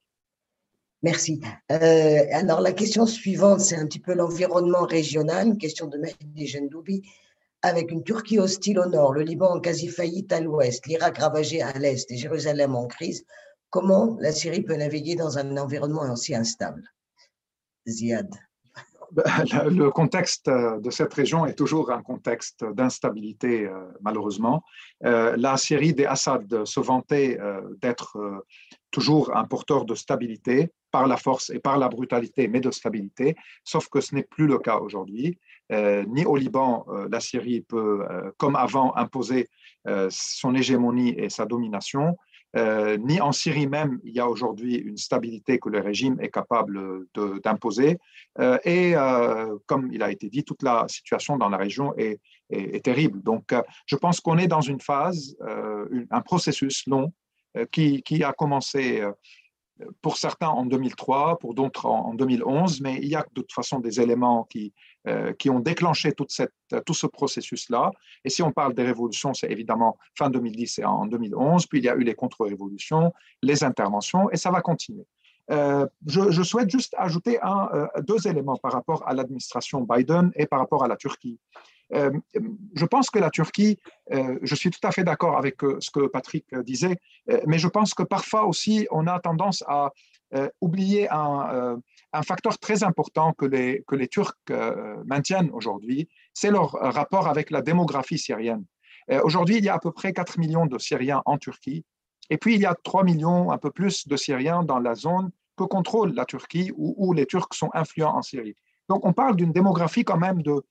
Merci. 1.06 1.40
Euh, 1.72 2.26
alors 2.32 2.62
la 2.62 2.72
question 2.72 3.06
suivante, 3.06 3.60
c'est 3.60 3.76
un 3.76 3.86
petit 3.86 4.00
peu 4.00 4.16
l'environnement 4.16 4.86
régional, 4.86 5.46
une 5.46 5.58
question 5.60 5.86
de 5.86 6.00
Mehdi 6.00 6.48
Gendoubi. 6.48 7.04
Avec 7.62 7.92
une 7.92 8.04
Turquie 8.04 8.40
hostile 8.40 8.80
au 8.80 8.88
nord, 8.88 9.14
le 9.14 9.22
Liban 9.22 9.56
en 9.56 9.60
quasi 9.60 9.88
faillite 9.88 10.32
à 10.32 10.40
l'ouest, 10.40 10.86
l'Irak 10.88 11.20
ravagé 11.20 11.62
à 11.62 11.78
l'est 11.78 12.10
et 12.12 12.18
Jérusalem 12.18 12.76
en 12.76 12.88
crise, 12.88 13.24
comment 13.70 14.18
la 14.20 14.32
Syrie 14.32 14.64
peut 14.64 14.76
naviguer 14.76 15.16
dans 15.16 15.38
un 15.38 15.58
environnement 15.58 16.12
aussi 16.12 16.34
instable? 16.34 16.84
Ziad. 17.88 18.30
Le 19.70 19.90
contexte 19.90 20.50
de 20.50 20.90
cette 20.90 21.14
région 21.14 21.46
est 21.46 21.54
toujours 21.54 21.92
un 21.92 22.02
contexte 22.02 22.64
d'instabilité, 22.64 23.66
euh, 23.66 23.86
malheureusement. 24.02 24.64
Euh, 25.06 25.36
la 25.38 25.58
Syrie 25.58 25.94
des 25.94 26.06
Assad 26.06 26.66
se 26.66 26.80
vantait 26.80 27.38
euh, 27.40 27.62
d'être 27.82 28.44
toujours 28.92 29.36
un 29.36 29.44
porteur 29.44 29.86
de 29.86 29.96
stabilité 29.96 30.72
par 30.92 31.08
la 31.08 31.18
force 31.18 31.50
et 31.50 31.60
par 31.60 31.78
la 31.78 31.90
brutalité, 31.90 32.48
mais 32.48 32.62
de 32.62 32.72
stabilité, 32.72 33.36
sauf 33.64 33.90
que 33.90 34.00
ce 34.00 34.16
n'est 34.16 34.24
plus 34.24 34.48
le 34.48 34.60
cas 34.60 34.78
aujourd'hui. 34.78 35.38
ni 35.70 36.26
au 36.26 36.38
Liban, 36.38 36.86
la 37.12 37.20
Syrie 37.20 37.62
peut, 37.62 38.06
comme 38.38 38.56
avant, 38.56 38.96
imposer 38.96 39.50
son 40.10 40.56
hégémonie 40.56 41.14
et 41.18 41.30
sa 41.30 41.46
domination, 41.46 42.16
euh, 42.56 42.98
ni 42.98 43.20
en 43.20 43.32
Syrie 43.32 43.68
même, 43.68 44.00
il 44.04 44.14
y 44.14 44.20
a 44.20 44.30
aujourd'hui 44.30 44.76
une 44.76 44.98
stabilité 44.98 45.60
que 45.60 45.70
le 45.70 45.80
régime 45.80 46.18
est 46.22 46.30
capable 46.30 47.06
d'imposer. 47.44 47.98
Euh, 48.40 48.58
et 48.64 48.96
euh, 48.96 49.58
comme 49.66 49.92
il 49.92 50.02
a 50.02 50.12
été 50.12 50.30
dit, 50.30 50.44
toute 50.44 50.64
la 50.64 50.86
situation 50.88 51.38
dans 51.38 51.50
la 51.50 51.58
région 51.58 51.94
est, 51.98 52.20
terrible. 52.84 53.24
Donc, 53.24 53.56
je 53.88 53.96
pense 53.96 54.20
qu'on 54.20 54.38
est 54.38 54.48
dans 54.48 54.62
une 54.62 54.80
phase, 54.80 55.36
un 56.12 56.22
processus 56.22 56.86
long 56.86 57.12
qui, 57.72 58.24
a 58.24 58.34
commencé 58.34 59.02
pour 60.02 60.18
certains 60.18 60.48
en 60.48 60.66
2003, 60.66 61.40
pour 61.40 61.54
d'autres 61.54 61.86
en 61.86 62.14
2011, 62.14 62.82
mais 62.82 62.98
il 63.02 63.10
y 63.10 63.16
a 63.16 63.22
de 63.22 63.42
toute 63.42 63.52
façon 63.52 63.80
des 63.80 64.00
éléments 64.00 64.46
qui, 64.50 64.74
euh, 65.08 65.34
qui 65.34 65.50
ont 65.50 65.60
déclenché 65.60 66.14
cette, 66.30 66.54
tout 66.86 66.94
ce 66.94 67.08
processus-là. 67.08 67.92
Et 68.24 68.30
si 68.30 68.42
on 68.42 68.52
parle 68.52 68.74
des 68.74 68.84
révolutions, 68.84 69.34
c'est 69.34 69.52
évidemment 69.52 69.98
fin 70.18 70.30
2010 70.30 70.80
et 70.80 70.86
en 70.86 71.06
2011, 71.06 71.66
puis 71.68 71.80
il 71.80 71.86
y 71.86 71.90
a 71.90 71.96
eu 71.96 72.04
les 72.04 72.16
contre-révolutions, 72.16 73.14
les 73.42 73.64
interventions, 73.64 74.30
et 74.32 74.38
ça 74.38 74.52
va 74.52 74.62
continuer. 74.62 75.06
Euh, 75.52 75.86
je, 76.08 76.42
souhaite 76.42 76.72
juste 76.72 76.96
ajouter 76.98 77.38
euh, 77.44 77.86
deux 78.02 78.28
éléments 78.28 78.58
par 78.58 78.72
rapport 78.72 79.08
à 79.08 79.14
l'administration 79.14 79.82
Biden 79.82 80.32
et 80.36 80.48
par 80.48 80.60
rapport 80.60 80.84
à 80.84 80.88
la 80.88 80.96
Turquie. 80.96 81.40
Euh, 81.94 82.12
je 82.76 82.86
pense 82.86 83.10
que 83.10 83.20
la 83.20 83.30
Turquie, 83.30 83.80
euh, 84.12 84.40
je 84.42 84.56
suis 84.56 84.72
tout 84.72 84.86
à 84.86 84.92
fait 84.92 85.04
d'accord 85.04 85.38
avec 85.38 85.64
euh, 85.64 85.78
ce 85.80 85.92
que 85.92 86.08
Patrick 86.08 86.46
disait, 86.62 86.98
mais 87.46 87.58
je 87.58 87.68
pense 87.68 87.94
que 87.94 88.04
parfois 88.04 88.46
aussi 88.46 88.88
on 88.92 89.08
a 89.08 89.20
tendance 89.20 89.64
à 89.68 89.92
oublier 90.60 91.08
un, 91.12 91.80
facteur 92.24 92.58
très 92.58 92.84
important 92.84 93.34
que 93.34 93.46
les, 93.46 93.84
que 93.88 93.96
les 93.96 94.08
Turcs 94.08 94.36
maintiennent 95.06 95.50
aujourd'hui, 95.52 96.10
c'est 96.34 96.52
leur 96.52 96.72
rapport 96.72 97.28
avec 97.28 97.52
la 97.52 97.62
démographie 97.62 98.18
syrienne. 98.18 98.66
Aujourd'hui, 99.24 99.58
il 99.58 99.64
y 99.64 99.70
a 99.70 99.76
à 99.76 99.80
peu 99.80 99.92
près 99.92 100.14
4 100.14 100.40
millions 100.40 100.66
de 100.66 100.78
Syriens 100.78 101.22
en 101.26 101.38
Turquie, 101.38 101.86
et 102.30 102.38
puis 102.38 102.56
il 102.56 102.62
y 102.62 102.66
a 102.66 102.76
3 102.76 103.04
millions, 103.04 103.52
un 103.52 103.58
peu 103.58 103.72
plus 103.72 104.08
de 104.08 104.18
Syriens 104.18 104.64
dans 104.64 104.80
la 104.80 104.96
zone 104.96 105.32
que 105.58 105.64
contrôle 105.64 106.14
la 106.14 106.26
Turquie, 106.26 106.72
où, 106.76 106.96
où 106.98 107.14
les 107.14 107.26
Turcs 107.26 107.54
sont 107.54 107.70
influents 107.74 108.16
en 108.16 108.22
Syrie. 108.22 108.56
Donc 108.90 109.06
on 109.06 109.14
parle 109.14 109.36
d'une 109.36 109.52
démographie 109.52 110.04
quand 110.04 110.18
même 110.18 110.42
de 110.42 110.64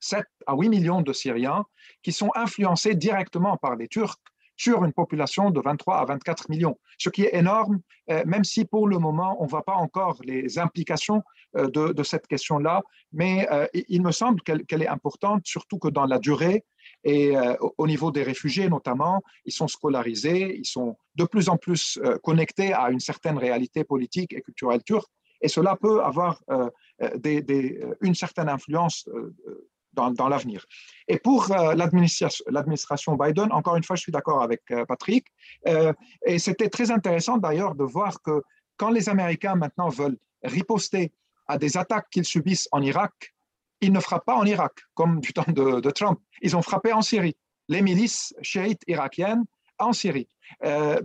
7 0.00 0.24
à 0.46 0.54
8 0.54 0.68
millions 0.68 1.02
de 1.02 1.12
Syriens 1.12 1.64
qui 2.02 2.12
sont 2.12 2.30
influencés 2.34 2.94
directement 2.94 3.56
par 3.56 3.76
les 3.76 3.88
Turcs 3.88 4.18
sur 4.60 4.84
une 4.84 4.92
population 4.92 5.50
de 5.50 5.58
23 5.58 6.00
à 6.00 6.04
24 6.04 6.50
millions, 6.50 6.78
ce 6.98 7.08
qui 7.08 7.22
est 7.22 7.34
énorme, 7.34 7.80
euh, 8.10 8.22
même 8.26 8.44
si 8.44 8.66
pour 8.66 8.86
le 8.86 8.98
moment, 8.98 9.38
on 9.40 9.44
ne 9.44 9.48
voit 9.48 9.64
pas 9.64 9.76
encore 9.76 10.18
les 10.22 10.58
implications 10.58 11.22
euh, 11.56 11.70
de, 11.70 12.02
cette 12.02 12.26
question-là, 12.26 12.82
mais 13.10 13.48
euh, 13.50 13.66
il 13.88 14.02
me 14.02 14.12
semble 14.12 14.42
qu'elle 14.42 14.82
est 14.82 14.86
importante, 14.86 15.46
surtout 15.46 15.78
que 15.78 15.88
dans 15.88 16.04
la 16.04 16.18
durée, 16.18 16.64
et 17.04 17.34
au 17.78 17.86
niveau 17.86 18.10
des 18.10 18.22
réfugiés 18.22 18.68
notamment, 18.68 19.22
ils 19.46 19.52
sont 19.52 19.68
scolarisés, 19.68 20.58
ils 20.58 20.66
sont 20.66 20.98
de 21.14 21.24
plus 21.24 21.48
en 21.48 21.56
plus 21.56 21.98
connectés 22.22 22.74
à 22.74 22.90
une 22.90 23.00
certaine 23.00 23.38
réalité 23.38 23.84
politique 23.84 24.34
et 24.34 24.42
culturelle 24.42 24.82
turque, 24.82 25.10
et 25.40 25.48
cela 25.48 25.76
peut 25.76 26.02
avoir 26.02 26.42
une 28.02 28.14
certaine 28.14 28.50
influence 28.50 29.08
dans, 29.92 30.28
l'avenir. 30.28 30.64
Et 31.08 31.18
pour 31.18 31.50
euh, 31.50 31.74
l'administration 31.74 33.16
Biden, 33.16 33.52
encore 33.52 33.76
une 33.76 33.82
fois, 33.82 33.96
je 33.96 34.02
suis 34.02 34.12
d'accord 34.12 34.42
avec 34.42 34.62
euh, 34.70 34.84
Patrick, 34.84 35.26
euh, 35.66 35.92
et 36.24 36.38
c'était 36.38 36.68
très 36.68 36.90
intéressant 36.90 37.38
d'ailleurs 37.38 37.74
de 37.74 37.84
voir 37.84 38.22
que 38.22 38.42
quand 38.76 38.90
les 38.90 39.08
Américains 39.08 39.56
maintenant 39.56 39.88
veulent 39.88 40.16
riposter 40.42 41.12
à 41.48 41.58
des 41.58 41.76
attaques 41.76 42.08
qu'ils 42.10 42.24
subissent 42.24 42.68
en 42.72 42.82
Irak, 42.82 43.34
ils 43.80 43.92
ne 43.92 44.00
frappent 44.00 44.26
pas 44.26 44.36
en 44.36 44.44
Irak, 44.44 44.72
comme 44.94 45.20
du 45.20 45.32
temps 45.32 45.44
de, 45.48 45.90
Trump. 45.90 46.20
Ils 46.42 46.56
ont 46.56 46.62
frappé 46.62 46.92
en 46.92 47.02
Syrie. 47.02 47.36
Les 47.68 47.82
milices 47.82 48.34
chiites 48.42 48.82
irakiennes 48.86 49.44
en 49.78 49.92
Syrie. 49.92 50.28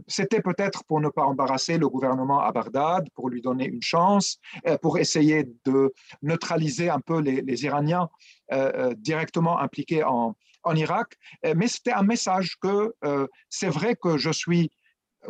C'était 0.08 0.42
peut-être 0.42 0.84
pour 0.84 1.00
ne 1.00 1.08
pas 1.08 1.24
embarrasser 1.24 1.78
le 1.78 1.88
gouvernement 1.88 2.42
à 2.42 2.52
Bagdad, 2.52 3.08
pour 3.16 3.30
lui 3.30 3.42
donner 3.42 3.66
une 3.66 3.82
chance, 3.82 4.40
pour 4.82 4.98
essayer 4.98 5.46
de 5.64 5.94
neutraliser 6.22 6.90
un 6.90 7.00
peu 7.00 7.22
les, 7.22 7.64
Iraniens 7.64 8.10
directement 8.98 9.60
impliqués 9.60 10.04
en, 10.04 10.36
en 10.64 10.76
Irak. 10.76 11.16
mais 11.56 11.68
c'était 11.68 11.94
un 11.94 12.04
message 12.04 12.58
que 12.62 12.94
c'est 13.50 13.70
vrai 13.70 13.96
que 13.96 14.18
je 14.18 14.32
suis, 14.32 14.72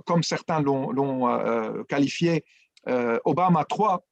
comme 0.06 0.24
certains 0.24 0.62
l'ont 0.62 1.86
qualifié, 1.88 2.44
Obama 3.26 3.64
3, 3.64 4.06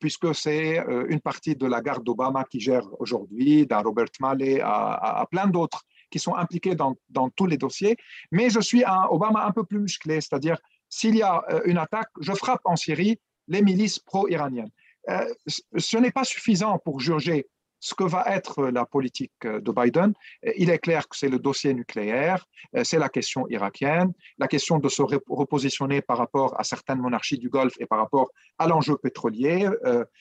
puisque 0.00 0.34
c'est 0.34 0.84
une 1.08 1.20
partie 1.20 1.56
de 1.56 1.66
la 1.66 1.80
garde 1.80 2.04
d'Obama 2.04 2.44
qui 2.44 2.60
gère 2.60 2.86
aujourd'hui, 2.98 3.66
d'un 3.66 3.80
Robert 3.80 4.10
Malley 4.20 4.60
à 4.60 5.24
plein 5.30 5.46
d'autres 5.46 5.84
qui 6.10 6.18
sont 6.18 6.34
impliqués 6.34 6.74
dans, 6.74 6.94
dans, 7.08 7.30
tous 7.30 7.46
les 7.46 7.56
dossiers. 7.56 7.96
Mais 8.30 8.50
je 8.50 8.60
suis 8.60 8.84
un 8.84 9.04
Obama 9.10 9.44
un 9.44 9.52
peu 9.52 9.64
plus 9.64 9.80
musclé, 9.80 10.20
c'est-à-dire 10.20 10.58
s'il 10.88 11.16
y 11.16 11.22
a 11.22 11.42
euh, 11.50 11.60
une 11.64 11.78
attaque, 11.78 12.10
je 12.20 12.32
frappe 12.32 12.60
en 12.64 12.76
Syrie 12.76 13.18
les 13.48 13.62
milices 13.62 13.98
pro-iraniennes. 13.98 14.70
Euh, 15.08 15.26
ce 15.46 15.96
n'est 15.98 16.10
pas 16.10 16.24
suffisant 16.24 16.78
pour 16.78 17.00
juger 17.00 17.46
ce 17.80 17.94
que 17.94 18.04
va 18.04 18.24
être 18.28 18.66
la 18.68 18.84
politique 18.84 19.32
euh, 19.44 19.60
de 19.60 19.70
Biden. 19.72 20.12
Il 20.56 20.70
est 20.70 20.78
clair 20.78 21.08
que 21.08 21.16
c'est 21.16 21.28
le 21.28 21.38
dossier 21.38 21.74
nucléaire, 21.74 22.46
c'est 22.84 22.98
la 22.98 23.08
question 23.08 23.46
irakienne, 23.48 24.12
la 24.38 24.48
question 24.48 24.78
de 24.78 24.88
se 24.88 25.02
repositionner 25.02 26.02
par 26.02 26.18
rapport 26.18 26.58
à 26.58 26.64
certaines 26.64 26.98
monarchies 26.98 27.38
du 27.38 27.48
Golfe 27.48 27.74
et 27.78 27.86
par 27.86 27.98
rapport 27.98 28.30
à 28.58 28.66
l'enjeu 28.66 28.96
pétrolier, 28.96 29.68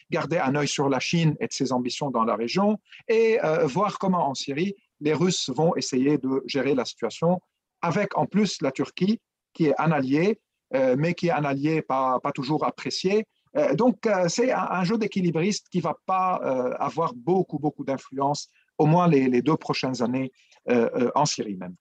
garder 0.09 0.37
un 0.37 0.55
œil 0.55 0.67
sur 0.67 0.89
la 0.89 0.99
Chine 0.99 1.35
et 1.39 1.47
de 1.47 1.53
ses 1.53 1.71
ambitions 1.71 2.11
dans 2.11 2.23
la 2.23 2.35
région, 2.35 2.79
et 3.07 3.39
voir 3.65 3.99
comment 3.99 4.29
en 4.29 4.33
Syrie 4.33 4.75
les 5.01 5.13
Russes 5.13 5.49
vont 5.49 5.75
essayer 5.75 6.17
de 6.17 6.43
gérer 6.45 6.75
la 6.75 6.85
situation 6.85 7.41
avec 7.81 8.17
en 8.17 8.25
plus 8.25 8.61
la 8.61 8.71
Turquie, 8.71 9.19
qui 9.53 9.67
est 9.67 9.79
un 9.79 9.91
allié, 9.91 10.39
euh, 10.73 10.95
mais 10.97 11.13
qui 11.13 11.27
est 11.27 11.31
un 11.31 11.45
allié 11.45 11.81
pas, 11.81 12.19
pas 12.19 12.31
toujours 12.31 12.65
apprécié. 12.65 13.25
Euh, 13.57 13.73
donc, 13.73 14.05
euh, 14.05 14.27
c'est 14.27 14.51
un, 14.51 14.83
jeu 14.83 14.97
d'équilibriste 14.97 15.67
qui 15.69 15.77
ne 15.77 15.83
va 15.83 15.97
pas 16.05 16.35
avoir 16.79 17.13
beaucoup, 17.13 17.59
beaucoup 17.59 17.83
d'influence, 17.83 18.49
au 18.77 18.85
moins 18.85 19.07
les, 19.07 19.41
deux 19.41 19.57
prochaines 19.57 20.01
années 20.01 20.31
en 20.67 21.25
Syrie 21.25 21.55
même. 21.55 21.75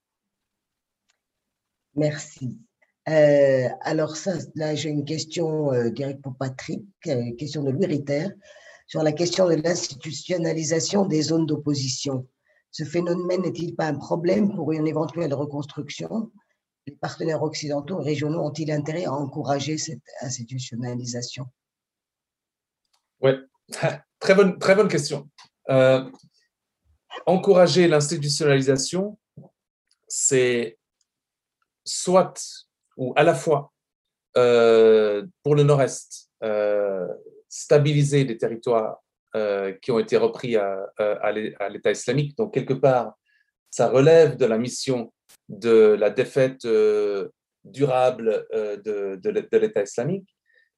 Merci. 1.96 2.58
alors, 3.06 4.16
ça, 4.16 4.32
là, 4.54 4.74
j'ai 4.74 4.90
une 4.90 5.04
question 5.04 5.72
directe 5.90 6.22
pour 6.22 6.36
Patrick, 6.36 6.84
question 7.38 7.62
de 7.62 7.70
Louis 7.70 7.86
Ritter, 7.86 8.26
sur 8.86 9.02
la 9.02 9.12
question 9.12 9.48
de 9.48 9.54
l'institutionnalisation 9.54 11.06
des 11.06 11.22
zones 11.22 11.46
d'opposition. 11.46 12.26
Ce 12.70 12.84
phénomène 12.84 13.42
n'est-il 13.42 13.74
pas 13.74 13.86
un 13.86 13.94
problème 13.94 14.54
pour 14.54 14.72
une 14.72 14.86
éventuelle 14.86 15.32
reconstruction? 15.32 16.30
Les 16.86 16.94
partenaires 16.96 17.42
occidentaux 17.42 18.00
et 18.02 18.04
régionaux 18.04 18.44
ont-ils 18.44 18.70
intérêt 18.70 19.06
à 19.06 19.12
encourager 19.12 19.78
cette 19.78 20.02
institutionnalisation? 20.20 21.46
Oui, 23.20 23.32
très 24.20 24.34
bonne, 24.34 24.58
très 24.58 24.74
bonne 24.74 24.88
question. 24.88 25.28
Euh, 25.70 26.04
encourager 27.26 27.88
l'institutionnalisation, 27.88 29.18
c'est 30.08 30.78
soit 31.84 32.34
ou 32.96 33.12
à 33.16 33.22
la 33.22 33.34
fois 33.34 33.72
euh, 34.36 35.24
pour 35.42 35.54
le 35.54 35.62
Nord-Est, 35.62 36.30
euh, 36.42 37.06
stabiliser 37.48 38.24
des 38.24 38.36
territoires 38.36 39.00
qui 39.82 39.90
ont 39.90 39.98
été 39.98 40.16
repris 40.16 40.54
à, 40.54 40.86
à 40.96 41.32
l'État 41.32 41.90
islamique. 41.90 42.38
Donc, 42.38 42.54
quelque 42.54 42.72
part, 42.72 43.18
ça 43.68 43.88
relève 43.88 44.36
de 44.36 44.46
la 44.46 44.58
mission 44.58 45.12
de 45.48 45.96
la 45.98 46.10
défaite 46.10 46.64
durable 47.64 48.46
de, 48.52 49.16
de 49.20 49.58
l'État 49.58 49.82
islamique. 49.82 50.28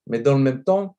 Mais 0.06 0.20
dans 0.20 0.38
le 0.38 0.42
même 0.42 0.64
temps, 0.64 0.96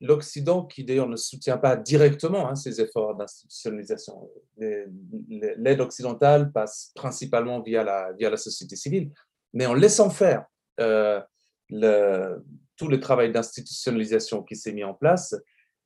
l'Occident, 0.00 0.64
qui 0.64 0.84
d'ailleurs 0.84 1.08
ne 1.08 1.16
soutient 1.16 1.58
pas 1.58 1.76
directement 1.76 2.48
hein, 2.48 2.54
ces 2.54 2.80
efforts 2.80 3.16
d'institutionnalisation, 3.16 4.30
l'aide 4.58 5.80
occidentale 5.80 6.52
passe 6.52 6.92
principalement 6.94 7.60
via 7.62 7.82
la, 7.82 8.12
via 8.12 8.30
la 8.30 8.36
société 8.36 8.76
civile, 8.76 9.10
mais 9.52 9.66
en 9.66 9.74
laissant 9.74 10.10
faire 10.10 10.46
le, 10.78 12.36
tout 12.76 12.88
le 12.88 13.00
travail 13.00 13.32
d'institutionnalisation 13.32 14.42
qui 14.42 14.56
s'est 14.56 14.72
mis 14.72 14.84
en 14.84 14.94
place, 14.94 15.34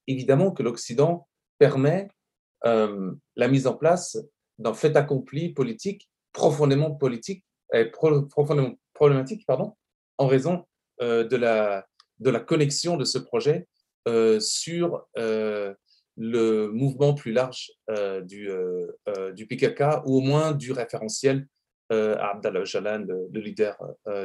évidemment 0.06 0.52
que 0.52 0.62
l'Occident 0.62 1.26
permet 1.58 2.08
euh, 2.66 3.12
la 3.34 3.48
mise 3.48 3.66
en 3.66 3.74
place 3.74 4.18
d'un 4.58 4.74
fait 4.74 4.96
accompli 4.96 5.52
politique 5.52 6.08
profondément 6.32 6.92
politique 6.94 7.44
et 7.72 7.86
profondément 7.86 8.74
problématique 8.92 9.44
pardon, 9.46 9.74
en 10.18 10.26
raison 10.26 10.64
euh, 11.00 11.24
de, 11.24 11.36
la, 11.36 11.86
de 12.20 12.30
la 12.30 12.40
connexion 12.40 12.96
de 12.96 13.04
ce 13.04 13.18
projet 13.18 13.66
euh, 13.66 13.71
sur 14.06 15.06
le 15.16 16.68
mouvement 16.68 17.14
plus 17.14 17.32
large 17.32 17.70
du, 18.24 18.48
du 19.34 19.46
PKK 19.46 20.04
ou 20.06 20.18
au 20.18 20.20
moins 20.20 20.52
du 20.52 20.72
référentiel 20.72 21.46
à 21.90 22.30
Abdallah 22.30 22.64
Jalan, 22.64 23.04
le, 23.06 23.40
leader 23.40 23.76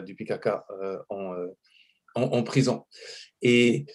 du 0.06 0.16
PKK 0.16 0.50
en, 1.10 1.36
en, 2.16 2.44
prison. 2.44 2.86
Et 3.42 3.86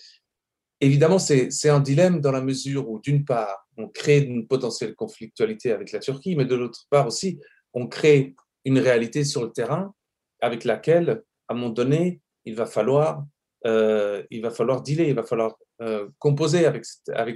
Évidemment, 0.82 1.20
c'est 1.20 1.68
un 1.68 1.78
dilemme 1.78 2.20
dans 2.20 2.32
la 2.32 2.40
mesure 2.40 2.90
où, 2.90 2.98
d'une 2.98 3.24
part, 3.24 3.68
on 3.76 3.86
crée 3.86 4.18
une 4.18 4.48
potentielle 4.48 4.96
conflictualité 4.96 5.70
avec 5.70 5.92
la 5.92 6.00
Turquie, 6.00 6.34
mais 6.34 6.44
de 6.44 6.56
l'autre 6.56 6.86
part 6.90 7.06
aussi, 7.06 7.38
on 7.72 7.86
crée 7.86 8.34
une 8.64 8.80
réalité 8.80 9.22
sur 9.22 9.44
le 9.44 9.52
terrain 9.52 9.94
avec 10.40 10.64
laquelle, 10.64 11.22
à 11.46 11.54
un 11.54 11.56
moment 11.56 11.70
donné, 11.70 12.20
il 12.44 12.56
va 12.56 12.66
falloir, 12.66 13.24
euh, 13.66 14.22
il 14.30 14.42
va 14.42 14.50
falloir 14.50 14.82
dealer, 14.82 15.08
il 15.08 15.14
va 15.14 15.22
falloir 15.22 15.56
euh, 15.80 16.08
composer 16.18 16.66
avec, 16.66 16.84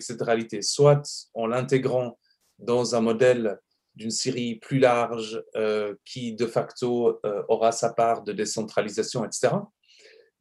cette 0.03 0.23
réalité, 0.23 0.63
soit 0.63 1.03
en 1.35 1.47
l'intégrant 1.47 2.19
dans 2.59 2.95
un 2.95 3.01
modèle 3.01 3.59
d'une 3.95 4.11
Syrie 4.11 4.57
plus 4.57 4.79
large 4.79 5.43
euh, 5.57 5.95
qui, 6.05 6.35
de 6.35 6.47
facto, 6.47 7.21
aura 7.49 7.73
sa 7.73 7.93
part 7.93 8.23
de 8.23 8.33
décentralisation, 8.33 9.25
etc. 9.25 9.55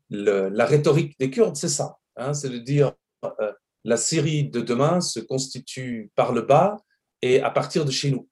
la 0.10 0.66
rhétorique 0.66 1.18
des 1.20 1.30
Kurdes, 1.30 1.56
c'est 1.56 1.70
ça. 1.70 1.98
Hein, 2.18 2.34
c'est 2.34 2.49
de 2.49 2.57
dire 2.57 2.94
la 3.84 3.98
Syrie 3.98 4.49
de 4.49 4.62
demain 4.62 5.02
se 5.02 5.20
constitue 5.20 6.12
par 6.16 6.34
le 6.34 6.41
bas 6.41 6.78
et 7.22 7.41
à 7.41 7.49
partir 7.49 7.86
de 7.86 7.91
chez 7.91 8.12
nous. 8.12 8.28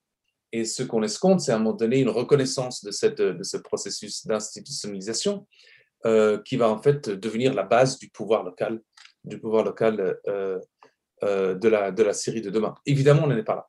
Et 0.51 0.65
ce 0.65 0.84
qu'on 0.84 1.01
escompte, 1.01 1.41
c'est 1.41 1.51
à 1.51 1.55
un 1.55 1.59
moment 1.59 1.75
donné 1.75 1.99
une 1.99 2.09
reconnaissance 2.09 2.84
de, 2.84 2.91
cette, 2.91 3.21
de 3.21 3.43
ce 3.43 3.57
processus 3.57 4.25
d'institutionnalisation 4.27 5.47
euh, 6.05 6.41
qui 6.43 6.57
va 6.57 6.69
en 6.69 6.81
fait 6.81 7.09
devenir 7.09 7.53
la 7.53 7.63
base 7.63 7.97
du 7.97 8.09
pouvoir 8.09 8.43
local, 8.43 8.81
du 9.23 9.39
pouvoir 9.39 9.63
local 9.63 10.17
euh, 10.27 10.59
de, 11.21 11.67
la, 11.67 11.91
de 11.91 12.03
la 12.03 12.13
Syrie 12.13 12.41
de 12.41 12.49
demain. 12.49 12.75
Évidemment, 12.85 13.23
on 13.23 13.27
n'en 13.27 13.38
est 13.38 13.43
pas 13.43 13.55
là. 13.55 13.67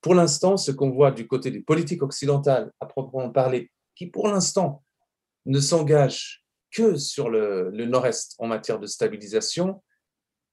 Pour 0.00 0.14
l'instant, 0.14 0.56
ce 0.56 0.70
qu'on 0.70 0.90
voit 0.90 1.10
du 1.10 1.26
côté 1.26 1.50
des 1.50 1.60
politiques 1.60 2.02
occidentales, 2.02 2.72
à 2.80 2.86
proprement 2.86 3.30
parler, 3.30 3.70
qui 3.94 4.06
pour 4.06 4.28
l'instant 4.28 4.82
ne 5.46 5.60
s'engagent 5.60 6.40
que 6.70 6.96
sur 6.96 7.28
le, 7.30 7.70
nord-est 7.72 8.34
en 8.38 8.46
matière 8.46 8.78
de 8.78 8.86
stabilisation. 8.86 9.82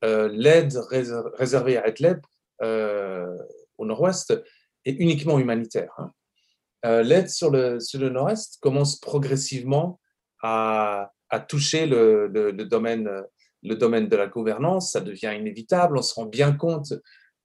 Euh, 0.03 0.29
l'aide 0.31 0.77
réservée 0.89 1.77
à 1.77 1.87
Idlib 1.87 2.19
euh, 2.61 3.35
au 3.77 3.85
nord-ouest 3.85 4.33
est 4.85 4.93
uniquement 4.93 5.39
humanitaire. 5.39 5.93
Hein. 5.97 6.11
Euh, 6.85 7.03
l'aide 7.03 7.29
sur 7.29 7.49
le, 7.51 7.79
sur 7.79 7.99
le 7.99 8.09
nord-est 8.09 8.59
commence 8.61 8.99
progressivement 8.99 9.99
à, 11.29 11.39
toucher 11.47 11.85
le, 11.85 12.51
domaine, 12.65 13.09
le 13.63 13.75
domaine 13.75 14.07
de 14.07 14.15
la 14.15 14.27
gouvernance. 14.27 14.91
Ça 14.91 15.01
devient 15.01 15.33
inévitable. 15.37 15.97
On 15.97 16.01
se 16.01 16.13
rend 16.13 16.25
bien 16.25 16.53
compte 16.53 16.93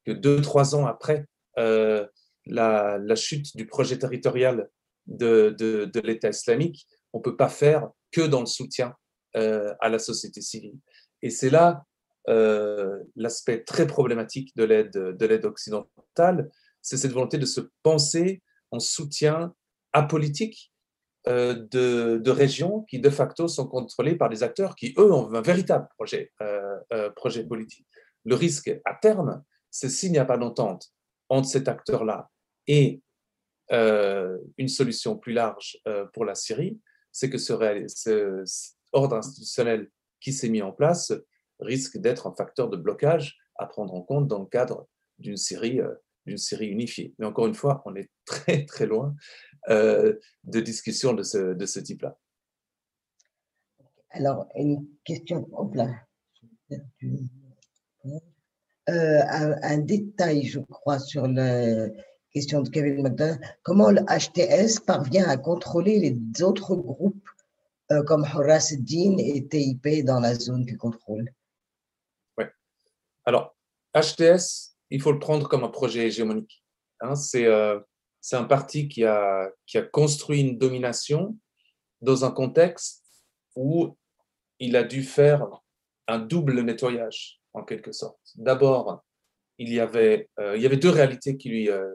que 0.04 0.12
deux, 0.12 0.40
trois 0.40 0.74
ans 0.74 0.86
après 0.86 1.26
la, 1.56 3.14
chute 3.14 3.56
du 3.56 3.66
projet 3.66 3.98
territorial 3.98 4.68
de, 5.06 5.90
l'État 6.04 6.30
islamique, 6.30 6.86
on 7.12 7.18
ne 7.18 7.22
peut 7.22 7.36
pas 7.36 7.48
faire 7.48 7.88
que 8.10 8.22
dans 8.22 8.40
le 8.40 8.46
soutien 8.46 8.94
euh, 9.36 9.74
à 9.80 9.88
la 9.88 9.98
société 9.98 10.40
civile. 10.40 10.78
Et 11.22 11.30
c'est 11.30 11.50
là 11.50 11.84
euh, 12.28 12.98
l'aspect 13.16 13.64
très 13.64 13.86
problématique 13.86 14.54
de 14.56 14.64
l'aide 14.64 14.92
de 14.92 15.26
l'aide 15.26 15.44
occidentale, 15.44 16.50
c'est 16.80 16.96
cette 16.96 17.12
volonté 17.12 17.38
de 17.38 17.46
se 17.46 17.60
penser 17.82 18.42
en 18.70 18.78
soutien 18.78 19.54
apolitique 19.92 20.71
euh, 20.71 20.71
de, 21.26 22.18
de, 22.18 22.30
régions 22.30 22.82
qui 22.82 22.98
de 22.98 23.10
facto 23.10 23.46
sont 23.46 23.68
contrôlées 23.68 24.16
par 24.16 24.28
des 24.28 24.42
acteurs 24.42 24.74
qui, 24.74 24.92
eux, 24.98 25.12
ont 25.12 25.32
un 25.32 25.40
véritable 25.40 25.86
projet, 25.96 26.32
projet 27.14 27.44
politique. 27.44 27.86
Le 28.24 28.34
risque 28.34 28.72
à 28.84 28.94
terme, 28.94 29.42
c'est 29.70 29.88
s'il 29.88 30.12
n'y 30.12 30.18
a 30.18 30.24
pas 30.24 30.36
d'entente 30.36 30.88
entre 31.28 31.48
cet 31.48 31.68
acteur-là 31.68 32.30
et 32.66 33.00
euh, 33.72 34.38
une 34.58 34.68
solution 34.68 35.16
plus 35.16 35.32
large 35.32 35.78
euh, 35.86 36.04
pour 36.12 36.24
la 36.24 36.34
Syrie, 36.34 36.78
c'est 37.10 37.30
que 37.30 37.38
ce, 37.38 37.54
ce, 37.88 38.44
ordre 38.92 39.16
institutionnel 39.16 39.90
qui 40.20 40.32
s'est 40.32 40.50
mis 40.50 40.62
en 40.62 40.72
place 40.72 41.12
risque 41.58 41.96
d'être 41.96 42.26
un 42.26 42.34
facteur 42.34 42.68
de 42.68 42.76
blocage 42.76 43.38
à 43.56 43.66
prendre 43.66 43.94
en 43.94 44.02
compte 44.02 44.28
dans 44.28 44.40
le 44.40 44.46
cadre 44.46 44.88
d'une 45.18 45.36
Syrie, 45.36 45.80
euh, 45.80 45.94
d'une 46.26 46.38
Syrie 46.38 46.68
unifiée. 46.68 47.14
Mais 47.18 47.26
encore 47.26 47.46
une 47.46 47.54
fois, 47.54 47.82
on 47.86 47.94
est 47.94 48.10
très 48.24 48.64
très 48.64 48.86
loin 48.86 49.14
de 49.68 50.60
discussions 50.60 51.12
de 51.12 51.22
ce, 51.22 51.54
de 51.54 51.66
ce 51.66 51.78
type-là. 51.80 52.18
Alors, 54.10 54.48
une 54.56 54.86
question. 55.04 55.48
un, 58.88 59.56
un, 59.62 59.78
détail, 59.78 60.44
je 60.44 60.58
crois, 60.58 60.98
sur 60.98 61.28
la 61.28 61.88
question 62.32 62.62
de 62.62 62.68
Kevin 62.68 63.02
McDonald. 63.02 63.40
Comment 63.62 63.90
le 63.90 64.00
HTS 64.02 64.80
parvient 64.80 65.28
à 65.28 65.36
contrôler 65.36 65.98
les 65.98 66.42
autres 66.42 66.74
groupes 66.74 67.28
euh, 67.90 68.02
comme 68.04 68.24
Horace 68.34 68.74
Dean 68.78 69.16
et 69.18 69.46
TIP 69.46 70.04
dans 70.04 70.20
la 70.20 70.34
zone 70.34 70.64
du 70.64 70.76
contrôle? 70.76 71.30
Oui. 72.38 72.44
Alors, 73.24 73.54
HTS, 73.94 74.71
il 74.92 75.00
faut 75.00 75.12
le 75.12 75.18
prendre 75.18 75.48
comme 75.48 75.64
un 75.64 75.68
projet 75.68 76.06
hégémonique. 76.06 76.62
Hein. 77.00 77.14
Euh, 77.34 77.80
c'est 78.20 78.36
un 78.36 78.44
parti 78.44 78.88
qui 78.88 79.04
a, 79.04 79.50
construit 79.90 80.42
une 80.42 80.58
domination 80.58 81.36
dans 82.02 82.24
un 82.24 82.30
contexte 82.30 83.02
où 83.56 83.96
il 84.58 84.76
a 84.76 84.84
dû 84.84 85.02
faire 85.02 85.46
un 86.08 86.18
double 86.18 86.60
nettoyage, 86.60 87.40
en 87.54 87.64
quelque 87.64 87.90
sorte. 87.90 88.20
D'abord, 88.36 89.02
il 89.58 89.72
y 89.72 89.80
avait, 89.80 90.28
euh, 90.38 90.76
deux 90.76 90.90
réalités 90.90 91.38
qui 91.38 91.48
lui, 91.48 91.70
euh, 91.70 91.90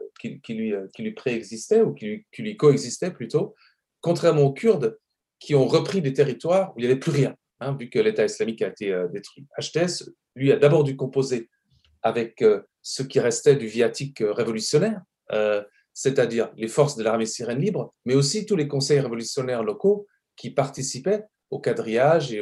préexistaient, 1.16 1.82
ou 1.82 1.94
qui 1.94 2.06
lui, 2.06 2.26
qui 2.32 2.42
lui, 2.42 2.56
coexistaient 2.56 3.12
plutôt, 3.12 3.54
contrairement 4.00 4.42
aux 4.42 4.52
Kurdes 4.52 4.98
qui 5.38 5.54
ont 5.54 5.66
repris 5.66 6.02
des 6.02 6.12
territoires 6.12 6.72
où 6.74 6.80
il 6.80 6.82
n'y 6.82 6.90
avait 6.90 6.98
plus 6.98 7.12
rien, 7.12 7.36
hein, 7.60 7.76
vu 7.78 7.90
que 7.90 8.00
l'État 8.00 8.24
islamique 8.24 8.60
a 8.62 8.68
été 8.68 9.06
détruit. 9.12 9.46
HTS, 9.56 10.10
lui, 10.34 10.50
a 10.50 10.56
d'abord 10.56 10.82
dû 10.82 10.96
composer 10.96 11.48
avec 12.02 12.42
ce 12.90 13.02
qui 13.02 13.20
restait 13.20 13.56
du 13.56 13.66
viatique 13.66 14.22
révolutionnaire, 14.26 15.02
c'est-à-dire 15.92 16.50
les 16.56 16.68
forces 16.68 16.96
de 16.96 17.02
l'armée 17.04 17.26
syrienne 17.26 17.60
libre, 17.60 17.92
mais 18.06 18.14
aussi 18.14 18.46
tous 18.46 18.56
les 18.56 18.66
conseils 18.66 19.00
révolutionnaires 19.00 19.62
locaux 19.62 20.06
qui 20.36 20.50
participaient 20.50 21.24
au 21.50 21.60
quadrillage 21.60 22.32
et 22.32 22.38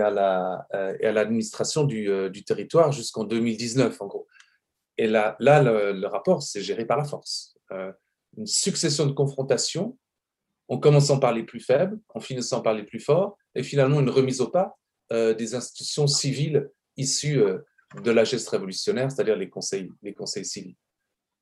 à 0.00 0.66
euh, 0.74 1.12
l'administration 1.12 1.84
du, 1.84 2.10
euh, 2.10 2.30
territoire 2.44 2.90
jusqu'en 2.90 3.22
2019, 3.22 4.00
en 4.02 4.06
gros. 4.06 4.26
Et 4.98 5.06
là, 5.06 5.36
là 5.38 5.62
le, 5.62 6.06
rapport, 6.06 6.42
c'est 6.42 6.62
géré 6.62 6.84
par 6.84 6.96
la 6.96 7.04
force. 7.04 7.56
Euh, 7.70 7.92
une 8.36 8.46
succession 8.46 9.06
de 9.06 9.12
confrontations, 9.12 9.96
en 10.66 10.78
commençant 10.78 11.20
par 11.20 11.32
les 11.32 11.44
plus 11.44 11.60
faibles, 11.60 12.00
en 12.14 12.18
finissant 12.20 12.60
par 12.60 12.74
les 12.74 12.82
plus 12.84 13.00
forts, 13.00 13.38
et 13.54 13.62
finalement 13.62 14.00
une 14.00 14.10
remise 14.10 14.40
au 14.40 14.48
pas 14.48 14.76
des 15.12 15.56
institutions 15.56 16.06
civiles 16.06 16.70
issues 16.96 17.42
de 18.02 18.10
la 18.10 18.24
geste 18.24 18.48
révolutionnaire, 18.48 19.10
c'est-à-dire 19.10 19.36
les 19.36 19.48
conseils, 19.48 19.90
les 20.02 20.14
conseils 20.14 20.44
civils. 20.44 20.76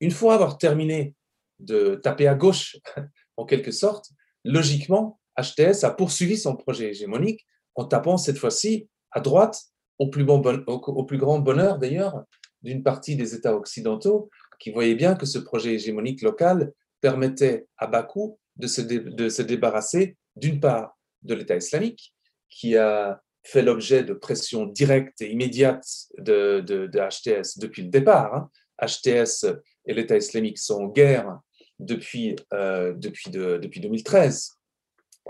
Une 0.01 0.11
fois 0.11 0.35
avoir 0.35 0.59
terminé 0.59 1.15
de 1.59 1.97
taper 1.97 2.29
à 2.29 2.35
gauche, 2.35 2.77
en 3.37 3.45
quelque 3.45 3.71
sorte, 3.71 4.11
logiquement, 4.45 5.21
HTS 5.39 5.85
a 5.85 5.91
poursuivi 5.91 6.37
son 6.37 6.57
projet 6.57 6.91
hégémonique 6.91 7.47
en 7.75 7.85
tapant 7.85 8.17
cette 8.17 8.39
fois-ci 8.39 8.89
à 9.11 9.21
droite, 9.21 9.63
au 9.99 10.09
plus, 10.09 10.25
grand 10.25 11.39
bonheur 11.39 11.79
d'ailleurs 11.79 12.25
d'une 12.63 12.83
partie 12.83 13.17
des 13.17 13.35
États 13.35 13.57
occidentaux 13.57 14.31
qui 14.61 14.71
voyaient 14.71 14.95
bien 14.95 15.15
que 15.15 15.27
ce 15.27 15.39
projet 15.39 15.75
hégémonique 15.75 16.23
local 16.23 16.73
permettait 17.01 17.67
à 17.77 17.87
Bakou 17.87 18.39
de 18.57 18.67
se 18.67 19.43
débarrasser 19.43 20.17
d'une 20.37 20.61
part 20.61 20.97
de 21.23 21.35
l'État 21.35 21.57
islamique, 21.57 22.15
qui 22.49 22.77
a 22.77 23.21
fait 23.49 23.63
l'objet 23.63 24.05
de 24.05 24.13
pressions 24.13 24.67
directes 24.67 25.23
et 25.23 25.31
immédiates 25.31 26.09
de, 26.19 26.61
de, 26.61 26.87
HTS 26.87 27.59
depuis 27.59 27.83
le 27.83 27.89
départ. 27.89 28.49
HTS 28.81 29.45
hein. 29.45 29.59
et 29.87 29.95
l'État 29.95 30.17
islamique 30.17 30.59
sont 30.59 30.83
en 30.83 30.87
guerre 30.89 31.41
depuis, 31.79 32.37
euh, 32.53 32.93
depuis, 32.95 33.31
de, 33.31 33.57
depuis 33.57 33.81
2013. 33.81 34.51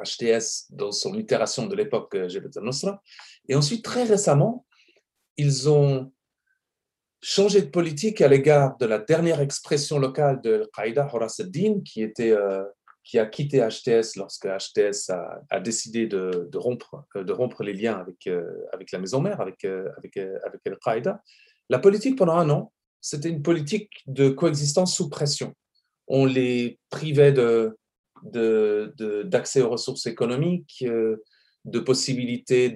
HTS 0.04 0.66
dans 0.70 0.92
son 0.92 1.14
itération 1.14 1.66
de 1.66 1.76
l'époque 1.76 2.14
euh, 2.14 2.28
Jebet 2.28 2.56
al-Nusra. 2.56 3.00
Et 3.48 3.54
ensuite, 3.54 3.84
très 3.84 4.04
récemment, 4.04 4.66
ils 5.36 5.68
ont 5.68 6.12
changé 7.20 7.62
de 7.62 7.68
politique 7.68 8.20
à 8.20 8.28
l'égard 8.28 8.76
de 8.78 8.86
la 8.86 8.98
dernière 8.98 9.40
expression 9.40 9.98
locale 9.98 10.40
de 10.42 10.54
Al-Qaïda, 10.54 11.08
Horace 11.12 11.40
al-Din, 11.40 11.80
qui, 11.84 12.02
était, 12.02 12.32
euh, 12.32 12.64
qui 13.08 13.18
a 13.18 13.24
quitté 13.24 13.66
HTS 13.66 14.16
lorsque 14.16 14.46
HTS 14.46 15.10
a, 15.48 15.60
décidé 15.60 16.06
de, 16.06 16.46
de, 16.52 16.58
rompre, 16.58 17.06
euh, 17.16 17.24
de 17.24 17.32
rompre 17.32 17.62
les 17.62 17.72
liens 17.72 17.96
avec, 17.96 18.28
avec 18.72 18.92
la 18.92 18.98
maison 18.98 19.22
mère, 19.22 19.40
avec, 19.40 19.64
avec, 19.64 20.18
avec 20.18 20.60
Al-Qaïda. 20.66 21.22
La 21.70 21.78
politique 21.78 22.18
pendant 22.18 22.36
un 22.36 22.50
an, 22.50 22.72
c'était 23.00 23.30
une 23.30 23.42
politique 23.42 24.02
de 24.06 24.28
coexistence 24.28 24.94
sous 24.94 25.08
pression. 25.08 25.54
On 26.08 26.24
les 26.26 26.78
privait 26.90 27.32
d'accès 29.24 29.62
aux 29.62 29.70
ressources 29.70 30.06
économiques, 30.06 30.84
euh, 30.86 31.22
de 31.64 31.80
possibilités 31.80 32.70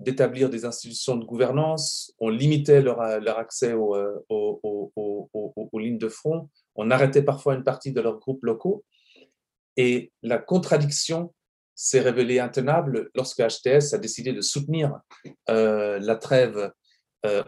d'établir 0.00 0.50
des 0.50 0.64
institutions 0.64 1.16
de 1.16 1.24
gouvernance, 1.24 2.12
on 2.18 2.28
limitait 2.28 2.82
leur, 2.82 3.00
accès 3.00 3.72
euh, 3.72 4.18
aux, 4.28 5.78
lignes 5.78 5.98
de 5.98 6.08
front, 6.08 6.48
on 6.74 6.90
arrêtait 6.90 7.22
parfois 7.22 7.54
une 7.54 7.62
partie 7.62 7.92
de 7.92 8.00
leurs 8.00 8.18
groupes 8.18 8.42
locaux. 8.42 8.84
Et 9.76 10.12
la 10.22 10.38
contradiction 10.38 11.34
s'est 11.74 12.00
révélée 12.00 12.40
intenable 12.40 13.10
lorsque 13.14 13.40
HTS 13.40 13.92
a 13.92 13.98
décidé 13.98 14.32
de 14.32 14.40
soutenir 14.40 14.98
euh, 15.50 15.98
la 15.98 16.16
trêve 16.16 16.72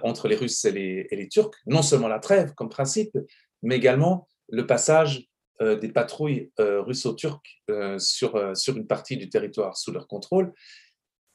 entre 0.02 0.26
les 0.26 0.34
Russes 0.34 0.64
et 0.64 0.72
les, 0.72 1.28
Turcs, 1.28 1.52
non 1.66 1.82
seulement 1.82 2.08
la 2.08 2.18
trêve 2.18 2.52
comme 2.54 2.68
principe, 2.68 3.16
mais 3.62 3.76
également 3.76 4.26
le 4.48 4.66
passage 4.66 5.28
euh, 5.60 5.74
des 5.74 5.88
patrouilles 5.88 6.52
euh, 6.60 6.82
russo-turques 6.82 7.60
euh, 7.68 7.98
sur, 7.98 8.56
sur 8.56 8.76
une 8.76 8.86
partie 8.86 9.16
du 9.16 9.28
territoire 9.28 9.76
sous 9.76 9.90
leur 9.90 10.06
contrôle. 10.06 10.52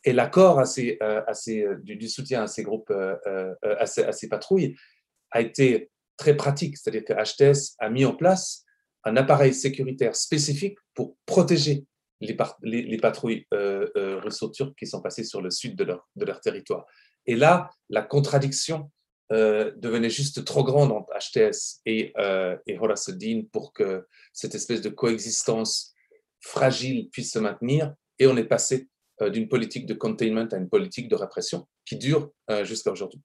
Et 0.06 0.14
l'accord 0.14 0.64
du, 0.64 2.10
soutien 2.10 2.44
à 2.44 2.48
ces 2.48 2.64
groupes, 2.64 2.91
à, 2.91 3.86
ces, 3.86 4.30
patrouilles, 4.30 4.76
a 5.32 5.41
été 5.41 5.91
très 6.15 6.36
pratique. 6.36 6.78
C'est-à-dire 6.78 7.03
que 7.03 7.14
HTS 7.14 7.76
a 7.80 7.90
mis 7.90 8.06
en 8.06 8.14
place 8.14 8.62
un 9.06 9.18
appareil 9.18 9.54
sécuritaire 9.54 10.16
spécifique 10.16 10.78
pour 10.94 11.18
protéger 11.26 11.86
les, 12.22 12.38
les, 12.62 12.98
patrouilles 12.98 13.46
russo-turques 13.52 14.78
qui 14.78 14.88
sont 14.88 15.02
passées 15.02 15.26
sur 15.26 15.42
le 15.42 15.52
sud 15.52 15.76
de 15.76 15.84
leur, 15.84 16.40
territoire. 16.42 16.86
Et 17.26 17.36
là, 17.36 17.70
la 17.90 18.02
contradiction 18.02 18.90
euh, 19.32 19.72
devenait 19.78 20.10
juste 20.10 20.46
trop 20.46 20.64
grande 20.64 20.92
entre 20.92 21.12
HTS 21.14 21.82
et, 21.86 22.14
euh, 22.18 22.58
et 22.68 22.78
Horace 22.78 23.12
pour 23.52 23.74
que 23.74 24.06
cette 24.32 24.56
espèce 24.56 24.82
de 24.82 24.90
coexistence 24.90 25.94
fragile 26.40 27.10
puisse 27.10 27.32
se 27.32 27.40
maintenir. 27.40 27.94
Et 28.20 28.28
on 28.28 28.38
est 28.38 28.44
passé 28.44 28.88
euh, 29.22 29.30
d'une 29.30 29.48
politique 29.48 29.86
de 29.86 29.94
containment 29.94 30.48
à 30.52 30.58
une 30.58 30.70
politique 30.70 31.08
de 31.08 31.16
répression 31.16 31.68
qui 31.86 31.98
dure 31.98 32.32
euh, 32.50 32.64
jusqu'à 32.64 32.92
aujourd'hui. 32.92 33.22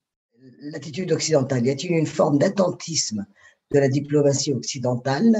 L'attitude 0.61 1.11
occidentale, 1.11 1.65
y 1.65 1.69
a-t-il 1.69 1.91
une 1.91 2.05
forme 2.05 2.37
d'attentisme 2.37 3.25
de 3.71 3.79
la 3.79 3.89
diplomatie 3.89 4.53
occidentale 4.53 5.35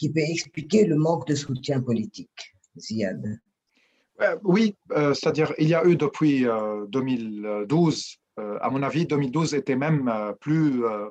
qui 0.00 0.10
peut 0.10 0.20
expliquer 0.20 0.86
le 0.86 0.96
manque 0.96 1.26
de 1.28 1.34
soutien 1.34 1.80
politique 1.80 2.56
Ziad 2.78 3.38
Oui, 4.42 4.74
c'est-à-dire 4.90 5.52
il 5.58 5.68
y 5.68 5.74
a 5.74 5.84
eu 5.84 5.96
depuis 5.96 6.46
2012 6.88 8.20
euh, 8.40 8.58
à 8.60 8.70
mon 8.70 8.82
avis, 8.82 9.06
2012 9.06 9.54
était 9.54 9.76
même 9.76 10.08
euh, 10.08 10.32
plus, 10.32 10.84
euh, 10.84 11.08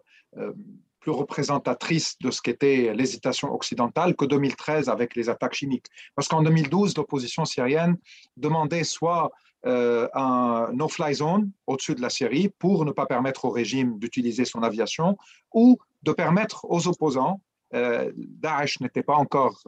plus 0.99 1.11
représentatrice 1.11 2.17
de 2.19 2.31
ce 2.31 2.41
qu'était 2.41 2.93
l'hésitation 2.93 3.53
occidentale 3.53 4.15
que 4.15 4.25
2013 4.25 4.89
avec 4.89 5.15
les 5.15 5.29
attaques 5.29 5.53
chimiques. 5.53 5.87
Parce 6.15 6.27
qu'en 6.27 6.41
2012, 6.41 6.97
l'opposition 6.97 7.45
syrienne 7.45 7.97
demandait 8.37 8.83
soit 8.83 9.31
un 9.65 10.69
no-fly 10.71 11.15
zone 11.15 11.51
au-dessus 11.67 11.93
de 11.93 12.01
la 12.01 12.09
Syrie 12.09 12.47
pour 12.59 12.85
ne 12.85 12.93
pas 12.93 13.05
permettre 13.05 13.43
au 13.43 13.49
régime 13.49 13.99
d'utiliser 13.99 14.45
son 14.45 14.63
aviation 14.63 15.17
ou 15.53 15.77
de 16.01 16.13
permettre 16.13 16.65
aux 16.69 16.87
opposants 16.87 17.41
Daesh 17.71 18.79
n'était 18.81 19.03
pas 19.03 19.15
encore 19.15 19.61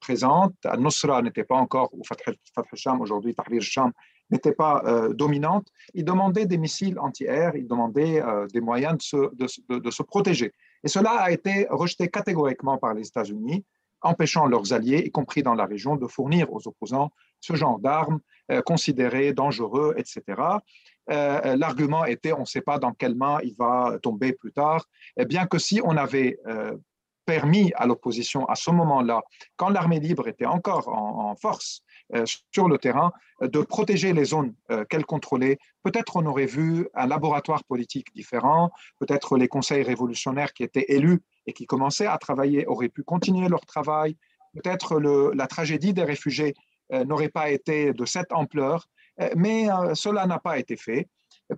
présente, 0.00 0.54
Al-Nusra 0.64 1.20
n'était 1.22 1.44
pas 1.44 1.56
encore, 1.56 1.90
ou 1.92 2.02
Fatah 2.04 2.32
al-Sham 2.56 3.00
aujourd'hui, 3.00 3.34
Tahrir 3.34 3.58
al-Sham 3.58 3.92
n'était 4.30 4.52
pas 4.52 4.82
euh, 4.86 5.12
dominante, 5.12 5.68
ils 5.94 6.04
demandaient 6.04 6.46
des 6.46 6.58
missiles 6.58 6.98
anti-air, 6.98 7.56
ils 7.56 7.66
demandaient 7.66 8.22
euh, 8.22 8.46
des 8.48 8.60
moyens 8.60 8.96
de 8.96 9.02
se, 9.02 9.16
de, 9.34 9.78
de, 9.78 9.90
se, 9.90 10.02
protéger. 10.02 10.52
Et 10.84 10.88
cela 10.88 11.10
a 11.10 11.30
été 11.30 11.66
rejeté 11.70 12.08
catégoriquement 12.08 12.78
par 12.78 12.94
les 12.94 13.06
États-Unis, 13.06 13.64
empêchant 14.02 14.46
leurs 14.46 14.72
alliés, 14.72 15.02
y 15.04 15.10
compris 15.10 15.42
dans 15.42 15.54
la 15.54 15.66
région, 15.66 15.96
de 15.96 16.06
fournir 16.06 16.52
aux 16.52 16.66
opposants 16.66 17.10
ce 17.40 17.54
genre 17.54 17.78
d'armes 17.78 18.20
euh, 18.50 18.62
considérées 18.62 19.32
dangereuses, 19.32 19.94
etc. 19.96 20.42
l'argument 21.08 22.04
était 22.04 22.32
on 22.32 22.40
ne 22.40 22.44
sait 22.44 22.60
pas 22.60 22.78
dans 22.78 22.92
quelle 22.92 23.16
main 23.16 23.38
il 23.42 23.56
va 23.58 23.98
tomber 24.00 24.32
plus 24.32 24.52
tard. 24.52 24.84
Et 25.16 25.24
bien 25.24 25.46
que 25.46 25.58
si 25.58 25.80
on 25.82 25.96
avait 25.96 26.38
permis 27.30 27.72
à 27.76 27.86
l'opposition 27.86 28.44
à 28.46 28.56
ce 28.56 28.72
moment-là, 28.72 29.22
quand 29.54 29.68
l'armée 29.68 30.00
libre 30.00 30.26
était 30.26 30.46
encore 30.46 30.88
en, 30.88 31.36
force 31.36 31.82
euh, 32.12 32.24
sur 32.52 32.66
le 32.66 32.76
terrain, 32.76 33.12
de 33.40 33.60
protéger 33.60 34.12
les 34.12 34.24
zones 34.24 34.52
euh, 34.72 34.84
qu'elle 34.88 35.06
contrôlait. 35.06 35.56
Peut-être 35.84 36.16
on 36.16 36.26
aurait 36.26 36.52
vu 36.58 36.88
un 36.92 37.06
laboratoire 37.06 37.62
politique 37.62 38.08
différent, 38.16 38.72
peut-être 38.98 39.38
les 39.38 39.46
conseils 39.46 39.84
révolutionnaires 39.84 40.52
qui 40.52 40.64
étaient 40.64 40.86
élus 40.88 41.20
et 41.46 41.52
qui 41.52 41.66
commençaient 41.66 42.08
à 42.16 42.18
travailler 42.18 42.66
auraient 42.66 42.88
pu 42.96 43.04
continuer 43.04 43.48
leur 43.48 43.64
travail, 43.64 44.16
peut-être 44.54 44.98
la 45.42 45.46
tragédie 45.46 45.94
des 45.94 46.02
réfugiés 46.02 46.54
euh, 46.92 47.04
n'aurait 47.04 47.34
pas 47.40 47.48
été 47.50 47.92
de 47.92 48.04
cette 48.06 48.32
ampleur, 48.32 48.88
mais 49.36 49.66
cela 49.92 50.26
n'a 50.26 50.38
pas 50.38 50.58
été 50.58 50.76
fait. 50.78 51.06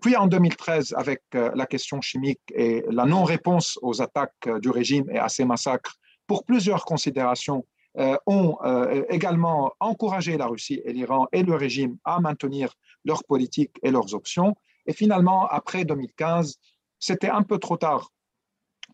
Puis 0.01 0.17
en 0.17 0.27
2013, 0.27 0.95
avec 0.97 1.23
euh, 1.35 1.51
la 1.55 1.67
question 1.67 2.01
chimique 2.01 2.41
et 2.55 2.83
la 2.91 3.05
non-réponse 3.05 3.79
aux 3.83 4.01
attaques 4.01 4.33
euh, 4.47 4.59
du 4.59 4.71
régime 4.71 5.09
et 5.11 5.19
à 5.19 5.29
ces 5.29 5.45
massacres, 5.45 5.97
pour 6.27 6.45
plusieurs 6.45 6.85
considérations, 6.85 7.67
euh, 7.99 8.17
ont 8.27 8.57
également 9.11 9.75
encouragé 9.79 10.39
la 10.39 10.47
Russie 10.47 10.81
et 10.87 10.95
l'Iran 10.95 11.27
et 11.31 11.43
le 11.43 11.55
régime 11.55 11.99
à 12.05 12.21
maintenir 12.21 12.73
leur 13.05 13.23
politique 13.25 13.73
et 13.83 13.91
leurs 13.91 14.15
options. 14.15 14.57
Et 14.87 14.95
finalement, 14.95 15.47
après 15.49 15.85
2015, 15.85 16.57
c'était 16.99 17.29
un 17.29 17.43
peu 17.43 17.59
trop 17.59 17.77
tard 17.77 18.09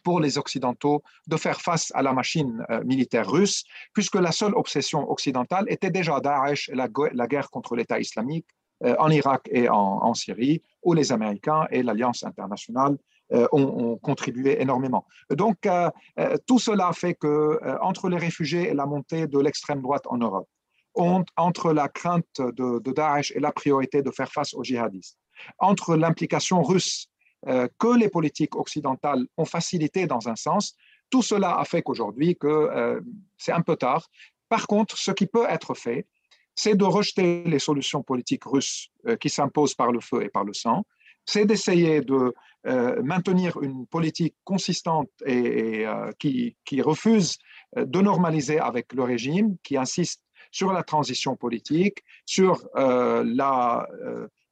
pour 0.03 0.19
les 0.19 0.37
Occidentaux 0.37 1.05
de 1.29 1.37
faire 1.37 1.61
face 1.61 1.93
à 1.95 2.03
la 2.03 2.12
machine 2.12 2.66
militaire 2.85 3.31
russe, 3.31 3.62
puisque 3.93 4.16
la 4.16 4.33
seule 4.33 4.55
obsession 4.57 5.09
occidentale 5.09 5.66
était 5.69 5.91
déjà 5.91 6.19
Daesh 6.19 6.69
et 6.69 6.75
la 6.75 7.27
guerre 7.29 7.51
contre 7.51 7.77
l'État 7.77 8.01
islamique, 8.01 8.49
en 8.85 9.11
Irak 9.11 9.49
et 9.53 9.69
en, 9.69 10.15
Syrie, 10.15 10.62
où 10.89 10.94
les 10.94 11.12
Américains 11.12 11.66
et 11.70 11.82
l'Alliance 11.82 12.24
internationale 12.24 12.97
euh, 13.35 13.47
ont, 13.52 13.98
contribué 13.98 14.62
énormément. 14.62 15.05
Donc, 15.28 15.59
euh, 15.66 15.90
tout 16.47 16.59
cela 16.59 16.93
fait 16.94 17.12
que 17.12 17.60
entre 17.82 18.09
les 18.09 18.16
réfugiés 18.16 18.70
et 18.70 18.74
la 18.74 18.86
montée 18.86 19.27
de 19.27 19.39
l'extrême 19.39 19.82
droite 19.82 20.06
en 20.06 20.16
Europe, 20.16 20.48
entre 21.36 21.73
la 21.74 21.89
crainte 21.89 22.40
de, 22.60 22.81
de, 22.86 22.93
Daesh 22.93 23.31
et 23.36 23.40
la 23.40 23.52
priorité 23.52 24.01
de 24.01 24.10
faire 24.10 24.32
face 24.32 24.55
aux 24.55 24.65
djihadistes, 24.65 25.19
entre 25.59 25.94
l'implication 25.94 26.62
russe 26.62 27.09
que 27.82 27.93
les 28.02 28.09
politiques 28.09 28.56
occidentales 28.56 29.24
ont 29.36 29.44
facilité 29.44 30.06
dans 30.06 30.27
un 30.32 30.36
sens, 30.36 30.74
tout 31.10 31.23
cela 31.23 31.51
a 31.59 31.65
fait 31.65 31.82
qu'aujourd'hui, 31.82 32.36
que 32.43 33.01
c'est 33.36 33.52
un 33.52 33.65
peu 33.69 33.77
tard. 33.77 34.09
Par 34.48 34.66
contre, 34.66 34.97
ce 34.97 35.12
qui 35.12 35.27
peut 35.27 35.47
être 35.48 35.74
fait, 35.74 36.06
c'est 36.59 36.75
de 36.75 36.85
rejeter 36.85 37.45
les 37.45 37.61
solutions 37.61 38.03
politiques 38.03 38.45
russes 38.45 38.89
euh, 39.07 39.15
qui 39.15 39.31
s'imposent 39.31 39.77
par 39.77 39.93
le 39.93 40.01
feu 40.01 40.25
et 40.25 40.29
par 40.29 40.43
le 40.43 40.53
sang, 40.53 40.85
c'est 41.25 41.45
d'essayer 41.45 42.01
de 42.01 42.35
euh, 42.67 43.01
maintenir 43.01 43.63
une 43.63 43.87
politique 43.87 44.35
consistante 44.43 45.09
et, 45.25 45.87
euh, 45.87 46.11
qui, 46.19 46.83
refuse 46.83 47.39
de 47.77 48.01
normaliser 48.01 48.59
avec 48.59 48.93
le 48.93 49.05
régime, 49.05 49.57
qui 49.63 49.77
insiste 49.77 50.21
sur 50.51 50.73
la 50.73 50.83
transition 50.83 51.37
politique, 51.37 51.99
sur 52.25 52.67
la, 52.75 53.87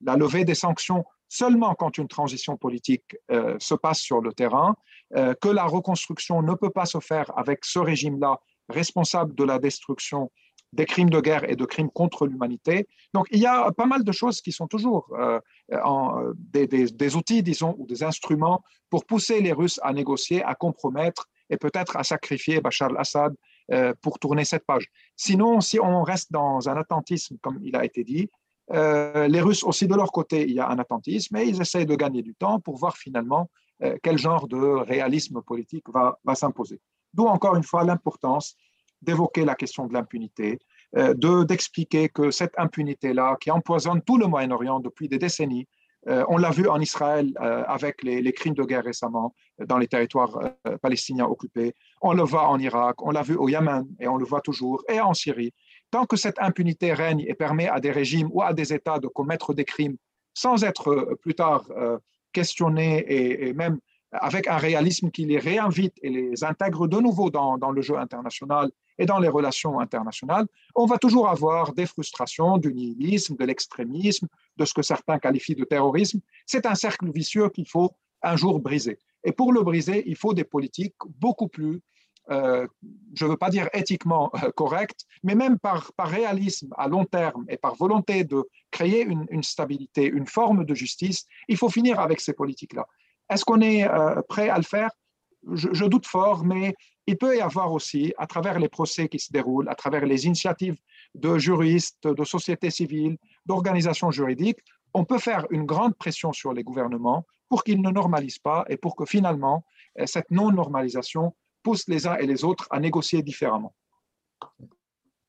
la, 0.03 0.17
levée 0.17 0.45
des 0.45 0.55
sanctions 0.55 1.05
seulement 1.29 1.75
quand 1.75 1.97
une 1.97 2.09
transition 2.09 2.59
politique 2.59 3.17
se 3.59 3.75
passe 3.75 4.01
sur 4.01 4.21
le 4.21 4.33
terrain, 4.35 4.77
que 5.15 5.49
la 5.49 5.65
reconstruction 5.65 6.43
ne 6.43 6.55
peut 6.55 6.71
pas 6.71 6.85
se 6.85 7.01
faire 7.01 7.33
avec 7.39 7.65
ce 7.65 7.79
régime-là 7.79 8.39
responsable 8.69 9.35
de 9.35 9.45
la 9.45 9.59
destruction 9.59 10.31
des 10.73 10.85
crimes 10.85 11.11
de 11.11 11.21
guerre 11.21 11.49
et 11.51 11.57
de 11.57 11.65
crimes 11.65 11.91
contre 11.91 12.27
l'humanité. 12.27 12.89
Donc, 13.15 13.27
il 13.31 13.39
y 13.39 13.47
a 13.47 13.71
pas 13.73 13.87
mal 13.87 14.05
de 14.05 14.13
choses 14.13 14.41
qui 14.41 14.53
sont 14.53 14.67
toujours 14.67 15.09
euh, 15.19 15.41
en, 15.83 16.23
euh, 16.23 16.33
des, 16.37 17.17
outils, 17.17 17.43
disons, 17.43 17.75
ou 17.79 17.87
des 17.87 18.03
instruments 18.03 18.63
pour 18.91 19.05
pousser 19.05 19.41
les 19.41 19.53
Russes 19.53 19.81
à 19.83 19.93
négocier, 19.93 20.43
à 20.43 20.55
compromettre 20.55 21.27
et 21.51 21.57
peut-être 21.57 21.97
à 21.97 22.05
sacrifier 22.05 22.61
Bachar 22.61 22.91
al-Assad 22.91 23.35
euh, 23.73 23.95
pour 24.03 24.19
tourner 24.19 24.45
cette 24.45 24.67
page. 24.67 24.87
Sinon, 25.17 25.61
si 25.61 25.79
on 25.81 26.03
reste 26.03 26.33
dans 26.33 26.69
un 26.69 26.77
attentisme, 26.77 27.37
comme 27.41 27.59
il 27.63 27.77
a 27.77 27.85
été 27.85 28.05
dit, 28.05 28.29
les 28.69 29.41
Russes 29.41 29.63
aussi 29.63 29.87
de 29.87 29.95
leur 29.95 30.11
côté, 30.11 30.43
il 30.43 30.55
y 30.55 30.59
a 30.59 30.69
un 30.69 30.81
attentisme 30.81 31.37
et 31.37 31.45
ils 31.45 31.61
essayent 31.61 31.87
de 31.87 31.95
gagner 31.95 32.23
du 32.23 32.35
temps 32.35 32.59
pour 32.59 32.77
voir 32.77 32.97
finalement 32.97 33.49
quel 34.03 34.19
genre 34.19 34.49
de 34.49 34.57
réalisme 34.57 35.41
politique 35.41 35.85
va 35.89 36.35
s'imposer. 36.35 36.81
D'où 37.15 37.27
encore 37.27 37.55
une 37.55 37.63
fois 37.63 37.85
l'importance 37.85 38.57
d'évoquer 39.03 39.45
la 39.45 39.55
question 39.55 39.87
de 39.87 39.93
l'impunité, 39.93 40.59
euh, 40.97 41.15
de 41.15 41.45
d'expliquer 41.45 42.09
que 42.09 42.31
cette 42.31 42.55
impunité-là, 42.59 43.37
qui 43.41 43.51
empoisonne 43.51 44.03
tout 44.03 44.19
le 44.19 44.27
Moyen-Orient 44.27 44.81
depuis 44.81 45.09
des 45.09 45.19
décennies, 45.19 45.67
euh, 46.09 46.25
on 46.29 46.37
l'a 46.37 46.51
vu 46.51 46.69
en 46.69 46.81
Israël 46.81 47.33
euh, 47.41 47.65
avec 47.67 48.03
les, 48.05 48.33
crimes 48.33 48.55
de 48.55 48.63
guerre 48.63 48.85
récemment 48.85 49.35
dans 49.59 49.79
les 49.79 49.89
territoires 49.89 50.39
palestiniens 50.81 51.27
occupés. 51.27 51.75
On 52.01 52.13
le 52.13 52.23
voit 52.23 52.49
en 52.49 52.59
Irak, 52.61 53.03
on 53.03 53.11
l'a 53.11 53.23
vu 53.23 53.35
au 53.35 53.49
Yémen 53.49 53.87
et 53.99 54.07
on 54.07 54.17
le 54.17 54.25
voit 54.25 54.41
toujours, 54.41 54.85
et 54.89 55.01
en 55.01 55.15
Syrie. 55.15 55.53
Tant 55.91 56.07
que 56.07 56.17
cette 56.17 56.39
impunité 56.39 56.93
règne 56.93 57.25
et 57.27 57.35
permet 57.35 57.69
à 57.69 57.81
des 57.81 57.91
régimes 57.91 58.29
ou 58.33 58.43
à 58.43 58.53
des 58.53 58.73
États 58.73 59.01
de 59.01 59.09
commettre 59.09 59.55
des 59.55 59.65
crimes 59.65 59.97
sans 60.35 60.63
être 60.63 61.17
plus 61.23 61.35
tard 61.35 61.65
questionnés 62.33 63.05
et 63.09 63.55
même 63.55 63.79
avec 64.21 64.49
un 64.49 64.57
réalisme 64.57 65.11
qui 65.11 65.25
les 65.25 65.39
réinvite 65.39 65.95
et 66.03 66.11
les 66.11 66.45
intègre 66.45 66.87
de 66.87 66.99
nouveau 66.99 67.31
dans, 67.31 67.71
le 67.71 67.83
jeu 67.83 67.97
international 67.99 68.71
et 68.99 69.07
dans 69.07 69.19
les 69.19 69.29
relations 69.29 69.79
internationales, 69.81 70.47
on 70.75 70.87
va 70.87 70.99
toujours 70.99 71.29
avoir 71.29 71.73
des 71.73 71.87
frustrations, 71.87 72.59
du 72.59 72.73
nihilisme, 72.73 73.37
de 73.37 73.45
l'extrémisme, 73.45 74.29
de 74.57 74.65
ce 74.65 74.75
que 74.75 74.83
certains 74.83 75.19
qualifient 75.19 75.55
de 75.55 75.65
terrorisme. 75.65 76.21
C'est 76.47 76.67
un 76.67 76.75
cercle 76.75 77.11
vicieux 77.11 77.49
qu'il 77.51 77.69
faut 77.69 77.91
un 78.23 78.37
jour 78.37 78.61
briser. 78.61 78.99
Et 79.25 79.33
pour 79.33 79.53
le 79.53 79.63
briser, 79.63 80.03
il 80.07 80.17
faut 80.17 80.35
des 80.35 80.45
politiques 80.45 80.95
beaucoup 81.19 81.49
plus, 81.49 81.83
euh, 82.31 82.67
je 83.15 83.25
ne 83.25 83.31
veux 83.31 83.37
pas 83.37 83.51
dire 83.51 83.69
éthiquement 83.73 84.31
euh, 84.43 84.51
correctes, 84.51 85.05
mais 85.23 85.35
même 85.35 85.59
par, 85.59 85.91
réalisme 85.99 86.73
à 86.77 86.89
long 86.89 87.05
terme 87.05 87.45
et 87.49 87.57
par 87.57 87.75
volonté 87.75 88.25
de 88.25 88.49
créer 88.71 89.03
une 89.03 89.43
stabilité, 89.43 90.05
une 90.07 90.27
forme 90.27 90.65
de 90.65 90.75
justice, 90.75 91.27
il 91.49 91.57
faut 91.57 91.69
finir 91.69 92.01
avec 92.01 92.21
ces 92.21 92.33
politiques-là. 92.33 92.87
Est-ce 93.31 93.45
qu'on 93.45 93.61
est, 93.61 93.89
euh, 93.89 94.21
prêt 94.29 94.49
à 94.49 94.57
le 94.57 94.63
faire? 94.63 94.91
Je, 95.53 95.85
doute 95.85 96.07
fort, 96.07 96.45
mais 96.45 96.75
il 97.07 97.17
peut 97.17 97.37
y 97.37 97.41
avoir 97.41 97.73
aussi, 97.73 98.13
à 98.19 98.27
travers 98.27 98.59
les 98.59 98.69
procès 98.69 99.09
qui 99.09 99.21
se 99.21 99.33
déroulent, 99.33 99.69
à 99.69 99.77
travers 99.77 100.05
les 100.05 100.27
initiatives 100.27 100.77
de 101.15 101.39
juristes, 101.39 102.07
de 102.09 102.25
sociétés 102.25 102.71
civiles, 102.71 103.17
d'organisations 103.45 104.11
juridiques, 104.11 104.59
on 104.93 105.05
peut 105.05 105.19
faire 105.19 105.47
une 105.51 105.65
grande 105.65 105.95
pression 105.95 106.33
sur 106.33 106.53
les 106.53 106.65
gouvernements 106.65 107.25
pour 107.49 107.63
qu'ils 107.63 107.81
ne 107.81 107.91
normalisent 107.91 108.41
pas 108.41 108.65
et 108.69 108.77
pour 108.77 108.97
que 108.97 109.05
finalement, 109.05 109.65
euh, 110.01 110.07
cette 110.07 110.31
non-normalisation 110.31 111.35
pousse 111.63 111.87
les 111.87 112.07
uns 112.07 112.17
et 112.17 112.27
les 112.27 112.45
autres 112.45 112.67
à 112.71 112.81
négocier 112.81 113.23
différemment. 113.23 113.75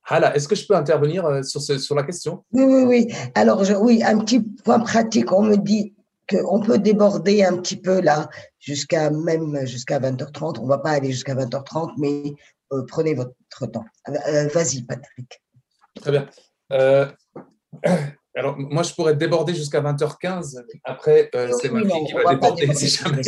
Hala, 0.09 0.35
est-ce 0.35 0.47
que 0.47 0.55
je 0.55 0.65
peux 0.65 0.75
intervenir 0.75 1.25
euh, 1.25 1.43
sur, 1.43 1.61
sur 1.61 1.95
la 1.95 2.03
question? 2.03 2.43
Oui, 2.53 2.63
oui, 2.63 2.83
oui. 2.85 3.13
Alors, 3.35 3.61
oui, 3.81 4.01
un 4.03 4.17
petit 4.19 4.39
point 4.39 4.79
pratique. 4.79 5.31
On 5.33 5.43
me 5.43 5.57
dit 5.57 5.93
qu'on 6.29 6.59
peut 6.59 6.77
déborder 6.77 7.43
un 7.43 7.57
petit 7.57 7.77
peu 7.77 8.01
là, 8.01 8.29
jusqu'à 8.59 9.09
même 9.09 9.65
jusqu'à 9.65 9.99
20h30. 9.99 10.59
On 10.59 10.63
ne 10.63 10.67
va 10.67 10.77
pas 10.77 10.91
aller 10.91 11.11
jusqu'à 11.11 11.35
20h30, 11.35 11.93
mais 11.97 12.33
euh, 12.73 12.83
prenez 12.87 13.13
votre 13.13 13.33
temps. 13.71 13.85
Euh, 14.09 14.47
vas-y, 14.47 14.83
Patrick. 14.83 15.41
Très 15.95 16.11
bien. 16.11 16.27
Euh, 16.73 17.09
alors, 18.35 18.57
moi, 18.57 18.83
je 18.83 18.93
pourrais 18.93 19.15
déborder 19.15 19.53
jusqu'à 19.55 19.81
20h15. 19.81 20.63
Après, 20.83 21.29
c'est 21.61 21.71
ma 21.71 21.81
fille 21.81 22.05
qui 22.07 22.13
va 22.13 22.33
déborder 22.33 22.73
si 22.73 22.87
jamais 22.87 23.21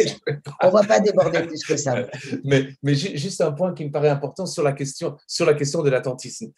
On 0.62 0.68
ne 0.68 0.72
va 0.72 0.84
pas 0.84 1.00
déborder 1.00 1.44
plus 1.44 1.64
que 1.64 1.78
ça. 1.78 2.06
mais, 2.44 2.68
mais 2.84 2.96
juste 2.96 3.42
un 3.42 3.52
point 3.52 3.74
qui 3.74 3.86
me 3.86 3.92
paraît 3.92 4.10
important 4.10 4.46
sur 4.46 4.64
la 4.64 4.74
question, 4.74 5.18
sur 5.26 5.46
la 5.46 5.54
question 5.54 5.82
de 5.84 5.90
l'attentisme. 5.90 6.52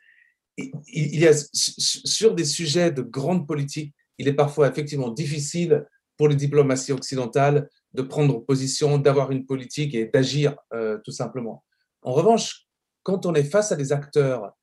Il 0.58 1.20
y 1.20 1.28
a 1.28 1.34
sur 1.54 2.36
des 2.36 2.44
sujets 2.44 2.92
de 2.92 3.02
grande 3.02 3.48
politique, 3.48 3.96
il 4.18 4.28
est 4.28 4.34
parfois 4.34 4.68
effectivement 4.68 5.10
difficile 5.10 5.86
pour 6.22 6.28
les 6.28 6.36
diplomaties 6.36 6.92
occidentales 6.92 7.68
de 7.96 8.04
prendre 8.04 8.46
position, 8.46 9.00
d'avoir 9.00 9.32
une 9.32 9.44
politique 9.44 9.96
et 9.96 10.06
d'agir 10.06 10.56
euh, 10.72 11.00
tout 11.04 11.10
simplement. 11.12 11.66
En 12.04 12.12
revanche, 12.12 12.68
quand 13.02 13.26
on 13.26 13.34
est 13.34 13.44
face 13.44 13.72
à 13.72 13.76
des 13.76 13.92
acteurs 13.92 14.56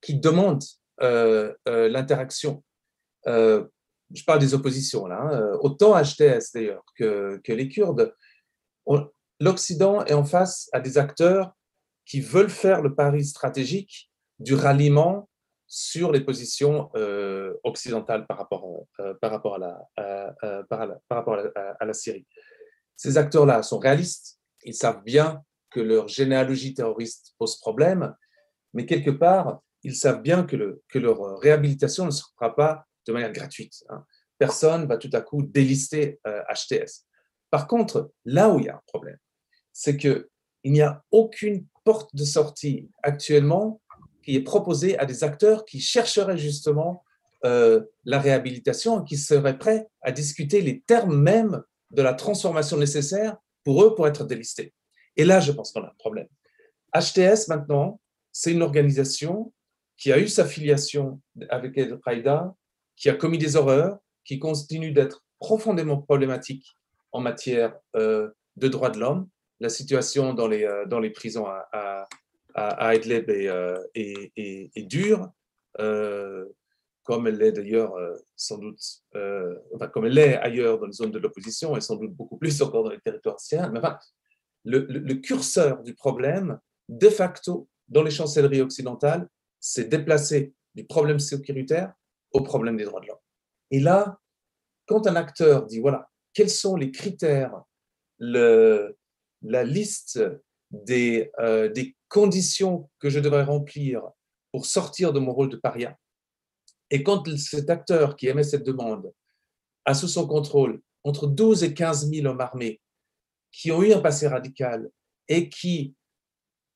qui 0.00 0.14
demandent 0.14 0.64
euh, 1.02 1.52
euh, 1.68 1.90
l'interaction, 1.90 2.64
je 3.26 4.24
parle 4.26 4.38
des 4.38 4.54
oppositions 4.54 5.06
là, 5.06 5.20
hein, 5.20 5.58
autant 5.60 6.02
HTS 6.02 6.54
d'ailleurs 6.54 6.82
que, 6.96 7.38
que, 7.44 7.52
les 7.52 7.68
Kurdes, 7.68 8.14
l'Occident 9.38 10.06
est 10.06 10.14
en 10.14 10.24
face 10.24 10.70
à 10.72 10.80
des 10.80 10.96
acteurs 10.96 11.52
qui 12.06 12.22
veulent 12.22 12.48
faire 12.48 12.80
le 12.80 12.94
pari 12.94 13.22
stratégique 13.22 14.10
du 14.38 14.54
ralliement 14.54 15.28
sur 15.74 16.12
les 16.12 16.20
positions 16.20 16.90
euh, 16.96 17.54
occidentales 17.64 18.26
par 18.26 18.36
rapport, 18.36 18.86
euh, 19.00 19.14
par 19.22 19.30
rapport, 19.30 19.54
à, 19.54 19.58
la, 19.58 20.62
par, 20.68 20.98
rapport 21.08 21.38
à, 21.80 21.92
Syrie. 21.94 22.26
Ces 22.94 23.16
acteurs-là 23.16 23.62
sont 23.62 23.78
réalistes, 23.78 24.38
ils 24.64 24.74
savent 24.74 25.02
bien 25.02 25.42
que 25.70 25.80
leur 25.80 26.08
généalogie 26.08 26.74
terroriste 26.74 27.34
pose 27.38 27.58
problème, 27.58 28.14
mais 28.74 28.84
quelque 28.84 29.10
part, 29.10 29.62
ils 29.82 29.96
savent 29.96 30.20
bien 30.20 30.44
que, 30.44 30.56
le, 30.56 30.82
que 30.88 30.98
leur 30.98 31.38
réhabilitation 31.38 32.04
ne 32.04 32.10
se 32.10 32.22
fera 32.34 32.54
pas 32.54 32.84
de 33.06 33.14
manière 33.14 33.32
gratuite. 33.32 33.82
Hein. 33.88 34.04
personne 34.36 34.86
va 34.86 34.98
tout 34.98 35.10
à 35.14 35.22
coup 35.22 35.42
délister 35.42 36.20
HTS. 36.26 37.06
Par 37.48 37.66
contre, 37.66 38.12
là 38.26 38.50
où 38.50 38.58
il 38.58 38.66
y 38.66 38.68
a 38.68 38.76
un 38.76 38.82
problème, 38.88 39.18
c'est 39.72 39.96
qu'il 39.96 40.26
n'y 40.66 40.82
a 40.82 41.02
aucune 41.10 41.66
porte 41.82 42.14
de 42.14 42.24
sortie 42.24 42.90
actuellement 43.02 43.80
qui 44.22 44.36
est 44.36 44.42
proposée 44.42 44.98
à 44.98 45.06
des 45.06 45.24
acteurs 45.24 45.64
qui 45.64 45.80
chercheraient 45.80 46.38
justement 46.38 47.04
euh, 47.44 47.82
la 48.04 48.20
réhabilitation 48.20 49.02
et 49.02 49.04
qui 49.04 49.16
seraient 49.16 49.58
prêts 49.58 49.88
à 50.00 50.12
discuter 50.12 50.60
les 50.60 50.80
termes 50.80 51.20
mêmes 51.20 51.62
de 51.90 52.02
la 52.02 52.14
transformation 52.14 52.76
nécessaire 52.76 53.36
pour 53.64 53.82
eux 53.82 53.94
pour 53.94 54.06
être 54.06 54.24
délistés. 54.24 54.72
Et 55.16 55.24
là, 55.24 55.40
je 55.40 55.52
pense 55.52 55.72
qu'on 55.72 55.82
a 55.82 55.88
un 55.88 55.94
problème. 55.98 56.28
HTS, 56.94 57.48
maintenant, 57.48 58.00
c'est 58.32 58.52
une 58.52 58.62
organisation 58.62 59.52
qui 59.96 60.12
a 60.12 60.18
eu 60.18 60.28
sa 60.28 60.44
filiation 60.44 61.20
avec 61.48 61.76
Al-Qaïda, 61.76 62.54
qui 62.96 63.08
a 63.08 63.14
commis 63.14 63.38
des 63.38 63.56
horreurs, 63.56 63.98
qui 64.24 64.38
continue 64.38 64.92
d'être 64.92 65.24
profondément 65.38 65.98
problématique 65.98 66.66
en 67.12 67.20
matière 67.20 67.76
euh, 67.96 68.30
de 68.56 68.68
droits 68.68 68.90
de 68.90 68.98
l'homme. 68.98 69.28
La 69.60 69.68
situation 69.68 70.34
dans 70.34 70.48
les, 70.48 70.64
euh, 70.64 70.86
dans 70.86 71.00
les 71.00 71.10
prisons 71.10 71.46
à, 71.46 71.68
à, 71.72 72.08
à 72.54 72.94
Idlib 72.94 73.30
est, 73.30 73.48
euh, 73.48 73.78
est, 73.94 74.32
est, 74.36 74.82
dure, 74.82 75.30
comme 75.76 77.26
elle 77.26 77.38
l'est 77.38 77.52
d'ailleurs 77.52 77.94
sans 78.36 78.58
doute, 78.58 78.80
comme 79.12 80.06
elle 80.06 80.14
l'est 80.14 80.36
ailleurs 80.36 80.78
dans 80.78 80.86
les 80.86 80.92
zones 80.92 81.10
de 81.10 81.18
l'opposition 81.18 81.76
et 81.76 81.80
sans 81.80 81.96
doute 81.96 82.12
beaucoup 82.12 82.36
plus 82.36 82.60
encore 82.62 82.84
dans 82.84 82.90
les 82.90 83.00
territoires 83.00 83.40
syriens. 83.40 83.70
Mais 83.70 83.78
enfin, 83.78 83.98
le, 84.64 84.80
le, 84.80 85.14
curseur 85.14 85.82
du 85.82 85.94
problème, 85.94 86.58
de 86.88 87.08
facto, 87.08 87.68
dans 87.88 88.02
les 88.02 88.10
chancelleries 88.10 88.60
occidentales, 88.60 89.28
c'est 89.58 89.88
déplacé 89.88 90.54
du 90.74 90.84
problème 90.84 91.18
sécuritaire 91.18 91.92
au 92.32 92.42
problème 92.42 92.76
des 92.76 92.84
droits 92.84 93.00
de 93.00 93.06
l'homme. 93.06 93.18
Et 93.70 93.80
là, 93.80 94.18
quand 94.86 95.06
un 95.06 95.16
acteur 95.16 95.66
dit, 95.66 95.80
voilà, 95.80 96.08
quels 96.32 96.50
sont 96.50 96.76
les 96.76 96.90
critères, 96.90 97.62
le, 98.18 98.96
la 99.42 99.64
liste 99.64 100.20
des, 100.72 101.30
euh, 101.38 101.68
des 101.68 101.96
conditions 102.08 102.90
que 102.98 103.10
je 103.10 103.20
devrais 103.20 103.44
remplir 103.44 104.02
pour 104.50 104.66
sortir 104.66 105.12
de 105.12 105.20
mon 105.20 105.32
rôle 105.32 105.48
de 105.48 105.56
paria. 105.56 105.96
Et 106.90 107.02
quand 107.02 107.24
cet 107.36 107.70
acteur 107.70 108.16
qui 108.16 108.28
émet 108.28 108.42
cette 108.42 108.64
demande 108.64 109.12
a 109.84 109.94
sous 109.94 110.08
son 110.08 110.26
contrôle 110.26 110.80
entre 111.04 111.26
12 111.26 111.64
et 111.64 111.74
15 111.74 112.10
000 112.10 112.26
hommes 112.26 112.40
armés 112.40 112.80
qui 113.50 113.70
ont 113.70 113.82
eu 113.82 113.92
un 113.92 114.00
passé 114.00 114.26
radical 114.26 114.90
et 115.28 115.48
qui, 115.48 115.94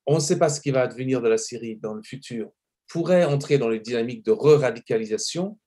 on 0.05 0.15
ne 0.15 0.19
sait 0.19 0.39
pas 0.39 0.49
ce 0.49 0.61
qui 0.61 0.71
va 0.71 0.81
advenir 0.81 1.21
de 1.21 1.27
la 1.27 1.37
Syrie 1.37 1.77
dans 1.77 1.93
le 1.93 2.03
futur, 2.03 2.51
pourraient 2.87 3.25
entrer 3.25 3.57
dans 3.57 3.69
les 3.69 3.79
dynamiques 3.79 4.23
de 4.25 4.31
re-radicalisation, 4.31 5.59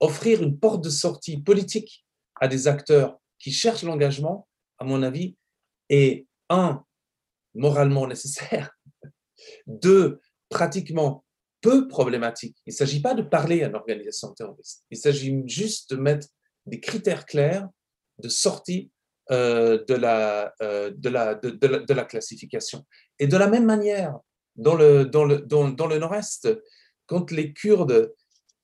offrir 0.00 0.42
une 0.42 0.58
porte 0.58 0.82
de 0.82 0.90
sortie 0.90 1.40
politique 1.40 2.04
à 2.40 2.48
des 2.48 2.66
acteurs 2.66 3.18
qui 3.38 3.52
cherchent 3.52 3.84
l'engagement, 3.84 4.48
à 4.78 4.84
mon 4.84 5.02
avis, 5.02 5.36
est 5.88 6.26
un, 6.48 6.84
moralement 7.54 8.06
nécessaire, 8.06 8.70
deux, 9.66 10.20
pratiquement 10.48 11.24
peu 11.60 11.88
problématique. 11.88 12.56
Il 12.66 12.70
ne 12.70 12.76
s'agit 12.76 13.02
pas 13.02 13.14
de 13.14 13.22
parler 13.22 13.62
à 13.62 13.68
une 13.68 13.74
organisation 13.74 14.32
terroriste, 14.32 14.84
il 14.90 14.96
s'agit 14.96 15.42
juste 15.46 15.94
de 15.94 16.00
mettre 16.00 16.28
des 16.66 16.80
critères 16.80 17.26
clairs 17.26 17.68
de 18.18 18.28
sortie 18.28 18.90
euh, 19.30 19.84
de, 19.86 19.94
la, 19.94 20.54
euh, 20.62 20.90
de, 20.96 21.08
la, 21.10 21.34
de, 21.34 21.92
la, 21.92 22.04
classification. 22.04 22.86
Et 23.18 23.26
de 23.26 23.36
la 23.36 23.46
même 23.46 23.66
manière, 23.66 24.18
dans 24.56 24.74
le, 24.74 25.04
dans 25.04 25.26
le, 25.26 25.40
dans, 25.40 25.68
dans 25.68 25.86
le 25.86 25.98
nord-est, 25.98 26.48
quand 27.04 27.30
les 27.30 27.52
Kurdes 27.52 28.14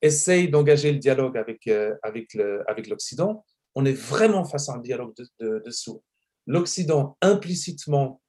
essayent 0.01 0.49
d'engager 0.49 0.91
le 0.91 0.99
dialogue 0.99 1.37
avec, 1.37 1.67
euh, 1.67 1.95
avec, 2.03 2.35
avec 2.67 2.87
l'Occident, 2.87 3.45
on 3.75 3.85
est 3.85 3.93
vraiment 3.93 4.47
face 4.47 4.71
à 4.71 4.75
un 4.75 4.79
dialogue 4.79 5.15
de, 5.39 5.63
de 5.65 5.71
sourds. 5.71 6.03
L'Occident 6.47 7.19
implicitement 7.21 8.23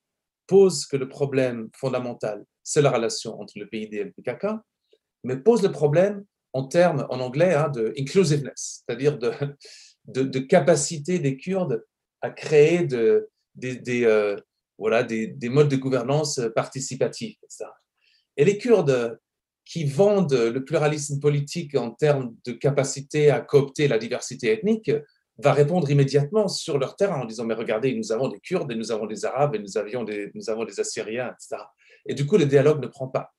pose 0.48 0.86
que 0.86 0.98
le 0.98 1.08
problème 1.08 1.70
fondamental, 1.76 2.46
c'est 2.64 2.82
la 2.82 2.92
relation 2.92 3.40
entre 3.40 3.54
le 3.58 3.68
PID 3.68 3.94
et 3.94 4.04
le 4.04 4.12
PKK, 4.12 4.48
mais 5.24 5.38
pose 5.38 5.64
le 5.64 5.72
problème 5.72 6.26
en 6.54 6.64
termes, 6.64 7.06
en 7.10 7.20
anglais, 7.20 7.54
hein, 7.54 7.70
de 7.70 7.94
inclusiveness, 8.00 8.84
c'est-à-dire 8.86 9.18
de, 9.18 10.40
capacité 10.40 11.20
des 11.20 11.38
Kurdes 11.38 11.84
à 12.22 12.30
créer 12.30 12.86
de, 12.86 13.30
des, 13.56 14.06
euh, 14.06 14.38
voilà, 14.78 15.04
des, 15.04 15.28
des, 15.28 15.50
modes 15.50 15.70
de 15.70 15.76
gouvernance 15.76 16.40
participatifs. 16.56 17.38
Et 18.38 18.46
les 18.46 18.58
Kurdes 18.58 19.20
qui 19.66 19.84
vendent 19.84 20.34
le 20.34 20.64
pluralisme 20.64 21.20
politique 21.20 21.76
en 21.76 21.92
termes 21.92 22.36
de 22.46 22.52
capacité 22.52 23.32
à 23.32 23.42
coopter 23.42 23.88
la 23.88 23.98
diversité 23.98 24.52
ethnique 24.52 24.92
va 25.38 25.54
répondre 25.54 25.90
immédiatement 25.90 26.48
sur 26.48 26.78
leur 26.78 26.96
terrain 26.96 27.22
en 27.22 27.26
disant 27.26 27.46
mais 27.46 27.54
regardez 27.54 27.94
nous 27.94 28.12
avons 28.12 28.30
des 28.30 28.40
Kurdes 28.40 28.72
et 28.72 28.76
nous 28.76 28.92
avons 28.92 29.06
des 29.06 29.26
Arabes 29.26 29.56
et 29.56 29.60
nous 29.60 29.78
avions 29.78 30.04
des 30.04 30.32
nous 30.34 30.50
avons 30.50 30.64
des 30.64 30.80
Assyriens 30.80 31.34
etc 31.34 31.64
et 32.06 32.14
du 32.14 32.26
coup 32.26 32.38
le 32.38 32.46
dialogue 32.46 32.82
ne 32.82 32.88
prend 32.88 33.08
pas. 33.08 33.34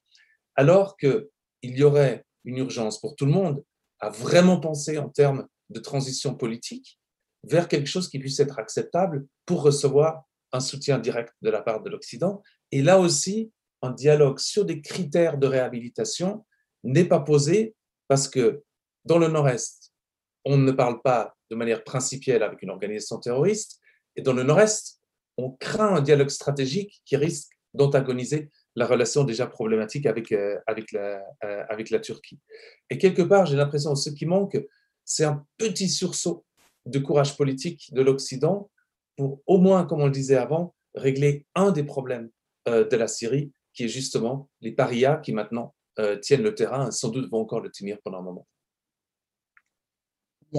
Alors 0.54 0.96
que 0.96 1.30
il 1.62 1.76
y 1.76 1.82
aurait 1.82 2.24
une 2.44 2.58
urgence 2.58 3.00
pour 3.00 3.16
tout 3.16 3.26
le 3.26 3.32
monde 3.32 3.64
à 4.00 4.10
vraiment 4.10 4.60
penser 4.60 4.98
en 4.98 5.08
termes 5.08 5.46
de 5.70 5.80
transition 5.80 6.34
politique 6.34 6.98
vers 7.44 7.68
quelque 7.68 7.88
chose 7.88 8.08
qui 8.08 8.18
puisse 8.18 8.40
être 8.40 8.58
acceptable 8.58 9.26
pour 9.46 9.62
recevoir 9.62 10.24
un 10.52 10.60
soutien 10.60 10.98
direct 10.98 11.32
de 11.42 11.50
la 11.50 11.62
part 11.62 11.82
de 11.82 11.90
l'Occident. 11.90 12.42
Et 12.72 12.82
là 12.82 12.98
aussi 12.98 13.52
un 13.82 13.90
dialogue 13.90 14.38
sur 14.38 14.64
des 14.64 14.80
critères 14.80 15.38
de 15.38 15.46
réhabilitation 15.46 16.44
n'est 16.82 17.04
pas 17.04 17.20
posé 17.20 17.74
parce 18.08 18.28
que 18.28 18.62
dans 19.04 19.18
le 19.18 19.28
Nord-Est, 19.28 19.92
on 20.44 20.56
ne 20.56 20.72
parle 20.72 21.02
pas 21.02 21.35
de 21.50 21.56
manière 21.56 21.84
principielle 21.84 22.42
avec 22.42 22.62
une 22.62 22.70
organisation 22.70 23.18
terroriste, 23.18 23.80
et 24.16 24.22
dans 24.22 24.32
le 24.32 24.42
Nord-Est, 24.42 25.00
on 25.36 25.50
craint 25.50 25.96
un 25.96 26.00
dialogue 26.00 26.30
stratégique 26.30 27.02
qui 27.04 27.16
risque 27.16 27.52
d'antagoniser 27.74 28.50
la 28.74 28.86
relation 28.86 29.24
déjà 29.24 29.46
problématique 29.46 30.06
avec, 30.06 30.32
euh, 30.32 30.58
euh, 31.44 31.64
avec 31.68 31.90
la 31.90 32.00
Turquie. 32.00 32.40
Et 32.90 32.98
quelque 32.98 33.22
part, 33.22 33.46
j'ai 33.46 33.56
l'impression 33.56 33.92
que 33.92 34.00
ce 34.00 34.10
qui 34.10 34.26
manque, 34.26 34.58
c'est 35.04 35.24
un 35.24 35.44
petit 35.58 35.88
sursaut 35.88 36.44
de 36.86 36.98
courage 36.98 37.36
politique 37.36 37.92
de 37.92 38.02
l'Occident 38.02 38.70
pour 39.16 39.42
au 39.46 39.58
moins, 39.58 39.84
comme 39.84 40.00
on 40.00 40.06
le 40.06 40.12
disait 40.12 40.36
avant, 40.36 40.74
régler 40.94 41.46
un 41.54 41.70
des 41.70 41.84
problèmes 41.84 42.30
euh, 42.68 42.86
de 42.86 42.96
la 42.96 43.08
Syrie, 43.08 43.52
qui 43.74 43.84
est 43.84 43.88
justement 43.88 44.48
les 44.60 44.72
parias 44.72 45.18
qui 45.18 45.32
maintenant 45.32 45.74
tiennent 46.20 46.42
le 46.42 46.54
terrain 46.54 46.88
et 46.88 46.92
sans 46.92 47.08
doute 47.08 47.30
vont 47.30 47.40
encore 47.40 47.60
le 47.60 47.70
tenir 47.70 47.96
pendant 48.04 48.18
un 48.18 48.22
moment. 48.22 48.46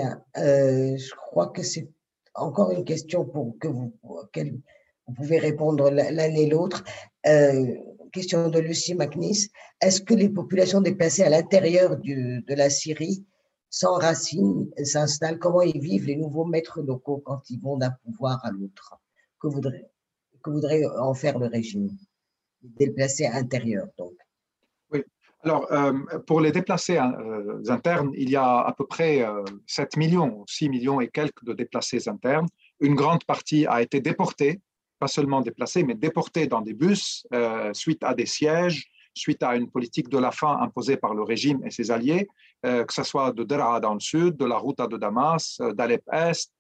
Euh, 0.01 0.97
je 0.97 1.15
crois 1.15 1.47
que 1.47 1.63
c'est 1.63 1.89
encore 2.35 2.71
une 2.71 2.85
question 2.85 3.25
pour 3.25 3.57
que 3.59 3.67
vous, 3.67 3.93
vous 4.03 5.13
pouvez 5.13 5.39
répondre 5.39 5.89
l'un 5.89 6.35
et 6.35 6.47
l'autre. 6.47 6.83
Euh, 7.25 7.75
question 8.11 8.49
de 8.49 8.59
Lucie 8.59 8.95
McNiss. 8.95 9.49
Est-ce 9.81 10.01
que 10.01 10.13
les 10.13 10.29
populations 10.29 10.81
déplacées 10.81 11.23
à 11.23 11.29
l'intérieur 11.29 11.97
de 11.97 12.53
la 12.53 12.69
Syrie 12.69 13.25
sans 13.69 13.95
racines 13.95 14.69
s'installent? 14.83 15.39
Comment 15.39 15.61
ils 15.61 15.81
vivent 15.81 16.05
les 16.05 16.15
nouveaux 16.15 16.45
maîtres 16.45 16.81
locaux 16.81 17.21
quand 17.25 17.49
ils 17.49 17.59
vont 17.59 17.77
d'un 17.77 17.91
pouvoir 18.03 18.43
à 18.43 18.51
l'autre? 18.51 18.95
Que 19.39 19.47
voudrait, 19.47 19.89
que 20.43 20.49
voudrait 20.49 20.85
en 20.85 21.13
faire 21.13 21.37
le 21.37 21.47
régime? 21.47 21.89
Déplacés 22.61 23.27
intérieurs. 23.27 23.87
Donc. 23.97 24.13
Alors, 25.47 25.71
euh, 25.71 25.93
pour 26.27 26.41
les 26.41 26.51
déplacés 26.51 26.97
euh, 26.97 27.63
internes, 27.69 28.11
il 28.15 28.29
y 28.29 28.35
a 28.35 28.59
à 28.59 28.73
peu 28.73 28.85
près 28.85 29.25
7 29.65 29.95
euh, 29.95 29.97
millions, 29.97 30.43
6 30.45 30.67
millions 30.67 30.99
et 30.99 31.07
quelques 31.07 31.41
de 31.45 31.53
déplacés 31.53 32.09
internes. 32.09 32.47
Une 32.81 32.95
grande 32.95 33.23
partie 33.23 33.65
a 33.65 33.81
été 33.81 34.01
déportée, 34.01 34.59
pas 34.99 35.07
seulement 35.07 35.39
déplacée, 35.39 35.85
mais 35.85 35.95
déportée 35.95 36.47
dans 36.47 36.59
des 36.59 36.73
bus 36.73 37.25
suite 37.71 38.03
à 38.03 38.13
des 38.13 38.25
sièges, 38.25 38.91
suite 39.13 39.41
à 39.41 39.55
une 39.55 39.71
politique 39.71 40.09
de 40.09 40.17
la 40.17 40.31
faim 40.31 40.57
imposée 40.59 40.97
par 40.97 41.13
le 41.15 41.23
régime 41.23 41.65
et 41.65 41.71
ses 41.71 41.91
alliés, 41.91 42.27
que 42.63 42.93
ce 42.93 43.03
soit 43.03 43.31
de 43.31 43.45
Dera 43.45 43.79
dans 43.79 43.93
le 43.93 44.01
sud, 44.01 44.35
de 44.35 44.45
la 44.45 44.57
route 44.57 44.79
de 44.79 44.97
Damas, 44.97 45.61
d'Alep-Est, 45.75 46.51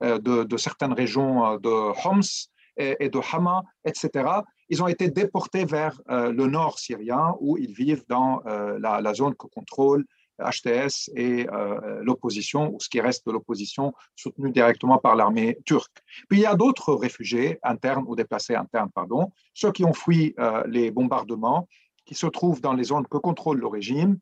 de, 0.00 0.44
de, 0.44 0.56
certaines 0.56 0.92
régions 0.92 1.56
de 1.56 1.74
Homs 2.04 2.30
et 2.76 3.08
de 3.08 3.20
Hama, 3.32 3.64
etc 3.84 4.42
ils 4.68 4.82
ont 4.82 4.88
été 4.88 5.08
déportés 5.08 5.64
vers 5.64 6.00
euh, 6.10 6.32
le 6.32 6.46
nord 6.46 6.78
syrien 6.78 7.34
où 7.40 7.56
ils 7.56 7.72
vivent 7.72 8.04
dans 8.08 8.42
euh, 8.46 8.78
la, 8.78 9.14
zone 9.14 9.34
que 9.34 9.46
contrôle 9.46 10.04
HTS 10.38 11.10
et 11.16 11.48
euh, 11.48 12.00
l'opposition, 12.02 12.72
ou 12.74 12.80
ce 12.80 12.88
qui 12.88 13.00
reste 13.00 13.26
de 13.26 13.32
l'opposition 13.32 13.92
soutenue 14.14 14.50
directement 14.50 14.98
par 14.98 15.16
l'armée 15.16 15.58
turque. 15.64 15.98
Puis 16.28 16.38
il 16.38 16.42
y 16.42 16.46
a 16.46 16.54
d'autres 16.54 16.94
réfugiés 16.94 17.58
internes 17.62 18.04
ou 18.06 18.14
déplacés 18.14 18.54
internes, 18.54 18.90
pardon, 18.94 19.32
ceux 19.54 19.72
qui 19.72 19.84
ont 19.84 19.94
fui 19.94 20.36
les 20.66 20.90
bombardements, 20.90 21.66
qui 22.04 22.14
se 22.14 22.26
trouvent 22.26 22.60
dans 22.60 22.74
les 22.74 22.84
zones 22.84 23.06
que 23.06 23.18
contrôle 23.18 23.58
le 23.58 23.66
régime, 23.66 24.18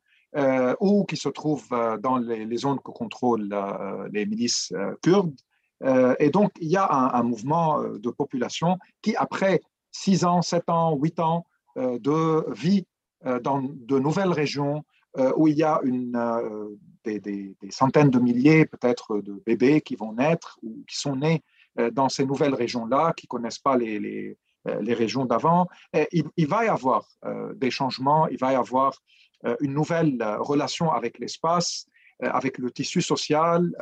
ou 0.80 1.04
qui 1.04 1.16
se 1.16 1.28
trouvent 1.28 1.68
dans 2.00 2.16
les, 2.16 2.56
zones 2.56 2.80
que 2.80 2.90
contrôlent 2.90 3.54
les 4.10 4.24
milices 4.24 4.72
kurdes. 5.02 5.38
et 6.18 6.30
donc, 6.30 6.50
il 6.60 6.68
y 6.68 6.76
a 6.78 6.90
un, 6.90 7.12
un, 7.12 7.22
mouvement 7.22 7.82
de 7.82 8.10
population 8.10 8.78
qui, 9.02 9.14
après 9.16 9.60
6 9.96 10.24
ans, 10.24 10.42
7 10.42 10.68
ans, 10.68 10.96
8 10.96 11.20
ans 11.20 11.46
euh, 11.76 11.98
de 11.98 12.52
vie 12.52 12.86
euh, 13.24 13.40
dans 13.40 13.62
de 13.62 13.98
nouvelles 13.98 14.32
régions, 14.32 14.84
où 15.38 15.48
il 15.48 15.56
y 15.56 15.62
a 15.62 15.80
une, 15.82 16.12
des, 17.02 17.56
centaines 17.70 18.10
de 18.10 18.18
milliers 18.18 18.66
peut-être 18.66 19.22
de 19.22 19.42
bébés 19.46 19.80
qui 19.80 19.96
vont 19.96 20.12
naître 20.12 20.58
ou 20.62 20.84
qui 20.86 20.98
sont 20.98 21.16
nés 21.16 21.42
dans 21.92 22.10
ces 22.10 22.26
nouvelles 22.26 22.54
régions-là, 22.54 23.14
qui 23.16 23.24
ne 23.24 23.28
connaissent 23.28 23.58
pas 23.58 23.78
les, 23.78 23.98
les, 23.98 24.92
régions 24.92 25.24
d'avant. 25.24 25.68
Il, 26.12 26.46
va 26.46 26.66
y 26.66 26.68
avoir 26.68 27.08
des 27.54 27.70
changements, 27.70 28.28
il 28.28 28.36
va 28.36 28.52
y 28.52 28.56
avoir 28.56 28.92
une 29.60 29.72
nouvelle 29.72 30.22
relation 30.40 30.92
avec 30.92 31.18
l'espace, 31.18 31.86
avec 32.20 32.58
le 32.58 32.70
tissu 32.70 33.00
social. 33.00 33.74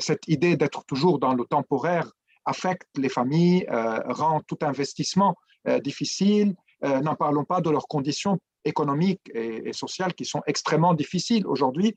Cette 0.00 0.26
idée 0.26 0.56
d'être 0.56 0.84
toujours 0.86 1.20
dans 1.20 1.34
le 1.34 1.44
temporaire 1.44 2.10
affecte 2.44 2.88
les 2.96 3.08
familles, 3.08 3.66
rend 4.06 4.40
tout 4.46 4.58
investissement 4.62 5.36
difficile. 5.82 6.54
N'en 6.82 7.14
parlons 7.14 7.44
pas 7.44 7.60
de 7.60 7.70
leurs 7.70 7.88
conditions 7.88 8.38
économiques 8.64 9.30
et, 9.34 9.72
sociales 9.72 10.14
qui 10.14 10.24
sont 10.24 10.42
extrêmement 10.46 10.94
difficiles 10.94 11.46
aujourd'hui. 11.46 11.96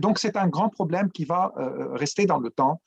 donc 0.00 0.18
c'est 0.18 0.36
un 0.36 0.48
grand 0.48 0.68
problème 0.68 1.10
qui 1.10 1.24
va 1.24 1.52
rester 1.92 2.26
dans 2.26 2.38
le 2.38 2.50
temps. 2.50 2.80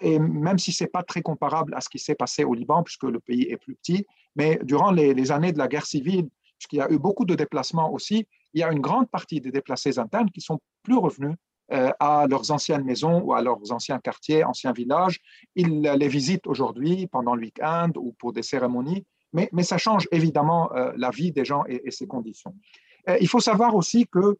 et 0.00 0.18
même 0.18 0.58
si 0.58 0.72
ce 0.72 0.84
n'est 0.84 0.90
pas 0.90 1.02
très 1.02 1.22
comparable 1.22 1.74
à 1.74 1.80
ce 1.80 1.88
qui 1.88 1.98
s'est 1.98 2.14
passé 2.14 2.44
au 2.44 2.54
Liban, 2.54 2.82
puisque 2.82 3.04
le 3.04 3.20
pays 3.20 3.44
est 3.50 3.56
plus 3.56 3.74
petit, 3.74 4.06
mais 4.36 4.58
durant 4.62 4.92
les, 4.92 5.14
les 5.14 5.32
années 5.32 5.52
de 5.52 5.58
la 5.58 5.68
guerre 5.68 5.86
civile, 5.86 6.28
puisqu'il 6.62 6.76
y 6.76 6.80
a 6.80 6.90
eu 6.92 6.98
beaucoup 6.98 7.24
de 7.24 7.34
déplacements 7.34 7.92
aussi, 7.92 8.26
il 8.54 8.60
y 8.60 8.62
a 8.62 8.70
une 8.70 8.80
grande 8.80 9.08
partie 9.10 9.40
des 9.40 9.50
déplacés 9.50 9.98
internes 9.98 10.30
qui 10.30 10.40
sont 10.40 10.60
plus 10.84 10.96
revenus 10.96 11.32
euh, 11.32 11.51
à 11.72 12.26
leurs 12.28 12.50
anciennes 12.50 12.84
maisons 12.84 13.20
ou 13.20 13.32
à 13.34 13.42
leurs 13.42 13.72
anciens 13.72 13.98
quartiers, 13.98 14.44
anciens 14.44 14.72
villages. 14.72 15.20
Ils 15.54 15.80
les 15.80 16.08
visitent 16.08 16.46
aujourd'hui 16.46 17.06
pendant 17.06 17.34
le 17.34 17.42
week-end 17.42 17.90
ou 17.96 18.12
pour 18.12 18.32
des 18.32 18.42
cérémonies, 18.42 19.04
mais, 19.32 19.48
ça 19.62 19.78
change 19.78 20.06
évidemment 20.12 20.70
euh, 20.74 20.92
la 20.96 21.10
vie 21.10 21.32
des 21.32 21.44
gens 21.44 21.64
et, 21.66 21.90
ses 21.90 22.06
conditions. 22.06 22.54
Euh, 23.08 23.16
il 23.20 23.28
faut 23.28 23.40
savoir 23.40 23.74
aussi 23.74 24.06
que 24.06 24.36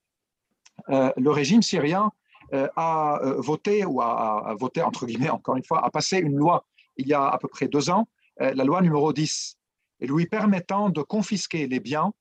le 0.88 1.30
régime 1.30 1.62
syrien 1.62 2.10
a 2.50 3.20
voté, 3.38 3.84
ou 3.84 4.00
a, 4.00 4.54
voté 4.58 4.82
entre 4.82 5.06
guillemets 5.06 5.30
encore 5.30 5.56
une 5.56 5.64
fois, 5.64 5.84
a 5.84 5.90
passé 5.90 6.18
une 6.18 6.36
loi 6.36 6.66
il 6.96 7.06
y 7.06 7.14
a 7.14 7.28
à 7.28 7.38
peu 7.38 7.46
près 7.46 7.68
deux 7.68 7.88
ans, 7.88 8.08
la 8.38 8.64
loi 8.64 8.80
numéro 8.80 9.12
10, 9.12 9.56
lui 10.00 10.26
permettant 10.26 10.88
de 10.88 11.02
confisquer 11.02 11.66
les 11.66 11.78
biens 11.78 12.12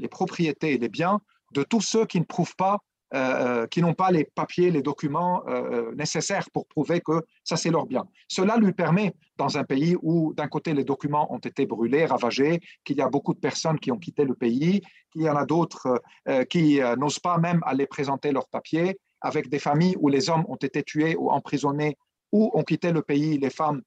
les 0.00 0.08
propriétés 0.08 0.72
et 0.72 0.78
les 0.78 0.88
biens 0.88 1.20
de 1.52 1.62
tous 1.62 1.80
ceux 1.80 2.06
qui 2.06 2.18
ne 2.18 2.24
prouvent 2.24 2.56
pas, 2.56 2.78
euh, 3.12 3.62
euh, 3.62 3.66
qui 3.66 3.82
n'ont 3.82 3.94
pas 3.94 4.12
les 4.12 4.22
papiers, 4.22 4.70
les 4.70 4.82
documents 4.82 5.42
euh, 5.48 5.92
nécessaires 5.96 6.48
pour 6.52 6.68
prouver 6.68 7.00
que 7.00 7.24
ça 7.42 7.56
c'est 7.56 7.70
leur 7.70 7.86
bien. 7.86 8.04
Cela 8.28 8.56
lui 8.56 8.72
permet, 8.72 9.16
dans 9.36 9.58
un 9.58 9.64
pays 9.64 9.96
où 10.00 10.32
d'un 10.34 10.46
côté 10.46 10.74
les 10.74 10.84
documents 10.84 11.32
ont 11.34 11.38
été 11.38 11.66
brûlés, 11.66 12.06
ravagés, 12.06 12.60
qu'il 12.84 12.98
y 12.98 13.00
a 13.00 13.08
beaucoup 13.08 13.34
de 13.34 13.40
personnes 13.40 13.80
qui 13.80 13.90
ont 13.90 13.98
quitté 13.98 14.24
le 14.24 14.34
pays, 14.34 14.80
qu'il 15.12 15.22
y 15.22 15.28
en 15.28 15.34
a 15.34 15.44
d'autres 15.44 16.00
qui 16.48 16.78
n'osent 16.98 17.18
pas 17.18 17.38
même 17.38 17.60
aller 17.64 17.86
présenter 17.86 18.30
leurs 18.30 18.48
papiers, 18.48 19.00
avec 19.20 19.48
des 19.48 19.58
familles 19.58 19.96
où 19.98 20.08
les 20.08 20.30
hommes 20.30 20.44
ont 20.46 20.56
été 20.56 20.84
tués 20.84 21.16
ou 21.16 21.30
emprisonnés 21.30 21.96
ou 22.30 22.50
ont 22.54 22.62
quitté 22.62 22.92
le 22.92 23.02
pays, 23.02 23.38
les 23.38 23.50
femmes, 23.50 23.82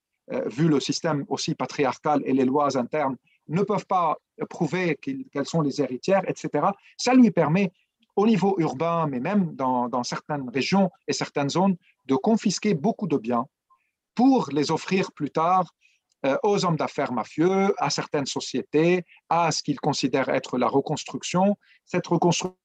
vu 0.48 0.68
le 0.68 0.82
système 0.82 1.24
aussi 1.30 1.56
patriarcal 1.56 2.22
et 2.26 2.34
les 2.34 2.46
lois 2.46 2.78
internes, 2.78 3.16
ne 3.48 3.62
peuvent 3.62 3.86
pas 3.86 4.18
prouver 4.50 4.98
qu'elles 4.98 5.46
sont 5.46 5.62
les 5.62 5.82
héritières, 5.82 6.24
etc. 6.28 6.68
Ça 6.98 7.14
lui 7.14 7.32
permet, 7.32 7.72
au 8.16 8.28
niveau 8.28 8.56
urbain, 8.60 9.08
mais 9.08 9.20
même 9.20 9.56
dans, 9.56 10.04
certaines 10.04 10.50
régions 10.50 10.90
et 11.08 11.14
certaines 11.14 11.50
zones, 11.50 11.76
de 12.06 12.16
confisquer 12.16 12.74
beaucoup 12.74 13.08
de 13.08 13.18
biens 13.18 13.46
pour 14.16 14.50
les 14.52 14.72
offrir 14.72 15.12
plus 15.12 15.32
tard 15.32 15.74
euh, 16.26 16.38
aux 16.44 16.64
hommes 16.66 16.76
d'affaires 16.76 17.12
mafieux, 17.12 17.74
à 17.78 17.90
certaines 17.90 18.26
sociétés, 18.26 19.04
à 19.30 19.52
ce 19.52 19.64
qu'ils 19.64 19.80
considèrent 19.80 20.30
être 20.30 20.58
la 20.58 20.68
reconstruction. 20.68 21.58
Cette 21.86 22.08
reconstruction 22.08 22.58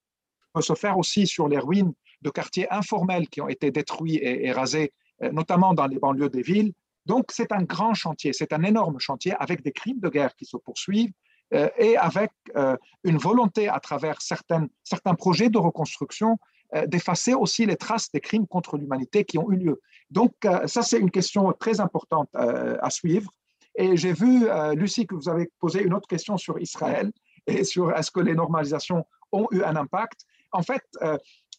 peut 0.52 0.62
se 0.62 0.74
faire 0.74 0.98
aussi 0.98 1.26
sur 1.26 1.48
les 1.48 1.58
ruines 1.58 1.92
de 2.22 2.30
quartiers 2.30 2.70
informels 2.72 3.28
qui 3.28 3.40
ont 3.40 3.48
été 3.48 3.70
détruits 3.70 4.18
et, 4.22 4.52
rasés, 4.52 4.92
euh, 5.22 5.32
notamment 5.32 5.72
dans 5.72 5.86
les 5.86 5.98
banlieues 5.98 6.30
des 6.30 6.42
villes, 6.42 6.72
donc, 7.08 7.32
c'est 7.32 7.52
un 7.52 7.62
grand 7.62 7.94
chantier, 7.94 8.34
c'est 8.34 8.52
un 8.52 8.62
énorme 8.62 9.00
chantier 9.00 9.32
avec 9.38 9.62
des 9.62 9.72
crimes 9.72 9.98
de 9.98 10.10
guerre 10.10 10.36
qui 10.36 10.44
se 10.44 10.58
poursuivent 10.58 11.12
et 11.52 11.96
avec 11.96 12.30
euh, 12.56 12.76
une 13.04 13.16
volonté 13.16 13.68
à 13.68 13.80
travers 13.80 14.20
certains 14.20 15.14
projets 15.16 15.48
de 15.48 15.58
reconstruction 15.58 16.38
euh, 16.74 16.86
d'effacer 16.86 17.34
aussi 17.34 17.64
les 17.64 17.76
traces 17.76 18.10
des 18.10 18.20
crimes 18.20 18.46
contre 18.46 18.76
l'humanité 18.76 19.24
qui 19.24 19.38
ont 19.38 19.50
eu 19.50 19.56
lieu. 19.56 19.80
Donc, 20.10 20.32
ça, 20.66 20.82
c'est 20.82 20.98
une 20.98 21.10
question 21.10 21.52
très 21.52 21.80
importante 21.80 22.30
à 22.34 22.88
suivre. 22.88 23.30
Et 23.74 23.94
j'ai 23.98 24.14
vu, 24.14 24.48
Lucie, 24.74 25.06
que 25.06 25.14
vous 25.14 25.28
avez 25.28 25.50
posé 25.58 25.82
une 25.82 25.92
autre 25.92 26.08
question 26.08 26.38
sur 26.38 26.58
Israël 26.58 27.12
et 27.46 27.62
sur 27.62 27.94
est-ce 27.94 28.10
que 28.10 28.20
les 28.20 28.34
normalisations 28.34 29.04
ont 29.32 29.48
eu 29.50 29.62
un 29.62 29.76
impact. 29.76 30.24
En 30.50 30.62
fait, 30.62 30.82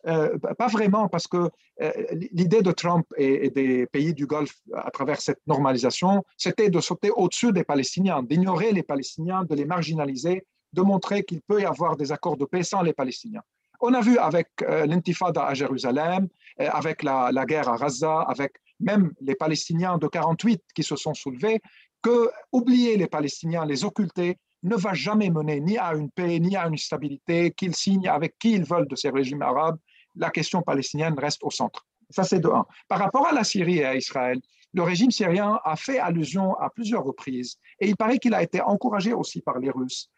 euh, 0.07 0.38
pas 0.38 0.67
vraiment, 0.67 1.07
parce 1.07 1.27
que 1.27 1.49
euh, 1.81 1.91
l'idée 2.31 2.61
de 2.61 2.71
Trump 2.71 3.05
et, 3.17 3.49
des 3.49 3.85
pays 3.88 4.13
du 4.13 4.26
Golfe 4.26 4.55
à 4.73 4.91
travers 4.91 5.19
cette 5.19 5.41
normalisation, 5.45 6.23
c'était 6.38 6.69
de 6.69 6.80
sauter 6.80 7.11
au-dessus 7.11 7.51
des 7.51 7.63
Palestiniens, 7.63 8.23
d'ignorer 8.23 8.71
les 8.71 8.84
Palestiniens, 8.84 9.43
de 9.43 9.55
les 9.55 9.65
marginaliser, 9.65 10.45
de 10.73 10.81
montrer 10.81 11.23
qu'il 11.23 11.41
peut 11.41 11.61
y 11.61 11.65
avoir 11.65 11.97
des 11.97 12.11
accords 12.11 12.38
de 12.38 12.45
paix 12.45 12.63
sans 12.63 12.81
les 12.81 12.93
Palestiniens. 12.93 13.41
On 13.81 13.93
a 13.93 14.01
vu 14.01 14.17
avec 14.17 14.49
euh, 14.61 14.85
l'intifada 14.85 15.45
à 15.45 15.53
Jérusalem, 15.53 16.27
avec 16.57 17.03
la, 17.03 17.31
la, 17.31 17.45
guerre 17.45 17.69
à 17.69 17.77
Gaza, 17.77 18.21
avec 18.21 18.53
même 18.81 19.13
les 19.21 19.35
Palestiniens 19.35 19.97
de 19.97 20.07
48 20.07 20.61
qui 20.76 20.84
se 20.84 20.97
sont 20.97 21.13
soulevés, 21.13 21.61
que 22.01 22.30
oublier 22.51 22.97
les 22.97 23.07
Palestiniens, 23.07 23.65
les 23.65 23.85
occulter, 23.85 24.38
ne 24.63 24.76
va 24.76 24.93
jamais 24.93 25.30
mener 25.30 25.59
ni 25.61 25.77
à 25.77 25.93
une 25.93 26.09
paix, 26.11 26.39
ni 26.39 26.55
à 26.55 26.67
une 26.67 26.77
stabilité, 26.77 27.51
qu'ils 27.51 27.76
signent 27.76 28.07
avec 28.07 28.38
qui 28.38 28.51
ils 28.51 28.65
veulent 28.65 28.88
de 28.88 28.95
ces 28.95 29.09
régimes 29.09 29.41
arabes, 29.41 29.77
la 30.19 30.29
question 30.29 30.61
palestinienne 30.61 31.17
reste 31.17 31.43
au 31.43 31.49
centre. 31.49 31.87
Ça, 32.09 32.23
c'est 32.23 32.39
de 32.39 32.49
un. 32.49 32.65
Par 32.87 32.99
rapport 32.99 33.27
à 33.27 33.33
la 33.33 33.43
Syrie 33.43 33.79
et 33.79 33.85
à 33.85 33.95
Israël, 33.95 34.39
le 34.73 34.83
régime 34.83 35.11
syrien 35.11 35.59
a 35.63 35.75
fait 35.75 35.99
allusion 35.99 36.55
à 36.59 36.69
plusieurs 36.69 37.03
reprises, 37.03 37.57
et 37.79 37.87
il 37.87 37.95
paraît 37.95 38.19
qu'il 38.19 38.33
a 38.33 38.43
été 38.43 38.61
encouragé 38.61 39.13
aussi 39.13 39.41
par 39.41 39.57
les 39.59 39.71
Russes, 39.71 40.09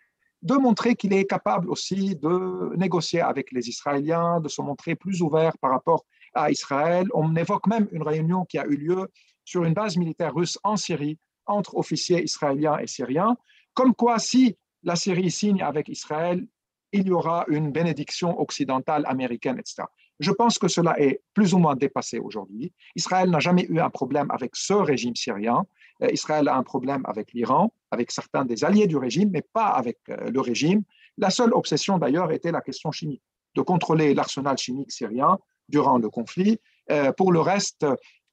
de 0.42 0.56
montrer 0.56 0.96
qu'il 0.96 1.14
est 1.14 1.26
capable 1.26 1.70
aussi 1.70 2.16
de 2.16 2.76
négocier 2.76 3.22
avec 3.22 3.52
les 3.52 3.70
Israéliens, 3.70 4.40
de 4.40 4.50
se 4.50 4.62
montrer 4.62 4.96
plus 4.96 5.22
ouvert 5.22 5.58
par 5.60 5.72
rapport 5.72 6.04
à 6.34 6.50
Israël. 6.50 7.08
On 7.14 7.36
évoque 7.36 7.68
même 7.68 7.88
une 7.92 8.04
réunion 8.04 8.46
qui 8.46 8.58
a 8.58 8.66
eu 8.66 8.76
lieu 8.76 9.08
sur 9.46 9.64
une 9.64 9.74
base 9.74 9.98
militaire 9.98 10.34
russe 10.34 10.58
en 10.64 10.78
Syrie 10.78 11.18
entre 11.46 11.76
officiers 11.76 12.24
israéliens 12.24 12.78
et 12.80 12.88
syriens, 12.88 13.36
comme 13.74 13.94
quoi 13.94 14.20
si 14.20 14.58
la 14.84 14.96
Syrie 14.96 15.32
signe 15.32 15.62
avec 15.62 15.90
Israël, 15.90 16.46
il 16.94 17.08
y 17.08 17.12
aura 17.12 17.46
une 17.48 17.72
bénédiction 17.72 18.40
occidentale, 18.40 19.04
américaine, 19.08 19.58
etc. 19.60 19.84
Je 20.20 20.32
pense 20.32 20.60
que 20.60 20.68
cela 20.68 21.00
est 21.00 21.22
plus 21.34 21.54
ou 21.54 21.58
moins 21.58 21.76
dépassé 21.76 22.20
aujourd'hui. 22.20 22.72
Israël 22.96 23.30
n'a 23.30 23.40
jamais 23.40 23.66
eu 23.70 23.80
un 23.80 23.90
problème 23.90 24.28
avec 24.30 24.56
ce 24.56 24.74
régime 24.74 25.16
syrien. 25.16 25.66
Euh, 26.04 26.10
Israël 26.12 26.48
a 26.48 26.56
un 26.56 26.64
problème 26.64 27.02
avec 27.06 27.34
l'Iran, 27.34 27.74
avec 27.90 28.12
certains 28.12 28.46
des 28.46 28.64
alliés 28.64 28.88
du 28.88 28.98
régime, 28.98 29.32
mais 29.32 29.42
pas 29.42 29.68
avec 29.68 29.98
euh, 30.10 30.30
le 30.30 30.40
régime. 30.40 30.84
La 31.18 31.32
seule 31.32 31.54
obsession 31.54 31.98
d'ailleurs 31.98 32.32
était 32.32 32.52
la 32.52 32.62
question 32.62 32.92
chimique, 32.92 33.24
de 33.56 33.62
contrôler 33.62 34.14
l'arsenal 34.14 34.58
chimique 34.58 34.92
syrien 34.92 35.40
durant 35.70 35.98
le 35.98 36.10
conflit. 36.10 36.60
Euh, 36.92 37.12
pour 37.14 37.32
le 37.32 37.40
reste, 37.40 37.86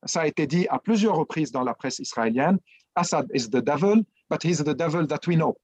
ça 0.05 0.21
a 0.21 0.27
été 0.27 0.47
dit 0.47 0.67
à 0.69 0.79
plusieurs 0.79 1.17
reprises 1.17 1.53
dans 1.53 1.65
la 1.65 1.75
presse 1.75 2.01
israélienne, 2.01 2.59
Assad 2.95 3.27
is 3.33 3.49
the 3.49 3.63
devil, 3.63 4.05
but 4.29 4.45
he's 4.45 4.59
the 4.59 4.75
devil 4.75 5.07
that 5.07 5.21
we 5.27 5.37
know. 5.37 5.57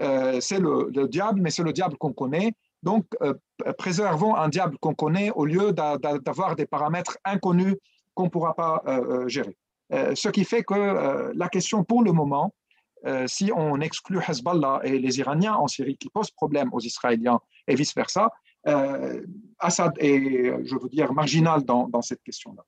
Euh, 0.00 0.40
c'est 0.40 0.58
le, 0.58 0.90
diable, 1.08 1.40
mais 1.40 1.50
c'est 1.50 1.62
le 1.62 1.72
diable 1.72 1.96
qu'on 1.96 2.12
connaît. 2.12 2.52
Donc, 2.82 3.06
euh, 3.22 3.34
préservons 3.78 4.34
un 4.34 4.48
diable 4.48 4.76
qu'on 4.78 4.94
connaît 4.94 5.30
au 5.30 5.44
lieu 5.44 5.72
d'avoir 5.72 6.56
des 6.56 6.66
paramètres 6.66 7.18
inconnus 7.24 7.76
qu'on 8.14 8.24
ne 8.24 8.28
pourra 8.28 8.54
pas 8.54 8.82
euh, 8.86 9.28
gérer. 9.28 9.56
ce 9.90 10.28
qui 10.28 10.44
fait 10.44 10.62
que 10.62 11.32
la 11.34 11.48
question 11.48 11.84
pour 11.84 12.02
le 12.02 12.12
moment, 12.12 12.54
si 13.26 13.52
on 13.54 13.80
exclut 13.80 14.20
Hezbollah 14.26 14.80
et 14.84 14.98
les 14.98 15.18
Iraniens 15.18 15.54
en 15.54 15.68
Syrie 15.68 15.96
qui 15.96 16.08
posent 16.10 16.30
problème 16.30 16.70
aux 16.72 16.80
Israéliens 16.80 17.40
et 17.68 17.74
vice-versa, 17.74 18.30
Assad 19.58 19.92
est, 19.98 20.64
je 20.64 20.76
veux 20.76 20.88
dire, 20.88 21.12
marginal 21.12 21.62
dans, 21.64 21.88
dans 21.88 22.02
cette 22.02 22.22
question-là. 22.22 22.64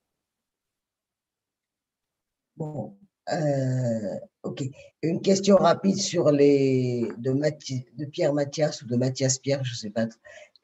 Bon, 2.56 2.96
euh, 3.32 4.16
ok. 4.42 4.64
Une 5.02 5.20
question 5.20 5.56
rapide 5.56 5.96
sur 5.96 6.30
les 6.30 7.08
de, 7.18 7.32
de 7.32 8.04
Pierre 8.06 8.32
Mathias 8.32 8.82
ou 8.82 8.86
de 8.86 8.96
Mathias 8.96 9.38
Pierre, 9.38 9.62
je 9.64 9.72
ne 9.72 9.76
sais 9.76 9.90
pas. 9.90 10.06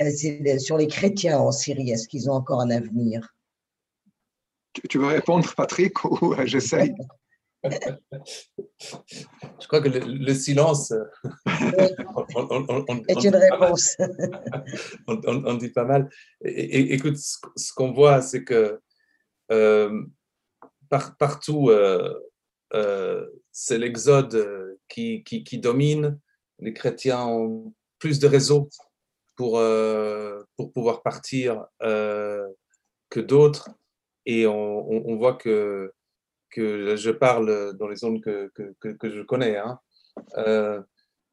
Euh, 0.03 0.11
c'est 0.11 0.59
sur 0.59 0.77
les 0.77 0.89
chrétiens 0.89 1.39
en 1.39 1.53
Syrie. 1.53 1.91
Est-ce 1.91 2.09
qu'ils 2.09 2.29
ont 2.31 2.35
encore 2.35 2.61
un 2.61 2.71
avenir? 2.71 3.35
Tu, 4.89 4.99
veux 4.99 5.07
répondre, 5.07 5.53
Patrick, 5.55 6.05
ou 6.05 6.35
euh, 6.35 6.47
j'essaye? 6.47 6.95
Je 7.65 7.71
crois 9.69 9.81
que 9.81 9.89
le, 9.89 10.35
silence 10.35 10.93
est 11.47 13.25
une 13.25 13.37
réponse. 13.37 13.97
on, 15.07 15.55
dit 15.55 15.71
pas 15.71 15.87
mal. 15.87 16.11
écoute, 16.43 17.17
ce, 17.17 17.73
qu'on 17.73 17.93
voit, 17.93 18.21
c'est 18.21 18.45
que 18.45 18.79
partout 21.19 21.71
euh, 21.71 22.13
c'est 23.53 23.79
l'exode 23.79 24.77
qui, 24.89 25.23
qui, 25.25 25.59
domine. 25.59 26.19
Les 26.59 26.73
chrétiens 26.73 27.27
ont 27.27 27.75
plus 27.99 28.19
de 28.19 28.27
réseaux 28.27 28.69
pour, 29.37 29.63
pour 30.57 30.73
pouvoir 30.73 31.03
partir 31.03 31.67
que 31.81 33.21
d'autres. 33.21 33.71
Et 34.27 34.47
on, 34.47 35.17
voit 35.17 35.35
que, 35.35 35.93
je 36.57 37.11
parle 37.11 37.77
dans 37.77 37.89
les 37.89 37.97
zones 37.97 38.21
que, 38.21 38.51
je 39.03 39.23
connais. 39.23 39.57
Hein. 39.57 40.85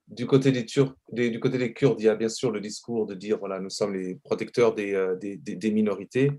du 0.07 0.27
côté 0.27 0.51
des 0.51 0.65
Turcs, 0.65 0.95
du 1.11 1.39
côté 1.39 1.57
des 1.57 1.73
Kurdes, 1.73 2.01
il 2.01 2.05
y 2.05 2.09
a 2.09 2.15
bien 2.15 2.30
sûr 2.30 2.51
le 2.51 2.59
discours 2.59 3.05
de 3.05 3.15
dire 3.15 3.38
voilà, 3.39 3.59
nous 3.59 3.69
sommes 3.69 3.93
les 3.93 4.15
protecteurs 4.15 4.76
des 4.76 5.72
minorités, 5.72 6.31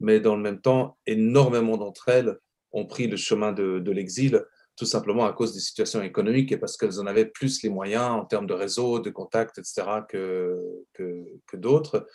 mais 0.00 0.20
dans 0.20 0.36
le 0.36 0.42
même 0.42 0.60
temps, 0.60 0.98
énormément 1.06 1.76
d'entre 1.76 2.08
elles 2.08 2.38
ont 2.72 2.86
pris 2.86 3.06
le 3.06 3.16
chemin 3.16 3.52
de, 3.52 3.90
l'exil 3.90 4.42
tout 4.74 4.86
simplement 4.86 5.26
à 5.26 5.32
cause 5.34 5.52
des 5.52 5.60
situations 5.60 6.00
économiques 6.02 6.50
et 6.50 6.56
parce 6.56 6.78
qu'elles 6.78 6.98
en 6.98 7.06
avaient 7.06 7.26
plus 7.26 7.62
les 7.62 7.68
moyens 7.68 8.10
en 8.10 8.24
termes 8.24 8.46
de 8.46 8.54
réseau, 8.54 9.00
de 9.00 9.10
contacts, 9.10 9.58
etc., 9.58 9.82
que, 10.08 10.58
que, 10.94 11.56
d'autres. 11.56 12.08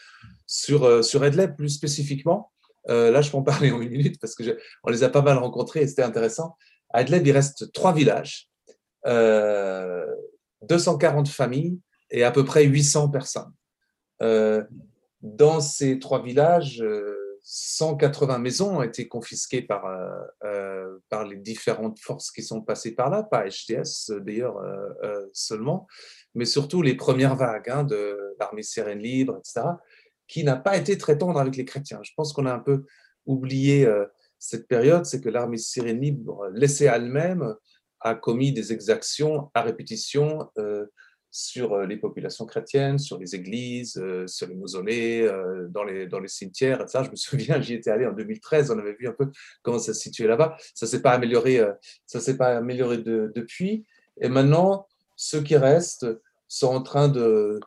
Sur, 0.47 0.83
euh, 0.83 1.03
sur 1.03 1.23
Edleb, 1.23 1.55
plus 1.55 1.69
spécifiquement, 1.69 2.51
euh, 2.89 3.11
là, 3.11 3.21
je 3.21 3.29
peux 3.29 3.37
en 3.37 3.43
parler 3.43 3.71
en 3.71 3.81
une 3.81 3.91
minute 3.91 4.19
parce 4.19 4.35
qu'on 4.35 4.89
les 4.89 5.03
a 5.03 5.09
pas 5.09 5.21
mal 5.21 5.37
rencontrés 5.37 5.81
et 5.81 5.87
c'était 5.87 6.03
intéressant. 6.03 6.55
À 6.89 7.01
Edleb, 7.01 7.25
il 7.27 7.31
reste 7.31 7.71
trois 7.73 7.93
villages, 7.93 8.49
euh, 9.05 10.05
240 10.63 11.27
familles 11.27 11.79
et 12.11 12.23
à 12.23 12.31
peu 12.31 12.45
près 12.45 12.63
800 12.63 13.09
personnes. 13.09 13.51
Euh, 14.21 14.63
dans 15.21 15.59
ces 15.59 15.99
trois 15.99 16.21
villages, 16.21 16.83
180 17.49 18.39
maisons 18.39 18.79
ont 18.79 18.83
été 18.83 19.07
confisquées 19.07 19.61
par, 19.61 19.85
euh, 19.85 20.19
euh, 20.43 20.97
par 21.07 21.25
les 21.25 21.37
différentes 21.37 21.97
forces 21.97 22.29
qui 22.29 22.43
sont 22.43 22.61
passées 22.61 22.93
par 22.93 23.09
là, 23.09 23.23
pas 23.23 23.45
HTS 23.47 24.11
d'ailleurs 24.19 24.57
euh, 24.57 25.25
seulement, 25.31 25.87
mais 26.35 26.43
surtout 26.43 26.81
les 26.81 26.95
premières 26.95 27.37
vagues 27.37 27.69
hein, 27.69 27.85
de 27.85 28.35
l'armée 28.37 28.63
syrienne 28.63 28.99
libre, 28.99 29.37
etc., 29.37 29.65
qui 30.27 30.43
n'a 30.43 30.57
pas 30.57 30.75
été 30.75 30.97
très 30.97 31.17
tendre 31.17 31.39
avec 31.39 31.55
les 31.55 31.63
chrétiens. 31.63 32.01
Je 32.03 32.11
pense 32.17 32.33
qu'on 32.33 32.45
a 32.45 32.53
un 32.53 32.59
peu 32.59 32.83
oublié 33.25 33.87
cette 34.39 34.67
période, 34.67 35.05
c'est 35.05 35.21
que 35.21 35.29
l'armée 35.29 35.57
syrienne 35.57 36.01
libre, 36.01 36.49
laissée 36.53 36.85
elle-même, 36.85 37.55
a 38.01 38.13
commis 38.13 38.51
des 38.51 38.73
exactions 38.73 39.49
à 39.53 39.61
répétition 39.61 40.49
sur 41.31 41.73
euh, 41.73 41.85
les 41.85 41.97
populations 41.97 42.45
chrétiennes, 42.45 42.97
sur 42.97 43.17
les 43.17 43.35
églises, 43.35 43.97
euh, 43.97 44.27
sur 44.27 44.47
les 44.47 44.55
mausolées, 44.55 45.21
euh, 45.21 45.67
dans 45.69 45.83
les, 45.83 46.07
dans 46.07 46.19
les 46.19 46.27
cimetières, 46.27 46.81
etc. 46.81 47.03
Je 47.05 47.11
me 47.11 47.15
souviens, 47.15 47.61
j'y 47.61 47.75
étais 47.75 47.91
allé 47.91 48.05
en 48.05 48.13
2013, 48.13 48.71
on 48.71 48.79
avait 48.79 48.95
vu 48.95 49.07
un 49.07 49.13
peu 49.13 49.29
comment 49.61 49.79
ça 49.79 49.93
se 49.93 49.99
situait 49.99 50.27
là-bas. 50.27 50.57
Ça 50.73 50.85
ne 50.85 50.89
s'est 50.89 51.01
pas 51.01 51.11
amélioré, 51.11 51.61
ça 52.05 52.19
s'est 52.19 52.37
pas 52.37 52.57
amélioré 52.57 52.97
depuis. 52.97 53.85
Et 54.19 54.29
maintenant, 54.29 54.87
ceux 55.15 55.41
qui 55.41 55.55
restent 55.57 56.07
sont 56.47 56.67
en 56.67 56.81
train 56.81 57.09
de, 57.09 57.59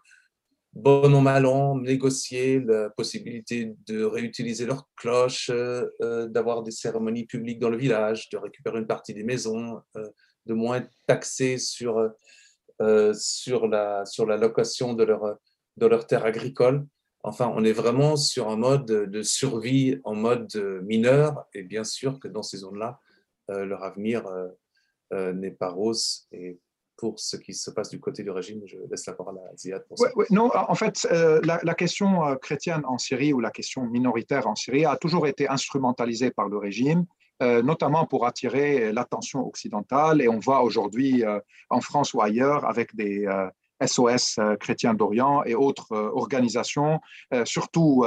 bon 0.73 1.15
an, 1.15 1.21
mal 1.21 1.47
négocier 1.83 2.61
la 2.61 2.91
possibilité 2.91 3.75
de 3.87 4.03
réutiliser 4.05 4.67
leurs 4.67 4.89
cloches, 4.97 5.51
d'avoir 6.01 6.63
des 6.63 6.71
cérémonies 6.71 7.27
publiques 7.27 7.59
dans 7.59 7.71
le 7.71 7.77
village, 7.77 8.31
de 8.31 8.39
récupérer 8.39 8.79
une 8.79 8.87
partie 8.87 9.15
des 9.15 9.25
maisons, 9.25 9.81
de 10.47 10.55
moins 10.55 10.83
taxés 11.07 11.59
sur 11.59 12.11
euh, 12.81 13.13
sur, 13.15 13.69
la, 13.69 14.07
sur 14.07 14.25
la 14.27 14.37
location 14.37 14.95
de 14.95 15.05
leur, 15.05 15.37
de 15.77 15.87
leur 15.87 16.07
terre 16.07 16.25
agricole. 16.25 16.87
Enfin, 17.23 17.53
on 17.55 17.63
est 17.63 17.73
vraiment 17.73 18.17
sur 18.17 18.49
un 18.49 18.57
mode 18.57 18.87
de 18.87 19.23
survie 19.23 20.01
en 20.05 20.15
mode 20.15 20.55
mineur 20.85 21.45
et 21.53 21.63
bien 21.63 21.85
sûr 21.85 22.19
que 22.19 22.29
dans 22.29 22.43
ces 22.43 22.59
zones-là, 22.59 22.99
euh, 23.51 23.67
leur 23.67 23.85
avenir 23.85 24.25
euh, 25.13 25.33
n'est 25.35 25.51
pas 25.51 25.69
rose. 25.69 26.27
Et 26.33 26.59
pour 26.97 27.21
ce 27.21 27.37
qui 27.37 27.53
se 27.53 27.71
passe 27.71 27.91
du 27.91 28.01
côté 28.01 28.23
du 28.23 28.31
régime, 28.31 28.63
je 28.65 28.79
laisse 28.91 29.05
la 29.05 29.13
parole 29.13 29.39
à 29.39 29.57
Ziad. 29.57 29.85
Pour 29.87 29.99
ça. 29.99 30.09
non, 30.31 30.51
en 30.55 30.75
fait, 30.75 31.07
la, 31.11 31.75
question 31.75 32.37
chrétienne 32.37 32.83
en 32.87 32.97
Syrie 32.97 33.35
ou 33.35 33.41
la 33.41 33.51
question 33.51 33.85
minoritaire 33.85 34.47
en 34.47 34.55
Syrie 34.55 34.87
a 34.87 34.97
toujours 34.97 35.27
été 35.27 35.49
instrumentalisée 35.49 36.31
par 36.31 36.49
le 36.49 36.57
régime 36.57 37.05
notamment 37.41 38.07
pour 38.07 38.27
attirer 38.27 38.93
l'attention 38.93 39.47
occidentale. 39.47 40.21
Et 40.21 40.29
on 40.29 40.39
voit 40.39 40.63
aujourd'hui 40.63 41.25
euh, 41.25 41.41
en 41.71 41.81
France 41.81 42.15
ou 42.15 42.23
ailleurs 42.23 42.65
avec 42.67 42.95
des 42.95 43.27
SOS 43.85 44.39
euh, 44.39 44.57
chrétiens 44.57 44.95
d'Orient 44.95 45.43
et 45.45 45.55
autres 45.55 45.93
organisations, 45.93 47.01
surtout 47.45 48.05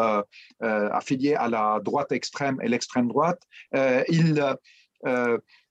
affiliées 0.59 1.35
à 1.35 1.47
la 1.47 1.79
droite 1.83 2.11
extrême 2.11 2.59
et 2.61 2.67
l'extrême 2.67 3.07
droite, 3.07 3.41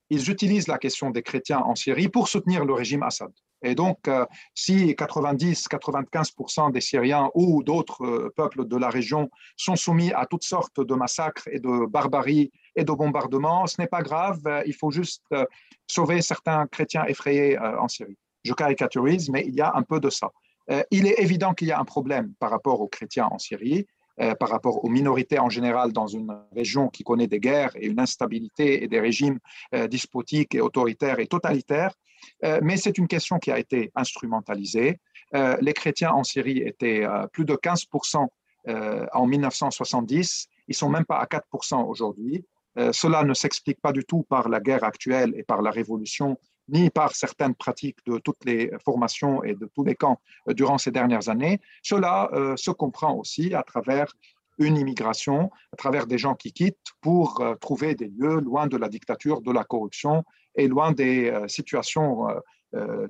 ils 0.09 0.29
utilisent 0.29 0.67
la 0.67 0.77
question 0.77 1.09
des 1.09 1.23
chrétiens 1.23 1.59
en 1.59 1.75
Syrie 1.75 2.09
pour 2.09 2.27
soutenir 2.27 2.65
le 2.65 2.73
régime 2.73 3.03
Assad. 3.03 3.31
Et 3.65 3.75
donc, 3.75 4.09
si 4.53 4.93
90-95% 4.93 6.71
des 6.71 6.81
Syriens 6.81 7.29
ou 7.33 7.63
d'autres 7.63 8.31
peuples 8.35 8.67
de 8.67 8.77
la 8.77 8.89
région 8.89 9.29
sont 9.55 9.77
soumis 9.77 10.11
à 10.11 10.25
toutes 10.25 10.43
sortes 10.43 10.81
de 10.81 10.93
massacres 10.95 11.47
et 11.47 11.59
de 11.59 11.85
barbaries 11.85 12.51
et 12.75 12.83
de 12.83 12.91
bombardements. 12.91 13.67
Ce 13.67 13.79
n'est 13.79 13.87
pas 13.87 14.01
grave, 14.01 14.41
euh, 14.45 14.63
il 14.65 14.73
faut 14.73 14.91
juste 14.91 15.23
euh, 15.33 15.45
sauver 15.87 16.21
certains 16.21 16.67
chrétiens 16.67 17.05
effrayés 17.05 17.57
euh, 17.57 17.79
en 17.79 17.87
Syrie. 17.87 18.17
Je 18.43 18.53
caricaturise, 18.53 19.29
mais 19.29 19.45
il 19.47 19.55
y 19.55 19.61
a 19.61 19.71
un 19.75 19.83
peu 19.83 19.99
de 19.99 20.09
ça. 20.09 20.31
Il 20.91 21.07
est 21.07 21.19
évident 21.19 21.53
qu'il 21.53 21.67
y 21.67 21.71
a 21.71 21.79
un 21.79 21.85
problème 21.85 22.33
par 22.39 22.49
rapport 22.49 22.79
aux 22.79 22.87
chrétiens 22.87 23.27
en 23.31 23.37
Syrie, 23.37 23.85
par 24.17 24.49
rapport 24.49 24.83
aux 24.83 24.89
minorités 24.89 25.39
en 25.39 25.49
général 25.49 25.91
dans 25.91 26.07
une 26.07 26.37
région 26.53 26.87
qui 26.87 27.03
connaît 27.03 27.27
des 27.27 27.39
guerres 27.39 27.71
et 27.75 27.87
une 27.87 27.99
instabilité 27.99 28.83
et 28.83 28.87
des 28.87 28.99
régimes 28.99 29.39
despotiques 29.89 30.55
et 30.55 30.61
autoritaires 30.61 31.19
et 31.19 31.27
totalitaires. 31.27 31.93
Mais 32.61 32.77
c'est 32.77 32.97
une 32.97 33.07
question 33.07 33.39
qui 33.39 33.51
a 33.51 33.59
été 33.59 33.91
instrumentalisée. 33.95 34.99
Les 35.33 35.73
chrétiens 35.73 36.11
en 36.11 36.23
Syrie 36.23 36.59
étaient 36.59 37.05
plus 37.31 37.45
de 37.45 37.55
15% 37.55 38.27
en 39.13 39.27
1970. 39.27 40.47
Ils 40.67 40.75
sont 40.75 40.89
même 40.89 41.05
pas 41.05 41.19
à 41.19 41.25
4% 41.25 41.85
aujourd'hui. 41.85 42.45
Euh, 42.77 42.91
cela 42.91 43.23
ne 43.23 43.33
s'explique 43.33 43.79
pas 43.81 43.91
du 43.91 44.03
tout 44.03 44.23
par 44.23 44.49
la 44.49 44.59
guerre 44.59 44.83
actuelle 44.83 45.33
et 45.35 45.43
par 45.43 45.61
la 45.61 45.71
révolution, 45.71 46.39
ni 46.69 46.89
par 46.89 47.15
certaines 47.15 47.55
pratiques 47.55 47.99
de 48.05 48.17
toutes 48.17 48.43
les 48.45 48.71
formations 48.83 49.43
et 49.43 49.53
de 49.53 49.69
tous 49.75 49.83
les 49.83 49.95
camps 49.95 50.19
euh, 50.49 50.53
durant 50.53 50.77
ces 50.77 50.91
dernières 50.91 51.29
années. 51.29 51.59
Cela 51.83 52.29
euh, 52.33 52.55
se 52.55 52.71
comprend 52.71 53.15
aussi 53.15 53.53
à 53.53 53.63
travers 53.63 54.13
une 54.59 54.77
immigration, 54.77 55.49
à 55.71 55.75
travers 55.75 56.05
des 56.05 56.17
gens 56.17 56.35
qui 56.35 56.53
quittent 56.53 56.93
pour 57.01 57.43
trouver 57.59 57.95
des 57.95 58.07
lieux 58.07 58.39
loin 58.39 58.67
de 58.67 58.77
la 58.77 58.87
dictature, 58.87 59.41
de 59.41 59.51
la 59.51 59.63
corruption 59.63 60.23
et 60.55 60.67
loin 60.67 60.91
des 60.91 61.33
situations 61.47 62.27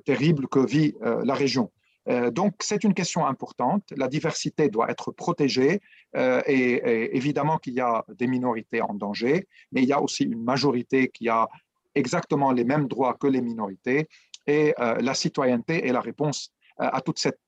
terribles 0.06 0.48
que 0.48 0.60
vit 0.60 0.94
la 1.02 1.34
région. 1.34 1.70
Euh, 2.08 2.30
donc, 2.30 2.54
c'est 2.60 2.84
une 2.84 2.94
question 2.94 3.26
importante. 3.26 3.84
La 3.96 4.08
diversité 4.08 4.68
doit 4.68 4.90
être 4.90 5.10
protégée 5.10 5.80
euh, 6.16 6.42
et, 6.46 7.16
évidemment 7.16 7.58
qu'il 7.58 7.74
y 7.74 7.80
a 7.80 8.04
des 8.08 8.26
minorités 8.26 8.82
en 8.82 8.94
danger, 8.94 9.48
mais 9.72 9.82
il 9.82 9.88
y 9.88 9.92
a 9.92 10.00
aussi 10.00 10.24
une 10.24 10.42
majorité 10.42 11.08
qui 11.08 11.28
a 11.28 11.48
exactement 11.94 12.52
les 12.52 12.64
mêmes 12.64 12.88
droits 12.88 13.14
que 13.14 13.26
les 13.26 13.40
minorités 13.40 14.08
et 14.46 14.74
euh, 14.78 14.96
la 15.00 15.14
citoyenneté 15.14 15.86
est 15.86 15.92
la 15.92 16.00
réponse 16.00 16.52
à 16.76 17.00
toute 17.00 17.20
cette 17.20 17.38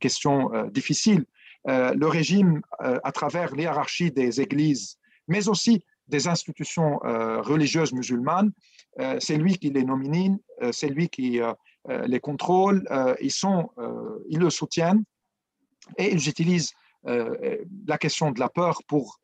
question 0.00 0.50
difficile. 0.72 1.24
le 1.66 2.06
régime, 2.06 2.62
à 2.80 3.12
travers 3.12 3.54
l'hierarchie 3.54 4.10
des 4.10 4.40
églises, 4.40 4.98
mais 5.28 5.46
aussi 5.48 5.84
des 6.08 6.26
institutions 6.26 6.98
religieuses 7.04 7.92
musulmanes, 7.92 8.50
c'est 9.20 9.36
lui 9.36 9.56
qui 9.56 9.70
les 9.70 9.84
nomine, 9.84 10.40
c'est 10.72 10.88
lui 10.88 11.08
qui 11.08 11.40
les 11.88 12.20
contrôles, 12.20 12.86
euh, 12.90 13.14
ils, 13.20 13.32
sont, 13.32 13.70
euh, 13.78 14.18
ils 14.28 14.38
le 14.38 14.50
soutiennent 14.50 15.04
et 15.98 16.12
ils 16.12 16.28
utilisent 16.28 16.72
la 17.86 17.98
question 17.98 18.32
de 18.32 18.40
la 18.40 18.48
peur 18.48 18.82
pour 18.88 19.20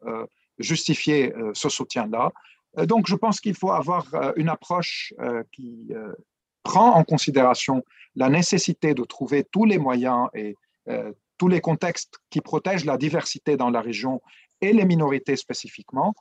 justifier 0.61 1.35
ce 1.53 1.69
soutien-là. 1.69 2.31
Donc, 2.87 3.09
je 3.09 3.17
pense 3.17 3.41
qu'il 3.41 3.57
faut 3.57 3.73
avoir 3.73 4.07
une 4.37 4.49
approche 4.49 5.13
qui 5.51 5.91
prend 6.63 6.93
en 6.93 7.03
considération 7.03 7.83
la 8.15 8.29
nécessité 8.29 8.95
de 8.95 9.03
trouver 9.03 9.43
tous 9.43 9.65
les 9.65 9.79
moyens 9.79 10.29
et 10.33 10.55
tous 11.39 11.49
les 11.49 11.61
contextes 11.61 12.21
qui 12.31 12.41
protègent 12.41 12.85
la 12.85 12.97
diversité 12.97 13.57
dans 13.57 13.71
la 13.71 13.81
région 13.81 14.23
et 14.61 14.73
les 14.73 14.85
minorités 14.85 15.35
spécifiquement, 15.35 16.15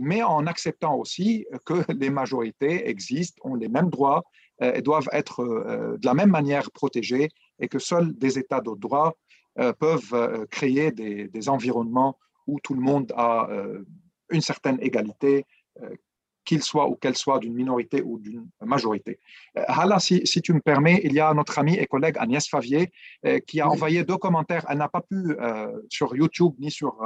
mais 0.00 0.24
en 0.24 0.48
acceptant 0.48 0.96
aussi 0.96 1.46
que 1.66 1.84
les 1.92 2.10
majorités 2.10 2.90
existent, 2.90 3.40
ont 3.44 3.54
les 3.54 3.68
mêmes 3.68 3.90
droits 3.90 4.24
euh, 4.62 4.80
doivent 4.80 5.08
être 5.12 5.40
euh, 5.40 5.98
de 5.98 6.06
la 6.06 6.14
même 6.14 6.30
manière 6.30 6.70
protégées 6.70 7.28
et 7.58 7.68
que 7.68 7.78
seuls 7.78 8.16
des 8.16 8.38
États 8.38 8.62
de 8.62 8.74
droit 8.74 9.14
euh, 9.58 9.74
peuvent 9.74 10.46
créer 10.50 10.92
des, 10.92 11.28
des, 11.28 11.48
environnements 11.50 12.18
où 12.46 12.58
tout 12.60 12.72
le 12.72 12.80
monde 12.80 13.12
a 13.16 13.48
une 14.30 14.40
certaine 14.40 14.78
égalité, 14.80 15.44
qu'il 16.44 16.62
soit 16.62 16.88
ou 16.88 16.94
qu'elle 16.94 17.16
soit 17.16 17.40
d'une 17.40 17.54
minorité 17.54 18.02
ou 18.02 18.18
d'une 18.18 18.48
majorité. 18.60 19.18
Hala, 19.56 19.98
si, 19.98 20.24
si, 20.26 20.40
tu 20.42 20.52
me 20.52 20.60
permets, 20.60 21.00
il 21.02 21.12
y 21.12 21.20
a 21.20 21.34
notre 21.34 21.58
amie 21.58 21.74
et 21.74 21.86
collègue 21.86 22.16
Agnès 22.18 22.46
Favier 22.48 22.92
qui 23.48 23.60
a 23.60 23.68
envoyé 23.68 24.04
deux 24.04 24.16
commentaires. 24.16 24.64
Elle 24.68 24.78
n'a 24.78 24.88
pas 24.88 25.00
pu 25.00 25.36
sur 25.88 26.14
YouTube 26.14 26.54
ni 26.60 26.70
sur 26.70 27.00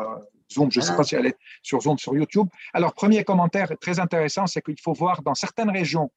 Zoom, 0.52 0.70
je 0.70 0.80
ne 0.80 0.84
sais 0.84 0.92
pas 0.92 1.00
ah. 1.00 1.04
si 1.04 1.14
elle 1.14 1.26
est 1.26 1.38
sur 1.62 1.80
Zoom, 1.80 1.98
sur 1.98 2.14
YouTube. 2.14 2.48
Alors, 2.74 2.92
premier 2.92 3.24
commentaire 3.24 3.72
très 3.80 3.98
intéressant, 3.98 4.46
c'est 4.46 4.60
qu'il 4.60 4.80
faut 4.80 4.92
voir 4.92 5.22
dans 5.22 5.34
certaines 5.34 5.70
régions 5.70 6.10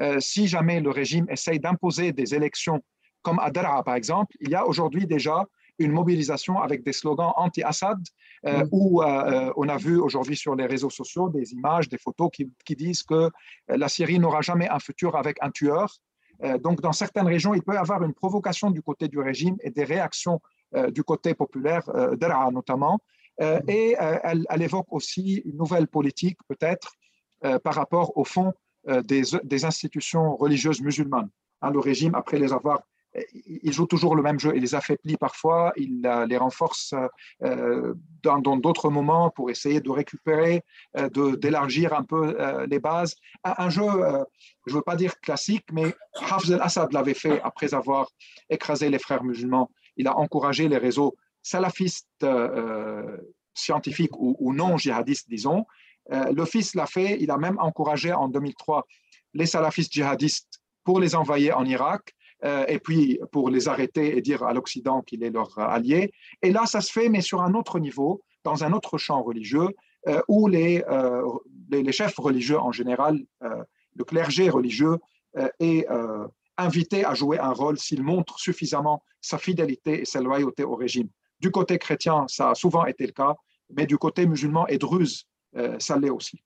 euh, 0.00 0.18
si 0.20 0.46
jamais 0.46 0.80
le 0.80 0.90
régime 0.90 1.26
essaye 1.28 1.60
d'imposer 1.60 2.12
des 2.12 2.34
élections 2.34 2.82
comme 3.22 3.38
à 3.38 3.50
Daraa, 3.50 3.82
par 3.82 3.94
exemple, 3.94 4.36
il 4.40 4.50
y 4.50 4.54
a 4.54 4.66
aujourd'hui 4.66 5.06
déjà 5.06 5.44
une 5.78 5.92
mobilisation 5.92 6.60
avec 6.60 6.84
des 6.84 6.92
slogans 6.92 7.32
anti-Assad, 7.36 7.98
euh, 8.46 8.66
où 8.70 9.02
on 9.02 9.68
a 9.68 9.76
vu 9.78 9.98
aujourd'hui 9.98 10.36
sur 10.36 10.54
les 10.54 10.66
réseaux 10.66 10.90
sociaux 10.90 11.30
des 11.30 11.52
images, 11.52 11.88
des 11.88 11.96
photos 11.96 12.28
qui, 12.32 12.52
qui 12.66 12.76
disent 12.76 13.02
que 13.02 13.30
la 13.66 13.88
Syrie 13.88 14.18
n'aura 14.18 14.42
jamais 14.42 14.68
un 14.68 14.78
futur 14.78 15.16
avec 15.16 15.38
un 15.40 15.50
tueur. 15.50 15.90
donc, 16.60 16.82
dans 16.82 16.92
certaines 16.92 17.26
régions, 17.26 17.54
il 17.54 17.62
peut 17.62 17.74
y 17.74 17.78
avoir 17.78 18.02
une 18.04 18.12
provocation 18.12 18.70
du 18.70 18.82
côté 18.82 19.08
du 19.08 19.18
régime 19.18 19.56
et 19.62 19.70
des 19.70 19.84
réactions 19.84 20.40
du 20.92 21.02
côté 21.02 21.34
populaire, 21.34 21.82
d'Ara 22.18 22.50
notamment. 22.50 23.00
et 23.40 23.96
elle, 23.98 24.44
elle, 24.48 24.62
évoque 24.62 24.92
aussi 24.92 25.42
une 25.46 25.56
nouvelle 25.56 25.88
politique, 25.88 26.38
peut-être, 26.46 26.92
par 27.40 27.74
rapport 27.74 28.16
au 28.16 28.24
fond 28.24 28.52
des, 28.86 29.22
des 29.42 29.64
institutions 29.64 30.36
religieuses 30.36 30.80
musulmanes. 30.80 31.30
Hein, 31.62 31.70
le 31.70 31.78
régime, 31.78 32.14
après 32.14 32.38
les 32.38 32.52
avoir 32.52 32.82
il 33.62 33.72
joue 33.72 33.86
toujours 33.86 34.16
le 34.16 34.22
même 34.22 34.38
jeu. 34.38 34.52
Il 34.54 34.62
les 34.62 34.74
affaiblit 34.74 35.16
parfois, 35.16 35.72
il 35.76 36.02
les 36.28 36.36
renforce 36.36 36.94
euh, 37.42 37.94
dans 38.22 38.56
d'autres 38.56 38.90
moments 38.90 39.30
pour 39.30 39.50
essayer 39.50 39.80
de 39.80 39.90
récupérer, 39.90 40.62
euh, 40.96 41.36
d'élargir 41.36 41.94
un 41.94 42.02
peu 42.02 42.36
euh, 42.40 42.66
les 42.66 42.78
bases. 42.78 43.14
Un, 43.44 43.70
jeu, 43.70 43.82
je 44.66 44.72
ne 44.72 44.76
veux 44.76 44.82
pas 44.82 44.96
dire 44.96 45.18
classique, 45.20 45.66
mais 45.72 45.94
Hafez 46.14 46.54
al-Assad 46.54 46.92
l'avait 46.92 47.14
fait 47.14 47.40
après 47.42 47.74
avoir 47.74 48.10
écrasé 48.50 48.88
les 48.88 48.98
frères 48.98 49.24
musulmans. 49.24 49.70
Il 49.96 50.08
a 50.08 50.16
encouragé 50.16 50.68
les 50.68 50.78
réseaux 50.78 51.14
salafistes 51.42 52.26
scientifiques 53.54 54.18
ou, 54.18 54.36
ou, 54.38 54.52
non 54.52 54.76
djihadistes, 54.76 55.28
disons. 55.28 55.66
Le 56.10 56.44
fils 56.44 56.74
l'a 56.74 56.86
fait, 56.86 57.16
il 57.20 57.30
a 57.30 57.38
même 57.38 57.58
encouragé 57.58 58.12
en 58.12 58.28
2003 58.28 58.86
les 59.34 59.46
salafistes 59.46 59.92
djihadistes 59.92 60.60
pour 60.84 61.00
les 61.00 61.14
envoyer 61.14 61.52
en 61.52 61.64
Irak 61.64 62.14
euh, 62.44 62.64
et 62.68 62.78
puis 62.78 63.18
pour 63.32 63.50
les 63.50 63.68
arrêter 63.68 64.16
et 64.16 64.20
dire 64.20 64.42
à 64.42 64.52
l'Occident 64.52 65.02
qu'il 65.02 65.22
est 65.24 65.30
leur 65.30 65.58
allié. 65.58 66.12
Et 66.42 66.50
là, 66.50 66.66
ça 66.66 66.80
se 66.80 66.92
fait, 66.92 67.08
mais 67.08 67.20
sur 67.20 67.42
un 67.42 67.54
autre 67.54 67.78
niveau, 67.78 68.22
dans 68.44 68.64
un 68.64 68.72
autre 68.72 68.98
champ 68.98 69.22
religieux, 69.22 69.68
euh, 70.08 70.20
où 70.28 70.48
euh, 70.48 71.22
les, 71.70 71.92
chefs 71.92 72.16
religieux 72.16 72.58
en 72.58 72.72
général, 72.72 73.18
le 73.40 74.04
clergé 74.04 74.50
religieux, 74.50 74.98
est 75.58 75.86
invité 76.56 77.04
à 77.04 77.14
jouer 77.14 77.38
un 77.40 77.50
rôle 77.50 77.78
s'il 77.78 78.02
montre 78.04 78.38
suffisamment 78.38 79.02
sa 79.20 79.38
fidélité 79.38 80.02
et 80.02 80.04
sa 80.04 80.20
loyauté 80.20 80.62
au 80.62 80.76
régime. 80.76 81.08
Du 81.40 81.50
côté 81.50 81.78
chrétien, 81.78 82.26
ça 82.28 82.50
a 82.50 82.54
souvent 82.54 82.84
été 82.84 83.06
le 83.06 83.12
cas, 83.12 83.34
mais 83.74 83.86
du 83.86 83.98
côté 83.98 84.26
musulman 84.26 84.66
et 84.68 84.78
druze, 84.78 85.26
ça 85.78 85.98
l'est 85.98 86.10
aussi. 86.10 86.42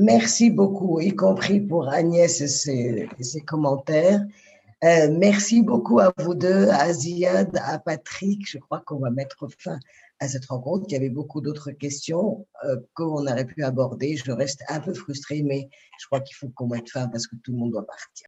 Merci 0.00 0.50
beaucoup, 0.50 1.00
y 1.00 1.10
compris 1.10 1.60
pour 1.60 1.88
Agnès 1.88 2.40
et 2.40 2.46
ses, 2.46 3.40
commentaires. 3.44 4.24
Euh, 4.84 5.08
merci 5.10 5.60
beaucoup 5.60 5.98
à 5.98 6.12
vous 6.18 6.36
deux, 6.36 6.68
à 6.68 6.92
Ziad, 6.92 7.50
à 7.64 7.80
Patrick. 7.80 8.48
Je 8.48 8.58
crois 8.58 8.80
qu'on 8.86 9.00
va 9.00 9.10
mettre 9.10 9.48
fin 9.58 9.76
à 10.20 10.28
cette 10.28 10.46
rencontre. 10.46 10.84
Il 10.88 10.92
y 10.92 10.96
avait 10.96 11.08
beaucoup 11.08 11.40
d'autres 11.40 11.72
questions 11.72 12.46
euh, 12.64 12.76
qu'on 12.94 13.26
aurait 13.26 13.44
pu 13.44 13.64
aborder. 13.64 14.16
Je 14.16 14.30
reste 14.30 14.62
un 14.68 14.78
peu 14.78 14.94
frustrée, 14.94 15.42
mais 15.42 15.68
je 16.00 16.06
crois 16.06 16.20
qu'il 16.20 16.36
faut 16.36 16.48
qu'on 16.50 16.68
mette 16.68 16.88
fin 16.88 17.08
parce 17.08 17.26
que 17.26 17.34
tout 17.34 17.50
le 17.50 17.58
monde 17.58 17.72
doit 17.72 17.86
partir. 17.86 18.26